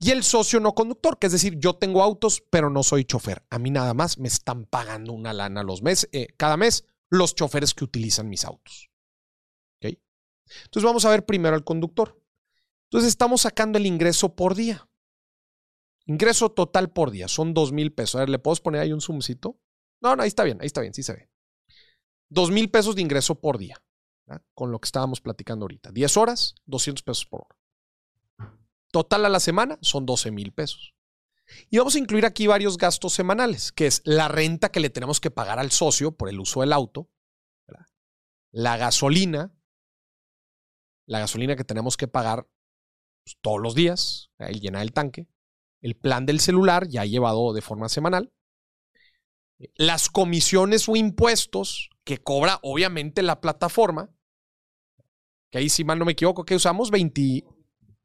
Y 0.00 0.12
el 0.12 0.22
socio 0.22 0.60
no 0.60 0.74
conductor, 0.74 1.18
que 1.18 1.26
es 1.26 1.32
decir, 1.32 1.58
yo 1.58 1.74
tengo 1.74 2.02
autos, 2.02 2.42
pero 2.50 2.70
no 2.70 2.82
soy 2.82 3.04
chofer. 3.04 3.44
A 3.50 3.58
mí 3.58 3.70
nada 3.70 3.94
más 3.94 4.18
me 4.18 4.28
están 4.28 4.64
pagando 4.64 5.12
una 5.12 5.32
lana 5.32 5.64
los 5.64 5.82
meses, 5.82 6.08
eh, 6.12 6.28
cada 6.36 6.56
mes 6.56 6.84
los 7.10 7.34
choferes 7.34 7.74
que 7.74 7.84
utilizan 7.84 8.28
mis 8.28 8.44
autos. 8.44 8.90
¿Ok? 9.76 9.98
Entonces 10.64 10.84
vamos 10.84 11.04
a 11.04 11.10
ver 11.10 11.26
primero 11.26 11.56
al 11.56 11.64
conductor. 11.64 12.22
Entonces 12.84 13.08
estamos 13.08 13.42
sacando 13.42 13.76
el 13.78 13.86
ingreso 13.86 14.36
por 14.36 14.54
día. 14.54 14.88
Ingreso 16.06 16.50
total 16.50 16.90
por 16.90 17.10
día, 17.10 17.28
son 17.28 17.52
dos 17.52 17.72
mil 17.72 17.92
pesos. 17.92 18.16
A 18.16 18.20
ver, 18.20 18.30
¿le 18.30 18.38
puedo 18.38 18.56
poner 18.62 18.80
ahí 18.80 18.92
un 18.92 19.00
zoomcito? 19.00 19.58
No, 20.00 20.14
no, 20.14 20.22
ahí 20.22 20.28
está 20.28 20.44
bien, 20.44 20.58
ahí 20.60 20.66
está 20.66 20.80
bien, 20.80 20.94
sí 20.94 21.02
se 21.02 21.12
ve. 21.12 21.28
Dos 22.30 22.50
mil 22.50 22.70
pesos 22.70 22.94
de 22.94 23.02
ingreso 23.02 23.40
por 23.40 23.58
día, 23.58 23.82
con 24.54 24.70
lo 24.70 24.78
que 24.78 24.86
estábamos 24.86 25.20
platicando 25.20 25.64
ahorita. 25.64 25.90
10 25.90 26.16
horas, 26.16 26.54
200 26.66 27.02
pesos 27.02 27.26
por 27.26 27.42
hora. 27.42 27.58
Total 28.90 29.24
a 29.24 29.28
la 29.28 29.40
semana 29.40 29.78
son 29.82 30.06
12 30.06 30.30
mil 30.30 30.52
pesos. 30.52 30.94
Y 31.70 31.78
vamos 31.78 31.94
a 31.94 31.98
incluir 31.98 32.26
aquí 32.26 32.46
varios 32.46 32.76
gastos 32.76 33.14
semanales, 33.14 33.72
que 33.72 33.86
es 33.86 34.02
la 34.04 34.28
renta 34.28 34.70
que 34.70 34.80
le 34.80 34.90
tenemos 34.90 35.20
que 35.20 35.30
pagar 35.30 35.58
al 35.58 35.70
socio 35.70 36.12
por 36.12 36.28
el 36.28 36.40
uso 36.40 36.60
del 36.60 36.72
auto, 36.72 37.08
la 38.50 38.76
gasolina, 38.76 39.52
la 41.06 41.20
gasolina 41.20 41.56
que 41.56 41.64
tenemos 41.64 41.96
que 41.96 42.08
pagar 42.08 42.48
pues, 43.24 43.36
todos 43.40 43.60
los 43.60 43.74
días, 43.74 44.30
el 44.38 44.60
llenar 44.60 44.82
el 44.82 44.92
tanque, 44.92 45.28
el 45.80 45.96
plan 45.96 46.26
del 46.26 46.40
celular 46.40 46.88
ya 46.88 47.04
llevado 47.04 47.52
de 47.52 47.62
forma 47.62 47.88
semanal, 47.88 48.32
las 49.74 50.08
comisiones 50.08 50.88
o 50.88 50.96
impuestos 50.96 51.90
que 52.04 52.18
cobra 52.18 52.58
obviamente 52.62 53.22
la 53.22 53.40
plataforma, 53.40 54.10
que 55.50 55.58
ahí 55.58 55.68
si 55.68 55.84
mal 55.84 55.98
no 55.98 56.04
me 56.04 56.12
equivoco, 56.12 56.44
que 56.44 56.54
usamos 56.54 56.90
20, 56.90 57.44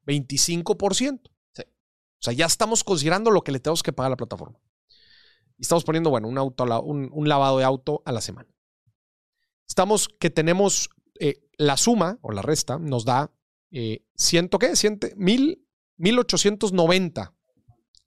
25%. 0.06 1.22
Sí. 1.54 1.64
O 1.64 2.20
sea, 2.20 2.34
ya 2.34 2.46
estamos 2.46 2.84
considerando 2.84 3.32
lo 3.32 3.44
que 3.44 3.52
le 3.52 3.60
tenemos 3.60 3.84
que 3.84 3.94
pagar 3.94 4.08
a 4.08 4.12
la 4.12 4.18
plataforma. 4.18 4.60
Y 5.58 5.62
estamos 5.64 5.84
poniendo, 5.84 6.10
bueno, 6.10 6.28
un, 6.28 6.38
auto, 6.38 6.64
un 6.84 7.30
lavado 7.30 7.58
de 7.60 7.64
auto 7.64 8.02
a 8.06 8.12
la 8.12 8.22
semana. 8.22 8.50
Estamos 9.68 10.08
que 10.08 10.30
tenemos 10.30 10.90
eh, 11.20 11.48
la 11.58 11.78
suma 11.78 12.20
o 12.22 12.32
la 12.32 12.42
resta 12.42 12.80
nos 12.80 13.06
da 13.06 13.32
eh, 13.72 14.06
ciento 14.16 14.60
qué, 14.60 14.76
ciento, 14.76 15.08
mil, 15.16 15.66
1890 15.98 17.34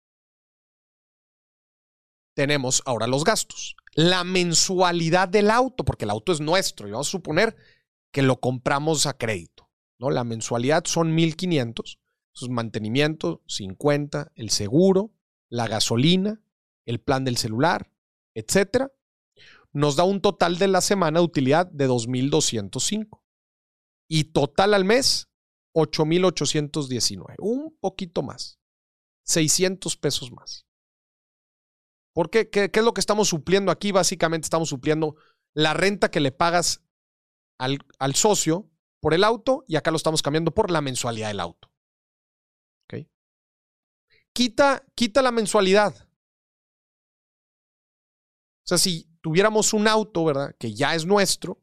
tenemos 2.37 2.83
ahora 2.85 3.09
los 3.09 3.25
gastos. 3.25 3.75
La 3.95 4.23
mensualidad 4.23 5.29
del 5.29 5.51
auto, 5.51 5.85
porque 5.85 6.05
el 6.05 6.11
auto 6.11 6.31
es 6.31 6.41
nuestro 6.41 6.87
y 6.87 6.93
vamos 6.93 7.09
a 7.09 7.11
suponer 7.11 7.57
que 8.13 8.23
lo 8.23 8.39
compramos 8.39 9.07
a 9.07 9.19
crédito. 9.19 9.69
¿no? 9.99 10.11
La 10.11 10.23
mensualidad 10.23 10.85
son 10.85 11.17
1.500. 11.17 11.99
Sus 12.33 12.49
mantenimiento, 12.49 13.43
50, 13.47 14.33
el 14.35 14.51
seguro, 14.51 15.13
la 15.49 15.67
gasolina, 15.67 16.41
el 16.87 17.01
plan 17.01 17.25
del 17.25 17.37
celular, 17.37 17.91
etcétera. 18.35 18.93
Nos 19.73 19.97
da 19.97 20.05
un 20.05 20.21
total 20.21 20.59
de 20.59 20.69
la 20.69 20.81
semana 20.81 21.21
de 21.21 21.25
utilidad 21.25 21.67
de 21.67 21.89
2.205. 21.89 23.21
Y 24.09 24.25
total 24.25 24.75
al 24.75 24.85
mes, 24.85 25.29
8.819. 25.75 27.37
Un 27.39 27.77
poquito 27.79 28.23
más. 28.23 28.59
600 29.25 29.97
pesos 29.97 30.33
más. 30.33 30.67
¿Por 32.13 32.31
qué? 32.31 32.51
¿Qué, 32.51 32.71
qué 32.71 32.81
es 32.81 32.85
lo 32.85 32.93
que 32.93 33.01
estamos 33.01 33.29
supliendo 33.29 33.71
aquí? 33.71 33.93
Básicamente 33.93 34.47
estamos 34.47 34.69
supliendo 34.69 35.15
la 35.55 35.75
renta 35.75 36.11
que 36.11 36.21
le 36.21 36.33
pagas 36.33 36.83
al, 37.59 37.79
al 37.99 38.15
socio 38.15 38.69
por 39.01 39.15
el 39.15 39.23
auto 39.23 39.65
y 39.69 39.77
acá 39.77 39.91
lo 39.91 39.97
estamos 39.97 40.23
cambiando 40.23 40.53
por 40.53 40.71
la 40.71 40.81
mensualidad 40.81 41.29
del 41.29 41.41
auto. 41.41 41.70
Quita, 44.35 44.85
quita 44.95 45.23
la 45.23 45.33
mensualidad. 45.33 45.95
O 48.65 48.67
sea, 48.71 48.79
si 48.79 49.07
tuviéramos 49.21 49.73
un 49.73 49.89
auto, 49.89 50.25
¿verdad? 50.25 50.55
Que 50.59 50.73
ya 50.75 50.95
es 50.95 51.05
nuestro, 51.05 51.61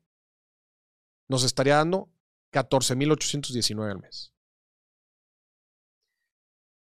nos 1.30 1.44
estaría 1.44 1.76
dando 1.78 2.10
14,819 2.52 3.92
al 3.92 4.00
mes. 4.00 4.34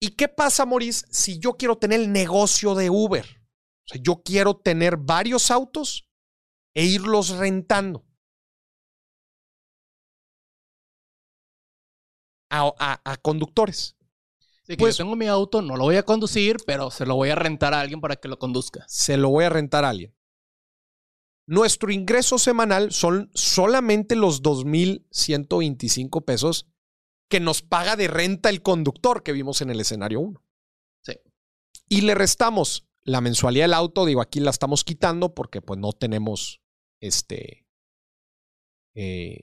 ¿Y 0.03 0.15
qué 0.15 0.27
pasa, 0.27 0.65
Maurice, 0.65 1.05
si 1.11 1.39
yo 1.39 1.53
quiero 1.53 1.77
tener 1.77 1.99
el 1.99 2.11
negocio 2.11 2.73
de 2.75 2.89
Uber? 2.89 3.25
O 3.25 3.87
sea, 3.87 4.01
yo 4.03 4.21
quiero 4.23 4.55
tener 4.57 4.97
varios 4.97 5.51
autos 5.51 6.07
e 6.75 6.85
irlos 6.85 7.29
rentando. 7.37 8.05
A- 12.51 12.99
a 13.05 13.17
conductores. 13.17 13.95
Sí, 14.63 14.73
que 14.73 14.77
Pues- 14.77 14.97
yo 14.97 15.03
tengo 15.03 15.15
mi 15.15 15.27
auto, 15.27 15.61
no 15.61 15.75
lo 15.75 15.85
voy 15.85 15.95
a 15.97 16.03
conducir, 16.03 16.57
pero 16.65 16.91
se 16.91 17.05
lo 17.05 17.15
voy 17.15 17.29
a 17.29 17.35
rentar 17.35 17.73
a 17.73 17.81
alguien 17.81 17.99
para 18.01 18.15
que 18.15 18.27
lo 18.27 18.38
conduzca. 18.38 18.85
Se 18.88 19.17
lo 19.17 19.29
voy 19.29 19.45
a 19.45 19.49
rentar 19.49 19.83
a 19.85 19.89
alguien. 19.89 20.15
Nuestro 21.47 21.91
ingreso 21.91 22.38
semanal 22.38 22.91
son 22.91 23.31
solamente 23.33 24.15
los 24.15 24.41
2,125 24.41 26.21
pesos 26.21 26.67
que 27.29 27.39
nos 27.39 27.61
paga 27.61 27.95
de 27.95 28.07
renta 28.07 28.49
el 28.49 28.61
conductor 28.61 29.23
que 29.23 29.31
vimos 29.31 29.61
en 29.61 29.69
el 29.71 29.79
escenario 29.79 30.19
1. 30.19 30.43
Sí. 31.03 31.13
Y 31.89 32.01
le 32.01 32.13
restamos 32.15 32.88
la 33.03 33.19
mensualidad 33.21 33.63
del 33.65 33.73
auto, 33.73 34.05
digo, 34.05 34.21
aquí 34.21 34.39
la 34.39 34.51
estamos 34.51 34.83
quitando 34.83 35.33
porque 35.33 35.61
pues 35.61 35.79
no 35.79 35.91
tenemos 35.91 36.61
este... 37.01 37.65
eh, 38.93 39.41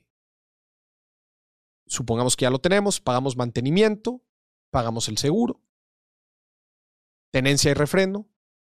supongamos 1.87 2.37
que 2.37 2.45
ya 2.45 2.51
lo 2.51 2.61
tenemos, 2.61 3.01
pagamos 3.01 3.37
mantenimiento, 3.37 4.23
pagamos 4.71 5.09
el 5.09 5.19
seguro, 5.19 5.61
tenencia 7.31 7.71
y 7.71 7.75
refrendo, 7.75 8.27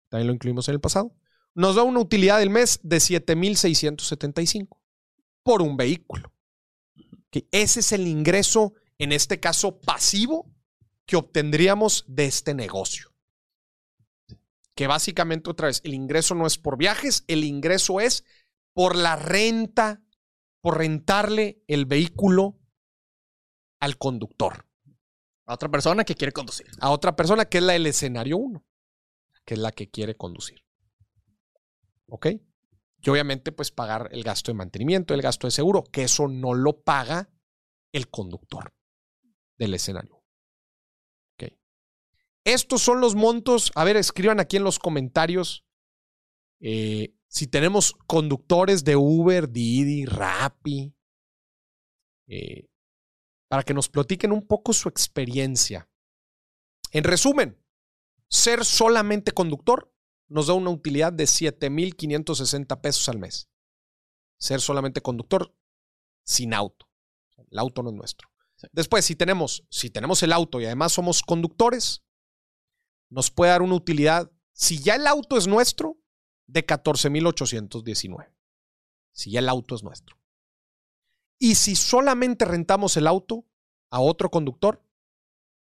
también 0.09 0.29
lo 0.29 0.35
incluimos 0.35 0.69
en 0.69 0.75
el 0.75 0.81
pasado. 0.81 1.15
Nos 1.55 1.77
da 1.77 1.83
una 1.83 2.01
utilidad 2.01 2.39
del 2.39 2.51
mes 2.51 2.81
de 2.83 3.01
7,675 3.01 4.81
por 5.43 5.63
un 5.63 5.77
vehículo. 5.77 6.33
Que 7.31 7.49
ese 7.51 7.81
es 7.81 7.93
el 7.93 8.07
ingreso, 8.07 8.75
en 8.99 9.13
este 9.13 9.41
caso 9.41 9.81
pasivo, 9.81 10.53
que 11.07 11.17
obtendríamos 11.17 12.05
de 12.09 12.27
este 12.27 12.55
negocio. 12.55 13.15
Que 14.75 14.87
básicamente, 14.87 15.49
otra 15.49 15.69
vez, 15.69 15.81
el 15.85 15.95
ingreso 15.95 16.35
no 16.35 16.47
es 16.47 16.59
por 16.59 16.77
viajes, 16.77 17.25
el 17.29 17.45
ingreso 17.45 18.01
es 18.01 18.25
por 18.75 18.95
la 18.95 19.17
renta, 19.17 20.03
por 20.61 20.79
rentarle 20.79 21.63
el 21.67 21.87
vehículo 21.87 22.59
al 23.81 23.97
conductor, 23.97 24.67
A 25.47 25.55
otra 25.55 25.69
persona 25.69 26.05
que 26.05 26.15
quiere 26.15 26.33
conducir. 26.33 26.67
a 26.81 26.91
otra 26.91 27.15
persona 27.15 27.45
que 27.45 27.59
es 27.59 27.65
la 27.65 27.75
del 27.75 27.87
escenario 27.87 28.37
1, 28.37 28.65
que 29.45 29.55
es 29.55 29.61
la 29.61 29.73
que 29.73 29.89
quiere 29.89 30.17
conducir. 30.17 30.65
¿Ok? 32.09 32.27
Y 32.99 33.11
obviamente, 33.11 33.53
pues 33.53 33.71
pagar 33.71 34.09
el 34.13 34.25
gasto 34.25 34.51
de 34.51 34.57
mantenimiento, 34.57 35.15
el 35.15 35.23
gasto 35.23 35.47
de 35.47 35.53
seguro, 35.53 35.85
que 35.85 36.03
eso 36.03 36.29
no 36.29 36.55
lo 36.55 36.83
paga 36.83 37.31
el 37.93 38.11
conductor 38.11 38.75
del 39.59 39.75
escenario. 39.75 40.17
¿Ok? 41.35 41.53
Estos 42.45 42.83
son 42.83 43.01
los 43.01 43.15
montos. 43.15 43.71
A 43.75 43.85
ver, 43.85 43.97
escriban 43.97 44.41
aquí 44.41 44.57
en 44.57 44.65
los 44.65 44.79
comentarios 44.79 45.67
eh, 46.61 47.15
si 47.29 47.47
tenemos 47.47 47.93
conductores 48.07 48.85
de 48.85 48.97
Uber, 48.97 49.51
Didi, 49.51 50.07
Rappi, 50.07 50.95
eh, 52.29 52.69
para 53.49 53.63
que 53.63 53.75
nos 53.75 53.89
platiquen 53.89 54.33
un 54.33 54.47
poco 54.47 54.73
su 54.73 54.89
experiencia. 54.89 55.89
En 56.93 57.05
resumen, 57.05 57.63
ser 58.29 58.65
solamente 58.65 59.33
conductor 59.33 59.93
nos 60.29 60.49
da 60.49 60.55
una 60.55 60.71
utilidad 60.71 61.13
de 61.13 61.27
7,560 61.27 62.81
pesos 62.81 63.09
al 63.09 63.19
mes. 63.19 63.49
Ser 64.39 64.61
solamente 64.61 65.01
conductor 65.01 65.55
sin 66.25 66.55
auto. 66.55 66.89
El 67.51 67.59
auto 67.59 67.83
no 67.83 67.91
es 67.91 67.97
nuestro. 67.97 68.29
Después, 68.73 69.05
si 69.05 69.15
tenemos, 69.15 69.65
si 69.71 69.91
tenemos 69.91 70.23
el 70.23 70.33
auto 70.33 70.61
y 70.61 70.65
además 70.65 70.93
somos 70.93 71.23
conductores, 71.23 72.03
nos 73.11 73.31
puede 73.31 73.53
dar 73.53 73.63
una 73.63 73.75
utilidad, 73.75 74.31
si 74.53 74.79
ya 74.79 74.97
el 74.97 75.07
auto 75.07 75.37
es 75.37 75.47
nuestro, 75.47 75.99
de 76.47 76.65
14,819. 76.65 78.35
Si 79.13 79.31
ya 79.31 79.41
el 79.41 79.49
auto 79.49 79.75
es 79.75 79.83
nuestro. 79.83 80.17
Y 81.39 81.55
si 81.57 81.77
solamente 81.77 82.45
rentamos 82.45 82.97
el 82.97 83.07
auto 83.07 83.47
a 83.91 84.01
otro 84.01 84.31
conductor, 84.31 84.83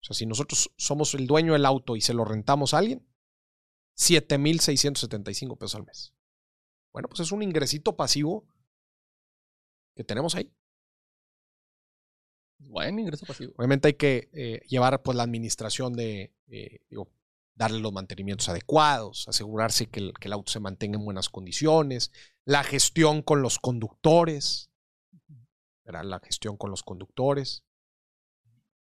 o 0.02 0.04
sea, 0.04 0.16
si 0.16 0.26
nosotros 0.26 0.72
somos 0.78 1.14
el 1.14 1.28
dueño 1.28 1.54
del 1.54 1.66
auto 1.66 1.96
y 1.96 2.02
se 2.02 2.14
lo 2.14 2.26
rentamos 2.26 2.74
a 2.74 2.80
alguien, 2.80 3.06
7,675 3.96 5.58
pesos 5.58 5.76
al 5.76 5.86
mes. 5.86 6.14
Bueno, 6.94 7.10
pues 7.10 7.20
es 7.20 7.32
un 7.32 7.44
ingresito 7.44 7.96
pasivo 7.96 8.48
que 9.96 10.04
tenemos 10.04 10.36
ahí. 10.36 10.52
Buen 12.60 13.00
ingreso 13.00 13.26
pasivo. 13.26 13.54
Obviamente 13.58 13.90
hay 13.90 13.94
que 13.94 14.30
eh, 14.34 14.62
llevar 14.68 15.02
pues 15.04 15.16
la 15.16 15.24
administración 15.24 15.94
de, 15.94 16.34
eh, 16.48 16.80
digo, 16.90 17.10
darle 17.56 17.80
los 17.80 17.92
mantenimientos 17.92 18.48
adecuados, 18.48 19.28
asegurarse 19.28 19.88
que 19.88 20.00
el, 20.00 20.14
que 20.14 20.30
el 20.30 20.34
auto 20.34 20.52
se 20.52 20.62
mantenga 20.62 20.98
en 20.98 21.06
buenas 21.06 21.30
condiciones, 21.30 22.12
la 22.46 22.64
gestión 22.64 23.22
con 23.22 23.42
los 23.42 23.60
conductores, 23.60 24.69
¿verdad? 25.90 26.08
la 26.08 26.20
gestión 26.20 26.56
con 26.56 26.70
los 26.70 26.84
conductores. 26.84 27.64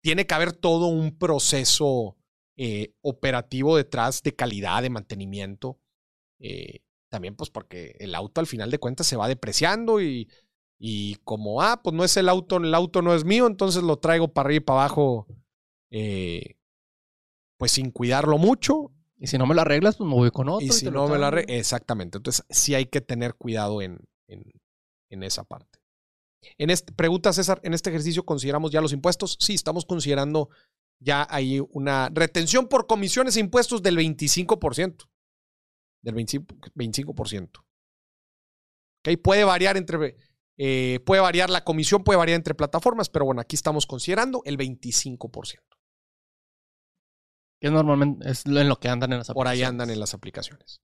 Tiene 0.01 0.27
que 0.27 0.35
haber 0.35 0.53
todo 0.53 0.87
un 0.87 1.19
proceso 1.19 2.17
eh, 2.57 2.95
operativo 3.03 3.77
detrás 3.77 4.23
de 4.23 4.35
calidad, 4.35 4.83
de 4.83 4.91
mantenimiento. 4.91 5.81
Eh, 6.39 6.83
también 7.09 7.35
pues 7.35 7.51
porque 7.51 7.97
el 7.99 8.15
auto 8.15 8.41
al 8.41 8.47
final 8.47 8.71
de 8.71 8.79
cuentas 8.79 9.07
se 9.07 9.17
va 9.17 9.29
depreciando 9.29 10.01
y, 10.01 10.31
y 10.79 11.17
como, 11.25 11.63
ah, 11.63 11.81
pues 11.83 11.95
no 11.95 12.05
es 12.05 12.17
el 12.17 12.29
auto, 12.29 12.59
el 12.59 12.75
auto 12.75 13.03
no 13.03 13.15
es 13.15 13.25
mío, 13.25 13.47
entonces 13.47 13.83
lo 13.83 13.99
traigo 13.99 14.33
para 14.33 14.49
arriba 14.49 14.57
y 14.59 14.65
para 14.65 14.81
abajo, 14.81 15.27
eh, 15.91 16.57
pues 17.57 17.73
sin 17.73 17.91
cuidarlo 17.91 18.39
mucho. 18.39 18.93
Y 19.17 19.29
si 19.29 19.39
no 19.39 19.47
me 19.47 19.55
lo 19.55 19.63
arreglas, 19.63 19.97
pues 19.97 20.09
me 20.09 20.15
voy 20.15 20.31
con 20.31 20.49
otro. 20.49 20.67
Y 20.67 20.71
si 20.71 20.91
no 20.91 21.09
me 21.09 21.19
lo 21.19 21.27
arreglo, 21.27 21.55
exactamente. 21.55 22.19
Entonces 22.19 22.45
sí 22.51 22.75
hay 22.75 22.87
que 22.87 23.01
tener 23.01 23.35
cuidado 23.35 23.81
en, 23.81 24.01
en, 24.29 24.45
en 25.09 25.23
esa 25.23 25.45
parte. 25.45 25.84
En 26.59 26.71
este, 26.71 26.93
pregunta 26.93 27.33
César, 27.33 27.61
¿en 27.65 27.75
este 27.75 27.91
ejercicio 27.91 28.25
consideramos 28.25 28.71
ya 28.71 28.81
los 28.81 28.93
impuestos? 28.93 29.37
Sí, 29.41 29.55
estamos 29.55 29.85
considerando 29.85 30.49
ya 31.01 31.27
hay 31.29 31.61
una 31.73 32.09
retención 32.13 32.69
por 32.69 32.87
comisiones 32.87 33.37
e 33.37 33.41
impuestos 33.41 33.83
del 33.83 33.97
25%. 33.99 35.09
Del 36.03 36.15
25%. 36.15 36.73
25%. 36.75 37.51
¿Ok? 39.01 39.21
Puede 39.23 39.45
variar 39.45 39.77
entre. 39.77 40.17
eh, 40.57 41.01
puede 41.05 41.21
variar 41.21 41.51
la 41.51 41.65
comisión, 41.65 42.05
puede 42.05 42.17
variar 42.19 42.37
entre 42.37 42.55
plataformas, 42.55 43.09
pero 43.09 43.25
bueno, 43.25 43.41
aquí 43.41 43.57
estamos 43.57 43.87
considerando 43.87 44.43
el 44.45 44.57
25%. 44.57 45.61
Que 47.61 47.71
normalmente 47.71 48.31
es 48.31 48.45
en 48.47 48.69
lo 48.69 48.79
que 48.79 48.89
andan 48.89 49.13
en 49.13 49.19
las 49.19 49.29
Por 49.29 49.47
ahí 49.47 49.63
aplicaciones. 49.63 49.69
andan 49.71 49.91
en 49.91 50.01
las 50.01 50.15
aplicaciones. 50.15 50.81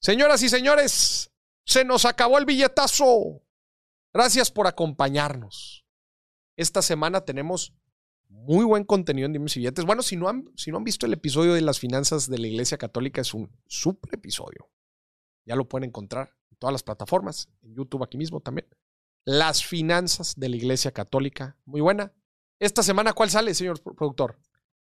Señoras 0.00 0.42
y 0.42 0.48
señores, 0.48 1.32
se 1.64 1.84
nos 1.84 2.04
acabó 2.04 2.38
el 2.38 2.44
billetazo. 2.44 3.42
Gracias 4.14 4.50
por 4.50 4.66
acompañarnos. 4.66 5.84
Esta 6.56 6.82
semana 6.82 7.22
tenemos 7.22 7.74
muy 8.28 8.64
buen 8.64 8.84
contenido 8.84 9.26
en 9.26 9.32
Dimes 9.32 9.56
y 9.56 9.60
Billetes. 9.60 9.84
Bueno, 9.84 10.02
si 10.02 10.16
no, 10.16 10.28
han, 10.28 10.44
si 10.56 10.70
no 10.70 10.78
han 10.78 10.84
visto 10.84 11.06
el 11.06 11.12
episodio 11.12 11.54
de 11.54 11.60
las 11.60 11.78
finanzas 11.78 12.28
de 12.28 12.38
la 12.38 12.46
Iglesia 12.46 12.78
Católica, 12.78 13.20
es 13.20 13.34
un 13.34 13.50
super 13.66 14.14
episodio. 14.14 14.70
Ya 15.46 15.56
lo 15.56 15.68
pueden 15.68 15.88
encontrar 15.88 16.34
en 16.50 16.56
todas 16.58 16.72
las 16.72 16.82
plataformas, 16.82 17.48
en 17.62 17.74
YouTube 17.74 18.02
aquí 18.04 18.16
mismo 18.18 18.40
también. 18.40 18.68
Las 19.24 19.64
finanzas 19.64 20.34
de 20.36 20.48
la 20.48 20.56
Iglesia 20.56 20.92
Católica, 20.92 21.56
muy 21.64 21.80
buena. 21.80 22.12
Esta 22.60 22.82
semana, 22.82 23.12
¿cuál 23.12 23.30
sale, 23.30 23.54
señor 23.54 23.80
productor? 23.82 24.38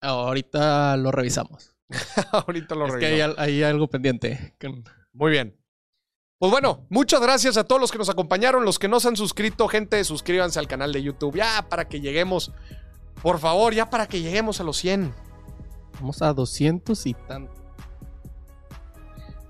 Ahorita 0.01 0.95
lo 0.97 1.11
revisamos. 1.11 1.75
Ahorita 2.31 2.75
lo 2.75 2.87
es 2.87 2.93
que 2.97 3.05
hay, 3.05 3.11
revisamos. 3.13 3.37
al- 3.39 3.43
hay 3.45 3.63
algo 3.63 3.87
pendiente. 3.89 4.55
Muy 5.13 5.31
bien. 5.31 5.59
Pues 6.39 6.51
bueno, 6.51 6.85
muchas 6.89 7.19
gracias 7.19 7.57
a 7.57 7.63
todos 7.63 7.81
los 7.81 7.91
que 7.91 7.97
nos 7.97 8.09
acompañaron, 8.09 8.63
los 8.63 8.77
que 8.77 8.87
no 8.87 8.99
se 8.99 9.07
han 9.07 9.15
suscrito, 9.15 9.67
gente, 9.67 10.03
suscríbanse 10.03 10.59
al 10.59 10.67
canal 10.67 10.93
de 10.93 11.01
YouTube 11.01 11.35
ya 11.35 11.67
para 11.67 11.87
que 11.87 11.99
lleguemos, 11.99 12.51
por 13.23 13.39
favor, 13.39 13.73
ya 13.73 13.89
para 13.89 14.05
que 14.05 14.21
lleguemos 14.21 14.59
a 14.59 14.63
los 14.63 14.77
100. 14.77 15.15
Vamos 15.99 16.21
a 16.21 16.31
200 16.33 17.07
y 17.07 17.15
tanto. 17.15 17.53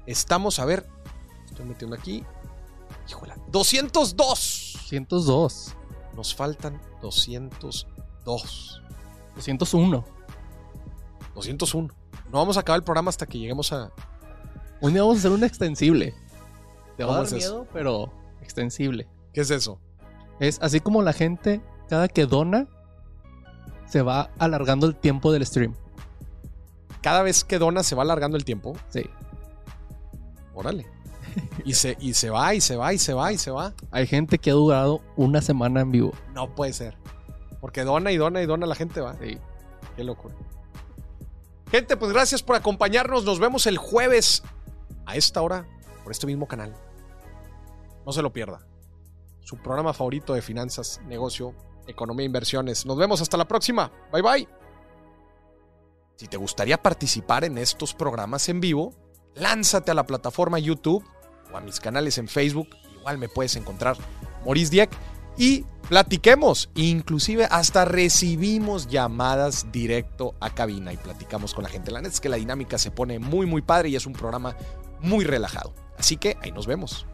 Estamos, 0.06 0.60
a 0.60 0.66
ver, 0.66 0.88
estoy 1.46 1.66
metiendo 1.66 1.94
aquí. 1.94 2.24
Híjola, 3.10 3.36
202. 3.52 4.74
202. 4.90 5.76
Nos 6.16 6.34
faltan 6.34 6.82
202. 7.02 7.86
201. 9.36 10.06
201. 11.36 11.94
No 12.32 12.38
vamos 12.38 12.56
a 12.56 12.62
acabar 12.62 12.78
el 12.78 12.86
programa 12.86 13.10
hasta 13.10 13.26
que 13.26 13.40
lleguemos 13.40 13.74
a... 13.74 13.92
Un 14.80 14.94
día 14.94 15.02
vamos 15.02 15.18
a 15.18 15.20
hacer 15.20 15.32
un 15.32 15.44
extensible. 15.44 16.16
Te 16.98 17.04
va 17.04 17.12
a 17.12 17.14
¿Cómo 17.14 17.24
dar 17.24 17.26
es 17.26 17.44
eso? 17.44 17.54
miedo, 17.54 17.68
pero 17.72 18.12
extensible. 18.42 19.08
¿Qué 19.34 19.42
es 19.42 19.52
eso? 19.52 19.80
Es 20.40 20.60
así 20.62 20.80
como 20.80 21.02
la 21.02 21.14
gente, 21.14 21.62
cada 21.90 22.08
que 22.08 22.26
dona, 22.26 22.68
se 23.86 24.02
va 24.02 24.30
alargando 24.38 24.88
el 24.88 24.96
tiempo 24.96 25.32
del 25.32 25.46
stream. 25.46 25.74
Cada 27.02 27.22
vez 27.22 27.44
que 27.44 27.60
dona 27.60 27.84
se 27.84 27.96
va 27.96 28.04
alargando 28.04 28.36
el 28.38 28.44
tiempo. 28.44 28.76
Sí. 28.90 29.04
Órale. 30.54 30.86
Y 31.66 31.74
se, 31.76 31.96
y 32.00 32.16
se 32.16 32.32
va, 32.32 32.56
y 32.56 32.62
se 32.62 32.76
va, 32.76 32.94
y 32.94 32.98
se 32.98 33.14
va, 33.14 33.32
y 33.32 33.38
se 33.38 33.52
va. 33.52 33.74
Hay 33.92 34.08
gente 34.08 34.40
que 34.40 34.50
ha 34.50 34.54
durado 34.56 35.02
una 35.16 35.42
semana 35.42 35.82
en 35.82 35.92
vivo. 35.92 36.14
No 36.34 36.56
puede 36.56 36.74
ser. 36.74 36.98
Porque 37.62 37.84
dona 37.84 38.12
y 38.12 38.18
dona 38.18 38.42
y 38.42 38.48
dona 38.48 38.66
la 38.66 38.74
gente 38.76 39.02
va. 39.02 39.16
Sí. 39.22 39.38
Qué 39.96 40.04
locura. 40.04 40.34
Gente, 41.72 41.96
pues 41.98 42.12
gracias 42.12 42.42
por 42.42 42.56
acompañarnos. 42.56 43.24
Nos 43.24 43.40
vemos 43.40 43.68
el 43.68 43.78
jueves 43.78 44.42
a 45.06 45.16
esta 45.16 45.42
hora 45.42 45.66
por 46.04 46.12
este 46.12 46.26
mismo 46.26 46.48
canal. 46.48 46.74
No 48.08 48.14
se 48.14 48.22
lo 48.22 48.32
pierda. 48.32 48.66
Su 49.42 49.58
programa 49.58 49.94
favorito 49.94 50.34
de 50.34 50.42
finanzas, 50.42 51.02
negocio, 51.08 51.54
economía 51.88 52.24
e 52.24 52.28
inversiones. 52.28 52.86
Nos 52.86 52.98
vemos 52.98 53.20
hasta 53.20 53.36
la 53.36 53.50
próxima. 53.50 53.92
Bye 54.14 54.22
bye. 54.22 54.48
Si 56.16 56.28
te 56.28 56.38
gustaría 56.38 56.82
participar 56.82 57.44
en 57.44 57.58
estos 57.58 57.94
programas 57.94 58.48
en 58.48 58.62
vivo, 58.62 58.94
lánzate 59.36 59.92
a 59.92 59.94
la 59.94 60.06
plataforma 60.06 60.58
YouTube 60.58 61.04
o 61.52 61.58
a 61.58 61.60
mis 61.60 61.82
canales 61.82 62.18
en 62.18 62.30
Facebook. 62.30 62.70
Igual 62.98 63.18
me 63.18 63.28
puedes 63.28 63.58
encontrar 63.58 63.98
Maurice 64.46 64.72
Dieck 64.72 64.92
y 65.38 65.66
platiquemos. 65.90 66.70
Inclusive 66.76 67.44
hasta 67.52 67.84
recibimos 67.84 68.88
llamadas 68.88 69.70
directo 69.74 70.34
a 70.40 70.50
cabina 70.52 70.94
y 70.94 70.98
platicamos 70.98 71.54
con 71.54 71.66
la 71.66 71.70
gente. 71.70 71.92
La 71.92 72.00
neta 72.00 72.14
es 72.14 72.22
que 72.22 72.30
la 72.30 72.38
dinámica 72.38 72.78
se 72.78 72.90
pone 72.90 73.20
muy 73.20 73.46
muy 73.46 73.62
padre 73.62 73.90
y 73.90 73.98
es 73.98 74.06
un 74.06 74.14
programa 74.14 74.56
muy 75.02 75.26
relajado. 75.26 75.74
Así 75.98 76.16
que 76.16 76.38
ahí 76.42 76.54
nos 76.54 76.68
vemos. 76.68 77.06